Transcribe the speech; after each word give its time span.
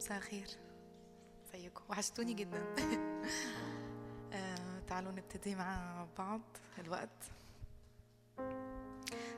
مساء 0.00 0.18
الخير. 0.18 0.48
زيكم 1.52 1.82
وحشتوني 1.88 2.32
جدا. 2.32 2.64
آه، 4.32 4.80
تعالوا 4.88 5.12
نبتدي 5.12 5.54
مع 5.54 6.06
بعض 6.18 6.40
الوقت. 6.78 7.30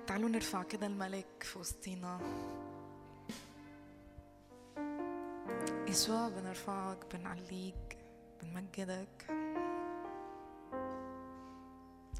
تعالوا 0.07 0.29
نرفع 0.29 0.63
كده 0.63 0.87
الملك 0.87 1.43
في 1.43 1.59
وسطينا. 1.59 2.21
يسوع 5.89 6.29
بنرفعك 6.29 7.15
بنعليك 7.15 7.99
بنمجدك. 8.43 9.27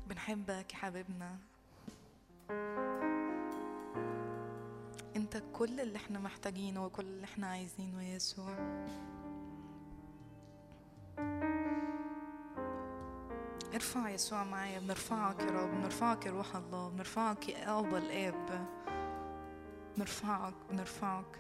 بنحبك 0.07 0.73
يا 0.73 0.79
حبيبنا. 0.79 1.39
كل 5.63 5.81
اللي 5.81 5.97
إحنا 5.97 6.19
محتاجينه 6.19 6.87
وكل 6.87 7.05
اللي 7.05 7.25
إحنا 7.25 7.47
عايزينه 7.47 8.03
يا 8.03 8.15
يسوع. 8.15 8.55
ارفع 13.75 14.11
يسوع 14.11 14.45
معايا 14.45 14.79
بنرفعك 14.79 15.41
يا 15.41 15.51
رب 15.51 15.71
بنرفعك 15.71 16.27
يا 16.27 16.31
روح 16.31 16.57
الله 16.57 16.89
بنرفعك 16.89 17.49
يا 17.49 17.79
أبا 17.79 17.99
الآب. 17.99 18.67
بنرفعك 19.97 20.55
بنرفعك. 20.71 21.39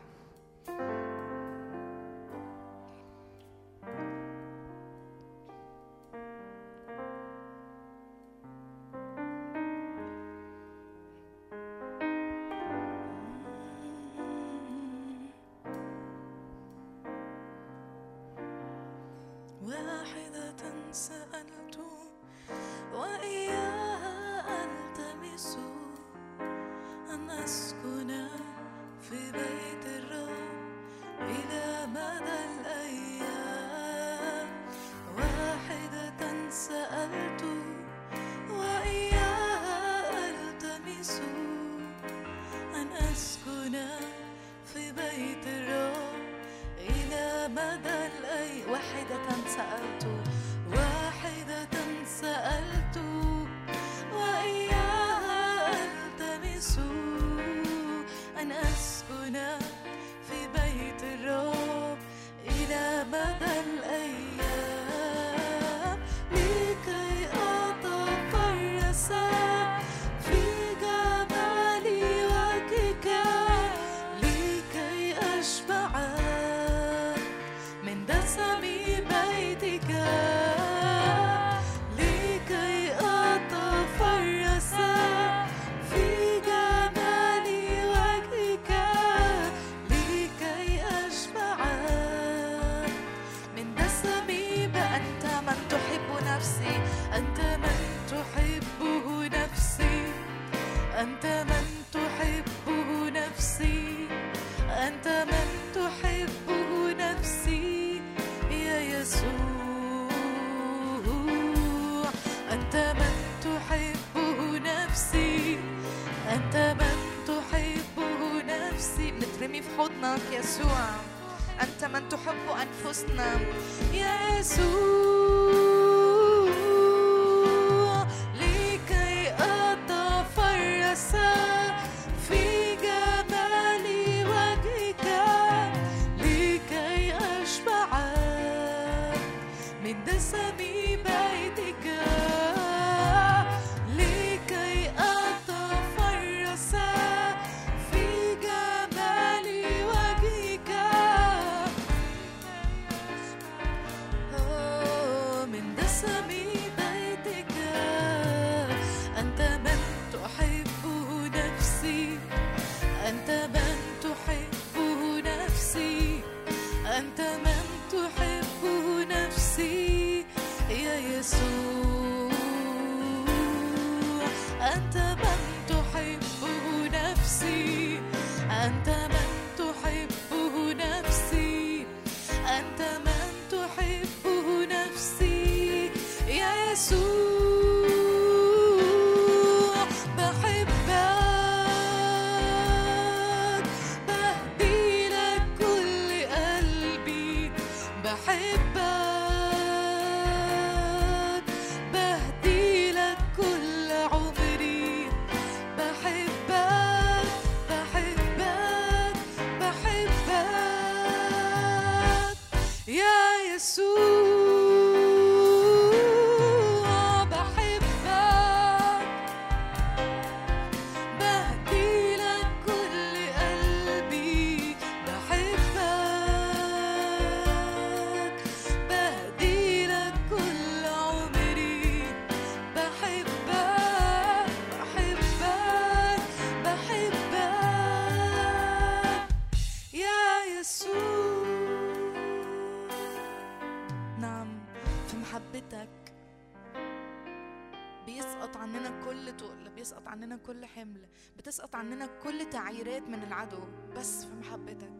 تسقط 251.52 251.74
عننا 251.74 252.06
كل 252.06 252.50
تعييرات 252.50 253.08
من 253.08 253.22
العدو 253.22 253.58
بس 253.96 254.24
في 254.24 254.34
محبتك 254.34 254.92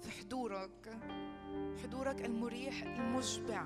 في 0.00 0.10
حضورك 0.10 0.98
حضورك 1.82 2.24
المريح 2.24 2.82
المشبع. 2.82 3.64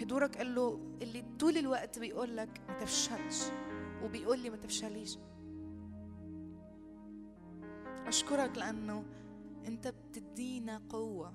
حضورك 0.00 0.40
اللي, 0.40 0.78
اللي 1.02 1.24
طول 1.38 1.56
الوقت 1.56 1.98
بيقول 1.98 2.36
لك 2.36 2.60
ما 2.68 2.78
تفشلش 2.78 3.42
وبيقول 4.04 4.38
لي 4.38 4.50
ما 4.50 4.56
تفشليش. 4.56 5.18
أشكرك 8.06 8.58
لأنه 8.58 9.04
أنت 9.66 9.88
بتدينا 9.88 10.82
قوة 10.88 11.32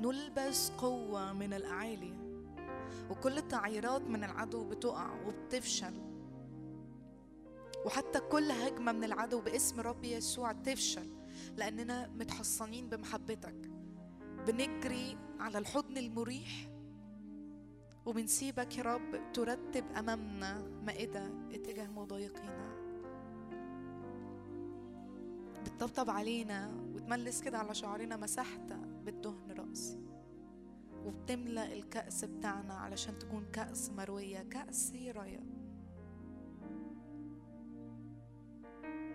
نلبس 0.00 0.70
قوة 0.70 1.32
من 1.32 1.52
الأعالي 1.52 2.14
وكل 3.10 3.38
التعييرات 3.38 4.02
من 4.02 4.24
العدو 4.24 4.68
بتقع 4.68 5.10
وبتفشل. 5.26 6.11
وحتى 7.84 8.20
كل 8.20 8.50
هجمة 8.50 8.92
من 8.92 9.04
العدو 9.04 9.40
باسم 9.40 9.80
رب 9.80 10.04
يسوع 10.04 10.52
تفشل 10.52 11.10
لأننا 11.56 12.08
متحصنين 12.08 12.88
بمحبتك. 12.88 13.70
بنجري 14.46 15.16
على 15.40 15.58
الحضن 15.58 15.96
المريح 15.98 16.68
وبنسيبك 18.06 18.78
يا 18.78 18.82
رب 18.82 19.32
ترتب 19.32 19.84
أمامنا 19.96 20.62
مائدة 20.82 21.30
اتجاه 21.52 21.86
مضايقينا 21.86 22.72
بتطبطب 25.64 26.10
علينا 26.10 26.70
وتملس 26.94 27.40
كده 27.42 27.58
على 27.58 27.74
شعرنا 27.74 28.16
مسحت 28.16 28.72
بالدهن 29.04 29.52
رأسي 29.58 29.98
وبتملأ 31.04 31.72
الكأس 31.72 32.24
بتاعنا 32.24 32.74
علشان 32.74 33.18
تكون 33.18 33.46
كأس 33.52 33.90
مروية 33.90 34.42
كأس 34.42 34.92
هي 34.92 35.10
راية 35.10 35.40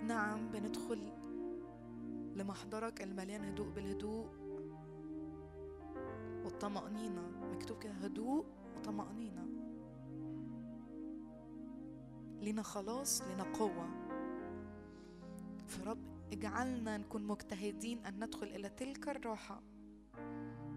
نعم 0.07 0.51
بندخل 0.51 1.11
لمحضرك 2.35 3.01
المليان 3.01 3.43
هدوء 3.43 3.69
بالهدوء 3.69 4.27
والطمأنينة. 6.43 7.21
مكتوب 7.53 7.79
كده 7.79 7.93
هدوء 7.93 8.45
وطمأنينة. 8.77 9.47
لنا 12.41 12.61
خلاص 12.61 13.21
لنا 13.21 13.43
قوة. 13.43 13.89
فرب 15.67 15.99
اجعلنا 16.33 16.97
نكون 16.97 17.23
مجتهدين 17.23 18.05
أن 18.05 18.23
ندخل 18.23 18.47
إلى 18.47 18.69
تلك 18.69 19.09
الراحة. 19.09 19.61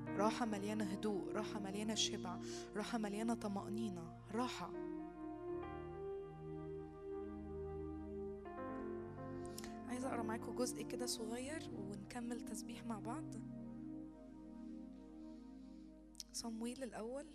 راحة 0.09 0.47
مليانة 0.47 0.85
هدوء 0.85 1.33
راحة 1.33 1.61
مليانة 1.61 1.95
شبع 1.95 2.39
راحة 2.77 2.99
مليانة 2.99 3.35
طمأنينة. 3.35 4.17
راحة. 4.33 4.71
عايزة 10.01 10.15
أقرأ 10.15 10.23
معاكم 10.23 10.57
جزء 10.57 10.83
كده 10.83 11.07
صغير 11.07 11.71
ونكمل 11.79 12.41
تسبيح 12.41 12.85
مع 12.87 12.99
بعض. 12.99 13.25
صمويل 16.33 16.83
الأول. 16.83 17.27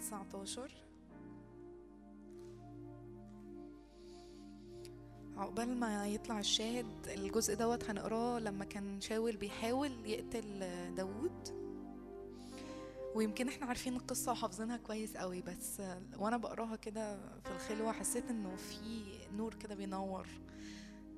19 0.00 0.70
عقبال 5.36 5.76
ما 5.76 6.06
يطلع 6.08 6.38
الشاهد 6.40 7.08
الجزء 7.08 7.54
دوت 7.54 7.90
هنقراه 7.90 8.38
لما 8.38 8.64
كان 8.64 9.00
شاول 9.00 9.36
بيحاول 9.36 10.06
يقتل 10.06 10.64
داوود. 10.94 11.65
ويمكن 13.16 13.48
إحنا 13.48 13.66
عارفين 13.66 13.96
القصة 13.96 14.32
وحافظينها 14.32 14.76
كويس 14.76 15.16
قوي 15.16 15.42
بس 15.42 15.82
وأنا 16.18 16.36
بقراها 16.36 16.76
كده 16.76 17.16
في 17.40 17.50
الخلوة 17.50 17.92
حسيت 17.92 18.30
انه 18.30 18.56
في 18.56 19.06
نور 19.32 19.54
كده 19.54 19.74
بينور. 19.74 20.26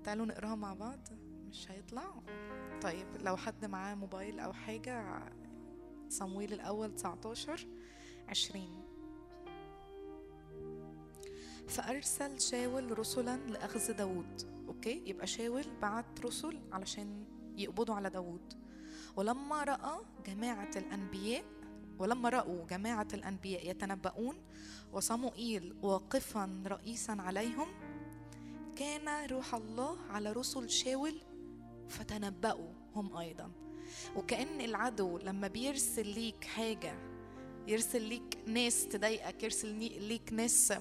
تعالوا 0.05 0.27
نقراها 0.27 0.55
مع 0.55 0.75
بعض 0.75 1.09
مش 1.49 1.71
هيطلع؟ 1.71 2.23
طيب 2.83 3.06
لو 3.21 3.37
حد 3.37 3.65
معاه 3.65 3.95
موبايل 3.95 4.41
أو 4.41 4.53
حاجة 4.53 5.23
صمويل 6.09 6.53
الأول 6.53 6.95
19 6.95 7.67
20 8.29 8.85
فأرسل 11.69 12.41
شاول 12.41 12.99
رسلا 12.99 13.37
لأخذ 13.37 13.93
داود 13.93 14.43
أوكي؟ 14.69 15.03
يبقى 15.06 15.27
شاول 15.27 15.65
بعت 15.83 16.21
رسل 16.21 16.61
علشان 16.73 17.25
يقبضوا 17.56 17.95
على 17.95 18.11
داود 18.11 18.53
ولما 19.17 19.65
رأى 19.65 20.00
جماعة 20.27 20.71
الأنبياء 20.77 21.45
ولما 21.99 22.29
رأوا 22.29 22.67
جماعة 22.67 23.09
الأنبياء 23.15 23.71
يتنبؤون 23.71 24.37
وصموئيل 24.93 25.77
واقفا 25.83 26.62
رئيسا 26.67 27.12
عليهم 27.12 27.69
كان 28.77 29.31
روح 29.31 29.55
الله 29.55 29.97
على 30.11 30.33
رسل 30.33 30.71
شاول 30.71 31.15
فتنبأوا 31.89 32.73
هم 32.95 33.17
أيضا. 33.17 33.50
وكأن 34.17 34.61
العدو 34.61 35.19
لما 35.19 35.49
بيرسل 35.49 36.06
ليك 36.06 36.45
حاجة 36.45 36.95
يرسل 37.69 38.03
ليك 38.03 38.39
ناس 38.47 38.89
تضايقك 38.89 39.43
يرسل 39.43 39.69
ليك 40.03 40.33
ناس 40.33 40.73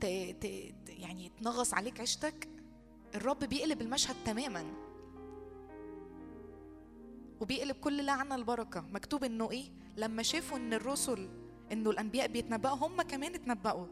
ت... 0.00 0.06
ت... 0.40 0.44
يعني 0.88 1.32
تنغص 1.40 1.74
عليك 1.74 2.00
عيشتك 2.00 2.48
الرب 3.14 3.38
بيقلب 3.38 3.80
المشهد 3.82 4.16
تماما. 4.24 4.64
وبيقلب 7.40 7.76
كل 7.76 8.04
لعنة 8.04 8.34
البركة. 8.34 8.80
مكتوب 8.80 9.24
إنه 9.24 9.50
إيه؟ 9.50 9.64
لما 9.98 10.22
شافوا 10.22 10.56
إن 10.56 10.74
الرسل 10.74 11.28
انه 11.72 11.90
الأنبياء 11.90 12.26
بيتنبأوا 12.26 12.76
هم 12.76 13.02
كمان 13.02 13.34
اتنبأوا. 13.34 13.86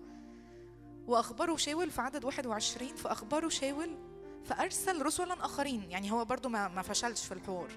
وأخبروا 1.07 1.57
شاول 1.57 1.91
في 1.91 2.01
عدد 2.01 2.25
21 2.25 2.97
فأخبروا 2.97 3.51
شاول 3.51 3.97
فأرسل 4.45 5.03
رسلا 5.03 5.45
آخرين. 5.45 5.91
يعني 5.91 6.13
هو 6.13 6.25
برضو 6.25 6.49
ما, 6.49 6.69
ما 6.69 6.83
فشلش 6.83 7.25
في 7.25 7.35
الحوار. 7.35 7.71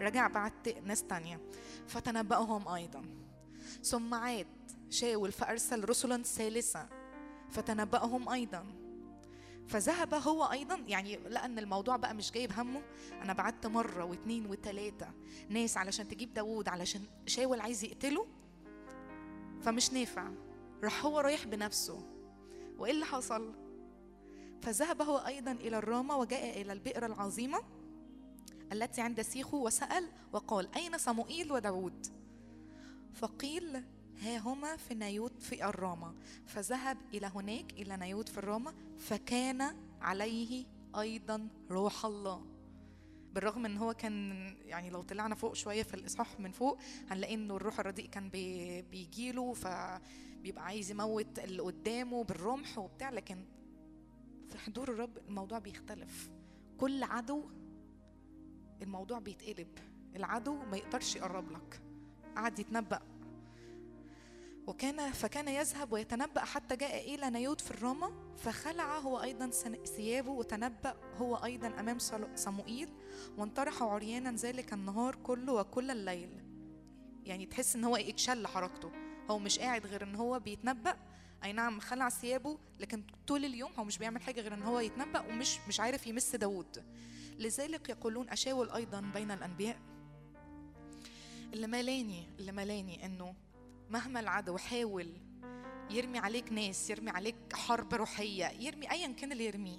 رجع 0.00 0.28
بعت 0.28 0.68
ناس 0.84 1.02
تانية. 1.02 1.40
فتنبأهم 1.86 2.68
أيضا. 2.68 3.04
ثم 3.82 4.14
عاد 4.14 4.46
شاول 4.90 5.32
فأرسل 5.32 5.88
رسلا 5.88 6.22
ثالثة. 6.22 6.88
فتنبأهم 7.50 8.28
أيضا. 8.28 8.66
فذهب 9.68 10.14
هو 10.14 10.44
أيضا 10.44 10.74
يعني 10.88 11.16
لقى 11.16 11.44
أن 11.44 11.58
الموضوع 11.58 11.96
بقى 11.96 12.14
مش 12.14 12.32
جايب 12.32 12.52
همه 12.52 12.82
أنا 13.22 13.32
بعت 13.32 13.66
مرة 13.66 14.04
واثنين 14.04 14.46
وثلاثة 14.46 15.10
ناس 15.48 15.76
علشان 15.76 16.08
تجيب 16.08 16.34
داوود 16.34 16.68
علشان 16.68 17.00
شاول 17.26 17.60
عايز 17.60 17.84
يقتله 17.84 18.26
فمش 19.62 19.92
نافع 19.92 20.30
راح 20.84 21.04
هو 21.04 21.20
رايح 21.20 21.46
بنفسه 21.46 22.02
وإيه 22.78 22.92
اللي 22.92 23.04
حصل؟ 23.04 23.54
فذهب 24.62 25.02
هو 25.02 25.18
أيضا 25.18 25.52
إلى 25.52 25.78
الرامة 25.78 26.16
وجاء 26.16 26.60
إلى 26.60 26.72
البئر 26.72 27.06
العظيمة 27.06 27.58
التي 28.72 29.00
عند 29.00 29.22
سيخو 29.22 29.66
وسأل 29.66 30.08
وقال 30.32 30.74
أين 30.74 30.98
صموئيل 30.98 31.52
وداود؟ 31.52 32.06
فقيل 33.14 33.82
ها 34.22 34.38
هما 34.38 34.76
في 34.76 34.94
نيوت 34.94 35.42
في 35.42 35.64
الرامة 35.64 36.14
فذهب 36.46 36.96
إلى 37.14 37.26
هناك 37.26 37.72
إلى 37.72 37.96
نيوت 37.96 38.28
في 38.28 38.38
الرامة 38.38 38.74
فكان 38.98 39.76
عليه 40.00 40.64
أيضا 40.98 41.48
روح 41.70 42.04
الله. 42.04 42.44
بالرغم 43.34 43.66
إن 43.66 43.76
هو 43.76 43.94
كان 43.94 44.32
يعني 44.66 44.90
لو 44.90 45.02
طلعنا 45.02 45.34
فوق 45.34 45.54
شوية 45.54 45.82
في 45.82 45.94
الإصحاح 45.94 46.40
من 46.40 46.50
فوق 46.50 46.78
هنلاقي 47.10 47.34
إنه 47.34 47.56
الروح 47.56 47.80
الرديء 47.80 48.06
كان 48.08 48.28
بي 48.28 48.82
بيجي 48.82 49.32
له 49.32 49.52
فبيبقى 49.52 50.64
عايز 50.64 50.90
يموت 50.90 51.38
اللي 51.38 51.62
قدامه 51.62 52.24
بالرمح 52.24 52.78
وبتاع. 52.78 53.10
لكن 53.10 53.44
في 54.48 54.58
حضور 54.58 54.88
الرب 54.88 55.18
الموضوع 55.28 55.58
بيختلف. 55.58 56.30
كل 56.78 57.02
عدو 57.02 57.50
الموضوع 58.82 59.18
بيتقلب. 59.18 59.68
العدو 60.16 60.56
ما 60.70 60.76
يقدرش 60.76 61.16
يقرب 61.16 61.50
لك. 61.50 61.80
قعد 62.36 62.58
يتنبأ. 62.58 63.00
وكان 64.68 65.12
فكان 65.12 65.48
يذهب 65.48 65.92
ويتنبأ 65.92 66.40
حتى 66.40 66.76
جاء 66.76 67.14
إلى 67.14 67.30
نيوت 67.30 67.60
في 67.60 67.70
الرامة 67.70 68.12
فخلع 68.36 68.98
هو 68.98 69.22
أيضا 69.22 69.50
ثيابه 69.96 70.30
وتنبأ 70.30 70.94
هو 71.16 71.36
أيضا 71.36 71.66
أمام 71.66 71.98
صموئيل 72.34 72.88
وانطرح 73.36 73.82
عريانا 73.82 74.32
ذلك 74.32 74.72
النهار 74.72 75.14
كله 75.14 75.52
وكل 75.52 75.90
الليل. 75.90 76.30
يعني 77.24 77.46
تحس 77.46 77.76
إن 77.76 77.84
هو 77.84 77.96
اتشل 77.96 78.46
حركته. 78.46 78.90
هو 79.30 79.38
مش 79.38 79.58
قاعد 79.58 79.86
غير 79.86 80.02
إن 80.02 80.14
هو 80.14 80.40
بيتنبأ. 80.40 80.96
أي 81.44 81.52
نعم 81.52 81.80
خلع 81.80 82.08
ثيابه 82.08 82.58
لكن 82.80 83.02
طول 83.26 83.44
اليوم 83.44 83.72
هو 83.78 83.84
مش 83.84 83.98
بيعمل 83.98 84.22
حاجة 84.22 84.40
غير 84.40 84.54
إن 84.54 84.62
هو 84.62 84.80
يتنبأ 84.80 85.20
ومش 85.20 85.58
مش 85.68 85.80
عارف 85.80 86.06
يمس 86.06 86.36
داوود. 86.36 86.84
لذلك 87.38 87.88
يقولون 87.88 88.30
أشاول 88.30 88.70
أيضا 88.70 89.00
بين 89.00 89.30
الأنبياء. 89.30 89.78
اللي 91.54 91.66
ملاني 91.66 92.26
اللي 92.38 92.52
ملاني 92.52 93.06
إنه 93.06 93.34
مهما 93.90 94.20
العدو 94.20 94.56
حاول 94.56 95.12
يرمي 95.90 96.18
عليك 96.18 96.52
ناس 96.52 96.90
يرمي 96.90 97.10
عليك 97.10 97.36
حرب 97.54 97.94
روحية 97.94 98.46
يرمي 98.46 98.90
ايا 98.90 99.12
كان 99.12 99.32
اللي 99.32 99.44
يرميه 99.44 99.78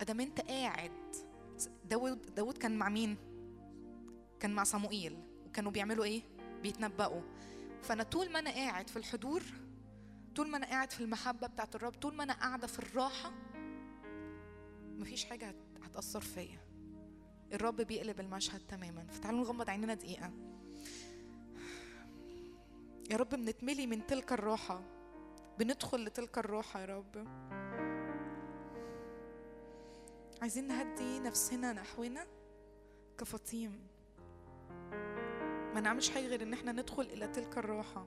أدام 0.00 0.20
أنت 0.20 0.40
قاعد 0.40 0.92
داود 1.84 2.34
داود 2.34 2.58
كان 2.58 2.78
مع 2.78 2.88
مين؟ 2.88 3.16
كان 4.40 4.54
مع 4.54 4.64
صموئيل 4.64 5.18
وكانوا 5.46 5.70
بيعملوا 5.72 6.04
إيه؟ 6.04 6.22
بيتنبأوا. 6.62 7.20
فأنا 7.82 8.02
طول 8.02 8.32
ما 8.32 8.38
أنا 8.38 8.50
قاعد 8.50 8.90
في 8.90 8.96
الحضور 8.96 9.42
طول 10.36 10.48
ما 10.48 10.56
أنا 10.56 10.66
قاعد 10.66 10.90
في 10.92 11.00
المحبة 11.00 11.46
بتاعت 11.46 11.74
الرب 11.74 11.92
طول 11.92 12.14
ما 12.14 12.24
أنا 12.24 12.32
قاعدة 12.32 12.66
في 12.66 12.78
الراحة 12.78 13.32
مفيش 14.98 15.24
حاجة 15.24 15.48
هت- 15.48 15.84
هتأثر 15.84 16.20
فيا. 16.20 16.58
الرب 17.52 17.76
بيقلب 17.76 18.20
المشهد 18.20 18.60
تماما. 18.60 19.06
فتعالوا 19.10 19.40
نغمض 19.40 19.70
عيننا 19.70 19.94
دقيقة. 19.94 20.32
يا 23.10 23.16
رب 23.16 23.28
بنتملي 23.28 23.86
من 23.86 24.06
تلك 24.06 24.32
الراحة. 24.32 24.80
بندخل 25.58 26.04
لتلك 26.04 26.38
الراحة 26.38 26.80
يا 26.80 26.86
رب. 26.86 27.26
عايزين 30.42 30.68
نهدي 30.68 31.20
نفسنا 31.20 31.72
نحونا 31.72 32.26
كفطيم. 33.18 33.86
ما 35.74 35.80
نعملش 35.80 36.10
حاجة 36.10 36.26
غير 36.26 36.42
إن 36.42 36.52
إحنا 36.52 36.72
ندخل 36.72 37.02
إلى 37.02 37.28
تلك 37.28 37.58
الراحة. 37.58 38.06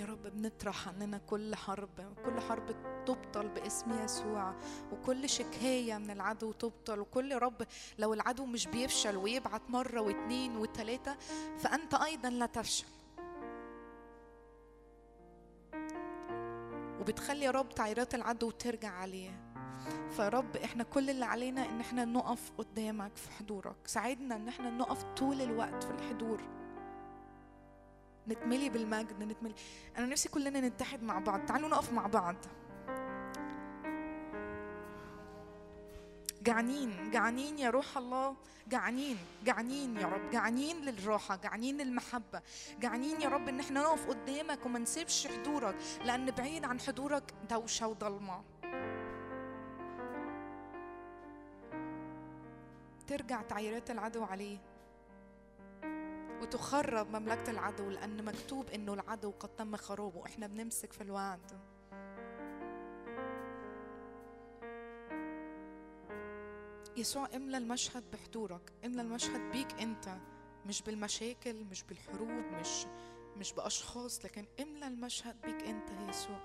يا 0.00 0.04
رب 0.04 0.22
بنطرح 0.22 0.88
عننا 0.88 1.18
كل 1.18 1.54
حرب 1.54 2.14
كل 2.24 2.40
حرب 2.40 2.74
تبطل 3.06 3.48
باسم 3.48 4.04
يسوع 4.04 4.54
وكل 4.92 5.28
شكاية 5.28 5.98
من 5.98 6.10
العدو 6.10 6.52
تبطل 6.52 7.00
وكل 7.00 7.38
رب 7.38 7.62
لو 7.98 8.14
العدو 8.14 8.46
مش 8.46 8.66
بيفشل 8.66 9.16
ويبعت 9.16 9.62
مرة 9.68 10.00
واتنين 10.00 10.56
وتلاتة 10.56 11.16
فأنت 11.58 11.94
أيضا 11.94 12.30
لا 12.30 12.46
تفشل. 12.46 12.86
وبتخلي 17.00 17.44
يا 17.44 17.50
رب 17.50 17.68
تعيرات 17.68 18.14
العدو 18.14 18.50
ترجع 18.50 18.90
عليه. 18.90 19.40
فيا 20.10 20.28
رب 20.28 20.56
إحنا 20.56 20.84
كل 20.84 21.10
اللي 21.10 21.24
علينا 21.24 21.68
إن 21.68 21.80
إحنا 21.80 22.04
نقف 22.04 22.52
قدامك 22.58 23.16
في 23.16 23.30
حضورك. 23.30 23.76
ساعدنا 23.86 24.36
إن 24.36 24.48
إحنا 24.48 24.70
نقف 24.70 25.02
طول 25.02 25.40
الوقت 25.40 25.84
في 25.84 25.90
الحضور. 25.90 26.59
نتملي 28.28 28.68
بالمجد 28.68 29.22
نتملي. 29.22 29.54
أنا 29.98 30.06
نفسي 30.06 30.28
كلنا 30.28 30.60
نتحد 30.60 31.02
مع 31.02 31.18
بعض. 31.18 31.46
تعالوا 31.46 31.68
نقف 31.68 31.92
مع 31.92 32.06
بعض. 32.06 32.36
جعانين 36.42 37.10
جعانين 37.10 37.58
يا 37.58 37.70
روح 37.70 37.98
الله. 37.98 38.36
جعانين 38.68 39.18
جعانين 39.44 39.96
يا 39.96 40.06
رب. 40.06 40.30
جعانين 40.30 40.84
للراحة 40.84 41.36
جعانين 41.36 41.76
للمحبة. 41.78 42.42
جعانين 42.80 43.20
يا 43.20 43.28
رب 43.28 43.48
إن 43.48 43.60
إحنا 43.60 43.80
نقف 43.80 44.08
قدامك 44.08 44.66
وما 44.66 44.78
نسيبش 44.78 45.26
حضورك 45.26 45.76
لأن 46.04 46.30
بعيد 46.30 46.64
عن 46.64 46.80
حضورك 46.80 47.34
دوشة 47.50 47.86
وضلمة. 47.86 48.42
ترجع 53.06 53.42
تعييرات 53.42 53.90
العدو 53.90 54.24
عليه. 54.24 54.69
وتخرب 56.42 57.16
مملكة 57.16 57.50
العدو 57.50 57.90
لأن 57.90 58.24
مكتوب 58.24 58.68
إنه 58.70 58.94
العدو 58.94 59.30
قد 59.30 59.48
تم 59.56 59.76
خرابه 59.76 60.26
إحنا 60.26 60.46
بنمسك 60.46 60.92
في 60.92 61.00
الوعد. 61.02 61.40
يسوع 66.96 67.28
املى 67.36 67.56
المشهد 67.56 68.04
بحضورك. 68.12 68.72
املى 68.84 69.02
المشهد 69.02 69.52
بيك 69.52 69.72
أنت. 69.80 70.16
مش 70.66 70.82
بالمشاكل 70.82 71.64
مش 71.64 71.82
بالحروب 71.82 72.28
مش 72.30 72.86
مش 73.36 73.52
بأشخاص 73.52 74.24
لكن 74.24 74.46
املى 74.60 74.86
المشهد 74.86 75.40
بيك 75.40 75.62
أنت 75.62 75.90
يا 75.90 76.08
يسوع. 76.08 76.40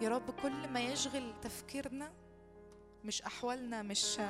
يا 0.00 0.08
رب 0.08 0.30
كل 0.42 0.68
ما 0.68 0.80
يشغل 0.80 1.34
تفكيرنا 1.42 2.12
مش 3.04 3.22
أحوالنا 3.22 3.82
مش 3.82 4.20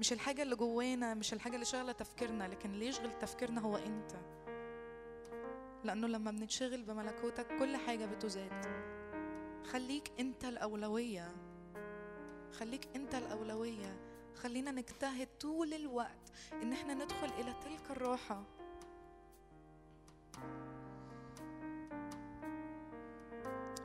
مش 0.00 0.12
الحاجة 0.12 0.42
اللي 0.42 0.56
جوانا 0.56 1.14
مش 1.14 1.32
الحاجة 1.32 1.54
اللي 1.54 1.64
شغله 1.64 1.92
تفكيرنا 1.92 2.48
لكن 2.48 2.70
اللي 2.74 2.86
يشغل 2.86 3.18
تفكيرنا 3.18 3.60
هو 3.60 3.76
انت. 3.76 4.12
لأنه 5.84 6.06
لما 6.06 6.30
بنتشغل 6.30 6.82
بملكوتك 6.82 7.46
كل 7.58 7.76
حاجة 7.76 8.06
بتزاد. 8.06 8.66
خليك 9.64 10.12
انت 10.20 10.44
الأولوية. 10.44 11.34
خليك 12.52 12.88
انت 12.96 13.14
الأولوية. 13.14 14.00
خلينا 14.34 14.70
نجتهد 14.70 15.28
طول 15.40 15.74
الوقت 15.74 16.32
إن 16.52 16.72
إحنا 16.72 16.94
ندخل 16.94 17.28
إلى 17.40 17.54
تلك 17.64 17.90
الراحة. 17.90 18.42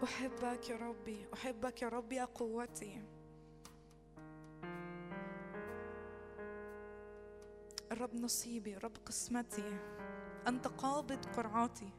أحبك 0.04 0.70
يا 0.70 0.76
ربي. 0.76 1.26
أحبك 1.34 1.82
يا 1.82 1.88
ربي 1.90 2.16
يا 2.16 2.26
قوتي. 2.26 3.02
الرب 7.92 8.16
نصيبي 8.16 8.78
الرب 8.78 8.98
قسمتي 9.06 9.80
أنت 10.48 10.68
قابض 10.68 11.26
قرعاتي. 11.26 11.90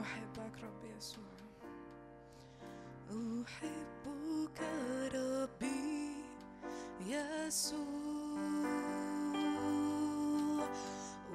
أحبك 0.00 0.58
ربي 0.62 0.88
يسوع. 0.96 1.24
أحبك 3.44 4.60
ربي 5.14 6.24
يسوع. 7.00 7.82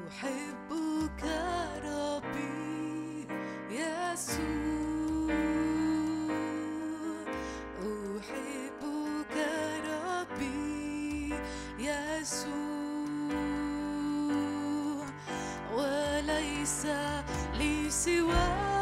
أحبك 0.07 0.76
Lisa, 16.67 17.23
Lisa, 17.57 18.76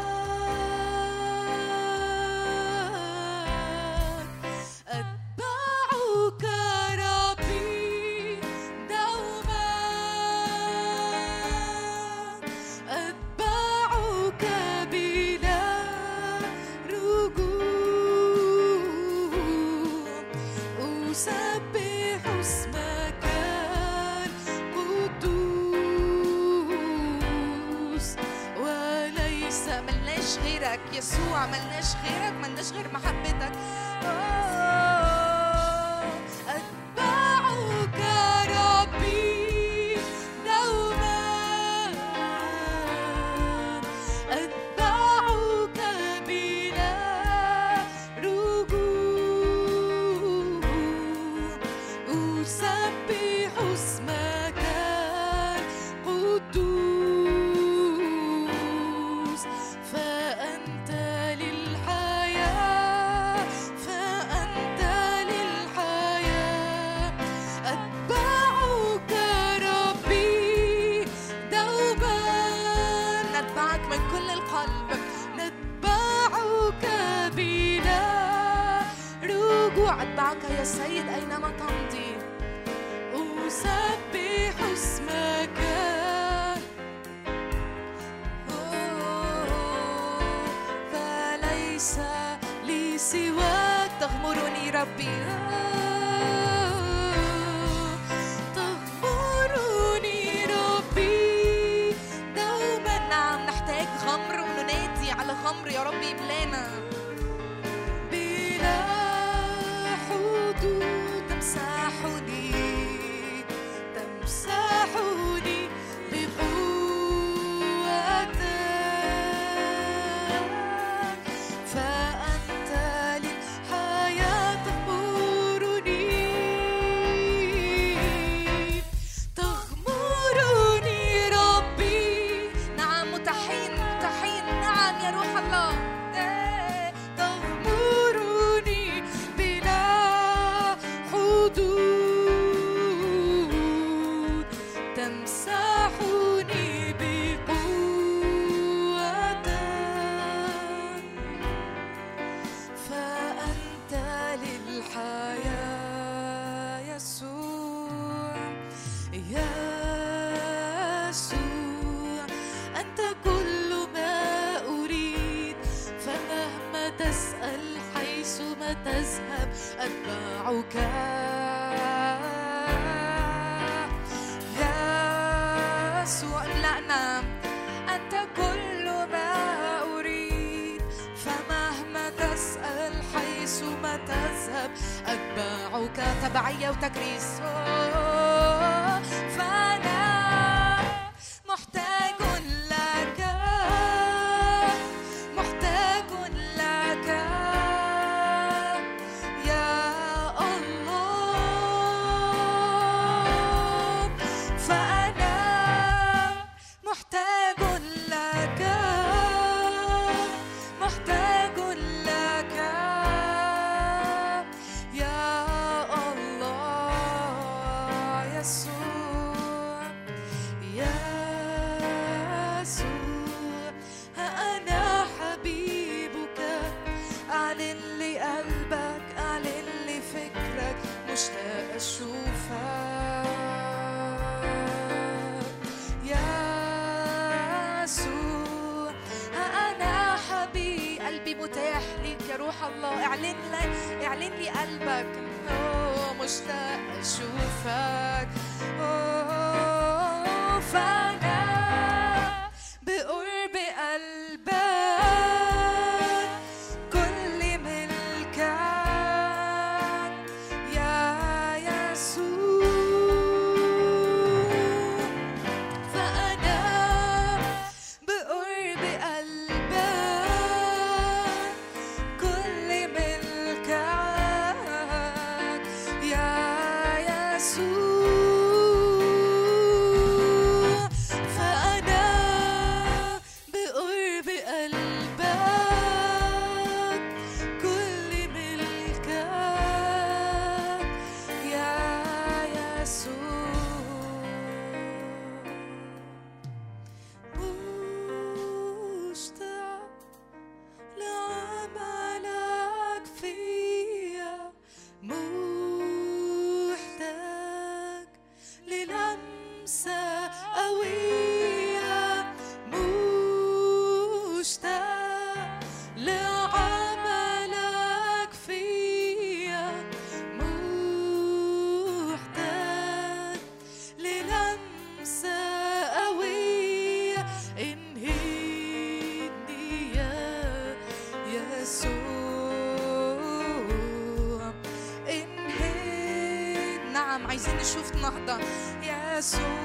نشوف 338.26 338.36
نهضة 338.36 338.44
يسوع 338.82 339.55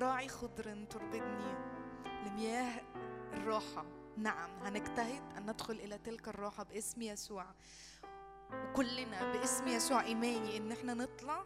لمراعي 0.00 0.28
خضر 0.28 0.84
تربدني 0.90 1.54
لمياه 2.26 2.80
الراحة. 3.32 3.84
نعم 4.16 4.50
هنجتهد 4.62 5.22
أن 5.36 5.50
ندخل 5.50 5.74
إلى 5.74 5.98
تلك 5.98 6.28
الراحة 6.28 6.64
باسم 6.64 7.02
يسوع. 7.02 7.46
وكلنا 8.52 9.32
باسم 9.32 9.68
يسوع 9.68 10.04
إيماني 10.04 10.56
إن 10.56 10.72
إحنا 10.72 10.94
نطلع 10.94 11.44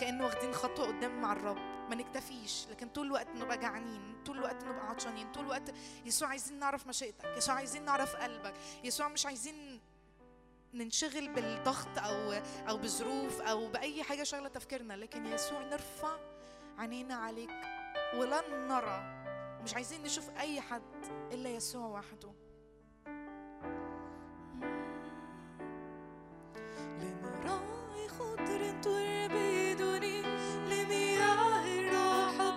كأنه 0.00 0.24
واخدين 0.24 0.52
خطوة 0.52 0.86
قدام 0.86 1.20
مع 1.20 1.32
الرب. 1.32 1.56
ما 1.90 1.94
نكتفيش 1.94 2.66
لكن 2.70 2.88
طول 2.88 3.06
الوقت 3.06 3.28
نبقى 3.36 3.58
جعانين 3.58 4.22
طول 4.26 4.38
الوقت 4.38 4.64
نبقى 4.64 4.88
عطشانين 4.90 5.32
طول 5.32 5.44
الوقت 5.44 5.74
يسوع 6.04 6.28
عايزين 6.28 6.58
نعرف 6.58 6.86
مشيئتك 6.86 7.36
يسوع 7.36 7.54
عايزين 7.54 7.84
نعرف 7.84 8.16
قلبك 8.16 8.54
يسوع 8.84 9.08
مش 9.08 9.26
عايزين 9.26 9.80
ننشغل 10.74 11.28
بالضغط 11.34 11.98
أو 11.98 12.32
أو 12.68 12.76
بظروف 12.76 13.40
أو 13.40 13.68
بأي 13.68 14.02
حاجة 14.02 14.22
شغله 14.22 14.48
تفكيرنا 14.48 14.94
لكن 14.94 15.26
يسوع 15.26 15.62
نرفع 15.62 16.33
عينينا 16.78 17.14
عليك. 17.14 17.50
ولن 18.14 18.68
نرى. 18.68 19.02
مش 19.64 19.74
عايزين 19.74 20.02
نشوف 20.02 20.30
أي 20.30 20.60
حد 20.60 20.82
إلا 21.32 21.50
يسوع 21.50 21.86
وحده. 21.86 22.32
خضر 28.08 28.60
لمياه 30.68 31.64
الراحة 31.64 32.56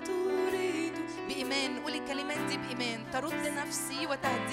بإيمان. 1.27 1.77
الكلمات 1.87 2.37
دي 2.37 2.57
بإيمان. 2.57 3.11
ترد 3.11 3.47
نفسي 3.47 4.07
وتهديني 4.07 4.46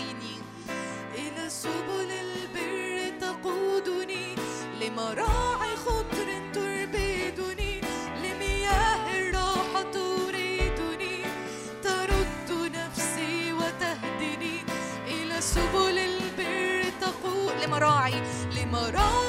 tight. 18.05 19.24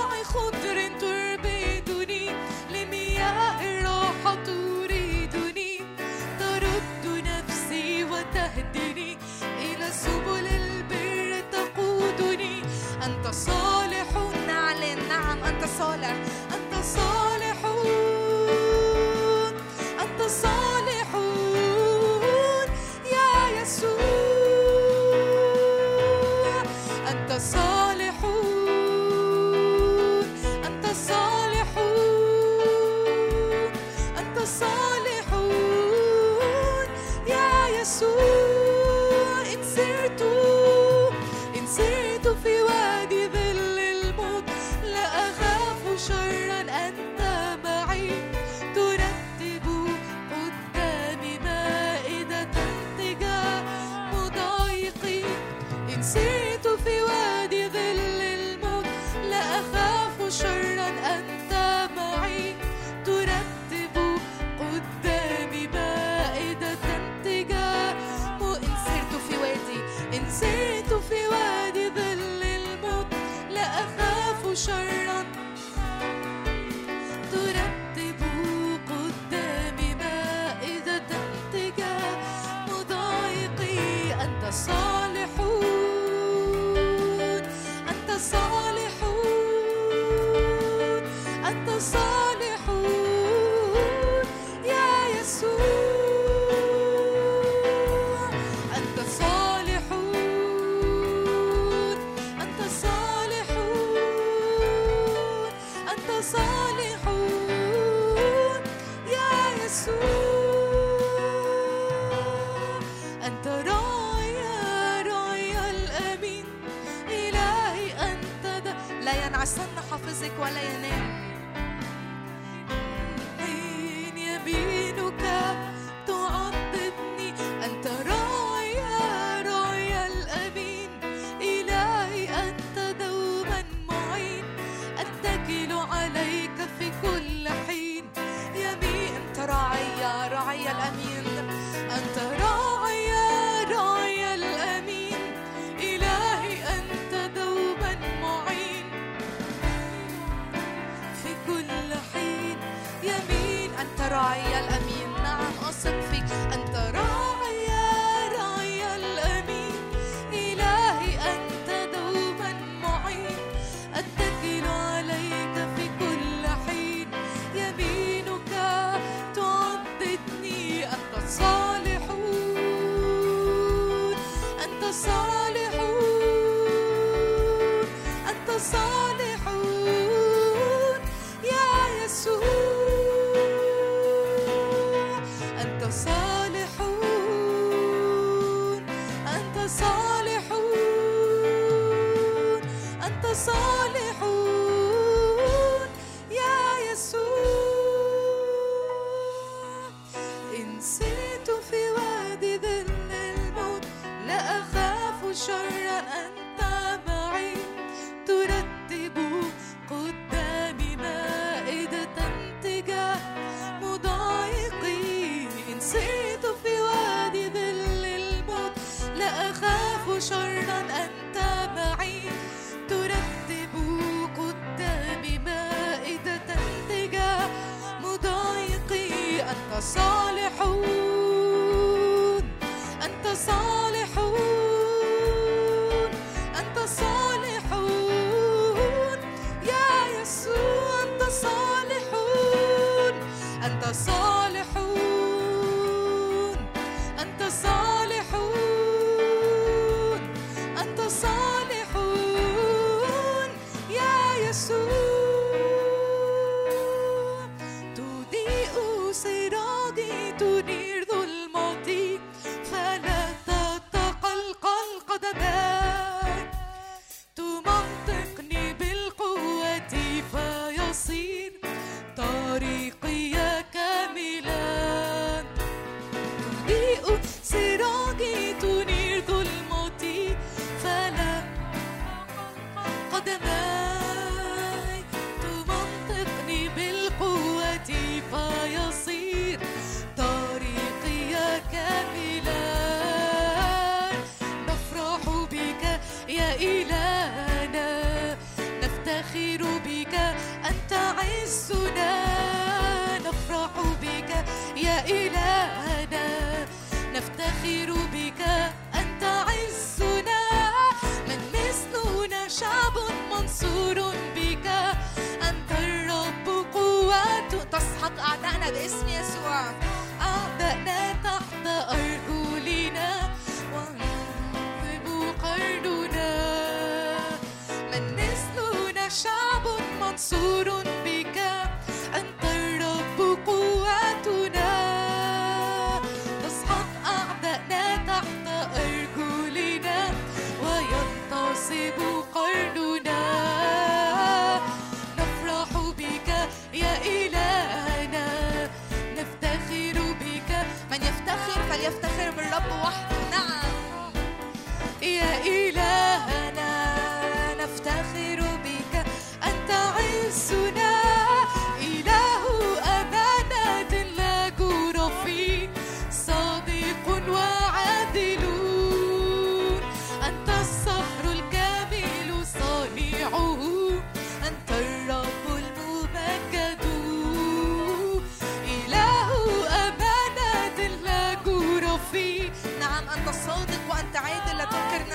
كلنا 318.65 318.79
باسم 318.79 319.07
يسوع 319.07 319.94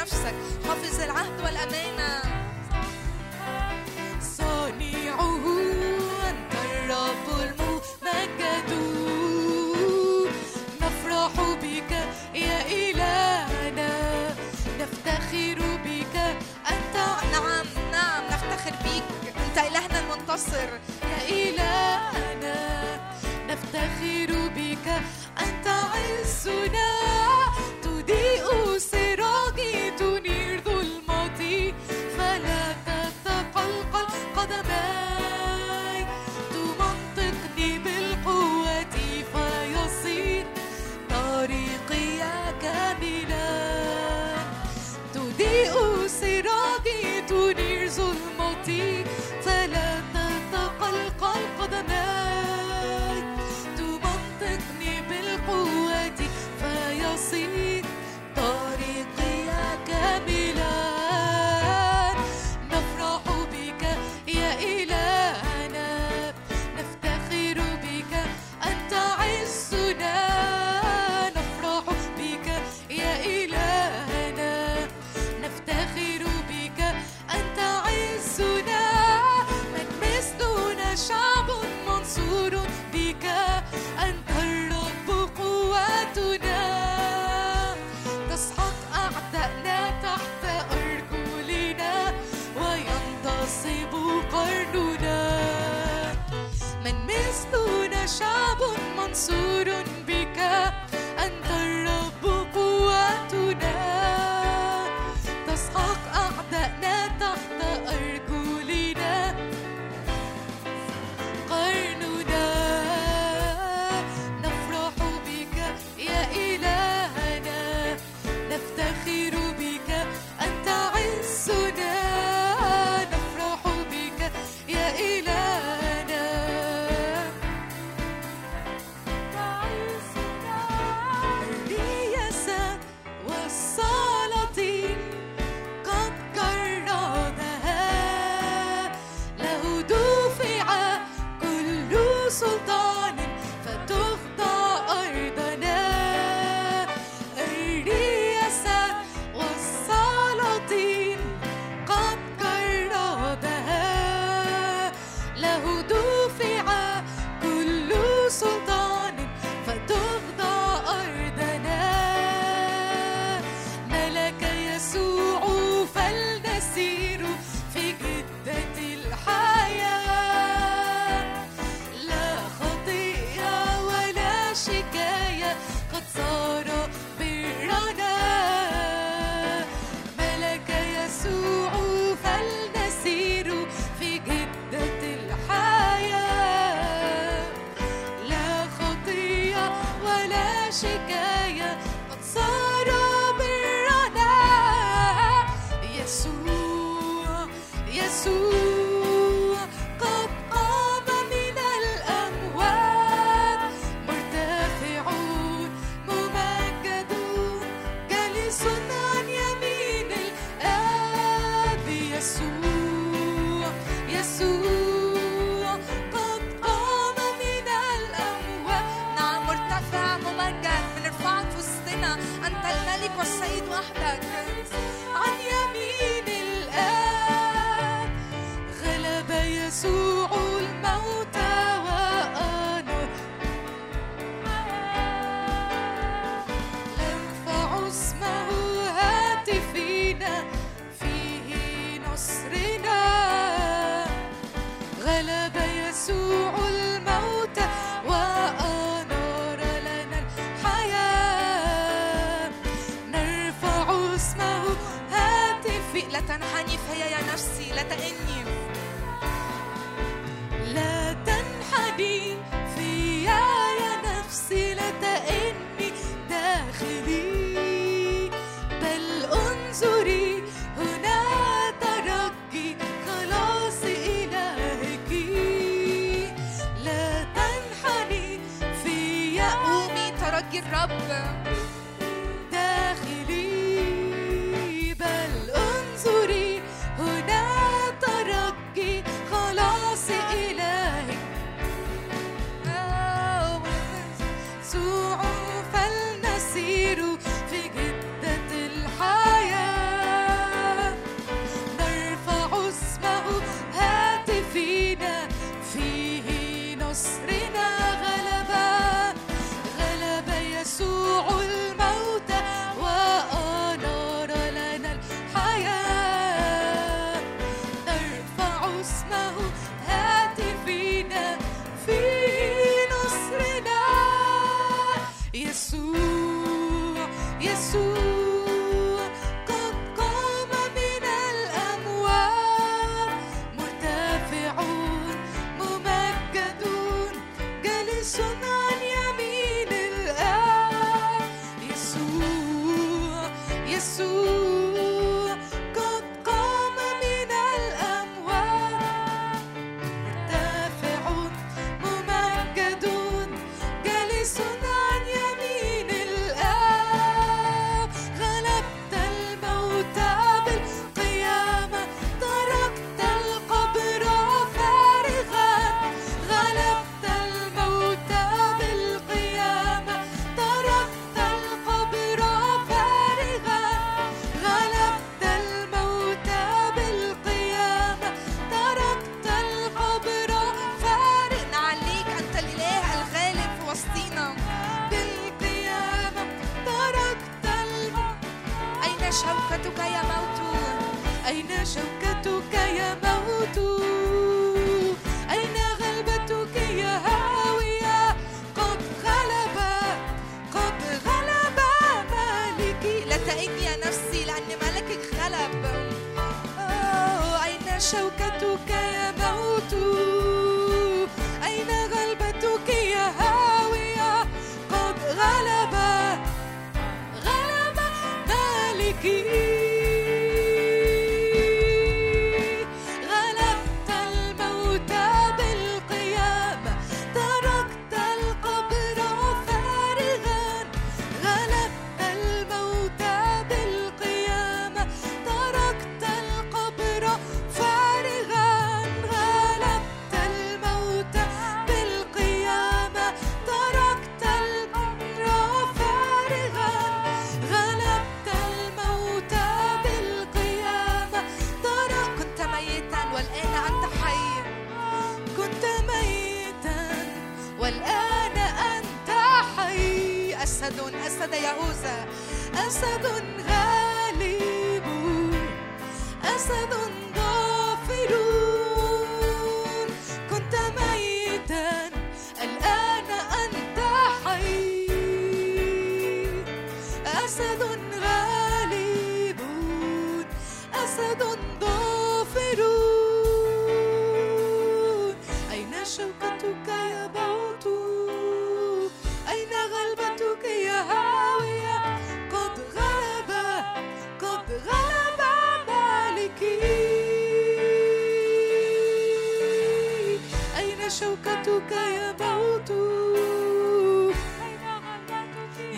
نفسك. 0.01 0.35
حافظ 0.69 1.01
العهد 1.01 1.41
والأمانة 1.45 2.00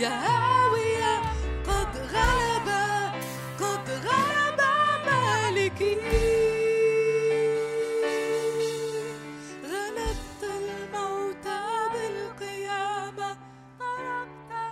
قد 0.05 1.97
غلب 2.15 2.69
قد 3.61 3.91
غلب 3.91 4.61
غلبت 9.65 10.43
بالقيامة 11.93 13.37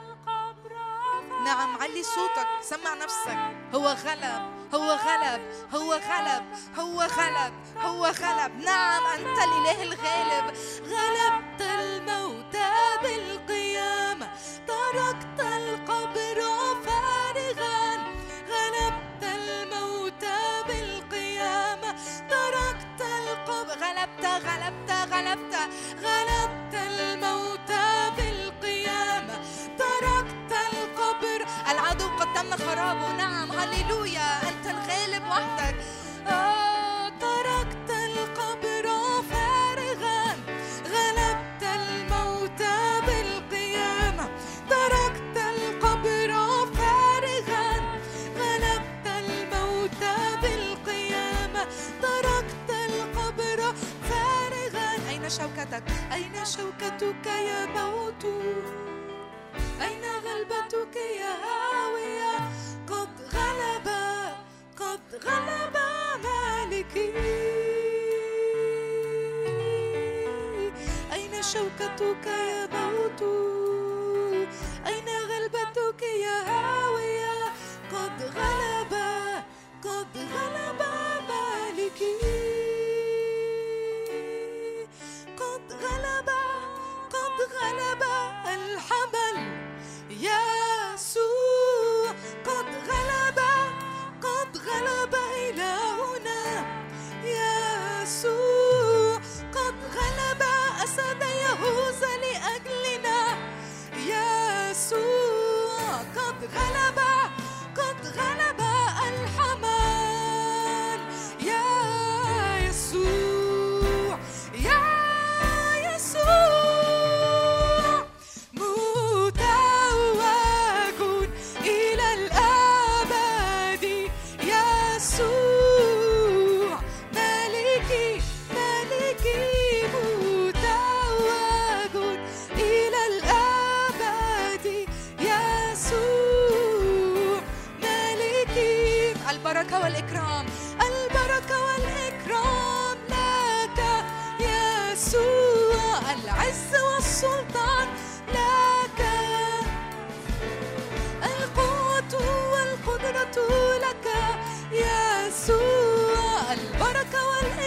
القبر 0.02 0.72
نعم 1.44 1.76
علي 1.76 2.02
صوتك 2.02 2.48
سمع 2.60 2.94
نفسك. 2.94 3.38
هو 3.74 3.88
غلب 3.88 4.42
هو 4.74 4.92
غلب 4.92 5.40
هو 6.78 7.02
غلب 7.02 7.52
هو 7.84 8.04
غلب 8.04 8.52
نعم 8.64 9.06
أنت 9.06 9.38
الإله 9.38 9.82
الغالب. 9.82 10.56
غلبت 10.84 11.69
هللويا 33.60 34.28
أنت 34.48 34.66
الغالب 34.66 35.24
وحدك. 35.30 35.76
آه 36.28 37.08
تركت 37.08 37.90
القبر 37.90 38.86
فارغا 39.30 40.22
غلبت 40.94 41.62
بالقيامة. 43.06 44.26
تركت 44.70 45.36
القبر 45.52 46.30
فارغا 46.78 47.68
غلبت 48.38 49.06
بالقيامة. 50.42 51.62
تركت 52.02 52.70
القبر 52.88 53.60
فارغا. 54.08 54.88
أين 55.10 55.24
شوكتك؟ 55.30 55.84
أين 56.12 56.44
شوكتك 56.44 57.26
يا 57.26 57.66
موت؟ 57.66 58.24
أين 59.86 60.04
غلبتك 60.24 60.96
يا 61.20 61.32
هاوي؟ 61.44 62.09
غلب 65.24 65.76
مالكي 66.24 67.12
أين 71.12 71.42
شوكتك 71.42 72.26
يا 72.26 72.66
موت؟ 72.66 73.22
أين 74.86 75.08
غلبتك 75.08 76.02
يا 76.02 76.36
هاوية؟ 76.50 77.52
قد 77.92 78.22
غلب 78.22 78.92
قد 79.84 80.16
غلب 80.16 80.80
مالكي 81.28 82.16
قد 85.36 85.72
غلب 85.72 86.28
قد 87.14 87.38
غلب 87.60 88.02
الحمد 88.46 89.19
sous, 104.90 104.96
contre 106.14 106.52
là-bas, 106.52 107.30
contre 107.76 108.16
là-bas. 108.16 108.39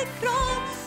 ifrån 0.04 0.83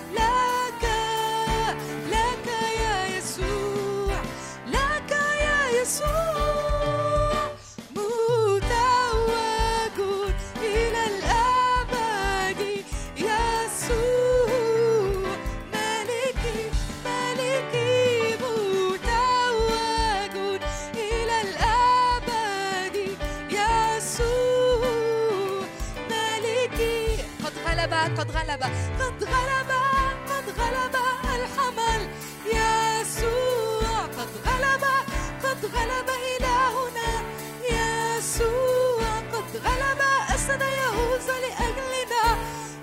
العز 41.27 41.41
لأجلنا. 41.43 42.25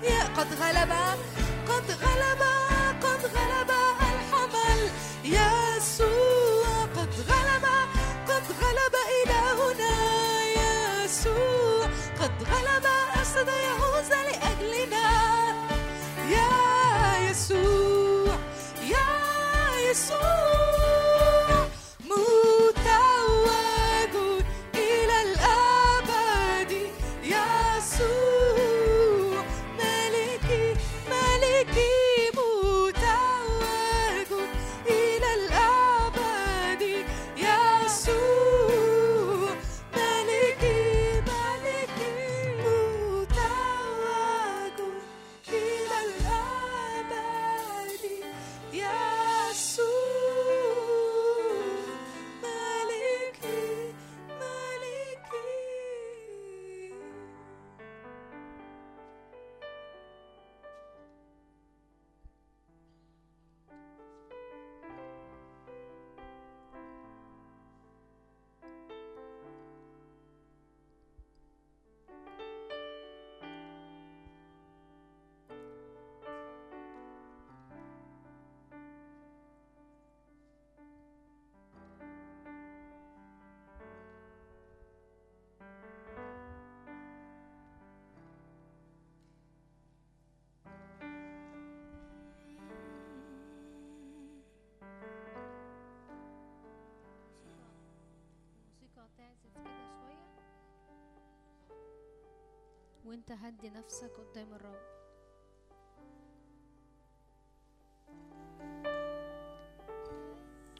يا 0.02 0.24
قد 0.36 0.48
غلب 0.60 0.92
قد 1.68 1.90
غلب 1.90 2.42
قد 3.02 3.26
غلب 3.36 3.70
الحمل. 4.00 4.90
يسوع 5.24 6.82
قد 6.96 7.14
غلب 7.28 7.64
قد 8.28 8.46
غلب 8.62 8.94
إلهنا. 9.24 9.94
يسوع 10.56 11.86
قد 12.20 12.42
غلب 12.52 12.86
أسد 13.22 13.48
يهوذا 13.48 14.22
لأجلنا. 14.22 15.06
يا 16.28 17.30
يسوع 17.30 18.36
يا 18.82 19.90
يسوع. 19.90 20.43
وانت 103.04 103.32
هدي 103.32 103.70
نفسك 103.70 104.10
قدام 104.10 104.54
الرب. 104.54 104.84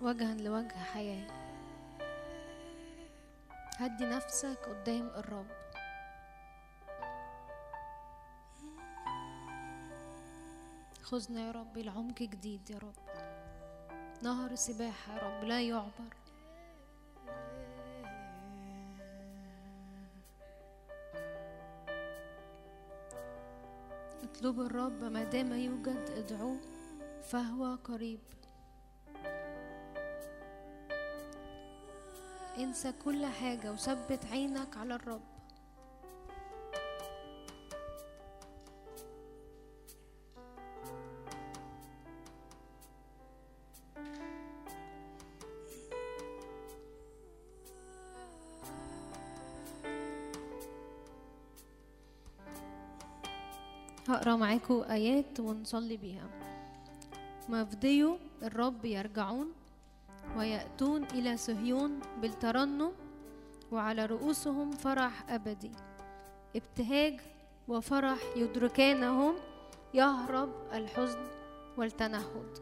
وجها 0.03 0.35
لوجه 0.35 0.79
حياة. 0.79 1.27
هدي 3.79 4.05
نفسك 4.05 4.59
قدام 4.59 5.07
الرب. 5.07 5.47
خذنا 11.03 11.47
يا 11.47 11.51
رب 11.51 11.79
لعمق 11.79 12.22
جديد 12.22 12.70
يا 12.70 12.79
رب. 12.79 12.95
نهر 14.22 14.55
سباحة 14.55 15.14
يا 15.14 15.18
رب 15.18 15.45
لا 15.45 15.62
يعبر. 15.62 16.24
اطلبوا 24.35 24.64
الرب 24.64 25.05
ما 25.05 25.24
دام 25.24 25.53
يوجد 25.53 26.11
ادعوه 26.16 26.61
فهو 27.22 27.74
قريب. 27.85 28.20
انسى 32.59 32.93
كل 33.05 33.26
حاجة 33.26 33.72
وثبت 33.72 34.24
عينك 34.32 34.76
على 34.76 34.95
الرب. 34.95 35.34
هقرا 54.25 54.37
معاكم 54.37 54.83
آيات 54.91 55.41
ونصلي 55.41 55.97
بيها. 55.97 56.29
مفديو 57.49 58.18
الرب 58.43 58.85
يرجعون 58.85 59.53
ويأتون 60.37 61.05
إلى 61.05 61.37
صهيون 61.37 62.01
بالترنم 62.20 62.93
وعلى 63.72 64.07
رؤوسهم 64.07 64.70
فرح 64.70 65.31
أبدي. 65.31 65.72
ابتهاج 66.57 67.20
وفرح 67.68 68.18
يدركانهم 68.37 69.35
يهرب 69.95 70.51
الحزن 70.72 71.27
والتنهد. 71.77 72.59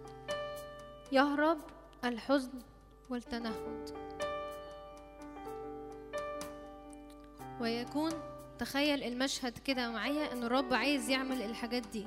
يهرب 1.13 1.59
الحزن 2.05 2.59
والتنهد. 3.11 3.91
ويكون 7.61 8.13
تخيل 8.59 9.03
المشهد 9.03 9.59
كده 9.59 9.91
معايا 9.91 10.33
إن 10.33 10.43
الرب 10.45 10.75
عايز 10.75 11.09
يعمل 11.09 11.43
الحاجات 11.43 11.87
دي. 11.87 12.07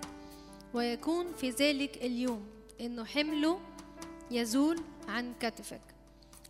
ويكون 0.73 1.33
في 1.33 1.49
ذلك 1.49 1.97
اليوم 1.97 2.47
إنه 2.81 3.05
حمله 3.05 3.59
يزول 4.31 4.79
عن 5.07 5.33
كتفك 5.39 5.81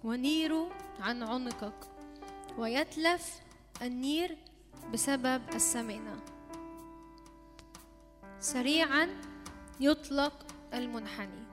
ونيره 0.04 0.72
عن 1.00 1.24
عنقك 1.24 1.88
ويتلف 2.58 3.40
النير 3.82 4.38
بسبب 4.94 5.42
السمنه 5.56 6.16
سريعا 8.40 9.10
يطلق 9.80 10.46
المنحني. 10.74 11.45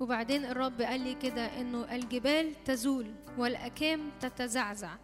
وبعدين 0.00 0.44
الرب 0.44 0.82
قال 0.82 1.00
لي 1.00 1.14
كده 1.14 1.60
إنه 1.60 1.94
الجبال 1.94 2.64
تزول 2.64 3.14
والأكام 3.38 4.10
تتزعزع. 4.20 4.96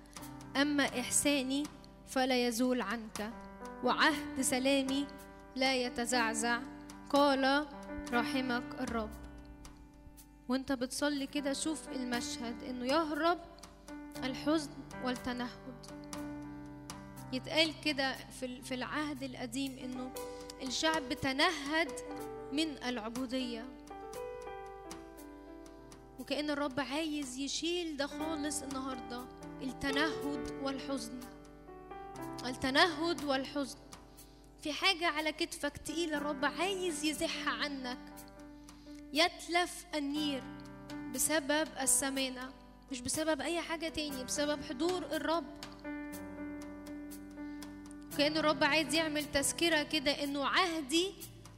أما 0.57 1.01
إحساني 1.01 1.63
فلا 2.07 2.47
يزول 2.47 2.81
عنك 2.81 3.31
وعهد 3.85 4.41
سلامي 4.41 5.07
لا 5.57 5.75
يتزعزع 5.75 6.61
قال 7.11 7.67
رحمك 8.13 8.63
الرب. 8.81 9.11
وأنت 10.49 10.73
بتصلي 10.73 11.27
كده 11.27 11.53
شوف 11.53 11.89
المشهد 11.89 12.63
إنه 12.63 12.87
يهرب 12.87 13.39
الحزن 14.25 14.71
والتنهد. 15.05 15.77
يتقال 17.33 17.81
كده 17.85 18.17
في 18.41 18.75
العهد 18.75 19.23
القديم 19.23 19.79
إنه 19.79 20.11
الشعب 20.63 21.13
تنهد 21.13 21.93
من 22.53 22.83
العبودية. 22.85 23.76
وكأن 26.19 26.51
الرب 26.51 26.81
عايز 26.81 27.39
يشيل 27.39 27.97
ده 27.97 28.07
خالص 28.07 28.63
النهاردة. 28.63 29.25
التنهد 29.63 30.53
والحزن. 30.63 31.21
التنهد 32.47 33.25
والحزن. 33.25 33.79
في 34.61 34.73
حاجة 34.73 35.07
على 35.07 35.33
كتفك 35.33 35.77
تقيلة 35.77 36.17
الرب 36.17 36.45
عايز 36.45 37.05
يزحها 37.05 37.51
عنك. 37.51 37.99
يتلف 39.13 39.87
النير 39.95 40.43
بسبب 41.15 41.69
السمانة 41.81 42.53
مش 42.91 43.01
بسبب 43.01 43.41
أي 43.41 43.61
حاجة 43.61 43.89
تاني 43.89 44.25
بسبب 44.25 44.63
حضور 44.63 45.03
الرب. 45.07 45.45
كأن 48.19 48.37
الرب 48.37 48.65
عايز 48.65 48.95
يعمل 48.95 49.25
تذكرة 49.33 49.83
كده 49.83 50.25
إنه 50.25 50.47
عهدي 50.47 51.13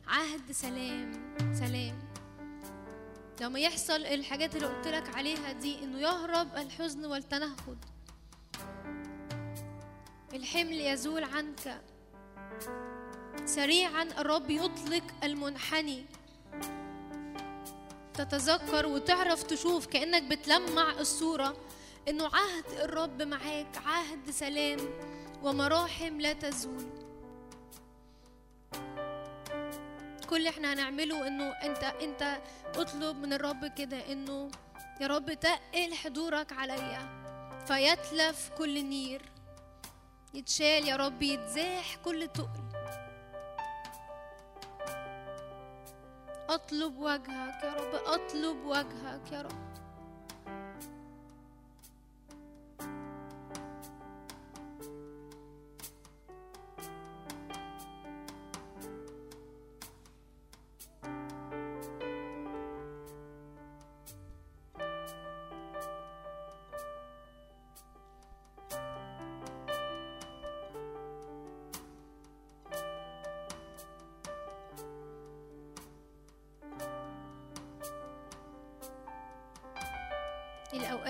عهد 0.06 0.52
سلام 0.52 1.12
سلام. 1.54 2.07
لما 3.40 3.58
يحصل 3.58 4.06
الحاجات 4.06 4.56
اللي 4.56 4.66
قلت 4.66 4.88
لك 4.88 5.16
عليها 5.16 5.52
دي 5.52 5.84
إنه 5.84 5.98
يهرب 5.98 6.56
الحزن 6.56 7.04
والتنهد. 7.04 7.84
الحمل 10.34 10.80
يزول 10.80 11.24
عنك. 11.24 11.82
سريعا 13.44 14.02
الرب 14.02 14.50
يطلق 14.50 15.04
المنحني. 15.24 16.06
تتذكر 18.14 18.86
وتعرف 18.86 19.42
تشوف 19.42 19.86
كأنك 19.86 20.22
بتلمع 20.22 20.90
الصورة 20.90 21.56
إنه 22.08 22.24
عهد 22.24 22.80
الرب 22.80 23.22
معاك 23.22 23.78
عهد 23.86 24.30
سلام 24.30 24.78
ومراحم 25.42 26.20
لا 26.20 26.32
تزول. 26.32 26.97
كل 30.30 30.36
اللي 30.36 30.48
إحنا 30.48 30.72
هنعمله 30.72 31.26
انه 31.26 31.44
انت 31.44 31.84
انت 31.84 32.38
اطلب 32.76 33.16
من 33.16 33.32
الرب 33.32 33.66
كده 33.66 34.12
انه 34.12 34.50
يا 35.00 35.06
رب 35.06 35.32
تقل 35.32 35.94
حضورك 35.94 36.52
عليا. 36.52 37.18
فيتلف 37.66 38.50
كل 38.58 38.84
نير. 38.84 39.22
يتشال 40.34 40.88
يا 40.88 40.96
رب 40.96 41.22
يتزاح 41.22 41.96
كل 42.04 42.28
تقل. 42.28 42.68
اطلب 46.48 46.98
وجهك 46.98 47.62
يا 47.64 47.74
رب 47.74 47.94
اطلب 47.94 48.64
وجهك 48.66 49.32
يا 49.32 49.42
رب. 49.42 49.67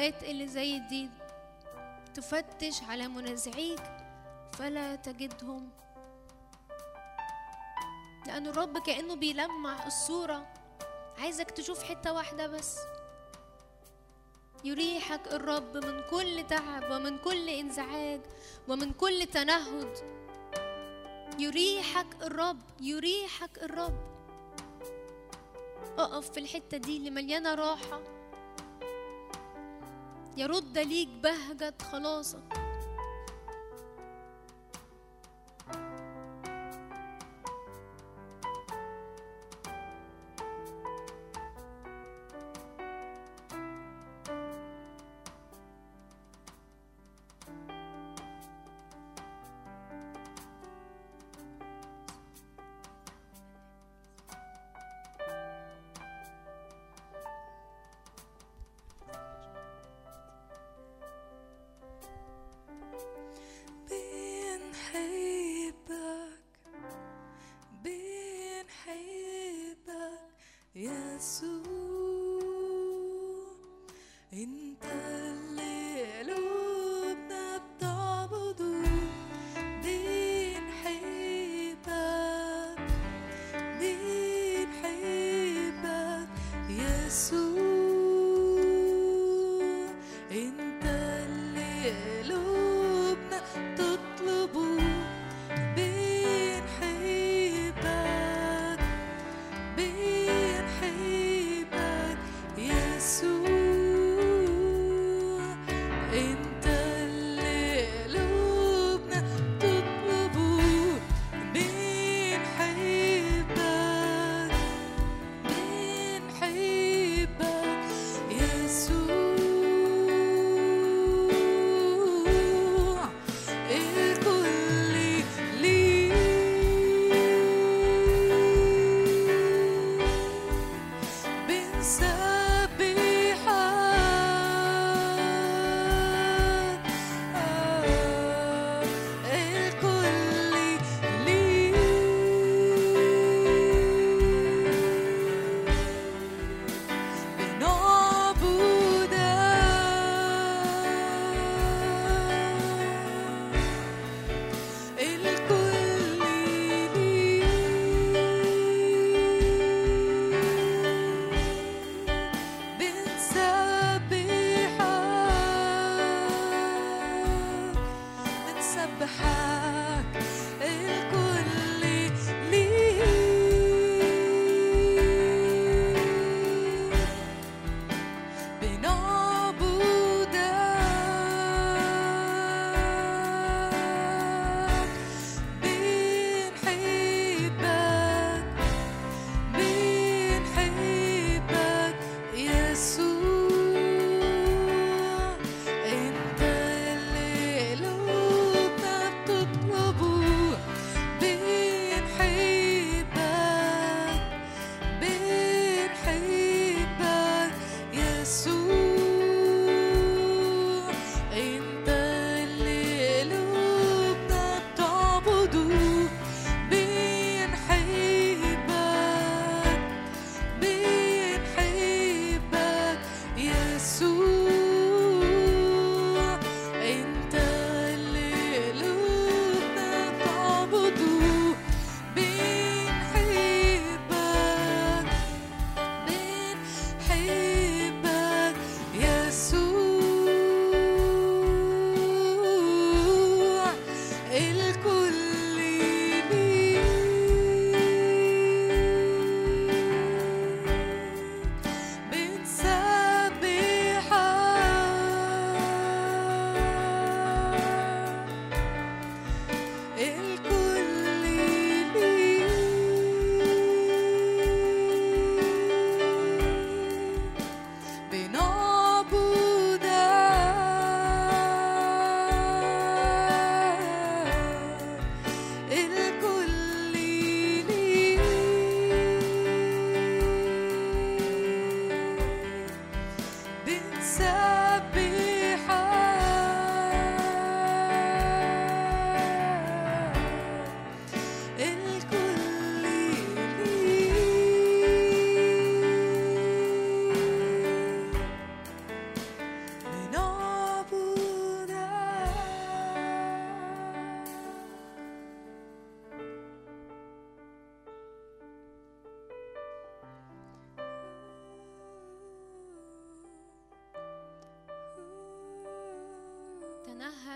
الأوقات 0.09 0.31
اللي 0.31 0.49
زي 0.49 0.79
دي 0.79 1.09
تفتش 2.15 2.83
على 2.83 3.09
منازعيك 3.09 3.83
فلا 4.53 4.97
تجدهم. 4.97 5.71
لأن 8.27 8.47
الرب 8.47 8.79
كأنه 8.79 9.15
بيلمع 9.15 9.87
الصورة. 9.87 10.47
عايزك 11.19 11.51
تشوف 11.51 11.83
حتة 11.83 12.13
واحدة 12.13 12.47
بس. 12.47 12.79
يريحك 14.65 15.27
الرب 15.33 15.77
من 15.77 16.03
كل 16.11 16.47
تعب 16.47 16.91
ومن 16.91 17.19
كل 17.19 17.49
انزعاج 17.49 18.21
ومن 18.69 18.93
كل 18.93 19.27
تنهد. 19.27 19.93
يريحك 21.39 22.23
الرب 22.23 22.63
يريحك 22.81 23.59
الرب. 23.63 23.99
أقف 25.99 26.31
في 26.31 26.41
الحتة 26.41 26.77
دي 26.77 26.97
اللي 26.97 27.11
مليانة 27.11 27.55
راحة. 27.55 28.18
يرد 30.39 30.79
ليك 30.79 31.09
بهجة 31.09 31.75
خلاصك. 31.93 32.68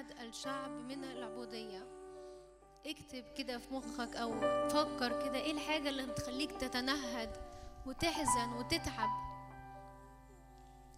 يتنهد 0.02 0.28
الشعب 0.28 0.70
من 0.70 1.04
العبودية. 1.04 1.86
اكتب 2.86 3.24
كده 3.38 3.58
في 3.58 3.74
مخك 3.74 4.16
أو 4.16 4.40
فكر 4.68 5.22
كده 5.24 5.38
إيه 5.38 5.52
الحاجة 5.52 5.88
اللي 5.88 6.06
بتخليك 6.06 6.52
تتنهد 6.52 7.36
وتحزن 7.86 8.52
وتتعب؟ 8.52 9.08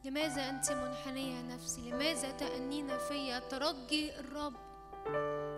لماذا 0.05 0.49
أنت 0.51 0.73
منحنية 0.73 1.37
يا 1.37 1.43
نفسي؟ 1.43 1.91
لماذا 1.91 2.31
تأنين 2.31 2.99
فيا؟ 2.99 3.39
ترجي 3.39 4.21
الرب. 4.21 4.55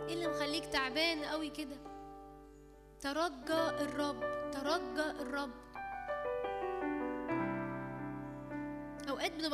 إيه 0.08 0.14
اللي 0.14 0.28
مخليك 0.28 0.66
تعبان 0.66 1.24
قوي 1.24 1.50
كده؟ 1.50 1.76
ترجى 3.00 3.82
الرب 3.84 4.20
ترجى 4.52 5.10
الرب. 5.20 5.65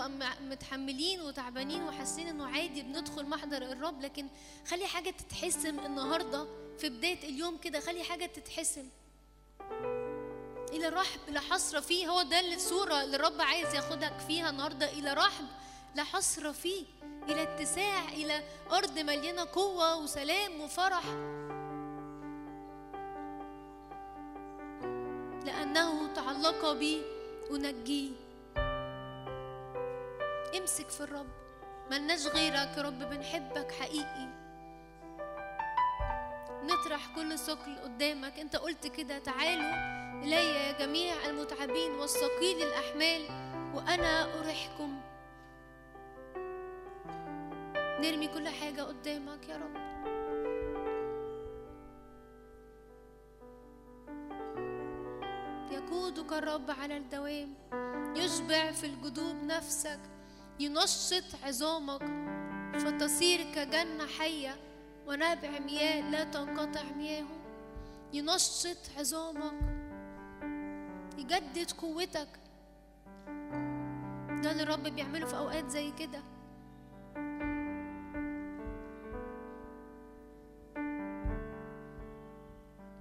م- 0.09 0.51
متحملين 0.51 1.21
وتعبانين 1.21 1.83
وحاسين 1.83 2.29
إنه 2.29 2.47
عادي 2.47 2.83
بندخل 2.83 3.27
محضر 3.27 3.63
الرب 3.63 4.01
لكن 4.03 4.27
خلي 4.69 4.87
حاجة 4.87 5.11
تتحسم 5.11 5.79
النهارده 5.79 6.47
في 6.79 6.89
بداية 6.89 7.29
اليوم 7.29 7.57
كده 7.57 7.81
خلي 7.81 8.03
حاجة 8.05 8.27
تتحسم. 8.27 8.89
إلى 10.73 10.89
رحب 10.89 11.21
لا 11.29 11.41
حصر 11.41 11.81
فيه 11.81 12.09
هو 12.09 12.23
ده 12.23 12.41
الصورة 12.41 13.03
اللي 13.03 13.17
الرب 13.17 13.41
عايز 13.41 13.75
ياخدك 13.75 14.19
فيها 14.27 14.51
النهارده. 14.51 14.93
إلى 14.93 15.13
رحب 15.13 15.45
لا 15.95 16.05
حصر 16.05 16.53
فيه 16.53 16.85
إلى 17.29 17.43
اتساع 17.43 18.09
إلى 18.09 18.43
أرض 18.73 18.99
مليانة 18.99 19.45
قوة 19.53 19.97
وسلام 19.97 20.61
وفرح. 20.61 21.05
لأنه 25.47 26.15
تعلق 26.15 26.73
بي 26.73 27.03
أنجيه. 27.51 28.11
امسك 30.59 30.89
في 30.89 31.01
الرب. 31.01 31.31
ملناش 31.91 32.27
غيرك 32.27 32.77
يا 32.77 32.83
رب 32.83 32.99
بنحبك 32.99 33.73
حقيقي. 33.73 34.43
نطرح 36.63 37.15
كل 37.15 37.39
ثقل 37.39 37.79
قدامك. 37.79 38.39
انت 38.39 38.57
قلت 38.57 38.87
كده 38.87 39.19
تعالوا 39.19 40.03
إلي 40.25 40.51
يا 40.55 40.73
جميع 40.73 41.15
المتعبين 41.27 41.93
والثقيل 41.93 42.63
الأحمال 42.63 43.23
وأنا 43.75 44.39
أريحكم. 44.41 45.01
نرمي 48.01 48.29
كل 48.29 48.49
حاجة 48.49 48.83
قدامك 48.83 49.49
يا 49.49 49.57
رب. 49.57 49.83
يقودك 55.73 56.33
الرب 56.33 56.71
على 56.71 56.97
الدوام. 56.97 57.55
يشبع 58.17 58.73
في 58.73 58.87
الجدوب 58.87 59.37
نفسك. 59.45 60.01
ينشط 60.63 61.25
عظامك 61.45 62.03
فتصير 62.79 63.55
كجنة 63.55 64.07
حية 64.07 64.57
ونبع 65.07 65.59
مياه 65.59 66.11
لا 66.11 66.25
تنقطع 66.25 66.83
مياهه 66.83 67.41
ينشط 68.13 68.79
عظامك 68.99 69.55
يجدد 71.19 71.71
قوتك. 71.71 72.29
ده 74.43 74.51
اللي 74.51 74.63
الرب 74.63 74.83
بيعمله 74.83 75.27
في 75.27 75.37
أوقات 75.37 75.69
زي 75.69 75.91
كده. 75.91 76.23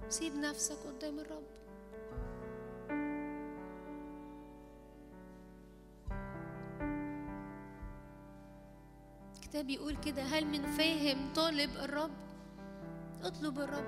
سيب 0.08 0.34
نفسك 0.34 0.76
قدام 0.86 1.18
الرب. 1.18 1.61
الكتاب 9.52 9.66
بيقول 9.66 9.96
كده 9.96 10.22
هل 10.22 10.46
من 10.46 10.66
فاهم 10.66 11.32
طالب 11.34 11.70
الرب؟ 11.70 12.10
اطلب 13.22 13.58
الرب. 13.58 13.84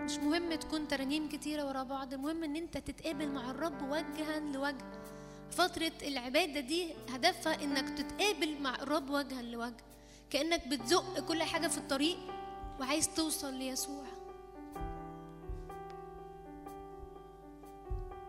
مش 0.00 0.18
مهم 0.18 0.54
تكون 0.54 0.88
ترانيم 0.88 1.28
كتيرة 1.28 1.64
ورا 1.66 1.82
بعض 1.82 2.12
المهم 2.14 2.44
إن 2.44 2.56
أنت 2.56 2.78
تتقابل 2.78 3.28
مع 3.28 3.50
الرب 3.50 3.82
وجها 3.82 4.40
لوجه. 4.40 4.84
فترة 5.50 5.92
العبادة 6.02 6.60
دي 6.60 6.92
هدفها 7.10 7.62
إنك 7.64 7.98
تتقابل 7.98 8.60
مع 8.60 8.74
الرب 8.74 9.10
وجها 9.10 9.42
لوجه. 9.42 9.84
كأنك 10.30 10.68
بتزق 10.68 11.20
كل 11.28 11.42
حاجة 11.42 11.68
في 11.68 11.78
الطريق 11.78 12.18
وعايز 12.80 13.14
توصل 13.14 13.54
ليسوع. 13.54 14.04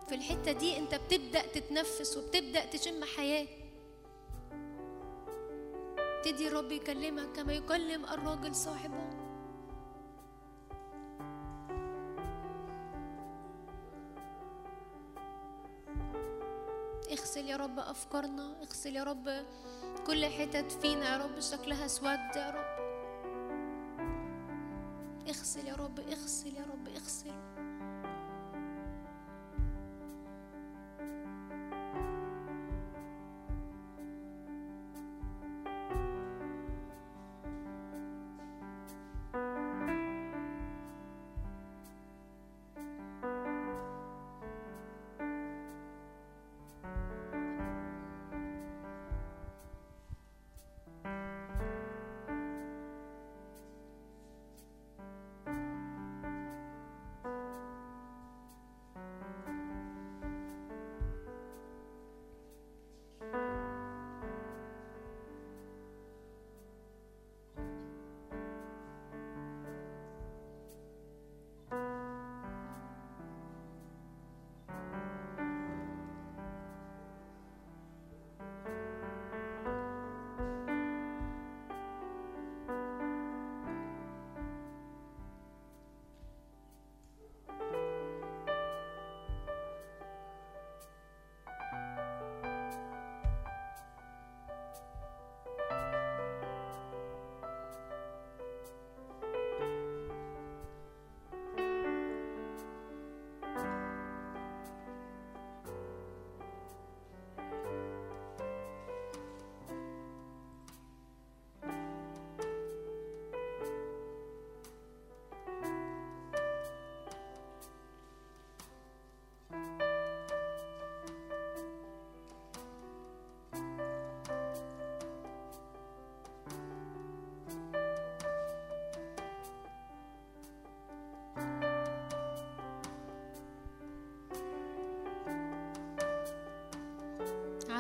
في 0.08 0.16
الحتة 0.16 0.52
دي 0.52 0.78
انت 0.78 0.96
بتبدأ 0.96 1.42
تتنفس 1.48 2.18
وبتبدأ 2.18 2.66
تشم 2.66 3.04
حياة. 3.04 3.48
تدي 6.24 6.48
الرب 6.48 6.72
يكلمك 6.72 7.32
كما 7.36 7.54
يكلم 7.54 8.06
الراجل 8.06 8.56
صاحبه. 8.56 9.10
اغسل 17.12 17.46
يا 17.46 17.58
رب 17.58 17.80
أفكارنا 17.80 18.62
اغسل 18.62 18.96
يا 18.96 19.04
رب 19.04 19.46
كل 20.08 20.26
حتت 20.26 20.72
فينا 20.72 21.14
يا 21.14 21.18
رب 21.18 21.40
شكلها 21.40 21.86
اسود 21.86 22.36
يا 22.36 22.50
رب. 22.50 22.75
اغسل 25.30 25.68
يا 25.68 25.76
رب 25.76 26.00
اغسل 26.00 26.48
يا 26.56 26.64
رب 26.64 26.88
اغسل. 26.88 27.55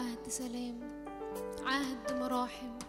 عهد 0.05 0.29
سلام 0.29 0.79
عهد 1.65 2.13
مراحم. 2.19 2.84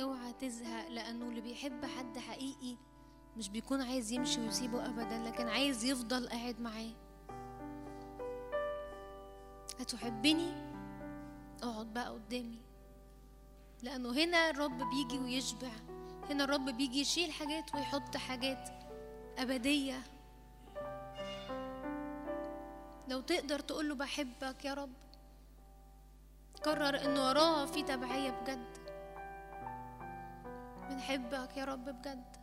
اوعى 0.00 0.32
تزهق 0.32 0.88
لأنه 0.88 1.28
اللي 1.28 1.40
بيحب 1.40 1.84
حد 1.84 2.18
حقيقي 2.18 2.76
مش 3.36 3.48
بيكون 3.48 3.82
عايز 3.82 4.12
يمشي 4.12 4.40
ويسيبه 4.40 4.86
ابدا 4.86 5.18
لكن 5.18 5.48
عايز 5.48 5.84
يفضل 5.84 6.28
قاعد 6.28 6.60
معاه. 6.60 6.90
هتحبني؟ 9.80 10.52
اقعد 11.62 11.94
بقى 11.94 12.08
قدامي. 12.10 12.58
لأنه 13.82 14.12
هنا 14.12 14.50
الرب 14.50 14.78
بيجي 14.90 15.18
ويشبع. 15.18 15.70
هنا 16.30 16.44
الرب 16.44 16.64
بيجي 16.64 17.00
يشيل 17.00 17.32
حاجات 17.32 17.74
ويحط 17.74 18.16
حاجات 18.16 18.68
أبدية. 19.38 20.02
لو 23.08 23.20
تقدر 23.20 23.58
تقول 23.60 23.88
له 23.88 23.94
بحبك 23.94 24.64
يا 24.64 24.74
رب 24.74 24.92
قرر 26.64 27.04
ان 27.04 27.18
وراها 27.18 27.66
في 27.66 27.82
تبعية 27.82 28.30
بجد. 28.30 28.75
بنحبك 31.06 31.56
يا 31.56 31.64
رب 31.64 31.84
بجد. 31.84 32.36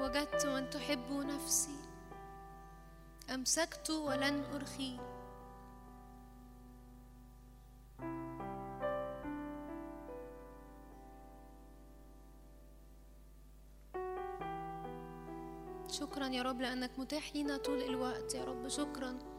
وجدت 0.00 0.46
من 0.46 0.70
تحب 0.70 1.12
نفسي. 1.12 1.76
أمسكت 3.34 3.90
ولن 3.90 4.44
أرخيه 4.54 4.98
شكرا 15.88 16.26
يا 16.26 16.42
رب 16.42 16.60
لأنك 16.60 16.98
متاح 16.98 17.34
لينا 17.34 17.56
طول 17.56 17.82
الوقت 17.82 18.34
يا 18.34 18.44
رب. 18.44 18.68
شكرا. 18.68 19.29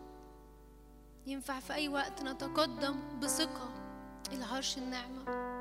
ينفع 1.32 1.60
في 1.60 1.74
أي 1.74 1.88
وقت 1.88 2.22
نتقدم 2.24 3.20
بثقة 3.20 3.70
إلى 4.32 4.46
عرش 4.46 4.78
النعمة. 4.78 5.52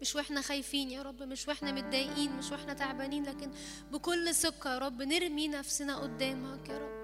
مش 0.00 0.16
وإحنا 0.16 0.40
خايفين 0.40 0.90
يا 0.90 1.02
رب 1.02 1.22
مش 1.22 1.48
وإحنا 1.48 1.72
متضايقين 1.72 2.36
مش 2.36 2.52
وإحنا 2.52 2.74
تعبانين 2.74 3.24
لكن 3.24 3.50
بكل 3.92 4.34
ثقة 4.34 4.74
يا 4.74 4.78
رب 4.78 5.02
نرمي 5.02 5.48
نفسنا 5.48 5.96
قدامك 5.96 6.68
يا 6.68 6.78
رب. 6.78 7.02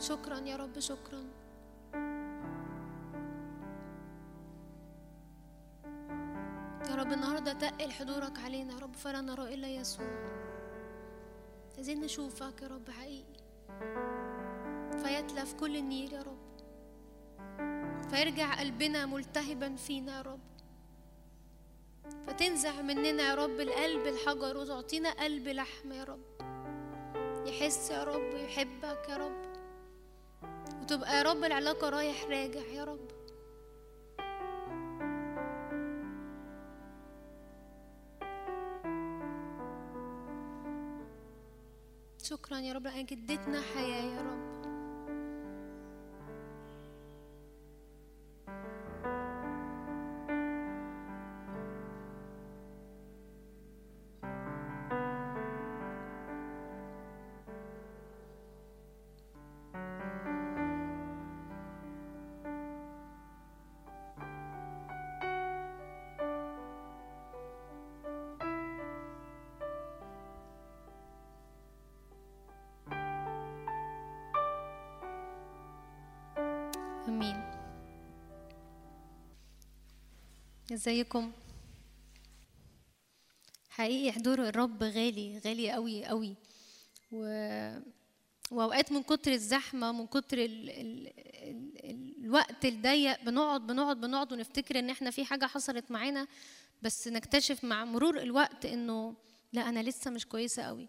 شكرا 0.00 0.38
يا 0.38 0.56
رب 0.56 0.78
شكرا. 0.78 1.24
يا 6.90 6.94
رب 6.94 7.12
النهارده 7.12 7.52
تقل 7.52 7.92
حضورك 7.92 8.38
علينا 8.38 8.72
يا 8.74 8.78
رب 8.78 8.94
فلا 8.96 9.20
نرى 9.20 9.54
إلا 9.54 9.68
يسوع. 9.68 10.43
عايزين 11.76 12.00
نشوفك 12.00 12.62
يا 12.62 12.66
رب 12.66 12.90
حقيقي. 12.90 13.38
فيتلف 15.02 15.54
كل 15.54 15.76
النير 15.76 16.12
يا 16.12 16.22
رب. 16.22 16.44
فيرجع 18.10 18.54
قلبنا 18.60 19.06
ملتهبا 19.06 19.76
فينا 19.76 20.16
يا 20.16 20.22
رب. 20.22 20.40
فتنزع 22.26 22.80
مننا 22.82 23.22
يا 23.22 23.34
رب 23.34 23.60
القلب 23.60 24.06
الحجر 24.06 24.56
وتعطينا 24.56 25.10
قلب 25.10 25.48
لحم 25.48 25.92
يا 25.92 26.04
رب. 26.04 26.24
يحس 27.46 27.90
يا 27.90 28.04
رب 28.04 28.34
يحبك 28.34 29.08
يا 29.08 29.16
رب. 29.16 29.42
وتبقى 30.82 31.16
يا 31.16 31.22
رب 31.22 31.44
العلاقة 31.44 31.88
رايح 31.88 32.24
راجع 32.24 32.66
يا 32.66 32.84
رب. 32.84 33.13
شكرا 42.24 42.58
يا 42.58 42.72
رب 42.72 42.84
لأنك 42.84 43.12
اديتنا 43.12 43.60
حياة 43.74 44.02
يا 44.02 44.20
رب. 44.20 44.63
ازيكم؟ 80.74 81.32
حقيقي 83.70 84.12
حضور 84.12 84.48
الرب 84.48 84.82
غالي 84.82 85.38
غالي 85.38 85.70
قوي 85.72 86.04
قوي. 86.04 86.34
و... 87.12 87.18
وأوقات 88.50 88.92
من 88.92 89.02
كتر 89.02 89.32
الزحمة 89.32 89.92
من 89.92 90.06
كتر 90.06 90.38
ال... 90.38 90.70
ال... 90.70 91.12
ال... 91.90 92.24
الوقت 92.24 92.64
الضيق 92.64 93.24
بنقعد 93.24 93.66
بنقعد 93.66 94.00
بنقعد 94.00 94.32
ونفتكر 94.32 94.78
إن 94.78 94.90
إحنا 94.90 95.10
في 95.10 95.24
حاجة 95.24 95.46
حصلت 95.46 95.90
معانا 95.90 96.26
بس 96.82 97.08
نكتشف 97.08 97.64
مع 97.64 97.84
مرور 97.84 98.18
الوقت 98.18 98.66
إنه 98.66 99.14
لا 99.52 99.68
أنا 99.68 99.82
لسه 99.82 100.10
مش 100.10 100.26
كويسة 100.26 100.62
قوي. 100.62 100.88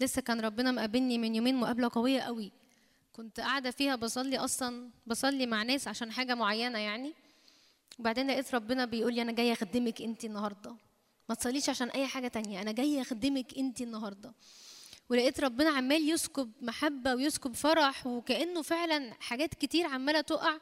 لسه 0.00 0.22
كان 0.22 0.40
ربنا 0.40 0.72
مقابلني 0.72 1.18
من 1.18 1.34
يومين 1.34 1.56
مقابلة 1.56 1.90
قوية 1.92 2.20
قوي. 2.20 2.52
كنت 3.12 3.40
قاعدة 3.40 3.70
فيها 3.70 3.96
بصلي 3.96 4.38
أصلا 4.38 4.90
بصلي 5.06 5.46
مع 5.46 5.62
ناس 5.62 5.88
عشان 5.88 6.12
حاجة 6.12 6.34
معينة 6.34 6.78
يعني. 6.78 7.23
وبعدين 7.98 8.30
لقيت 8.30 8.54
ربنا 8.54 8.84
بيقول 8.84 9.14
لي 9.14 9.22
أنا 9.22 9.32
جاية 9.32 9.52
أخدمك 9.52 10.02
أنت 10.02 10.24
النهارده. 10.24 10.76
ما 11.28 11.34
تصليش 11.34 11.68
عشان 11.68 11.88
أي 11.88 12.06
حاجة 12.06 12.28
تانية 12.28 12.62
أنا 12.62 12.72
جاية 12.72 13.00
أخدمك 13.00 13.58
أنت 13.58 13.80
النهارده. 13.80 14.34
ولقيت 15.10 15.40
ربنا 15.40 15.70
عمال 15.70 16.10
يسكب 16.10 16.52
محبة 16.62 17.14
ويسكب 17.14 17.54
فرح 17.54 18.06
وكأنه 18.06 18.62
فعلا 18.62 19.14
حاجات 19.20 19.54
كتير 19.54 19.86
عمالة 19.86 20.20
تقع. 20.20 20.58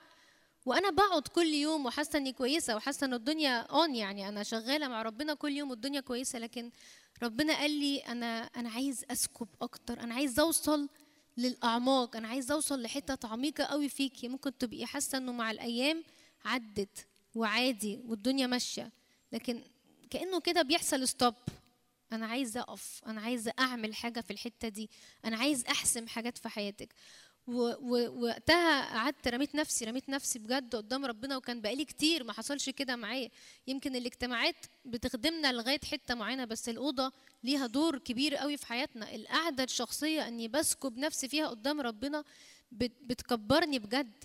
وأنا 0.67 0.91
بقعد 0.91 1.29
كل 1.29 1.47
يوم 1.47 1.87
وحاسة 1.87 2.19
إني 2.19 2.33
كويسة 2.33 2.77
وحاسة 2.77 3.05
ان 3.05 3.15
الدنيا 3.15 3.61
اون 3.61 3.95
يعني 3.95 4.29
أنا 4.29 4.43
شغالة 4.43 4.89
مع 4.89 5.03
ربنا 5.03 5.35
كل 5.35 5.53
يوم 5.53 5.71
والدنيا 5.71 6.01
كويسة. 6.01 6.39
لكن 6.39 6.71
ربنا 7.23 7.55
قال 7.55 7.71
لي 7.71 7.99
أنا 7.99 8.43
أنا 8.43 8.71
عايز 8.71 9.05
أسكب 9.11 9.49
أكتر 9.63 10.01
أنا 10.01 10.15
عايز 10.15 10.41
أوصل 10.41 10.89
للأعماق 11.37 12.17
أنا 12.17 12.29
عايز 12.29 12.51
أوصل 12.51 12.83
لحتة 12.83 13.29
عميقة 13.29 13.65
قوي 13.65 13.89
فيكي. 13.89 14.29
ممكن 14.29 14.59
تبقي 14.59 14.87
حاسة 14.87 15.19
إنه 15.19 15.33
مع 15.33 15.51
الأيام 15.51 16.05
عدت. 16.45 17.07
وعادي 17.35 18.01
والدنيا 18.07 18.47
ماشية. 18.47 18.91
لكن 19.33 19.63
كأنه 20.11 20.41
كده 20.41 20.63
بيحصل 20.63 21.09
ستوب 21.09 21.35
أنا 22.13 22.27
عايزة 22.27 22.61
أقف. 22.61 23.01
أنا 23.07 23.21
عايزة 23.21 23.53
أعمل 23.59 23.95
حاجة 23.95 24.21
في 24.21 24.31
الحتة 24.31 24.69
دي. 24.69 24.91
أنا 25.25 25.37
عايز 25.37 25.65
أحسم 25.65 26.07
حاجات 26.07 26.39
في 26.39 26.49
حياتك. 26.49 26.89
ووقتها 27.47 28.95
قعدت 28.95 29.29
رميت 29.29 29.55
نفسي 29.55 29.85
رميت 29.85 30.09
نفسي 30.09 30.39
بجد 30.39 30.77
قدام 30.77 31.05
ربنا 31.05 31.37
وكان 31.37 31.61
بقالي 31.61 31.85
كتير 31.85 32.25
ما 32.25 32.33
حصلش 32.33 32.71
كده 32.71 32.97
معايا. 32.97 33.31
يمكن 33.67 33.97
الاجتماعات 33.97 34.57
بتخدمنا 34.85 35.53
لغاية 35.53 35.81
حتة 35.91 36.15
معينة 36.15 36.45
بس 36.45 36.69
الأوضة 36.69 37.13
ليها 37.45 37.67
دور 37.67 37.99
كبير 37.99 38.37
قوي 38.37 38.57
في 38.57 38.67
حياتنا. 38.67 39.15
القعدة 39.15 39.65
الشخصية 39.65 40.29
إني 40.29 40.49
بسكب 40.49 40.99
نفسي 40.99 41.29
فيها 41.29 41.49
قدام 41.49 41.81
ربنا 41.81 42.25
بتكبرني 42.73 43.79
بجد. 43.79 44.25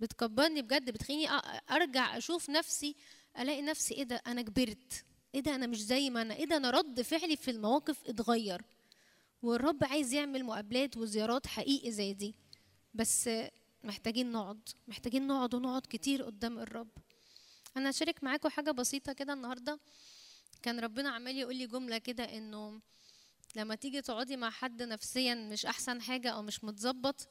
بتكبرني 0.00 0.62
بجد 0.62 0.90
بتخليني 0.90 1.28
أرجع 1.70 2.16
أشوف 2.16 2.50
نفسي 2.50 2.94
ألاقي 3.38 3.62
نفسي 3.62 3.94
إيه 3.94 4.02
ده 4.02 4.22
أنا 4.26 4.42
كبرت 4.42 5.04
إيه 5.34 5.40
ده 5.40 5.54
أنا 5.54 5.66
مش 5.66 5.82
زي 5.82 6.10
ما 6.10 6.22
أنا 6.22 6.34
إيه 6.34 6.44
ده 6.44 6.56
أنا 6.56 6.70
رد 6.70 7.02
فعلي 7.02 7.36
في 7.36 7.50
المواقف 7.50 8.08
اتغير. 8.08 8.62
والرب 9.42 9.84
عايز 9.84 10.12
يعمل 10.12 10.44
مقابلات 10.44 10.96
وزيارات 10.96 11.46
حقيقي 11.46 11.90
زي 11.90 12.12
دي. 12.12 12.34
بس 12.94 13.30
محتاجين 13.84 14.32
نقعد 14.32 14.68
محتاجين 14.88 15.26
نقعد 15.26 15.54
ونقعد 15.54 15.82
كتير 15.90 16.22
قدام 16.22 16.58
الرب. 16.58 16.88
أنا 17.76 17.90
هشارك 17.90 18.24
معاكم 18.24 18.48
حاجة 18.48 18.70
بسيطة 18.70 19.12
كده 19.12 19.32
النهارده. 19.32 19.78
كان 20.62 20.80
ربنا 20.80 21.10
عمال 21.10 21.36
يقول 21.36 21.56
لي 21.56 21.66
جملة 21.66 21.98
كده 21.98 22.24
إنه 22.24 22.80
لما 23.56 23.74
تيجي 23.74 24.02
تقعدي 24.02 24.36
مع 24.36 24.50
حد 24.50 24.82
نفسيا 24.82 25.34
مش 25.34 25.66
أحسن 25.66 26.02
حاجة 26.02 26.30
أو 26.30 26.42
مش 26.42 26.64
متظبط. 26.64 27.28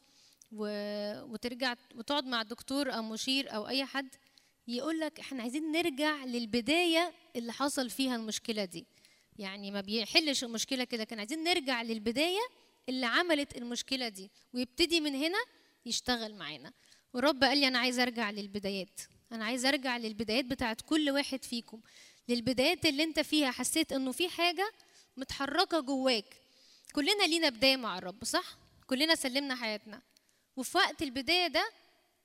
وترجع 0.52 1.76
وتقعد 1.96 2.26
مع 2.26 2.44
دكتور 2.44 2.94
أو 2.94 3.02
مشير 3.04 3.56
أو 3.56 3.68
أي 3.68 3.86
حد 3.86 4.16
يقول 4.68 5.00
لك 5.00 5.20
إحنا 5.20 5.42
عايزين 5.42 5.72
نرجع 5.72 6.26
للبداية 6.26 7.14
اللي 7.36 7.54
حصل 7.54 7.90
فيها 7.90 8.16
المشكلة 8.16 8.66
دي. 8.66 8.86
يعني 9.40 9.72
ما 9.72 9.82
بيحلش 9.82 10.44
المشكلة 10.44 10.84
كده 10.84 11.04
كان 11.04 11.20
عايزين 11.20 11.44
نرجع 11.44 11.82
للبداية 11.82 12.48
اللي 12.90 13.06
عملت 13.06 13.58
المشكلة 13.58 14.10
دي 14.10 14.32
ويبتدي 14.54 15.00
من 15.00 15.16
هنا 15.16 15.40
يشتغل 15.86 16.36
معانا. 16.36 16.74
والرب 17.14 17.44
قال 17.44 17.58
لي 17.58 17.68
أنا 17.68 17.80
عايز 17.80 18.00
أرجع 18.00 18.32
للبدايات. 18.32 19.02
أنا 19.32 19.46
عايز 19.46 19.66
أرجع 19.66 19.98
للبدايات 19.98 20.46
بتاعت 20.46 20.82
كل 20.82 21.10
واحد 21.10 21.44
فيكم. 21.44 21.82
للبدايات 22.30 22.86
اللي 22.86 23.04
أنت 23.04 23.20
فيها 23.20 23.52
حسيت 23.52 23.92
إنه 23.92 24.12
في 24.12 24.30
حاجة 24.30 24.72
متحركة 25.18 25.80
جواك. 25.80 26.42
كلنا 26.94 27.24
لينا 27.24 27.50
بداية 27.50 27.78
مع 27.78 27.98
الرب 27.98 28.24
صح؟ 28.24 28.58
كلنا 28.88 29.16
سلمنا 29.16 29.56
حياتنا. 29.56 30.02
وفي 30.58 30.78
وقت 30.78 31.02
البداية 31.02 31.48
ده 31.48 31.70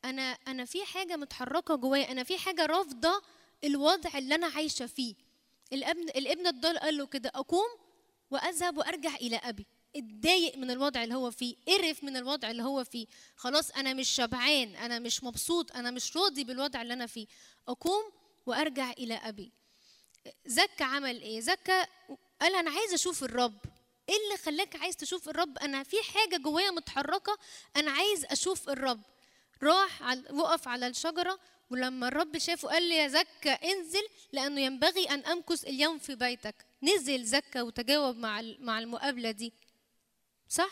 أنا 0.05 0.23
أنا 0.23 0.65
في 0.65 0.85
حاجة 0.85 1.17
متحركة 1.17 1.75
جوايا 1.75 2.13
أنا 2.13 2.25
في 2.25 2.39
حاجة 2.39 2.67
رافضة 2.67 3.23
الوضع 3.65 4.11
اللي 4.19 4.35
أنا 4.35 4.47
عايشة 4.47 4.87
فيه. 4.87 5.15
الأبن 5.73 6.03
الابن 6.03 6.47
الضال 6.47 6.79
قال 6.79 6.97
له 6.97 7.07
كده 7.07 7.33
أقوم 7.35 7.69
وأذهب 8.31 8.77
وأرجع 8.79 9.15
إلى 9.15 9.37
أبي. 9.37 9.67
اتضايق 9.97 10.57
من 10.59 10.71
الوضع 10.71 11.05
اللي 11.05 11.15
هو 11.15 11.31
فيه 11.31 11.57
قرف 11.69 12.05
من 12.05 12.17
الوضع 12.17 12.51
اللي 12.51 12.63
هو 12.63 12.85
فيه. 12.85 13.07
خلاص 13.37 13.71
أنا 13.71 13.93
مش 13.95 14.09
شبعان 14.09 14.77
أنا 14.77 14.99
مش 14.99 15.25
مبسوط 15.25 15.73
أنا 15.77 15.91
مش 15.91 16.17
راضي 16.17 16.45
بالوضع 16.45 16.83
اللي 16.83 16.95
أنا 16.95 17.07
فيه. 17.07 17.27
أقوم 17.69 18.03
وأرجع 18.47 18.91
إلى 18.91 19.15
أبي. 19.15 19.53
زكا 20.47 20.85
عمل 20.85 21.21
إيه؟ 21.23 21.41
زكا 21.41 21.87
قال 22.41 22.55
أنا 22.55 22.71
عايز 22.71 22.93
أشوف 22.93 23.25
الرب. 23.25 23.59
إيه 24.13 24.19
اللي 24.25 24.37
خلاك 24.37 24.77
عايز 24.77 24.97
تشوف 24.97 25.29
الرب؟ 25.29 25.59
أنا 25.59 25.83
في 25.83 25.97
حاجة 26.03 26.37
جوايا 26.37 26.71
متحركة 26.71 27.39
أنا 27.77 27.91
عايز 27.91 28.25
أشوف 28.25 28.69
الرب. 28.69 29.01
راح 29.63 30.03
وقف 30.33 30.69
على 30.69 30.87
الشجرة 30.87 31.39
ولما 31.71 32.09
الرب 32.09 32.39
شافه 32.39 32.69
قال 32.69 32.83
لي 32.83 32.97
يا 32.97 33.09
زكا 33.09 33.53
انزل 33.53 34.03
لأنه 34.33 34.61
ينبغي 34.61 35.05
أن 35.11 35.21
أمكث 35.25 35.65
اليوم 35.65 35.99
في 35.99 36.15
بيتك. 36.15 36.55
نزل 36.83 37.25
زكا 37.25 37.63
وتجاوب 37.63 38.17
مع 38.17 38.43
مع 38.59 38.79
المقابلة 38.79 39.31
دي. 39.31 39.53
صح؟ 40.49 40.71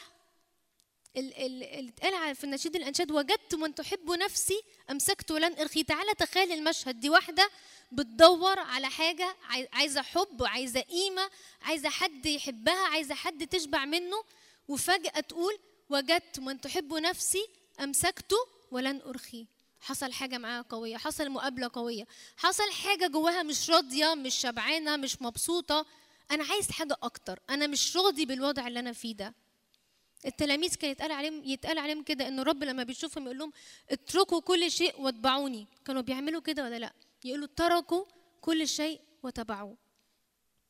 اللي 1.16 1.88
اتقال 1.88 2.34
في 2.36 2.44
النشيد 2.44 2.76
الأنشاد 2.76 3.10
وجدت 3.10 3.54
من 3.54 3.74
تحب 3.74 4.10
نفسي 4.10 4.62
أمسكت 4.90 5.30
ولن 5.30 5.58
أرخي. 5.58 5.82
تعالى 5.82 6.14
تخيل 6.14 6.52
المشهد. 6.52 7.00
دي 7.00 7.10
واحدة 7.10 7.50
بتدور 7.92 8.58
على 8.58 8.86
حاجة 8.90 9.36
عايزة 9.72 10.02
حب 10.02 10.42
عايزة 10.44 10.80
قيمة 10.80 11.30
عايزة 11.62 11.88
حد 11.88 12.26
يحبها 12.26 12.86
عايزة 12.86 13.14
حد 13.14 13.46
تشبع 13.46 13.84
منه. 13.84 14.24
وفجأة 14.68 15.20
تقول 15.20 15.58
وجدت 15.90 16.40
من 16.40 16.60
تحب 16.60 16.94
نفسي 16.94 17.46
امسكته 17.80 18.36
ولن 18.70 19.00
أرخي. 19.06 19.46
حصل 19.80 20.12
حاجة 20.12 20.38
معاها 20.38 20.62
قوية 20.62 20.96
حصل 20.96 21.30
مقابلة 21.30 21.70
قوية 21.72 22.06
حصل 22.36 22.70
حاجة 22.72 23.06
جواها 23.06 23.42
مش 23.42 23.70
راضية 23.70 24.14
مش 24.14 24.34
شبعانة 24.34 24.96
مش 24.96 25.22
مبسوطة. 25.22 25.86
أنا 26.30 26.44
عايز 26.44 26.70
حاجة 26.70 26.96
أكتر. 27.02 27.40
أنا 27.50 27.66
مش 27.66 27.96
راضي 27.96 28.26
بالوضع 28.26 28.66
اللي 28.66 28.80
أنا 28.80 28.92
فيه 28.92 29.14
ده. 29.14 29.34
التلاميذ 30.26 30.74
كان 30.74 30.90
يتقال 30.90 31.12
عليهم 31.12 31.42
يتقال 31.44 31.78
عليهم 31.78 32.02
كده 32.02 32.28
ان 32.28 32.40
الرب 32.40 32.64
لما 32.64 32.82
بيشوفهم 32.82 33.24
يقول 33.24 33.38
لهم 33.38 33.52
اتركوا 33.90 34.40
كل 34.40 34.70
شيء 34.70 35.00
واتبعوني. 35.00 35.66
كانوا 35.84 36.02
بيعملوا 36.02 36.40
كده 36.40 36.64
ولا 36.64 36.78
لأ؟ 36.78 36.92
يقولوا 37.24 37.48
تركوا 37.56 38.04
كل 38.40 38.68
شيء 38.68 39.00
وتبعوه. 39.22 39.76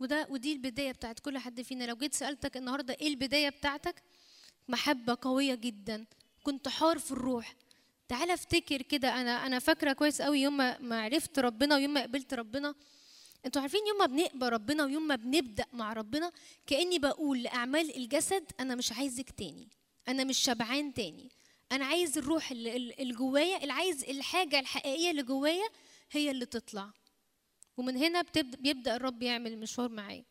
وده 0.01 0.26
ودي 0.30 0.53
البداية 0.53 0.92
بتاعت 0.92 1.20
كل 1.20 1.38
حد 1.38 1.62
فينا. 1.62 1.84
لو 1.84 1.96
جيت 1.96 2.14
سألتك 2.14 2.57
النهارده 2.57 2.94
إيه 2.94 3.09
البداية 3.09 3.48
بتاعتك؟ 3.48 4.03
محبة 4.68 5.18
قوية 5.22 5.55
جدا. 5.55 6.07
كنت 6.42 6.68
حار 6.68 6.98
في 6.98 7.12
الروح. 7.12 7.55
تعالى 8.09 8.34
أفتكر 8.34 8.82
كده. 8.82 9.20
أنا 9.20 9.46
أنا 9.46 9.59
فاكرة 9.59 9.92
كويس 9.92 10.22
قوي 10.22 10.40
يوم 10.40 10.57
ما 10.57 11.03
عرفت 11.03 11.38
ربنا 11.38 11.74
ويوم 11.74 11.94
ما 11.94 12.03
قبلت 12.03 12.34
ربنا. 12.34 12.74
أنتوا 13.47 13.62
عارفين 13.62 13.86
يوم 13.86 13.99
ما 13.99 14.07
بنقبل 14.07 14.49
ربنا 14.49 14.84
ويوم 14.84 15.09
ما 15.09 15.16
بنبدأ 15.16 15.66
مع 15.72 15.93
ربنا 15.93 16.32
كأني 16.66 16.99
بقول 16.99 17.43
لأعمال 17.43 17.97
الجسد 17.97 18.45
أنا 18.61 18.74
مش 18.74 18.93
عايزك 18.93 19.30
تاني 19.30 19.68
أنا 20.09 20.24
مش 20.24 20.38
شبعان 20.38 20.95
تاني. 20.95 21.30
أنا 21.72 21.84
عايز 21.84 22.18
الروح 22.18 22.51
اللي 22.51 23.14
جوايا 23.14 23.62
اللي 23.62 23.72
عايز 23.72 24.05
الحاجة 24.05 24.61
الحقيقية 24.61 25.11
اللي 25.11 25.22
جوايا 25.22 25.68
هي 26.11 26.30
اللي 26.30 26.47
تطلع. 26.47 26.91
ومن 27.76 27.97
هنا 27.97 28.22
بتبدأ 28.22 28.59
بيبدأ 28.59 28.97
الرب 28.97 29.22
يعمل 29.22 29.59
مشوار 29.59 29.88
معايا. 29.88 30.24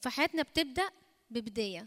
فحياتنا 0.00 0.42
بتبدأ 0.42 0.90
ببداية. 1.30 1.86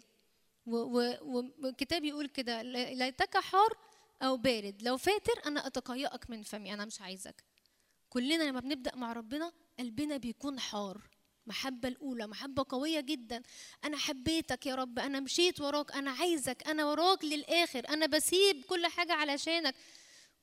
والكتاب 0.66 2.06
يقول 2.06 2.28
كده 2.28 2.62
ليتك 2.62 3.38
حار 3.38 3.78
أو 4.22 4.38
بارد 4.38 4.82
لو 4.82 4.98
فاتر 4.98 5.42
أنا 5.46 5.68
أتقيأك 5.68 6.30
من 6.30 6.44
فمي 6.44 6.74
أنا 6.74 6.86
مش 6.86 7.02
عايزك. 7.02 7.44
كلنا 8.10 8.44
لما 8.44 8.60
بنبدأ 8.60 8.96
مع 8.96 9.14
ربنا 9.14 9.52
قلبنا 9.80 10.18
بيكون 10.18 10.60
حار. 10.60 11.02
محبة 11.48 11.88
الأولى 11.88 12.28
محبة 12.28 12.66
قوية 12.70 13.00
جدا. 13.00 13.42
أنا 13.84 13.98
حبيتك 13.98 14.66
يا 14.66 14.76
رب 14.76 15.00
أنا 15.00 15.20
مشيت 15.20 15.62
وراك 15.62 15.92
أنا 15.92 16.12
عايزك 16.12 16.68
أنا 16.68 16.86
وراك 16.86 17.24
للآخر 17.26 17.90
أنا 17.90 18.06
بسيب 18.06 18.62
كل 18.66 18.88
حاجة 18.88 19.14
علشانك. 19.14 19.76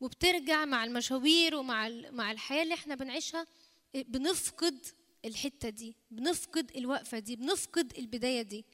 وبترجع 0.00 0.64
مع 0.64 0.84
المشاوير 0.84 1.54
ومع 1.54 1.88
مع 1.88 2.32
الحياة 2.32 2.62
اللي 2.62 2.74
إحنا 2.74 2.94
بنعيشها 2.94 3.46
بنفقد 3.94 4.86
الحتة 5.24 5.68
دي 5.68 5.96
بنفقد 6.10 6.70
الوقفة 6.76 7.18
دي 7.18 7.36
بنفقد 7.36 7.92
البداية 7.98 8.42
دي. 8.42 8.64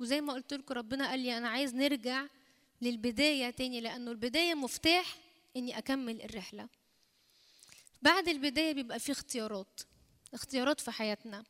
وزي 0.00 0.20
ما 0.20 0.32
قلت 0.32 0.54
لكم 0.54 0.74
ربنا 0.74 1.10
قال 1.10 1.20
لي 1.20 1.38
أنا 1.38 1.48
عايز 1.48 1.74
نرجع 1.74 2.26
للبداية 2.82 3.50
تاني 3.50 3.80
لأنه 3.80 4.10
البداية 4.10 4.54
مفتاح 4.54 5.16
إني 5.56 5.78
أكمل 5.78 6.22
الرحلة. 6.22 6.68
بعد 8.02 8.28
البداية 8.28 8.72
بيبقى 8.72 8.98
في 8.98 9.12
اختيارات 9.12 9.80
اختيارات 10.34 10.80
في 10.80 10.90
حياتنا. 10.90 11.44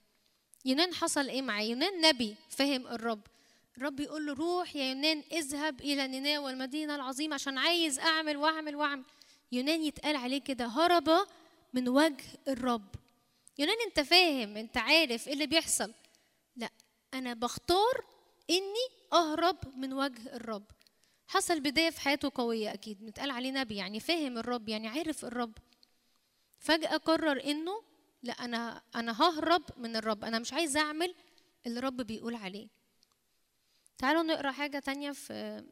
يونان 0.64 0.94
حصل 0.94 1.28
إيه 1.28 1.42
معاه 1.42 1.62
يونان 1.62 2.00
نبي 2.00 2.36
فهم 2.48 2.86
الرب. 2.86 3.20
الرب 3.78 4.00
يقول 4.00 4.26
له 4.26 4.32
روح 4.32 4.76
يا 4.76 4.84
يونان 4.84 5.22
اذهب 5.32 5.80
إلى 5.80 6.06
نينوى 6.06 6.50
المدينة 6.52 6.94
العظيمة 6.94 7.34
عشان 7.34 7.58
عايز 7.58 7.98
أعمل 7.98 8.36
وأعمل 8.36 8.76
وأعمل. 8.76 9.04
يونان 9.52 9.82
يتقال 9.82 10.16
عليه 10.16 10.40
كده 10.40 10.66
هرب 10.66 11.10
من 11.72 11.88
وجه 11.88 12.24
الرب. 12.48 12.94
يونان 13.58 13.76
أنت 13.86 14.00
فاهم 14.00 14.56
أنت 14.56 14.76
عارف 14.76 15.28
إيه 15.28 15.34
اللي 15.34 15.46
بيحصل. 15.46 15.92
لا 16.56 16.70
أنا 17.14 17.34
بختار 17.34 18.04
إني 18.50 18.86
أهرب 19.12 19.56
من 19.76 19.92
وجه 19.92 20.36
الرب. 20.36 20.64
حصل 21.28 21.60
بداية 21.60 21.90
في 21.90 22.00
حياته 22.00 22.32
قوية 22.34 22.72
أكيد 22.74 23.02
متقال 23.02 23.30
عليه 23.30 23.50
نبي 23.50 23.76
يعني 23.76 24.00
فاهم؟ 24.00 24.38
الرب 24.38 24.68
يعني 24.68 24.88
عارف 24.88 25.24
الرب. 25.24 25.52
فجأة 26.64 26.96
قرر 26.96 27.44
إنه 27.44 27.82
لا 28.22 28.32
أنا 28.32 28.82
أنا 28.94 29.22
ههرب 29.22 29.62
من 29.76 29.96
الرب. 29.96 30.24
أنا 30.24 30.38
مش 30.38 30.52
عايز 30.52 30.76
أعمل 30.76 31.14
اللي 31.66 31.78
الرب 31.78 31.96
بيقول 31.96 32.34
عليه. 32.34 32.68
تعالوا 33.98 34.22
نقرأ 34.22 34.50
حاجة 34.50 34.78
تانية 34.78 35.12
في 35.12 35.64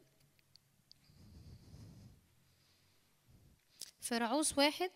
في 4.01 4.17
رعوس 4.17 4.57
واحد. 4.57 4.91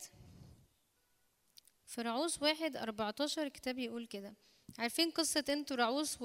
في 1.85 2.01
رعوس 2.01 2.41
واحد 2.41 2.77
14 2.77 3.43
الكتاب 3.43 3.80
يقول 3.80 4.05
كده. 4.05 4.34
عارفين 4.80 5.11
قصة 5.11 5.45
أنتوا 5.49 5.77
رعوس 5.77 6.22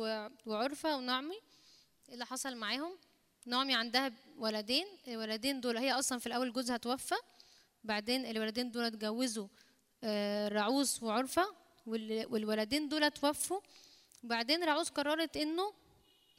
وعرفة 0.47 0.97
ونعمي؟ 0.97 1.40
إيه 2.09 2.14
اللي 2.14 2.26
حصل 2.26 2.56
معاهم؟ 2.56 2.98
نعمي 3.47 3.74
عندها 3.74 4.12
ولدين. 4.36 4.86
الولدين 5.09 5.60
دول 5.60 5.76
هي 5.76 5.92
أصلا 5.92 6.18
في 6.18 6.26
الأول 6.26 6.52
جوزها 6.52 6.76
توفى. 6.76 7.14
بعدين 7.84 8.26
الولدين 8.26 8.70
دول 8.70 8.84
اتجوزوا. 8.84 9.48
آه، 10.04 10.48
رعوس 10.48 11.02
وعرفة 11.02 11.54
وال- 11.86 12.26
والولدين 12.32 12.88
دول 12.88 13.10
توفوا 13.10 13.60
بعدين 14.22 14.64
رعوس 14.64 14.88
قررت 14.88 15.36
إنه 15.36 15.72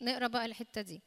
نقرأ 0.02 0.27
بقى 0.27 0.45
الحتة 0.45 0.81
دي. 0.81 1.02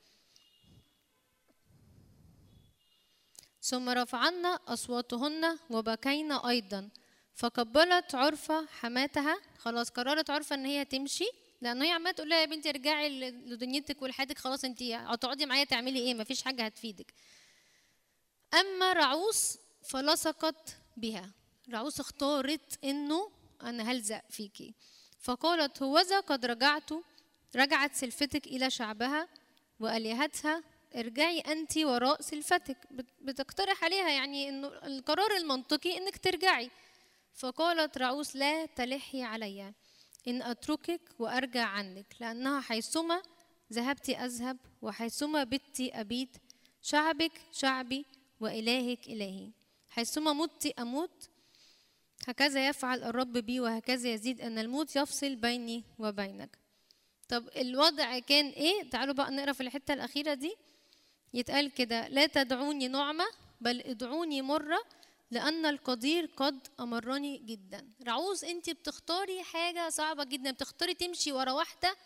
ثم 3.63 3.89
رفعنا 3.89 4.59
أصواتهن 4.69 5.59
وبكينا 5.71 6.49
أيضا. 6.49 6.89
فقبلت 7.35 8.15
عرفة 8.15 8.67
حماتها. 8.67 9.39
خلاص 9.59 9.91
قررت 9.91 10.31
عرفة 10.31 10.55
إن 10.55 10.65
هي 10.67 10.85
تمشي. 10.85 11.29
لأن 11.61 11.83
هي 11.83 11.91
عمالة 11.91 12.13
تقول 12.13 12.29
لها 12.29 12.41
يا 12.41 12.45
بنتي 12.47 12.71
ارجعي 12.71 13.31
لدنيتك 13.31 14.03
ولحياتك. 14.03 14.39
خلاص 14.39 14.65
أنت 14.65 14.83
هتقعدي 14.83 15.47
معايا 15.47 15.65
تعملي 15.65 15.99
إيه؟ 15.99 16.15
مفيش 16.15 16.43
حاجة 16.43 16.65
هتفيدك. 16.65 17.15
أما 18.55 18.93
رعوس 18.93 19.59
فلصقت 19.83 20.77
بها. 20.97 21.31
رعوس 21.71 22.01
اختارت 22.01 22.85
إنه 22.85 23.31
أنا 23.63 23.91
هلزق 23.93 24.23
فيكي 24.31 24.75
فقالت 25.21 25.83
هوذا 25.83 26.21
قد 26.21 26.47
رجعت. 26.47 26.91
رجعت 27.57 27.95
سلفتك 27.95 28.47
إلى 28.47 28.71
شعبها 28.71 29.29
وآلهتها 29.81 30.63
ارجعي 30.97 31.41
أنت 31.41 31.79
وراء 31.79 32.21
سلفتك. 32.21 32.77
بت- 32.91 33.15
بتقترح 33.23 33.85
عليها 33.85 34.11
يعني 34.11 34.49
إنه 34.49 34.69
القرار 34.69 35.37
المنطقي 35.37 35.99
إنك 35.99 36.17
ترجعي. 36.17 36.71
فقالت 37.35 37.99
رعوس 37.99 38.37
لا 38.37 38.67
تلحي 38.67 39.23
علي. 39.23 39.73
إن 40.29 40.43
أتركك 40.43 41.01
وأرجع 41.19 41.65
عنك 41.65 42.07
لأنها 42.21 42.61
حيثما 42.61 43.23
ذهبت 43.73 44.09
أذهب 44.11 44.57
وحيثما 44.83 45.45
بت 45.45 45.81
أبيت 45.81 46.37
شعبك 46.83 47.33
شعبي 47.53 48.05
وإلهك 48.41 49.07
إلهي. 49.09 49.51
حيثما 49.89 50.33
مت 50.33 50.67
أموت 50.67 51.29
هكذا 52.29 52.69
يفعل 52.69 53.03
الرب 53.05 53.33
بي 53.33 53.61
وهكذا 53.61 54.13
يزيد 54.13 54.41
أن 54.41 54.59
الموت 54.59 54.97
يفصل 54.97 55.37
بيني 55.37 55.85
وبينك. 55.99 56.59
طب 57.29 57.49
الوضع 57.57 58.19
كان 58.19 58.49
إيه؟ 58.49 58.91
تعالوا 58.91 59.15
بقى 59.15 59.31
نقرأ 59.31 59.53
في 59.53 59.63
الحتة 59.63 59.95
الأخيرة 59.95 60.35
دي. 60.35 60.57
يتقال 61.35 61.71
كده 61.75 62.09
لا 62.09 62.27
تدعوني 62.27 62.89
نعمة 62.89 63.25
بل 63.61 63.81
ادعوني 63.81 64.43
مرة 64.43 64.79
لأن 65.31 65.67
القدير 65.67 66.31
قد 66.37 66.69
أمرني 66.81 67.39
جدا. 67.39 67.89
رعوز 68.07 68.45
أنت 68.45 68.71
بتختاري 68.71 69.43
حاجة 69.43 69.89
صعبة 69.89 70.25
جدا 70.25 70.51
بتختاري 70.51 70.95
تمشي 70.95 71.33
ورا 71.33 71.53
واحدة. 71.53 71.97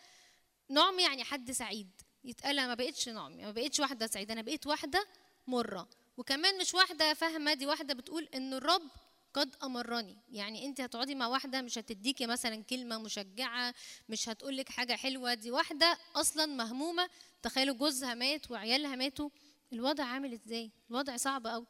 نعم 0.69 0.99
يعني 0.99 1.25
حد 1.25 1.51
سعيد. 1.51 1.91
يتقال 2.25 2.57
ما 2.57 2.75
بقتش 2.75 3.09
نعم 3.09 3.37
ما 3.37 3.51
بقتش 3.51 3.81
واحدة 3.81 4.07
سعيدة 4.07 4.33
أنا 4.35 4.43
بقيت 4.43 4.67
واحدة 4.67 5.07
مرة. 5.47 5.89
وكمان 6.17 6.59
مش 6.59 6.75
واحدة 6.75 7.15
فاهمة 7.15 7.55
دي 7.55 7.67
واحدة 7.67 7.95
بتقول 7.95 8.29
إن 8.35 8.55
الرب 8.55 8.91
قد 9.35 9.57
أمرني. 9.63 10.17
يعني 10.29 10.67
أنت 10.67 10.81
هتقعدي 10.81 11.15
مع 11.15 11.27
واحدة 11.27 11.63
مش 11.63 11.79
هتديكي 11.79 12.27
مثلا 12.27 12.63
كلمة 12.63 12.99
مشجعة 12.99 13.75
مش 14.09 14.29
هتقولك 14.29 14.69
حاجة 14.69 14.93
حلوة. 14.93 15.35
دي 15.35 15.51
واحدة 15.51 15.99
أصلا 16.15 16.47
مهمومة. 16.47 17.09
تخيلوا 17.43 17.75
جوزها 17.77 18.15
مات 18.15 18.51
وعيالها 18.51 18.97
ماتوا. 18.97 19.31
الوضع 19.73 20.05
عامل 20.05 20.33
إزاي؟ 20.33 20.71
الوضع 20.91 21.17
صعب 21.17 21.47
قوي 21.47 21.67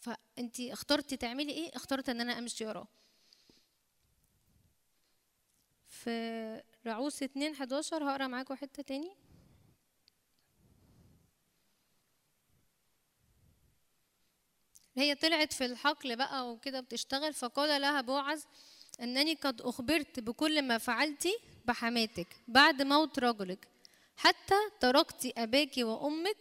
فأنت 0.00 0.60
اخترتي 0.60 1.16
تعملي 1.16 1.52
إيه؟ 1.52 1.70
اخترت 1.76 2.08
إن 2.08 2.20
أنا 2.20 2.38
أمشي 2.38 2.66
وراه. 2.66 2.88
في 5.88 6.62
رعوس 6.86 7.22
2 7.22 7.54
11 7.54 8.10
هقرأ 8.10 8.26
معاكم 8.26 8.54
حتة 8.54 8.82
تاني. 8.82 9.16
هي 14.96 15.14
طلعت 15.14 15.52
في 15.52 15.64
الحقل 15.64 16.16
بقى 16.16 16.50
وكده 16.52 16.80
بتشتغل 16.80 17.34
فقال 17.34 17.80
لها 17.80 18.00
بوعز 18.00 18.44
إنني 19.02 19.34
قد 19.34 19.60
أخبرت 19.60 20.20
بكل 20.20 20.62
ما 20.62 20.78
فعلت 20.78 21.28
بحماتك 21.64 22.26
بعد 22.48 22.82
موت 22.82 23.18
رجلك 23.18 23.68
حتى 24.16 24.54
تركت 24.80 25.32
اباك 25.38 25.72
وأمك 25.78 26.36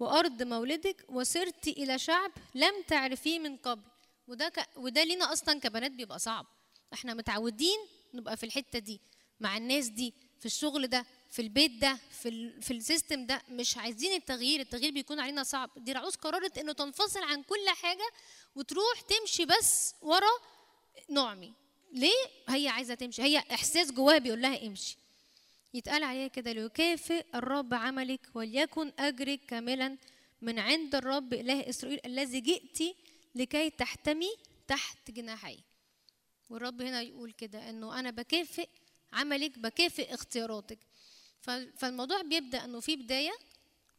وأرض 0.00 0.42
مولدك 0.42 1.04
وسرت 1.08 1.68
إلى 1.68 1.98
شعب 1.98 2.30
لم 2.54 2.82
تعرفيه 2.88 3.38
من 3.38 3.56
قبل. 3.56 3.82
وده 4.28 4.48
ك... 4.48 4.68
وده 4.76 5.04
لينا 5.04 5.32
أصلا 5.32 5.60
كبنات 5.60 5.90
بيبقى 5.90 6.18
صعب. 6.18 6.46
إحنا 6.92 7.14
متعودين 7.14 7.78
نبقى 8.14 8.36
في 8.36 8.46
الحتة 8.46 8.78
دي 8.78 9.00
مع 9.40 9.56
الناس 9.56 9.88
دي 9.88 10.14
في 10.40 10.46
الشغل 10.46 10.86
ده. 10.86 11.06
في 11.34 11.42
البيت 11.42 11.70
ده 11.70 11.98
في 12.10 12.28
ال... 12.28 12.62
في 12.62 12.70
ال 12.70 12.78
system 12.78 13.26
ده 13.26 13.42
مش 13.48 13.76
عايزين 13.76 14.12
التغيير 14.12 14.60
التغيير 14.60 14.90
بيكون 14.92 15.20
علينا 15.20 15.42
صعب. 15.42 15.70
دي 15.76 15.92
راعوث 15.92 16.14
قررت 16.16 16.58
إنه 16.58 16.72
تنفصل 16.72 17.22
عن 17.22 17.42
كل 17.42 17.68
حاجة 17.68 18.10
وتروح 18.54 19.00
تمشي 19.00 19.44
بس 19.44 19.94
ورا 20.02 20.30
نعمي 21.08 21.52
ليه 21.92 22.26
هي 22.48 22.68
عايزة 22.68 22.94
تمشي؟ 22.94 23.22
هي 23.22 23.38
إحساس 23.38 23.92
جواها 23.92 24.18
بيقول 24.18 24.42
لها 24.42 24.66
امشي. 24.66 24.96
يتقال 25.74 26.02
عليها 26.02 26.28
كده 26.28 26.52
ليكافئ 26.52 27.24
الرب 27.34 27.74
عملك 27.74 28.20
وليكن 28.34 28.92
أجرك 28.98 29.40
كاملا 29.48 29.96
من 30.42 30.58
عند 30.58 30.94
الرب 30.94 31.34
إله 31.34 31.68
إسرائيل 31.68 32.00
الذي 32.04 32.40
جئت 32.40 32.96
لكي 33.34 33.70
تحتمي 33.70 34.30
تحت 34.68 35.10
جناحي 35.10 35.58
والرب 36.50 36.82
هنا 36.82 37.02
يقول 37.02 37.32
كده 37.32 37.70
إنه 37.70 37.98
أنا 37.98 38.10
بكافئ 38.10 38.68
عملك 39.12 39.58
بكافئ 39.58 40.14
اختياراتك. 40.14 40.78
فالموضوع 41.76 42.22
بيبدأ 42.22 42.64
إنه 42.64 42.80
في 42.80 42.96
بداية 42.96 43.32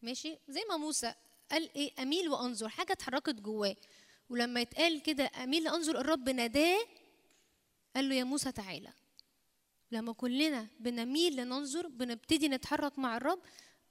ماشي 0.01 0.37
زي 0.47 0.61
ما 0.69 0.77
موسى 0.77 1.13
قال 1.51 1.75
إيه 1.75 1.91
أميل 2.01 2.29
وأنظر 2.29 2.69
حاجة 2.69 2.91
اتحركت 2.91 3.35
جواه. 3.35 3.75
ولما 4.29 4.61
يتقال 4.61 5.01
كده 5.01 5.31
أميل 5.43 5.67
أنظر 5.67 5.99
الرب 5.99 6.29
ناداه 6.29 6.85
قال 7.95 8.09
له 8.09 8.15
يا 8.15 8.23
موسى 8.23 8.51
تعالى. 8.51 8.93
لما 9.91 10.13
كلنا 10.13 10.67
بنميل 10.79 11.35
لننظر 11.35 11.87
بنبتدي 11.87 12.47
نتحرك 12.47 12.99
مع 12.99 13.17
الرب 13.17 13.39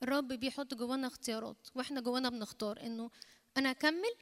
الرب 0.02 0.28
بيحط 0.28 0.74
جوانا 0.74 1.06
اختيارات. 1.06 1.68
وإحنا 1.74 2.00
جوانا 2.00 2.28
بنختار 2.28 2.80
إنه 2.80 3.10
أنا 3.56 3.70
أكمل 3.70 4.14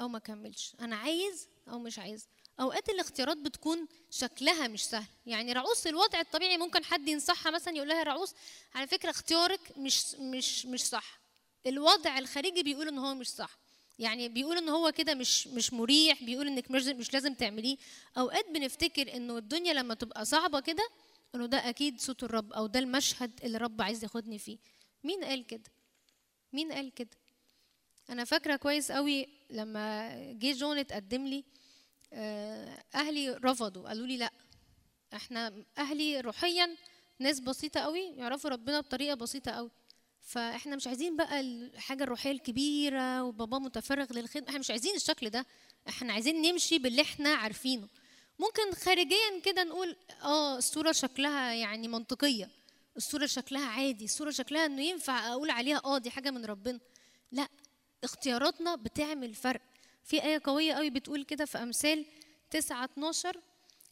أو 0.00 0.08
ما 0.08 0.18
أكملش. 0.18 0.76
أنا 0.80 0.96
عايز 0.96 1.48
أو 1.68 1.78
مش 1.78 1.98
عايز. 1.98 2.28
أوقات 2.60 2.88
الاختيارات 2.88 3.36
بتكون 3.36 3.86
شكلها 4.10 4.68
مش 4.68 4.84
سهل. 4.84 5.06
يعني 5.26 5.52
رعوس 5.52 5.86
الوضع 5.86 6.20
الطبيعي 6.20 6.56
ممكن 6.56 6.84
حد 6.84 7.08
ينصحها 7.08 7.52
مثلا 7.52 7.76
يقول 7.76 7.88
لها 7.88 7.98
يا 7.98 8.02
رعوس 8.02 8.34
على 8.74 8.86
فكرة 8.86 9.10
اختيارك 9.10 9.60
مش 9.78 10.14
مش 10.14 10.66
مش 10.66 10.82
صح. 10.84 11.20
الوضع 11.66 12.18
الخارجي 12.18 12.62
بيقول 12.62 12.88
إن 12.88 12.98
هو 12.98 13.14
مش 13.14 13.28
صح. 13.28 13.58
يعني 13.98 14.28
بيقول 14.28 14.56
إن 14.56 14.68
هو 14.68 14.92
كده 14.92 15.14
مش 15.14 15.46
مش 15.46 15.72
مريح 15.72 16.24
بيقول 16.24 16.46
إنك 16.46 16.70
مش 16.70 16.84
مش 16.86 17.12
لازم 17.14 17.34
تعمليه. 17.34 17.76
أوقات 18.18 18.46
بنفتكر 18.50 19.16
إنه 19.16 19.38
الدنيا 19.38 19.72
لما 19.72 19.94
تبقى 19.94 20.24
صعبة 20.24 20.60
كده 20.60 20.88
إنه 21.34 21.46
ده 21.46 21.68
أكيد 21.68 22.00
صوت 22.00 22.22
الرب 22.22 22.52
أو 22.52 22.66
ده 22.66 22.78
المشهد 22.78 23.40
اللي 23.44 23.56
الرب 23.56 23.82
عايز 23.82 24.02
ياخدني 24.04 24.38
فيه. 24.38 24.58
مين 25.04 25.24
قال 25.24 25.46
كده؟ 25.46 25.70
مين 26.52 26.72
قال 26.72 26.94
كده؟ 26.94 27.16
أنا 28.10 28.24
فاكرة 28.24 28.56
كويس 28.56 28.92
قوي 28.92 29.28
لما 29.50 30.14
جه 30.32 30.52
جون 30.52 30.78
اتقدم 30.78 31.26
لي 31.26 31.44
أهلي 32.94 33.30
رفضوا 33.44 33.88
قالوا 33.88 34.06
لي 34.06 34.16
لا. 34.16 34.30
إحنا 35.14 35.64
أهلي 35.78 36.20
روحيا 36.20 36.76
ناس 37.18 37.40
بسيطة 37.40 37.80
قوي 37.80 38.00
يعرفوا 38.00 38.50
ربنا 38.50 38.80
بطريقة 38.80 39.14
بسيطة 39.14 39.50
قوي. 39.52 39.70
فإحنا 40.20 40.76
مش 40.76 40.86
عايزين 40.86 41.16
بقى 41.16 41.40
الحاجة 41.40 42.02
الروحية 42.04 42.30
الكبيرة 42.30 43.22
وبابا 43.22 43.58
متفرغ 43.58 44.12
للخدمة 44.12 44.48
إحنا 44.48 44.58
مش 44.58 44.70
عايزين 44.70 44.96
الشكل 44.96 45.30
ده. 45.30 45.46
إحنا 45.88 46.12
عايزين 46.12 46.42
نمشي 46.42 46.78
باللي 46.78 47.02
إحنا 47.02 47.34
عارفينه. 47.34 47.88
ممكن 48.38 48.72
خارجيا 48.84 49.40
كده 49.44 49.64
نقول 49.64 49.96
آه 50.22 50.58
الصورة 50.58 50.92
شكلها 50.92 51.52
يعني 51.54 51.88
منطقية. 51.88 52.50
الصورة 52.96 53.26
شكلها 53.26 53.66
عادي 53.66 54.04
الصورة 54.04 54.30
شكلها 54.30 54.66
إنه 54.66 54.82
ينفع 54.82 55.32
أقول 55.32 55.50
عليها 55.50 55.80
آه 55.84 55.98
دي 55.98 56.10
حاجة 56.10 56.30
من 56.30 56.44
ربنا. 56.44 56.80
لا 57.32 57.48
اختياراتنا 58.04 58.74
بتعمل 58.74 59.34
فرق. 59.34 59.60
في 60.04 60.22
آية 60.22 60.40
قوية 60.44 60.74
قوي 60.74 60.90
بتقول 60.90 61.24
كده 61.24 61.44
في 61.44 61.58
أمثال 61.58 62.06
9 62.50 62.84
12 62.84 63.40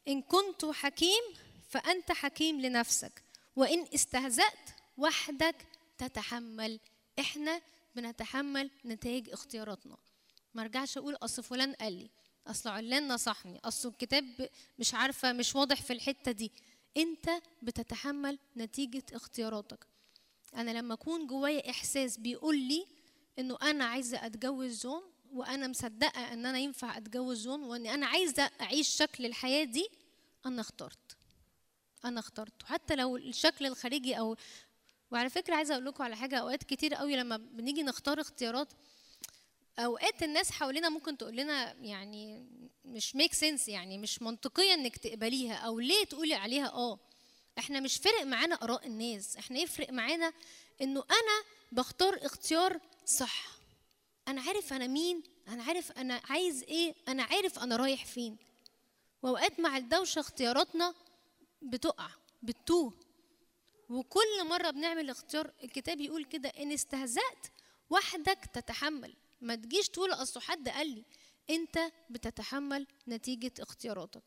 إن 0.08 0.22
كنت 0.22 0.64
حكيم 0.64 1.22
فأنت 1.68 2.12
حكيم 2.12 2.60
لنفسك 2.60 3.22
وإن 3.56 3.86
استهزأت 3.94 4.70
وحدك 4.98 5.66
تتحمل. 5.98 6.80
إحنا 7.18 7.60
بنتحمل 7.96 8.70
نتائج 8.84 9.30
اختياراتنا. 9.30 9.96
ما 10.54 10.62
ارجعش 10.62 10.98
أقول 10.98 11.14
أصل 11.14 11.42
فلان 11.42 11.72
قال 11.72 11.92
لي 11.92 12.10
أصل 12.46 12.68
علان 12.70 13.08
نصحني 13.08 13.60
أصل 13.64 13.88
الكتاب 13.88 14.48
مش 14.78 14.94
عارفة 14.94 15.32
مش 15.32 15.54
واضح 15.54 15.82
في 15.82 15.92
الحتة 15.92 16.32
دي. 16.32 16.52
أنت 16.96 17.30
بتتحمل 17.62 18.38
نتيجة 18.56 19.02
اختياراتك. 19.12 19.86
أنا 20.56 20.70
لما 20.70 20.94
أكون 20.94 21.26
جوايا 21.26 21.70
إحساس 21.70 22.16
بيقول 22.16 22.56
لي 22.58 22.86
إنه 23.38 23.58
أنا 23.62 23.84
عايزة 23.84 24.26
أتجوز 24.26 24.82
جون 24.82 25.02
وأنا 25.32 25.68
مصدقة 25.68 26.32
إن 26.32 26.46
أنا 26.46 26.58
ينفع 26.58 26.96
أتجوز 26.96 27.44
جون 27.44 27.62
وإن 27.62 27.86
أنا 27.86 28.06
عايزة 28.06 28.50
أعيش 28.60 28.88
شكل 28.88 29.26
الحياة 29.26 29.64
دي 29.64 29.88
أنا 30.46 30.60
اخترت. 30.60 31.16
أنا 32.04 32.20
اخترت 32.20 32.62
حتى 32.64 32.96
لو 32.96 33.16
الشكل 33.16 33.66
الخارجي 33.66 34.18
أو 34.18 34.36
وعلى 35.10 35.30
فكرة 35.30 35.54
عايزة 35.54 35.74
أقول 35.74 35.86
لكم 35.86 36.04
على 36.04 36.16
حاجة 36.16 36.38
أوقات 36.38 36.62
كتير 36.62 36.94
قوي 36.94 37.16
لما 37.16 37.36
بنيجي 37.36 37.82
نختار 37.82 38.20
اختيارات 38.20 38.68
أوقات 39.78 40.22
الناس 40.22 40.50
حوالينا 40.50 40.88
ممكن 40.88 41.18
تقول 41.18 41.36
لنا 41.36 41.72
يعني 41.72 42.46
مش 42.84 43.16
make 43.16 43.34
sense 43.34 43.68
يعني 43.68 43.98
مش 43.98 44.22
منطقية 44.22 44.74
إنك 44.74 44.96
تقبليها 44.96 45.54
أو 45.54 45.80
ليه 45.80 46.04
تقولي 46.04 46.34
عليها 46.34 46.66
آه. 46.68 46.98
إحنا 47.58 47.80
مش 47.80 47.96
فارق 47.96 48.22
معانا 48.22 48.54
آراء 48.54 48.86
الناس. 48.86 49.36
إحنا 49.36 49.58
يفرق 49.58 49.90
معانا 49.92 50.32
إنه 50.82 51.04
أنا 51.10 51.44
بختار 51.72 52.18
اختيار 52.22 52.80
صح. 53.06 53.57
أنا 54.28 54.40
عارف 54.40 54.72
أنا 54.72 54.86
مين 54.86 55.22
أنا 55.48 55.62
عارف 55.62 55.92
أنا 55.92 56.20
عايز 56.24 56.62
إيه 56.62 56.94
أنا 57.08 57.22
عارف 57.22 57.58
أنا 57.58 57.76
رايح 57.76 58.04
فين. 58.04 58.36
وأوقات 59.22 59.60
مع 59.60 59.76
الدوشة 59.76 60.20
اختياراتنا 60.20 60.94
بتقع 61.62 62.10
بتتوه. 62.42 62.92
وكل 63.88 64.44
مرة 64.48 64.70
بنعمل 64.70 65.10
اختيار 65.10 65.52
الكتاب 65.64 66.00
يقول 66.00 66.24
كده 66.24 66.48
إن 66.48 66.72
استهزأت 66.72 67.46
وحدك 67.90 68.38
تتحمل. 68.52 69.16
ما 69.40 69.54
تجيش 69.54 69.88
تقول 69.88 70.12
أصل 70.12 70.40
حد 70.40 70.68
قال 70.68 70.86
لي. 70.86 71.04
أنت 71.50 71.78
بتتحمل 72.10 72.86
نتيجة 73.08 73.52
اختياراتك. 73.60 74.22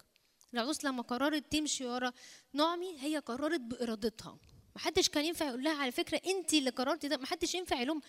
العروس 0.53 0.83
لما 0.85 1.01
قررت 1.01 1.51
تمشي 1.51 1.85
ورا 1.85 2.13
نعمي 2.53 3.01
هي 3.01 3.17
قررت 3.17 3.59
بإرادتها. 3.59 4.37
محدش 4.75 5.09
كان 5.09 5.25
ينفع 5.25 5.47
يقول 5.47 5.63
لها 5.63 5.81
على 5.81 5.91
فكرة 5.91 6.21
انت 6.25 6.53
اللي 6.53 6.69
قررتي 6.69 7.07
ده 7.07 7.17
محدش 7.17 7.55
ينفع 7.55 7.81
يلوم. 7.81 8.01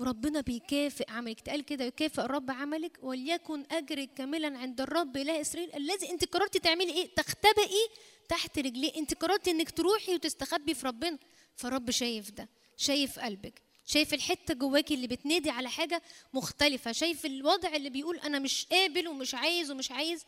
وربنا 0.00 0.40
بيكافئ 0.40 1.10
عملك. 1.10 1.40
تقال 1.40 1.64
كده 1.64 1.84
يكافئ 1.84 2.20
الرب 2.22 2.50
عملك 2.50 2.98
وليكن 3.02 3.64
أجرك 3.70 4.14
كاملا 4.14 4.58
عند 4.58 4.80
الرب 4.80 5.16
إله 5.16 5.40
إسرائيل 5.40 5.74
الذي 5.74 6.10
أنت 6.10 6.24
قررتي 6.24 6.58
تعملي 6.58 6.92
إيه؟ 6.92 7.14
تختبئي 7.14 7.88
تحت 8.28 8.58
رجليه. 8.58 8.94
أنت 8.96 9.14
قررتي 9.14 9.50
إنك 9.50 9.70
تروحي 9.70 10.14
وتستخبي 10.14 10.74
في 10.74 10.86
ربنا. 10.86 11.18
فالرب 11.56 11.90
شايف 11.90 12.30
ده 12.30 12.48
شايف 12.76 13.18
قلبك 13.18 13.62
شايف 13.86 14.14
الحتة 14.14 14.54
جواكي 14.54 14.94
اللي 14.94 15.06
بتنادي 15.06 15.50
على 15.50 15.68
حاجة 15.68 16.02
مختلفة 16.34 16.92
شايف 16.92 17.26
الوضع 17.26 17.76
اللي 17.76 17.90
بيقول 17.90 18.18
أنا 18.18 18.38
مش 18.38 18.66
قابل 18.66 19.08
ومش 19.08 19.34
عايز 19.34 19.70
ومش 19.70 19.90
عايز. 19.90 20.24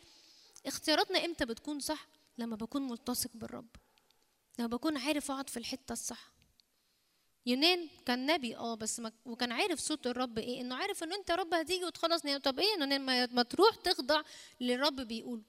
اختياراتنا 0.65 1.25
إمتى 1.25 1.45
بتكون 1.45 1.79
صح؟ 1.79 2.07
لما 2.37 2.55
بكون 2.55 2.87
ملتصق 2.87 3.29
بالرب 3.33 3.67
لما 4.59 4.67
بكون 4.67 4.97
عارف 4.97 5.31
أقعد 5.31 5.49
في 5.49 5.57
الحتة 5.57 5.93
الصح. 5.93 6.32
يونان 7.45 7.89
كان 8.05 8.25
نبي 8.25 8.55
آه 8.57 8.75
بس 8.75 8.99
ما 8.99 9.11
وكان 9.25 9.51
عارف 9.51 9.79
صوت 9.79 10.07
الرب 10.07 10.37
إيه 10.37 10.61
إنه 10.61 10.75
عارف 10.75 11.03
إنه 11.03 11.15
أنت 11.15 11.31
رب 11.31 11.53
هتيجي 11.53 11.85
وتخلصني 11.85 12.39
طب 12.39 12.59
إيه 12.59 12.73
إنه 12.75 12.97
ما, 12.97 13.43
تروح 13.43 13.75
تخضع 13.75 14.21
للرب 14.61 14.95
بيقول. 14.95 15.43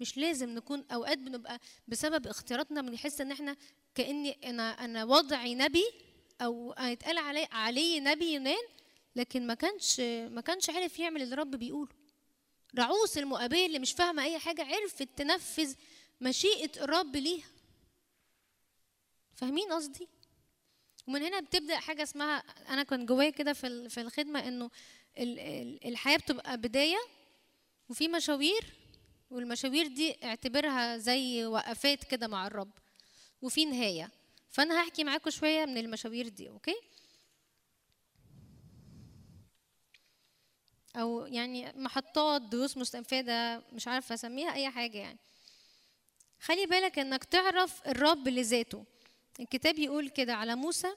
مش 0.00 0.16
لازم 0.18 0.48
نكون 0.50 0.84
أوقات 0.92 1.18
بنبقى 1.18 1.60
بسبب 1.88 2.26
اختياراتنا 2.26 2.82
بنحس 2.82 3.20
إن 3.20 3.32
إحنا 3.32 3.56
كأني 3.94 4.32
أنا 4.50 4.84
أنا 4.84 5.04
وضعي 5.04 5.54
نبي 5.54 5.84
أو 6.40 6.74
هيتقال 6.78 7.18
علي 7.18 7.48
عليه 7.52 8.00
نبي 8.00 8.32
يونان 8.32 8.64
لكن 9.16 9.46
ما 9.46 9.54
كانش 9.54 10.00
ما 10.30 10.40
كانش 10.40 10.70
عارف 10.70 10.98
يعمل 10.98 11.22
اللي 11.22 11.34
الرب 11.34 11.50
بيقوله. 11.50 11.92
رعوس 12.78 13.18
المؤابية 13.18 13.66
اللي 13.66 13.78
مش 13.78 13.92
فاهمة 13.92 14.22
أي 14.24 14.38
حاجة 14.38 14.64
عرفت 14.64 15.02
تنفذ 15.02 15.74
مشيئة 16.20 16.82
الرب 16.84 17.16
ليها. 17.16 17.48
فاهمين 19.36 19.72
قصدي؟ 19.72 20.08
ومن 21.08 21.22
هنا 21.22 21.40
بتبدأ 21.40 21.76
حاجة 21.80 22.02
اسمها 22.02 22.36
أنا 22.68 22.82
كان 22.82 23.06
جوايا 23.06 23.30
كده 23.30 23.52
في 23.52 23.88
في 23.88 24.00
الخدمة 24.00 24.48
إنه 24.48 24.70
الحياة 25.84 26.16
بتبقى 26.16 26.56
بداية 26.56 26.98
وفي 27.88 28.08
مشاوير 28.08 28.74
والمشاوير 29.30 29.86
دي 29.86 30.16
اعتبرها 30.24 30.96
زي 30.96 31.46
وقفات 31.46 32.04
كده 32.04 32.28
مع 32.28 32.46
الرب 32.46 32.70
وفي 33.42 33.64
نهاية. 33.64 34.10
فأنا 34.50 34.82
هحكي 34.82 35.04
معاكم 35.04 35.30
شوية 35.30 35.64
من 35.64 35.78
المشاوير 35.78 36.28
دي 36.28 36.48
أوكي؟ 36.48 36.76
أو 40.96 41.26
يعني 41.26 41.72
محطات 41.72 42.42
دروس 42.42 42.76
مستفاده 42.76 43.62
مش 43.72 43.88
عارفة 43.88 44.14
أسميها 44.14 44.54
أي 44.54 44.70
حاجة 44.70 44.98
يعني. 44.98 45.18
خلي 46.40 46.66
بالك 46.66 46.98
إنك 46.98 47.24
تعرف 47.24 47.88
الرب 47.88 48.28
لذاته. 48.28 48.84
الكتاب 49.40 49.78
يقول 49.78 50.08
كده 50.08 50.34
على 50.34 50.54
موسى 50.54 50.94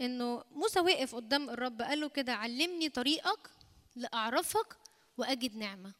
إنه 0.00 0.44
موسى 0.50 0.80
وقف 0.80 1.14
قدام 1.14 1.50
الرب 1.50 1.82
قال 1.82 2.00
له 2.00 2.08
كده 2.08 2.32
علمني 2.32 2.88
طريقك 2.88 3.50
لأعرفك 3.96 4.76
وأجد 5.18 5.56
نعمة. 5.56 5.92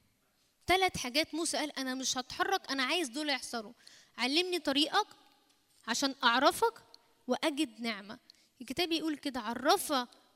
ثلاث 0.66 0.96
حاجات 0.96 1.34
موسى 1.34 1.56
قال 1.56 1.78
أنا 1.78 1.94
مش 1.94 2.18
هتحرك 2.18 2.70
أنا 2.70 2.82
عايز 2.82 3.08
دول 3.08 3.28
يحصلوا. 3.28 3.72
علمني 4.18 4.58
طريقك 4.58 5.06
عشان 5.86 6.14
أعرفك 6.24 6.82
وأجد 7.26 7.80
نعمة. 7.80 8.18
الكتاب 8.60 8.92
يقول 8.92 9.16
كده 9.16 9.40
عرف 9.40 9.92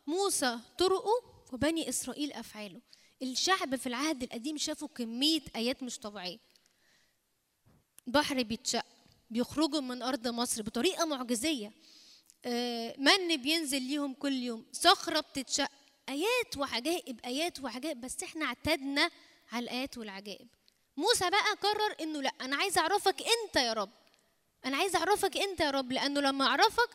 موسى 0.07 0.59
طرقه 0.79 1.45
وبني 1.53 1.89
إسرائيل 1.89 2.33
أفعاله. 2.33 2.81
الشعب 3.23 3.77
في 3.77 3.87
العهد 3.87 4.23
القديم 4.23 4.57
شافوا 4.57 4.89
كمية 4.89 5.43
آيات 5.57 5.83
مش 5.83 5.99
طبيعية. 5.99 6.39
بحر 8.07 8.43
بيتشق 8.43 8.85
بيخرجوا 9.31 9.81
من 9.81 10.03
أرض 10.03 10.29
مصر 10.29 10.63
بطريقة 10.63 11.05
معجزية 11.05 11.73
من 12.99 13.37
بينزل 13.37 13.83
ليهم 13.83 14.15
كل 14.15 14.33
يوم؟ 14.33 14.67
صخرة 14.73 15.21
بتتشق. 15.21 15.71
آيات 16.09 16.57
وعجائب 16.57 17.21
آيات 17.25 17.61
وعجائب 17.61 18.01
بس 18.01 18.23
إحنا 18.23 18.45
اعتدنا 18.45 19.11
على 19.53 19.63
الآيات 19.65 19.99
والعجائب. 19.99 20.49
موسى 20.97 21.31
بقى 21.31 21.53
قرر 21.63 21.95
إنه 22.01 22.23
لأ 22.23 22.33
أنا 22.41 22.57
عايز 22.57 22.79
أعرفك 22.79 23.17
أنت 23.23 23.57
يا 23.57 23.73
رب. 23.73 23.91
أنا 24.65 24.77
عايز 24.77 24.97
أعرفك 24.97 25.37
أنت 25.37 25.61
يا 25.61 25.71
رب 25.71 25.93
لأنه 25.93 26.21
لما 26.21 26.47
أعرفك 26.47 26.91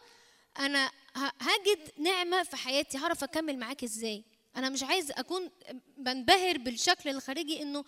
أنا 0.60 0.92
هجد 1.16 1.92
نعمة 1.98 2.44
في 2.44 2.56
حياتي. 2.56 2.98
هعرف 2.98 3.24
أكمل 3.24 3.58
معاك 3.60 3.84
إزاي؟ 3.84 4.24
أنا 4.56 4.70
مش 4.70 4.84
عايز 4.84 5.12
أكون 5.12 5.50
بنبهر 5.98 6.58
بالشكل 6.58 7.10
الخارجي 7.10 7.62
إنه 7.62 7.84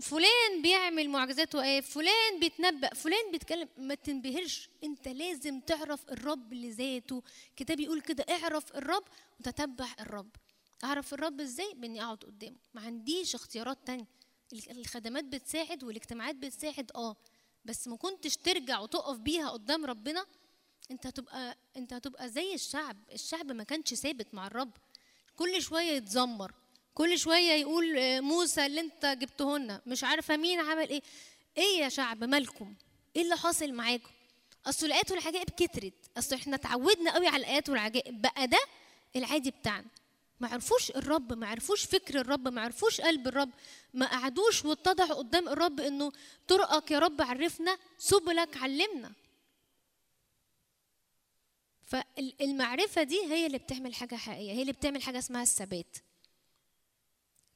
فلان 0.00 0.62
بيعمل 0.62 1.08
معجزات 1.10 1.54
وآيات 1.54 1.84
فلان 1.84 2.40
بيتنبأ 2.40 2.94
فلان 2.94 3.30
بيتكلم. 3.32 3.68
ما 3.76 3.94
تنبهرش. 3.94 4.68
انت 4.84 5.08
لازم 5.08 5.60
تعرف 5.60 6.10
الرب 6.10 6.54
لذاته. 6.54 7.22
كتاب 7.56 7.80
يقول 7.80 8.00
كده 8.00 8.26
اعرف 8.30 8.76
الرب 8.76 9.04
وتتبع 9.40 9.88
الرب. 10.00 10.30
اعرف 10.84 11.14
الرب 11.14 11.40
إزاي؟ 11.40 11.74
باني 11.74 12.02
اقعد 12.02 12.24
قدامه. 12.24 12.56
ما 12.74 12.80
عنديش 12.80 13.34
اختيارات 13.34 13.78
تانية. 13.86 14.06
الخدمات 14.70 15.24
بتساعد 15.24 15.84
والاجتماعات 15.84 16.34
بتساعد 16.34 16.90
آه. 16.94 17.16
بس 17.64 17.88
ما 17.88 17.96
كنتش 17.96 18.36
ترجع 18.36 18.80
وتقف 18.80 19.16
بيها 19.16 19.50
قدام 19.50 19.84
ربنا 19.84 20.26
انت 20.90 21.06
هتبقى 21.06 21.56
انت 21.76 21.92
هتبقى 21.92 22.28
زي 22.28 22.54
الشعب. 22.54 22.96
الشعب 23.12 23.52
ما 23.52 23.64
كانش 23.64 23.94
ثابت 23.94 24.34
مع 24.34 24.46
الرب. 24.46 24.70
كل 25.36 25.62
شوية 25.62 25.90
يتذمر. 25.92 26.54
كل 26.94 27.18
شوية 27.18 27.52
يقول 27.52 27.96
موسى 28.22 28.66
اللي 28.66 28.80
انت 28.80 29.06
جبته 29.06 29.58
لنا 29.58 29.82
مش 29.86 30.04
عارفة 30.04 30.36
مين 30.36 30.60
عمل 30.60 30.88
إيه. 30.88 31.02
إيه 31.58 31.78
يا 31.80 31.88
شعب 31.88 32.24
مالكم؟ 32.24 32.74
إيه 33.16 33.22
اللي 33.22 33.36
حاصل 33.36 33.72
معاكم؟ 33.72 34.10
أصل 34.66 34.86
الآيات 34.86 35.10
والعجائب 35.10 35.50
كترت. 35.50 35.94
أصل 36.18 36.36
إحنا 36.36 36.56
اتعودنا 36.56 37.14
قوي 37.14 37.26
على 37.26 37.36
الآيات 37.36 37.68
والعجائب. 37.68 38.22
بقى 38.22 38.46
ده 38.46 38.58
العادي 39.16 39.50
بتاعنا. 39.50 39.86
ما 40.40 40.48
عرفوش 40.48 40.90
الرب 40.90 41.32
ما 41.32 41.46
عرفوش 41.46 41.84
فكر 41.84 42.20
الرب 42.20 42.48
ما 42.48 42.60
عرفوش 42.60 43.00
قلب 43.00 43.28
الرب 43.28 43.50
ما 43.94 44.06
قعدوش 44.06 44.64
واتضحوا 44.64 45.14
قدام 45.14 45.48
الرب 45.48 45.80
إنه 45.80 46.12
طرقك 46.48 46.90
يا 46.90 46.98
رب 46.98 47.22
عرفنا 47.22 47.78
سبلك 47.98 48.56
علمنا. 48.56 49.12
فالمعرفة 51.86 53.02
دي 53.02 53.20
هي 53.26 53.46
اللي 53.46 53.58
بتعمل 53.58 53.94
حاجة 53.94 54.14
حقيقية 54.14 54.52
هي 54.52 54.60
اللي 54.62 54.72
بتعمل 54.72 55.02
حاجة 55.02 55.18
اسمها 55.18 55.42
الثبات. 55.42 55.96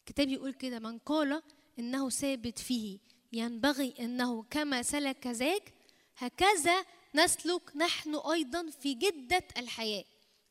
الكتاب 0.06 0.28
يقول 0.28 0.52
كده 0.52 0.78
من 0.78 0.98
قال 0.98 1.42
إنه 1.78 2.10
ثابت 2.10 2.58
فيه 2.58 2.98
ينبغي 3.32 3.94
إنه 4.00 4.42
كما 4.50 4.82
سلك 4.82 5.26
ذاك 5.26 5.72
هكذا 6.16 6.84
نسلك 7.14 7.76
نحن 7.76 8.14
أيضا 8.14 8.70
في 8.70 8.94
جدة 8.94 9.44
الحياة. 9.58 10.04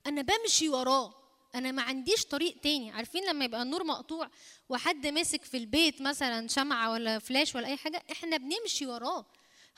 أنا 0.07 0.21
بمشي 0.21 0.69
وراه 0.69 1.13
أنا 1.55 1.71
ما 1.71 1.81
عنديش 1.81 2.25
طريق 2.25 2.59
تاني. 2.59 2.91
عارفين 2.91 3.25
لما 3.29 3.45
يبقى 3.45 3.61
النور 3.61 3.83
مقطوع 3.83 4.29
وحد 4.69 5.07
ماسك 5.07 5.43
في 5.43 5.57
البيت 5.57 6.01
مثلا 6.01 6.47
شمعة 6.47 6.91
ولا 6.91 7.19
فلاش 7.19 7.55
ولا 7.55 7.67
أي 7.67 7.77
حاجة 7.77 8.03
إحنا 8.11 8.37
بنمشي 8.37 8.85
وراه. 8.85 9.25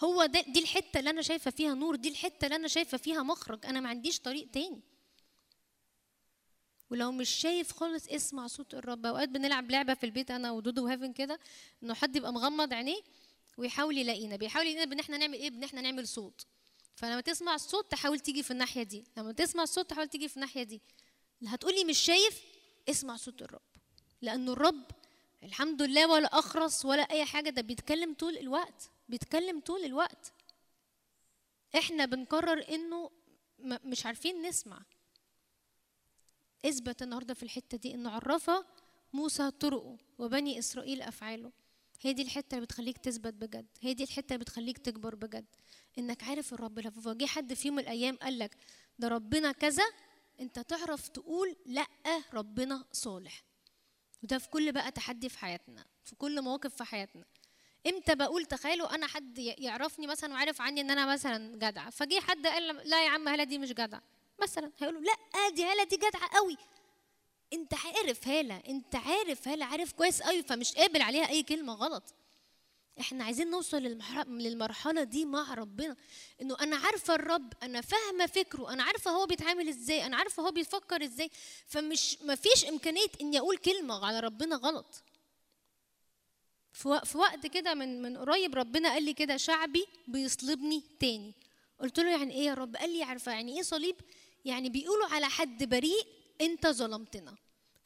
هو 0.04 0.26
ده 0.26 0.42
دي 0.42 0.60
الحتة 0.60 1.00
اللي 1.00 1.10
أنا 1.10 1.22
شايفة 1.22 1.52
فيها 1.52 1.74
نور 1.74 1.96
دي 1.96 2.10
الحتة 2.10 2.46
اللي 2.46 2.56
أنا 2.56 2.68
شايفة 2.68 2.98
فيها 2.98 3.24
مخرج. 3.24 3.66
أنا 3.66 3.80
ما 3.80 3.90
عنديش 3.90 4.20
طريق 4.20 4.48
تاني. 4.52 4.82
ولو 6.90 7.12
مش 7.12 7.30
شايف 7.30 7.72
خالص 7.72 8.08
اسمع 8.08 8.48
صوت 8.48 8.74
الرب. 8.74 9.06
أوقات 9.06 9.30
بنلعب 9.30 9.72
لعبة 9.72 9.94
في 9.94 10.06
البيت 10.06 10.32
أنا 10.32 10.52
ودودو 10.52 10.86
وهيفن 10.86 11.14
كده 11.14 11.40
إنه 11.84 11.94
حد 11.94 12.16
يبقى 12.16 12.34
مغمض 12.34 12.74
عينيه 12.74 13.02
ويحاول 13.58 13.98
يلاقينا. 13.98 14.36
بيحاول 14.36 14.66
يلاقينا 14.68 14.86
بإن 14.86 15.00
إحنا 15.00 15.18
نعمل 15.18 15.34
إيه؟ 15.34 15.50
بإن 15.50 15.64
إحنا 15.64 15.82
نعمل 15.82 16.08
صوت. 16.08 16.46
فلما 16.96 17.22
تسمع 17.22 17.56
الصوت 17.56 17.92
تحاول 17.92 18.20
تيجي 18.20 18.44
في 18.44 18.52
الناحية 18.52 18.84
دي. 18.84 19.04
لما 19.18 19.32
تسمع 19.32 19.64
الصوت 19.64 19.90
تحاول 19.90 20.08
تيجي 20.08 20.28
في 20.28 20.36
الناحية 20.36 20.64
دي. 20.64 20.82
هتقولي 21.48 21.84
مش 21.84 21.98
شايف 21.98 22.42
اسمع 22.90 23.16
صوت 23.16 23.42
الرب. 23.42 23.62
لأنه 24.22 24.54
الرب 24.54 24.84
الحمد 25.44 25.82
لله 25.82 26.08
ولا 26.08 26.40
أخرس 26.40 26.86
ولا 26.86 27.02
أي 27.02 27.26
حاجة 27.26 27.50
ده 27.50 27.62
بيتكلم 27.62 28.14
طول 28.14 28.38
الوقت 28.38 28.90
بيتكلم 29.10 29.60
طول 29.60 29.84
الوقت. 29.86 30.34
إحنا 31.78 32.06
بنقرر 32.06 32.66
إنه 32.70 33.12
مش 33.60 34.06
عارفين 34.06 34.42
نسمع. 34.42 34.82
إثبت 36.66 37.02
النهارده 37.02 37.34
في 37.34 37.44
الحتة 37.44 37.78
دي 37.78 37.94
إنه 37.94 38.10
عرفها 38.10 38.66
موسى 39.14 39.52
طرقه 39.52 39.98
وبني 40.18 40.60
إسرائيل 40.60 41.02
أفعاله. 41.02 41.52
هي 42.02 42.14
دي 42.14 42.22
الحتة 42.22 42.56
اللي 42.56 42.66
بتخليك 42.66 42.98
تثبت 42.98 43.34
بجد. 43.34 43.68
هي 43.82 43.94
دي 43.94 44.04
الحتة 44.04 44.34
اللي 44.34 44.44
بتخليك 44.44 44.78
تكبر 44.78 45.16
بجد. 45.16 45.46
إنك 45.98 46.24
عارف 46.24 46.54
الرب 46.54 46.80
لو 46.80 47.14
جه 47.14 47.26
حد 47.26 47.54
في 47.54 47.68
يوم 47.68 47.78
من 47.78 47.84
الأيام 47.84 48.16
قال 48.16 48.40
لك 48.40 48.58
ده 49.00 49.08
ربنا 49.08 49.52
كذا. 49.52 49.84
أنت 50.40 50.60
تعرف 50.60 51.08
تقول 51.08 51.56
لأ 51.66 51.88
ربنا 52.34 52.86
صالح. 52.92 53.44
وده 54.24 54.38
في 54.38 54.50
كل 54.50 54.72
بقى 54.72 54.92
تحدي 54.92 55.30
في 55.30 55.40
حياتنا 55.40 55.86
في 56.04 56.16
كل 56.16 56.42
مواقف 56.42 56.76
في 56.76 56.84
حياتنا. 56.84 57.26
إمتى 57.88 58.16
بقول 58.16 58.46
تخيلوا 58.46 58.96
أنا 58.96 59.08
حد 59.08 59.38
يعرفني 59.38 60.08
مثلا 60.08 60.34
وعارف 60.34 60.62
عني 60.62 60.82
إن 60.82 60.92
أنا 60.92 61.06
مثلا 61.14 61.56
جدعة؟ 61.56 61.90
فجه 61.90 62.20
حد 62.20 62.48
قال 62.48 62.90
لا 62.90 63.06
يا 63.06 63.10
عم 63.10 63.28
هلا 63.28 63.44
دي 63.44 63.58
مش 63.58 63.70
جدعة. 63.70 64.04
مثلا 64.42 64.72
هيقولوا 64.80 65.02
لا 65.02 65.50
دي 65.50 65.66
هلا 65.66 65.84
دي 65.84 65.96
جدعة 65.98 66.30
قوي. 66.36 66.58
انت 67.54 67.74
عارف 67.74 68.28
هالة 68.28 68.62
انت 68.68 68.96
عارف 68.96 69.48
هالة 69.48 69.66
عارف 69.66 69.94
كويس 69.94 70.22
قوي 70.22 70.44
فمش 70.44 70.74
قابل 70.74 71.02
عليها 71.02 71.30
أي 71.30 71.44
كلمة 71.44 71.74
غلط. 71.74 72.04
إحنا 73.00 73.24
عايزين 73.24 73.50
نوصل 73.52 73.78
للمرح- 73.82 74.28
للمرحلة 74.28 75.04
دي 75.04 75.26
مع 75.26 75.54
ربنا. 75.54 75.96
إنه 76.42 76.58
أنا 76.62 76.76
عارفة 76.76 77.16
الرب 77.16 77.54
أنا 77.64 77.82
فاهمة 77.82 78.26
فكره 78.26 78.74
أنا 78.74 78.84
عارفة 78.84 79.12
هو 79.12 79.26
بيتعامل 79.26 79.68
إزاي 79.70 80.06
أنا 80.06 80.18
عارفة 80.18 80.44
هو 80.44 80.52
بيفكر 80.52 81.04
إزاي. 81.04 81.30
فمش 81.68 82.18
مفيش 82.22 82.66
إمكانية 82.66 83.08
إني 83.22 83.40
أقول 83.40 83.58
كلمة 83.58 84.06
على 84.06 84.20
ربنا 84.20 84.56
غلط. 84.56 85.04
في 86.74 87.18
وقت 87.18 87.48
كده 87.48 87.74
من 87.74 88.02
من 88.02 88.18
قريب 88.18 88.56
ربنا 88.56 88.90
قال 88.90 89.04
لي 89.04 89.14
كده 89.14 89.38
شعبي 89.38 89.86
بيصلبني 90.08 90.84
تاني. 91.00 91.34
قلت 91.80 92.00
له 92.00 92.10
يعني 92.12 92.34
إيه 92.34 92.46
يا 92.46 92.54
رب؟ 92.54 92.76
قال 92.76 92.90
لي 92.90 93.04
عارفه 93.04 93.32
يعني 93.32 93.56
إيه 93.58 93.62
صليب؟ 93.62 93.96
يعني 94.48 94.70
بيقولوا 94.70 95.08
على 95.08 95.30
حد 95.30 95.64
بريء 95.64 96.08
انت 96.42 96.68
ظلمتنا. 96.68 97.36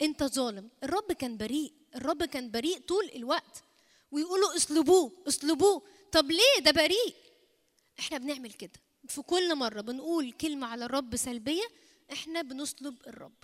انت 0.02 0.24
ظالم. 0.24 0.70
الرب 0.84 1.12
كان 1.12 1.36
بريء. 1.36 1.72
الرب 1.94 2.24
كان 2.24 2.50
بريء 2.50 2.78
طول 2.78 3.10
الوقت. 3.14 3.62
ويقولوا 4.10 4.56
اصلبوه 4.56 5.12
اصلبوه 5.28 5.82
طب 6.12 6.30
ليه؟ 6.30 6.60
ده 6.64 6.70
بريء. 6.70 7.14
إحنا 7.98 8.18
بنعمل 8.18 8.52
كده. 8.52 8.80
في 9.08 9.22
كل 9.22 9.54
مرة 9.54 9.80
بنقول 9.80 10.32
كلمة 10.32 10.66
على 10.66 10.84
الرب 10.84 11.16
سلبية 11.16 11.62
إحنا 12.12 12.42
بنصلب 12.42 12.96
الرب. 13.06 13.34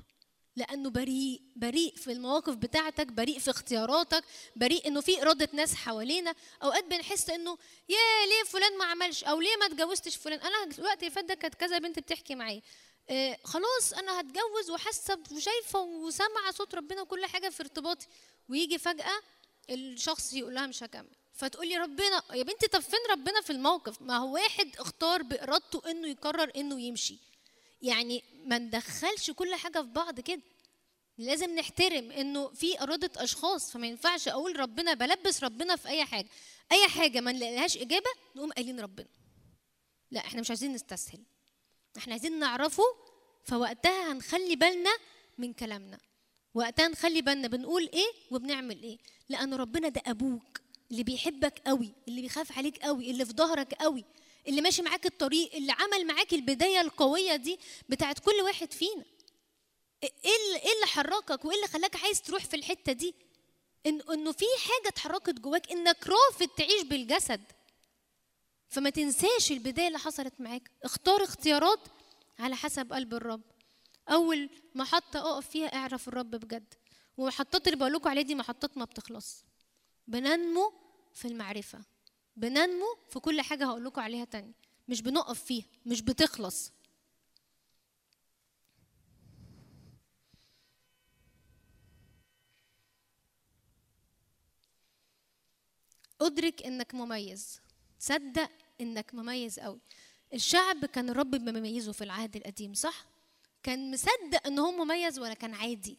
لأنه 0.56 0.90
بريء. 0.90 1.42
بريء 1.56 1.94
في 1.96 2.12
المواقف 2.12 2.54
بتاعتك 2.54 3.06
بريء 3.06 3.38
في 3.38 3.50
اختياراتك 3.50 4.24
بريء 4.56 4.88
إنه 4.88 5.00
في 5.00 5.22
إرادة 5.22 5.48
ناس 5.52 5.74
حوالينا. 5.74 6.34
أوقات 6.62 6.84
بنحس 6.84 7.30
إنه 7.30 7.58
يا 7.88 8.26
ليه 8.26 8.50
فلان 8.50 8.78
ما 8.78 8.84
عملش؟ 8.84 9.24
أو 9.24 9.40
ليه 9.40 9.56
ما 9.60 9.66
اتجوزتش 9.66 10.16
فلان؟ 10.16 10.40
أنا 10.40 10.74
الوقت 10.78 10.98
اللي 10.98 11.10
فات 11.10 11.24
ده 11.24 11.34
كانت 11.34 11.54
كذا 11.54 11.78
بنت 11.78 11.98
بتحكي 11.98 12.34
معايا. 12.34 12.62
آه 13.10 13.38
خلاص 13.44 13.92
أنا 13.92 14.20
هتجوز 14.20 14.70
وحاسة 14.70 15.18
وشايفة 15.32 15.80
وسامعة 15.80 16.50
صوت 16.52 16.74
ربنا 16.74 17.02
وكل 17.02 17.26
حاجة 17.26 17.48
في 17.48 17.60
ارتباطي. 17.62 18.06
ويجي 18.48 18.78
فجأة 18.78 19.20
الشخص 19.70 20.32
يقول 20.32 20.54
لها 20.54 20.66
مش 20.66 20.82
هكمل. 20.82 21.10
فتقولي 21.32 21.76
ربنا 21.76 22.22
يا 22.34 22.42
بنتي 22.42 22.68
طب 22.68 22.80
فين 22.80 22.98
ربنا 23.10 23.40
في 23.40 23.50
الموقف؟ 23.50 24.02
ما 24.02 24.16
هو 24.16 24.34
واحد 24.34 24.76
اختار 24.78 25.22
بإرادته 25.22 25.90
إنه 25.90 26.08
يقرر 26.08 26.52
إنه 26.56 26.80
يمشي. 26.80 27.18
يعني 27.82 28.24
ما 28.44 28.58
ندخلش 28.58 29.30
كل 29.30 29.54
حاجة 29.54 29.78
في 29.82 29.88
بعض 29.88 30.20
كده. 30.20 30.42
لازم 31.18 31.54
نحترم 31.54 32.10
إنه 32.12 32.48
في 32.48 32.82
إرادة 32.82 33.10
أشخاص 33.24 33.72
فما 33.72 33.86
ينفعش 33.86 34.28
أقول 34.28 34.60
ربنا 34.60 34.94
بلبس 34.94 35.44
ربنا 35.44 35.76
في 35.76 35.88
أي 35.88 36.04
حاجة. 36.04 36.28
أي 36.72 36.88
حاجة 36.88 37.20
ما 37.20 37.32
نلاقيلهاش 37.32 37.76
إجابة 37.76 38.10
نقوم 38.36 38.52
قايلين 38.52 38.80
ربنا. 38.80 39.08
لا 40.10 40.20
إحنا 40.20 40.40
مش 40.40 40.50
عايزين 40.50 40.72
نستسهل. 40.72 41.22
إحنا 41.96 42.12
عايزين 42.12 42.38
نعرفه 42.38 42.82
فوقتها 43.44 44.12
هنخلي 44.12 44.56
بالنا 44.56 44.96
من 45.38 45.52
كلامنا. 45.52 45.98
وقتها 46.54 46.88
نخلي 46.88 47.22
بالنا 47.22 47.48
بنقول 47.48 47.90
إيه 47.94 48.12
وبنعمل 48.30 48.82
إيه. 48.82 48.98
لأن 49.28 49.54
ربنا 49.54 49.88
ده 49.88 50.02
أبوك 50.06 50.60
اللي 50.90 51.02
بيحبك 51.02 51.58
قوي 51.66 51.92
اللي 52.08 52.20
بيخاف 52.22 52.58
عليك 52.58 52.78
قوي 52.78 53.10
اللي 53.10 53.24
في 53.24 53.32
ظهرك 53.32 53.74
قوي 53.74 54.04
اللي 54.48 54.60
ماشي 54.60 54.82
معاك 54.82 55.06
الطريق 55.06 55.54
اللي 55.54 55.72
عمل 55.72 56.06
معاك 56.06 56.34
البداية 56.34 56.80
القوية 56.80 57.36
دي 57.36 57.58
بتاعت 57.88 58.18
كل 58.18 58.34
واحد 58.44 58.72
فينا. 58.72 59.04
إيه 60.02 60.10
إيه 60.24 60.72
اللي 60.74 60.86
حركك 60.86 61.44
وإيه 61.44 61.56
اللي 61.56 61.68
خلاك 61.68 61.96
عايز 61.96 62.22
تروح 62.22 62.44
في 62.44 62.56
الحتة 62.56 62.92
دي؟ 62.92 63.14
إنه 63.86 64.32
في 64.32 64.44
حاجة 64.58 64.88
اتحركت 64.88 65.34
جواك 65.40 65.72
إنك 65.72 66.06
رافض 66.06 66.48
تعيش 66.48 66.82
بالجسد. 66.82 67.40
فما 68.68 68.90
تنساش 68.90 69.52
البداية 69.52 69.86
اللي 69.86 69.98
حصلت 69.98 70.40
معاك. 70.40 70.70
اختار 70.84 71.24
اختيارات 71.24 71.80
على 72.38 72.56
حسب 72.56 72.92
قلب 72.92 73.14
الرب. 73.14 73.42
أول 74.08 74.50
محطة 74.74 75.20
أقف 75.20 75.48
فيها 75.48 75.66
اعرف 75.66 76.08
الرب 76.08 76.30
بجد. 76.30 76.74
ومحطات 77.16 77.66
اللي 77.68 77.78
بقول 77.78 77.92
لكم 77.92 78.08
عليها 78.10 78.22
دي 78.22 78.34
محطات 78.34 78.78
ما 78.78 78.84
بتخلص. 78.84 79.44
بننمو 80.08 80.72
في 81.14 81.28
المعرفة. 81.28 81.78
بننمو 82.36 82.98
في 83.10 83.20
كل 83.20 83.40
حاجة 83.40 83.66
هقول 83.66 83.84
لكم 83.84 84.00
عليها 84.00 84.24
تاني. 84.24 84.52
مش 84.88 85.02
بنقف 85.02 85.42
فيها 85.42 85.64
مش 85.86 86.02
بتخلص. 86.02 86.72
أدرك 96.20 96.62
إنك 96.62 96.94
مميز. 96.94 97.60
صدق 97.98 98.50
إنك 98.80 99.14
مميز 99.14 99.60
قوي. 99.60 99.78
الشعب 100.34 100.84
كان 100.84 101.10
الرب 101.10 101.34
مميزه 101.34 101.92
في 101.92 102.04
العهد 102.04 102.36
القديم 102.36 102.74
صح؟ 102.74 103.06
كان 103.62 103.90
مصدق 103.90 104.46
إن 104.46 104.58
هو 104.58 104.70
مميز 104.70 105.18
ولا 105.18 105.34
كان 105.34 105.54
عادي؟ 105.54 105.98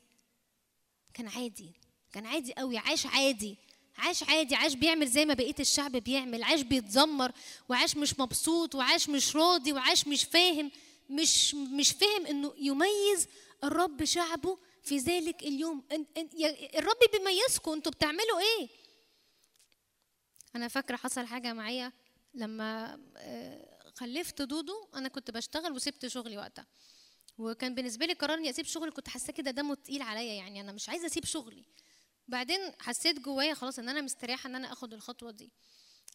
كان 1.13 1.27
عادي. 1.27 1.71
كان 2.13 2.25
عادي 2.25 2.53
قوي. 2.53 2.77
عاش 2.77 3.05
عادي. 3.05 3.57
عاش 3.97 4.23
عادي. 4.23 4.55
عاش 4.55 4.73
بيعمل 4.73 5.07
زي 5.07 5.25
ما 5.25 5.33
بقية 5.33 5.55
الشعب 5.59 5.91
بيعمل. 5.91 6.43
عاش 6.43 6.61
بيتذمر 6.61 7.31
وعاش 7.69 7.97
مش 7.97 8.19
مبسوط 8.19 8.75
وعاش 8.75 9.09
مش 9.09 9.35
راضي 9.35 9.73
وعاش 9.73 10.07
مش 10.07 10.23
فاهم. 10.23 10.71
مش 11.09 11.55
مش 11.55 11.91
فاهم 11.91 12.25
إنه 12.25 12.53
يميز 12.57 13.27
الرب 13.63 14.03
شعبه 14.03 14.57
في 14.83 14.97
ذلك 14.97 15.43
اليوم. 15.43 15.83
الرب 16.75 16.99
بيميزكم. 17.13 17.71
أنتوا 17.71 17.91
بتعملوا 17.91 18.39
إيه؟ 18.39 18.69
أنا 20.55 20.67
فاكرة 20.67 20.95
حصل 20.95 21.25
حاجة 21.25 21.53
معايا 21.53 21.91
لما 22.33 22.99
آه، 23.17 23.91
خلفت 23.95 24.41
دودو 24.41 24.87
أنا 24.95 25.09
كنت 25.09 25.31
بشتغل 25.31 25.71
وسبت 25.71 26.07
شغلي 26.07 26.37
وقتها. 26.37 26.67
وكان 27.37 27.75
بالنسبة 27.75 28.05
لي 28.05 28.13
قرار 28.13 28.37
إني 28.37 28.49
أسيب 28.49 28.65
شغلي 28.65 28.91
كنت 28.91 29.09
حاسة 29.09 29.33
كده 29.33 29.51
دمه 29.51 29.75
تقيل 29.75 30.01
عليا 30.01 30.33
يعني 30.33 30.61
أنا 30.61 30.71
مش 30.71 30.89
عايزة 30.89 31.05
أسيب 31.05 31.25
شغلي. 31.25 31.65
بعدين 32.27 32.59
حسيت 32.79 33.19
جوايا 33.19 33.53
خلاص 33.53 33.79
إن 33.79 33.89
أنا 33.89 34.01
مستريحة 34.01 34.47
إن 34.47 34.55
أنا 34.55 34.73
آخد 34.73 34.93
الخطوة 34.93 35.31
دي. 35.31 35.51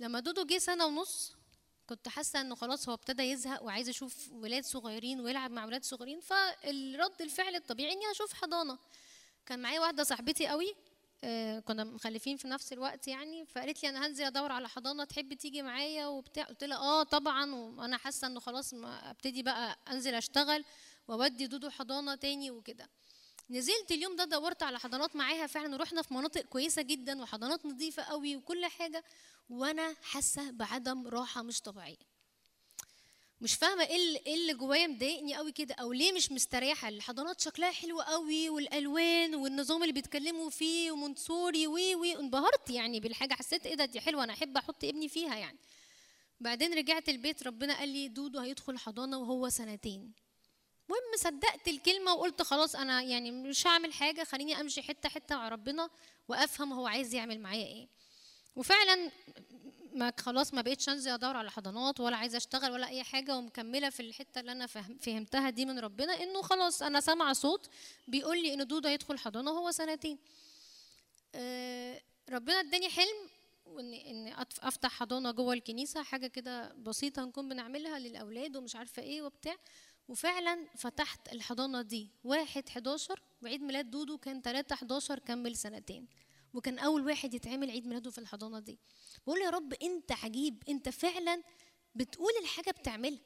لما 0.01 0.21
دودو 0.21 0.45
جه 0.45 0.59
سنة 0.59 0.87
ونص 0.87 1.33
كنت 1.87 2.09
حاسة 2.09 2.41
إنه 2.41 2.55
خلاص 2.55 2.89
هو 2.89 2.95
ابتدى 2.95 3.23
يزهق 3.23 3.63
وعايز 3.63 3.89
أشوف 3.89 4.33
ولاد 4.33 4.65
صغيرين 4.65 5.21
ويلعب 5.21 5.51
مع 5.51 5.65
ولاد 5.65 5.85
صغيرين 5.85 6.21
فالرد 6.21 7.23
الفعل 7.23 7.55
الطبيعي 7.55 7.93
إني 7.93 8.11
أشوف 8.11 8.33
حضانة. 8.33 8.79
كان 9.47 9.59
معايا 9.63 9.81
واحدة 9.81 10.05
صاحبتي 10.05 10.47
قوي 10.47 10.75
كنا 11.61 11.85
مخلفين 11.85 12.37
في 12.37 12.49
نفس 12.49 12.73
الوقت 12.73 13.09
يعني 13.09 13.47
فقالت 13.47 13.83
لي 13.83 13.89
أنا 13.89 14.07
هنزل 14.07 14.25
أدور 14.25 14.53
على 14.53 14.69
حضانة 14.69 15.05
تحب 15.05 15.35
تيجي 15.35 15.63
معايا 15.63 16.07
وبتاع. 16.07 16.45
قلت 16.45 16.65
لها 16.65 16.79
آه 16.79 17.03
طبعا 17.03 17.55
وأنا 17.55 17.97
حاسة 17.97 18.27
إنه 18.27 18.41
خلاص 18.41 18.75
أبتدي 18.85 19.43
بقى 19.43 19.79
أنزل 19.91 20.15
أشتغل 20.15 20.65
وأودي 21.09 21.47
دودو 21.47 21.71
حضانة 21.71 22.15
تاني 22.15 22.51
وكده. 22.51 22.89
نزلت 23.51 23.91
اليوم 23.93 24.17
ده 24.17 24.25
دورت 24.25 24.63
على 24.63 24.79
حضانات 24.79 25.17
معاها 25.17 25.47
فعلا 25.47 25.75
ورحنا 25.75 26.03
في 26.03 26.15
مناطق 26.15 26.41
كويسة 26.41 26.83
جدا 26.83 27.23
وحضانات 27.23 27.67
نظيفة 27.67 28.03
قوي 28.03 28.37
وكل 28.37 28.67
حاجة 28.67 29.05
وأنا 29.51 29.95
حاسة 30.03 30.51
بعدم 30.51 31.07
راحة 31.09 31.43
مش 31.43 31.61
طبيعية. 31.61 32.14
مش 33.41 33.55
فاهمة 33.55 33.85
إيه 33.85 33.97
اللي- 33.97 34.23
إيه 34.27 34.53
جوايا 34.53 34.87
مضايقني 34.87 35.35
قوي 35.35 35.53
كده 35.53 35.75
أو 35.75 35.93
ليه 35.93 36.13
مش 36.13 36.33
مستريحة؟ 36.33 36.89
الحضانات 36.89 37.41
شكلها 37.41 37.71
حلو 37.71 38.01
قوي 38.01 38.49
والألوان 38.49 39.35
والنظام 39.35 39.83
اللي 39.83 39.93
بيتكلموا 39.93 40.51
فيه 40.51 40.91
ومونتسوري 40.93 41.67
وي 41.67 41.95
وي 41.95 42.19
انبهرت 42.19 42.71
يعني 42.71 43.01
بالحاجة 43.01 43.35
حسيت 43.35 43.67
إيه 43.67 43.75
ده 43.75 43.85
دي 43.85 44.01
حلوة 44.01 44.25
أنا 44.25 44.33
أحب 44.33 44.57
أحط 44.57 44.85
ابني 44.85 45.09
فيها 45.09 45.37
يعني. 45.37 45.59
بعدين 46.41 46.75
رجعت 46.75 47.09
البيت 47.09 47.43
ربنا 47.43 47.79
قال 47.79 47.89
لي 47.89 48.09
دودو 48.09 48.39
هيدخل 48.39 48.79
حضانة 48.79 49.19
وهو 49.19 49.49
سنتين. 49.49 50.13
المهم 50.89 51.17
صدقت 51.17 51.69
الكلمة 51.69 52.15
وقلت 52.15 52.43
خلاص 52.43 52.77
أنا 52.77 53.03
يعني 53.03 53.31
مش 53.31 53.67
هعمل 53.67 53.93
حاجة 53.93 54.25
خليني 54.25 54.61
أمشي 54.61 54.83
حتة 54.83 55.09
حتة 55.09 55.37
مع 55.37 55.49
ربنا 55.49 55.91
وأفهم 56.29 56.73
هو 56.73 56.87
عايز 56.87 57.15
يعمل 57.15 57.41
معايا 57.41 57.67
إيه. 57.67 57.89
وفعلا 58.57 59.11
ما 59.95 60.13
خلاص 60.21 60.55
ما 60.55 60.63
بقيتش 60.63 60.89
انزل 60.89 61.11
ادور 61.11 61.37
على 61.37 61.51
حضانات 61.51 62.01
ولا 62.01 62.17
عايزة 62.17 62.37
اشتغل 62.37 62.71
ولا 62.73 62.87
اي 62.89 63.03
حاجة 63.03 63.37
ومكملة 63.37 63.91
في 63.91 64.01
الحتة 64.01 64.41
اللي 64.41 64.53
أنا 64.53 64.67
فهم 64.67 64.99
فهمتها 64.99 65.51
دي 65.51 65.67
من 65.67 65.79
ربنا 65.79 66.13
انه 66.23 66.43
خلاص 66.43 66.83
أنا 66.83 67.01
سامعة 67.01 67.33
صوت 67.33 67.69
بيقول 68.09 68.43
لي 68.43 68.55
ان 68.55 68.67
دودو 68.67 68.89
هيدخل 68.89 69.19
حضانة 69.19 69.51
وهو 69.51 69.71
سنتين. 69.71 70.19
آه، 71.35 72.01
ربنا 72.31 72.61
اداني 72.61 72.89
حلم 72.89 73.29
وان 73.67 73.95
إن 73.95 74.29
أفتح 74.63 74.91
حضانة 74.91 75.31
جوه 75.31 75.55
الكنيسة 75.55 76.03
حاجة 76.03 76.27
كده 76.27 76.73
بسيطة 76.73 77.25
نكون 77.25 77.49
بنعملها 77.49 77.99
للأولاد 77.99 78.57
ومش 78.57 78.77
عارفة 78.77 79.03
إيه 79.03 79.23
وبتاع. 79.23 79.57
وفعلا 80.09 80.67
فتحت 80.77 81.33
الحضانة 81.33 81.83
دي. 81.83 82.11
واحد 82.25 82.69
11 82.69 83.21
وعيد 83.43 83.63
ميلاد 83.63 83.91
دودو 83.91 84.19
كان 84.19 84.43
3 84.43 84.73
11 84.75 85.19
كمل 85.19 85.57
سنتين. 85.57 86.07
وكان 86.55 86.79
أول 86.79 87.07
واحد 87.07 87.35
يتعمل 87.35 87.71
عيد 87.71 87.87
ميلاده 87.87 88.11
في 88.11 88.19
الحضانة 88.19 88.59
دي. 88.59 88.79
بقول 89.27 89.41
يا 89.41 89.51
رب 89.51 89.73
أنت 89.73 90.13
عجيب 90.13 90.63
أنت 90.69 90.89
فعلا 90.89 91.43
بتقول 91.95 92.33
الحاجة 92.43 92.71
بتعملها. 92.71 93.21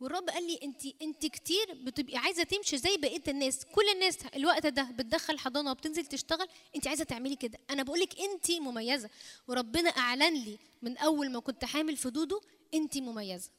والرب 0.00 0.30
قال 0.30 0.46
لي 0.46 0.58
أنت 0.62 1.02
أنت 1.02 1.26
كتير 1.26 1.74
بتبقي 1.74 2.16
عايزة 2.16 2.42
تمشي 2.42 2.78
زي 2.78 2.96
بقية 2.96 3.22
الناس. 3.28 3.64
كل 3.64 3.88
الناس 3.94 4.18
الوقت 4.36 4.66
ده 4.66 4.82
بتدخل 4.82 5.38
حضانة 5.38 5.70
وبتنزل 5.70 6.06
تشتغل 6.06 6.48
أنت 6.76 6.86
عايزة 6.86 7.04
تعملي 7.04 7.36
كده. 7.36 7.58
أنا 7.70 7.82
بقول 7.82 8.00
لك 8.00 8.20
أنت 8.20 8.50
مميزة. 8.50 9.10
وربنا 9.48 9.90
أعلن 9.90 10.34
لي 10.34 10.58
من 10.82 10.98
أول 10.98 11.30
ما 11.30 11.40
كنت 11.40 11.64
حامل 11.64 11.96
في 11.96 12.10
دودو 12.10 12.40
أنت 12.74 12.98
مميزة. 12.98 13.50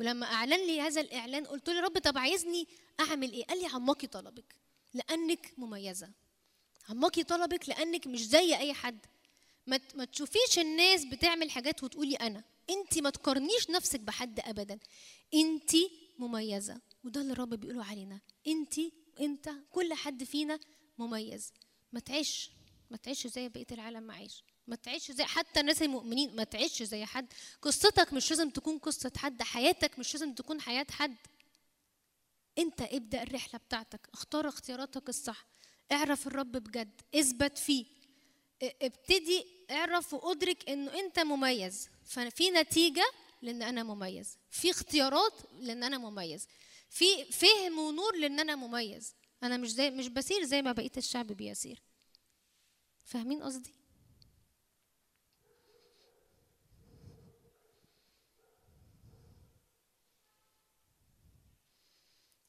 ولما 0.00 0.26
أعلن 0.26 0.66
لي 0.66 0.80
هذا 0.80 1.00
الإعلان 1.00 1.44
قلت 1.44 1.68
له 1.68 1.80
رب 1.80 1.98
طب 1.98 2.18
عايزني 2.18 2.66
أعمل 3.00 3.32
إيه؟ 3.32 3.44
قال 3.44 3.58
لي 3.58 3.66
عماكي 3.66 4.06
طلبك 4.06 4.54
لأنك 4.94 5.54
مميزة. 5.58 6.10
عماكي 6.88 7.22
طلبك 7.22 7.68
لأنك 7.68 8.06
مش 8.06 8.26
زي 8.26 8.56
أي 8.56 8.74
حد. 8.74 9.06
ما 9.66 9.80
ما 9.94 10.04
تشوفيش 10.04 10.58
الناس 10.58 11.04
بتعمل 11.04 11.50
حاجات 11.50 11.84
وتقولي 11.84 12.14
أنا. 12.16 12.44
أنت 12.70 12.98
ما 12.98 13.10
تقارنيش 13.10 13.70
نفسك 13.70 14.00
بحد 14.00 14.40
ابدا. 14.40 14.78
أنت 15.34 15.70
مميزة. 16.18 16.80
وده 17.04 17.20
اللي 17.20 17.32
الرب 17.32 17.54
بيقوله 17.54 17.84
علينا. 17.84 18.20
أنت 18.46 18.74
انت 19.20 19.50
كل 19.70 19.94
حد 19.94 20.24
فينا 20.24 20.58
مميز. 20.98 21.52
ما 21.92 22.00
تعيش 22.00 22.50
ما 22.90 22.96
تعيش 22.96 23.26
زي 23.26 23.48
بقية 23.48 23.66
العالم 23.72 24.02
ما 24.02 24.14
عايش. 24.14 24.44
ما 24.66 24.76
تعيش 24.76 25.12
زي 25.12 25.24
حتى 25.24 25.60
الناس 25.60 25.82
المؤمنين. 25.82 26.36
ما 26.36 26.44
تعيش 26.44 26.82
زي 26.82 27.04
حد. 27.04 27.32
قصتك 27.62 28.12
مش 28.12 28.30
لازم 28.30 28.50
تكون 28.50 28.78
قصة 28.78 29.12
حد. 29.16 29.42
حياتك 29.42 29.98
مش 29.98 30.14
لازم 30.14 30.34
تكون 30.34 30.60
حياة 30.60 30.86
حد. 30.90 31.16
أنت 32.58 32.82
ابدأ 32.82 33.22
الرحلة 33.22 33.60
بتاعتك. 33.60 34.08
اختار 34.12 34.48
اختياراتك 34.48 35.08
الصح. 35.08 35.46
اعرف 35.92 36.26
الرب 36.26 36.52
بجد 36.52 37.00
اثبت 37.14 37.58
فيه. 37.58 37.84
ابتدي 38.62 39.46
اعرف 39.70 40.14
وادرك 40.14 40.68
انه 40.70 40.98
انت 40.98 41.18
مميز. 41.18 41.88
ففي 42.04 42.50
نتيجة 42.50 43.04
لأن 43.42 43.62
أنا 43.62 43.82
مميز. 43.82 44.38
في 44.50 44.70
اختيارات 44.70 45.32
لأن 45.60 45.84
أنا 45.84 45.98
مميز. 45.98 46.46
في 46.90 47.24
فهم 47.24 47.78
ونور 47.78 48.16
لأن 48.16 48.40
أنا 48.40 48.56
مميز. 48.56 49.14
أنا 49.42 49.56
مش 49.56 49.72
زي 49.72 49.90
مش 49.90 50.08
بسير 50.08 50.44
زي 50.44 50.62
ما 50.62 50.72
بقية 50.72 50.92
الشعب 50.96 51.26
بيسير. 51.26 51.82
فاهمين 53.04 53.42
قصدي؟ 53.42 53.77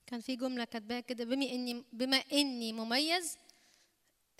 كان 0.10 0.20
في 0.20 0.36
جملة 0.36 0.64
كاتباها 0.64 1.00
كده 1.00 1.26
بما 1.26 1.46
اني 1.46 1.84
بما 1.94 2.18
إني 2.18 2.74
مميز 2.74 3.38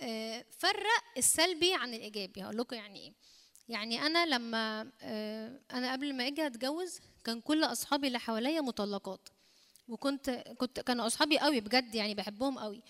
آه، 0.00 0.44
فرق 0.58 1.04
السلبي 1.16 1.74
عن 1.74 1.94
الإيجابي. 1.94 2.42
هقول 2.42 2.56
لكم 2.58 2.76
يعني 2.76 3.00
إيه. 3.00 3.12
يعني 3.68 4.06
أنا 4.06 4.26
لما 4.26 4.90
آه، 5.02 5.60
أنا 5.72 5.92
قبل 5.92 6.14
ما 6.14 6.26
أجي 6.26 6.46
أتجوز 6.46 7.00
كان 7.24 7.40
كل 7.40 7.64
أصحابي 7.64 8.06
اللي 8.06 8.18
حواليا 8.18 8.60
مطلقات. 8.60 9.28
وكنت 9.88 10.30
كنت 10.58 10.80
كانوا 10.80 11.06
أصحابي 11.06 11.38
قوي 11.38 11.60
بجد 11.60 11.94
يعني 11.94 12.14
بحبهم 12.14 12.58
قوي. 12.58 12.82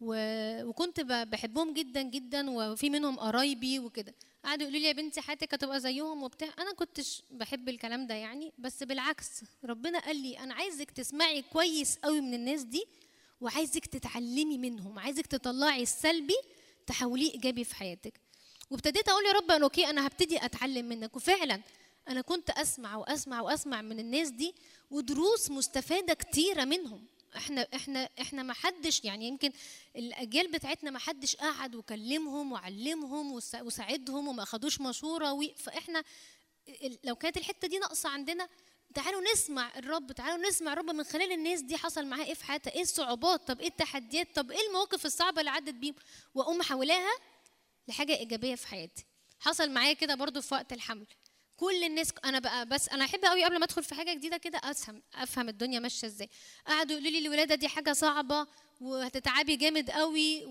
وكنت 0.00 1.00
بحبهم 1.00 1.72
جدا 1.74 2.02
جدا 2.02 2.50
وفي 2.50 2.90
منهم 2.90 3.18
قرايبي 3.18 3.78
وكده. 3.78 4.14
قعدوا 4.44 4.62
يقولوا 4.62 4.80
لي 4.80 4.86
يا 4.86 4.92
بنتي 4.92 5.20
حياتك 5.20 5.54
هتبقى 5.54 5.80
زيهم 5.80 6.22
وبتاع. 6.22 6.48
أنا 6.58 6.72
كنتش 6.72 7.22
بحب 7.30 7.68
الكلام 7.68 8.06
ده 8.06 8.14
يعني 8.14 8.52
بس 8.58 8.82
بالعكس 8.82 9.40
ربنا 9.64 9.98
قال 9.98 10.16
لي 10.16 10.38
أنا 10.38 10.54
عايزك 10.54 10.90
تسمعي 10.90 11.42
كويس 11.42 11.96
قوي 11.96 12.20
من 12.20 12.34
الناس 12.34 12.62
دي 12.62 12.84
وعايزك 13.40 13.86
تتعلمي 13.86 14.58
منهم 14.58 14.98
عايزك 14.98 15.26
تطلعي 15.26 15.82
السلبي 15.82 16.36
تحوليه 16.86 17.32
إيجابي 17.32 17.64
في 17.64 17.74
حياتك. 17.74 18.20
وابتديت 18.70 19.08
أقول 19.08 19.24
يا 19.26 19.32
رب 19.32 19.50
أنا 19.50 19.64
أوكي 19.64 19.86
أنا 19.90 20.06
هبتدي 20.06 20.44
أتعلم 20.44 20.88
منك. 20.88 21.16
وفعلا 21.16 21.60
أنا 22.08 22.20
كنت 22.20 22.50
أسمع 22.50 22.96
وأسمع 22.96 23.40
وأسمع 23.40 23.82
من 23.82 23.98
الناس 24.00 24.28
دي 24.28 24.54
ودروس 24.90 25.50
مستفادة 25.50 26.14
كتيرة 26.14 26.64
منهم. 26.64 27.06
إحنا 27.38 27.66
إحنا 27.74 28.08
إحنا 28.20 28.42
ما 28.42 28.52
حدش 28.52 29.04
يعني 29.04 29.28
يمكن 29.28 29.52
الأجيال 29.96 30.50
بتاعتنا 30.52 30.90
ما 30.90 30.98
حدش 30.98 31.36
قعد 31.36 31.74
وكلمهم 31.74 32.52
وعلمهم 32.52 33.32
وسا- 33.32 33.62
وساعدهم 33.62 34.28
وما 34.28 34.42
أخدوش 34.42 34.80
مشورة 34.80 35.52
فاحنا 35.56 36.04
لو 37.04 37.16
كانت 37.16 37.36
الحتة 37.36 37.68
دي 37.68 37.78
ناقصة 37.78 38.08
عندنا 38.08 38.48
تعالوا 38.94 39.22
نسمع 39.32 39.78
الرب 39.78 40.12
تعالوا 40.12 40.48
نسمع 40.48 40.72
الرب 40.72 40.90
من 40.90 41.04
خلال 41.04 41.32
الناس 41.32 41.60
دي 41.60 41.76
حصل 41.76 42.06
معاها 42.06 42.24
إيه 42.24 42.34
في 42.34 42.44
حياتها 42.44 42.70
إيه 42.70 42.82
الصعوبات 42.82 43.48
طب 43.48 43.60
إيه 43.60 43.68
التحديات 43.68 44.36
طب 44.36 44.50
إيه 44.50 44.66
المواقف 44.68 45.06
الصعبة 45.06 45.40
اللي 45.40 45.50
عدت 45.50 45.74
بيهم 45.74 45.94
وأقوم 46.34 46.58
محولاها 46.58 47.12
لحاجة 47.88 48.16
إيجابية 48.16 48.54
في 48.54 48.66
حياتي. 48.66 49.04
حصل 49.40 49.70
معايا 49.70 49.92
كده 49.92 50.14
برضو 50.14 50.40
في 50.40 50.54
وقت 50.54 50.72
الحمل. 50.72 51.06
كل 51.58 51.84
الناس 51.84 52.12
أنا 52.24 52.38
بقى 52.38 52.66
بس 52.66 52.88
أنا 52.88 53.04
أحب 53.04 53.24
قوي 53.24 53.44
قبل 53.44 53.58
ما 53.58 53.64
أدخل 53.64 53.82
في 53.84 53.94
حاجة 53.94 54.14
جديدة 54.14 54.36
كده 54.36 54.60
أفهم 54.64 55.02
أفهم 55.14 55.48
الدنيا 55.48 55.78
ماشية 55.80 56.06
إزاي 56.06 56.28
قعدوا 56.66 56.92
يقولوا 56.96 57.10
لي 57.10 57.18
الولادة 57.18 57.54
دي 57.54 57.68
حاجة 57.68 57.92
صعبة 57.92 58.46
وهتتعبي 58.80 59.56
جامد 59.56 59.90
قوي. 59.90 60.44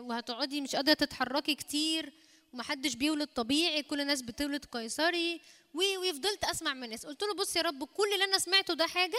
وهتقعدي 0.00 0.60
مش 0.60 0.76
قادرة 0.76 0.94
تتحركي 0.94 1.54
كتير 1.54 2.12
ومحدش 2.52 2.94
بيولد 2.94 3.28
طبيعي 3.28 3.82
كل 3.82 4.00
الناس 4.00 4.22
بتولد 4.22 4.64
قيصري. 4.64 5.40
وفضلت 5.74 6.44
أسمع 6.44 6.74
من 6.74 6.84
الناس 6.84 7.06
قلت 7.06 7.22
له 7.22 7.34
بص 7.34 7.56
يا 7.56 7.62
رب 7.62 7.84
كل 7.84 8.12
اللي 8.14 8.24
أنا 8.24 8.38
سمعته 8.38 8.74
ده 8.74 8.86
حاجة 8.86 9.18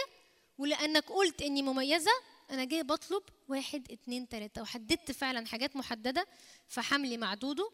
ولأنك 0.58 1.04
قلت 1.12 1.42
إني 1.42 1.62
مميزة 1.62 2.10
أنا 2.50 2.64
جاي 2.64 2.82
بطلب 2.82 3.22
واحد 3.48 3.92
اتنين 3.92 4.28
تلاتة 4.28 4.62
وحددت 4.62 5.12
فعلا 5.12 5.46
حاجات 5.46 5.76
محددة 5.76 6.26
في 6.68 6.80
حملي 6.80 7.16
مع 7.16 7.34
دودو 7.34 7.70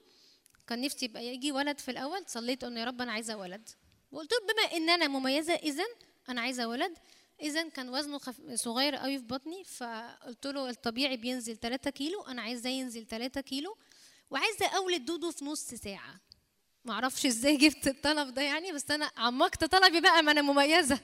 كان 0.67 0.81
نفسي 0.81 1.05
يبقى 1.05 1.27
يجي 1.27 1.53
ولد 1.53 1.79
في 1.79 1.91
الأول 1.91 2.25
صليت 2.27 2.65
انه 2.65 2.81
يا 2.81 2.85
رب 2.85 3.03
أنا 3.03 3.13
عايزة 3.13 3.37
ولد. 3.37 3.69
وقلت 4.13 4.33
له 4.33 4.39
بما 4.41 4.77
إن 4.77 4.91
أنا 4.91 5.09
مميزة 5.09 5.55
اذا 5.55 5.85
أنا 6.29 6.41
عايزة 6.41 6.69
ولد. 6.69 6.99
اذا 7.43 7.69
كان 7.69 7.89
وزنه 7.89 8.19
خف... 8.19 8.41
صغير 8.55 8.97
قوي 8.97 9.19
في 9.19 9.25
بطني 9.25 9.65
فقلت 9.65 10.47
له 10.47 10.71
الطبيعي 10.71 11.17
بينزل 11.17 11.57
3 11.57 11.91
كيلو 11.91 12.23
أنا 12.23 12.43
عايزاه 12.43 12.71
ينزل 12.71 13.07
3 13.07 13.41
كيلو 13.41 13.77
وعايزة 14.31 14.67
أولد 14.67 15.05
دودو 15.05 15.31
في 15.31 15.45
نص 15.45 15.61
ساعة. 15.75 16.21
ما 16.85 16.93
أعرفش 16.93 17.27
إزاي 17.27 17.57
جبت 17.63 17.87
الطلب 17.87 18.35
ده 18.35 18.43
يعني 18.43 18.73
بس 18.73 18.91
أنا 18.91 19.11
عمقت 19.17 19.65
طلبي 19.65 20.01
بقى 20.01 20.23
ما 20.23 20.33
أنا 20.33 20.43
مميزة. 20.43 21.01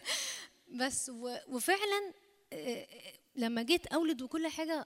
بس 0.68 1.09
و... 1.14 1.36
وفعلا 1.48 2.12
لما 3.36 3.62
جيت 3.62 3.86
أولد 3.86 4.22
وكل 4.22 4.47
حاجة 4.47 4.84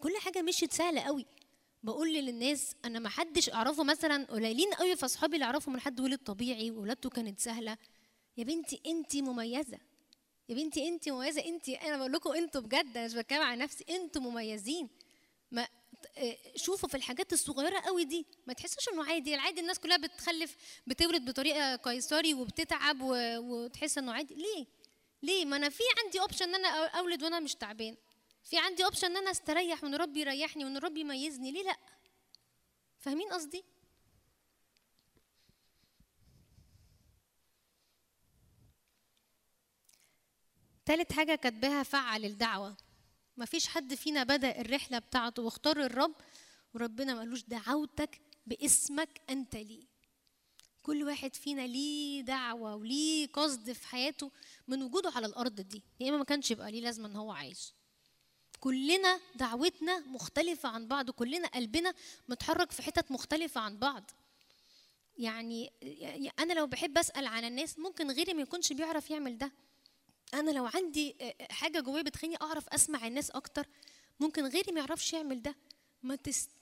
كل 0.00 0.16
حاجة 0.18 0.42
مشيت 0.42 0.72
سهلة 0.72 1.00
قوي. 1.00 1.26
بقول 1.84 2.14
للناس 2.14 2.74
أنا 2.84 2.98
ما 2.98 3.08
حدش 3.08 3.50
أعرفه 3.50 3.84
مثلا 3.84 4.24
قليلين 4.24 4.74
قوي 4.74 4.96
في 4.96 5.04
اصحابي 5.04 5.34
اللي 5.34 5.44
أعرفهم 5.44 5.80
حد 5.80 6.00
ولد 6.00 6.18
طبيعي 6.18 6.70
وولادته 6.70 7.10
كانت 7.10 7.40
سهلة. 7.40 7.78
يا 8.36 8.44
بنتي 8.44 8.80
أنت 8.86 9.16
مميزة. 9.16 9.78
يا 10.48 10.54
بنتي 10.54 10.88
أنت 10.88 11.08
مميزة. 11.08 11.44
أنت 11.44 11.68
أنا 11.68 11.96
بقول 11.96 12.12
لكم 12.12 12.32
أنتوا 12.32 12.60
بجد 12.60 12.96
أنا 12.96 13.06
مش 13.06 13.14
بتكلم 13.14 13.42
على 13.42 13.60
نفسي. 13.62 13.84
أنتوا 13.90 14.22
مميزين. 14.22 14.88
ما 15.50 15.68
آه، 16.16 16.36
شوفوا 16.56 16.88
في 16.88 16.96
الحاجات 16.96 17.32
الصغيرة 17.32 17.80
قوي 17.80 18.04
دي. 18.04 18.26
ما 18.46 18.52
تحسوش 18.52 18.88
إنه 18.88 19.04
عادي. 19.04 19.34
العادي 19.34 19.60
الناس 19.60 19.78
كلها 19.78 19.96
بتخلف 19.96 20.56
بتولد 20.86 21.30
بطريقة 21.30 21.76
قيصري 21.76 22.34
وبتتعب 22.34 22.98
وتحس 23.02 23.98
إنه 23.98 24.12
عادي. 24.12 24.34
ليه؟ 24.34 24.66
ليه؟ 25.22 25.44
ما 25.44 25.56
أنا 25.56 25.68
في 25.68 25.82
عندي 26.04 26.20
option 26.20 26.44
إن 26.44 26.54
أنا 26.54 26.68
أولد 26.86 27.22
وأنا 27.22 27.40
مش 27.40 27.54
تعبان. 27.54 27.96
في 28.44 28.58
عندي 28.58 28.84
option 28.84 29.06
إن 29.06 29.16
أنا 29.16 29.30
استريح 29.30 29.84
وإن 29.84 29.94
ربي 29.94 30.20
يريحني 30.20 30.64
وإن 30.64 30.76
ربي 30.76 31.00
يميزني 31.00 31.52
ليه 31.52 31.62
لأ؟ 31.62 31.76
فاهمين 32.98 33.28
قصدي؟ 33.32 33.64
تالت 40.86 41.12
حاجة 41.12 41.34
كاتباها 41.34 41.82
فعل 41.82 42.24
الدعوة. 42.24 42.76
مفيش 43.36 43.68
حد 43.68 43.94
فينا 43.94 44.22
بدأ 44.22 44.60
الرحلة 44.60 44.98
بتاعته 44.98 45.42
واختار 45.42 45.84
الرب 45.84 46.14
وربنا 46.74 47.14
مقالوش 47.14 47.42
دعوتك 47.42 48.20
باسمك 48.46 49.20
أنت 49.30 49.56
ليه. 49.56 49.86
كل 50.82 51.02
واحد 51.04 51.34
فينا 51.34 51.66
ليه 51.66 52.20
دعوة 52.20 52.76
وليه 52.76 53.26
قصد 53.26 53.72
في 53.72 53.86
حياته 53.86 54.30
من 54.68 54.82
وجوده 54.82 55.10
على 55.10 55.26
الأرض 55.26 55.60
دي. 55.60 55.82
يا 56.00 56.08
إما 56.08 56.18
ما 56.18 56.24
كانش 56.24 56.50
يبقى 56.50 56.72
ليه 56.72 56.80
لازمة 56.80 57.08
إن 57.08 57.16
هو 57.16 57.32
عايش. 57.32 57.72
كلنا 58.64 59.20
دعوتنا 59.34 59.98
مختلفة 59.98 60.68
عن 60.68 60.88
بعض 60.88 61.10
كلنا 61.10 61.48
قلبنا 61.48 61.94
متحرك 62.28 62.72
في 62.72 62.82
حتت 62.82 63.10
مختلفة 63.10 63.60
عن 63.60 63.78
بعض. 63.78 64.10
يعني 65.16 65.72
يعني 65.82 66.32
أنا 66.38 66.52
لو 66.52 66.66
بحب 66.66 66.98
أسأل 66.98 67.26
عن 67.26 67.44
الناس 67.44 67.78
ممكن 67.78 68.10
غيري 68.10 68.34
ما 68.34 68.42
يكونش 68.42 68.72
بيعرف 68.72 69.10
يعمل 69.10 69.38
ده. 69.38 69.52
أنا 70.34 70.50
لو 70.50 70.66
عندي 70.74 71.16
حاجة 71.50 71.80
جوايا 71.80 72.02
بتخليني 72.02 72.36
أعرف 72.42 72.68
أسمع 72.68 73.06
الناس 73.06 73.30
أكتر 73.30 73.66
ممكن 74.20 74.46
غيري 74.46 74.72
ما 74.72 74.80
يعرفش 74.80 75.12
يعمل 75.12 75.42
ده. 75.42 75.54
ما. 76.02 76.18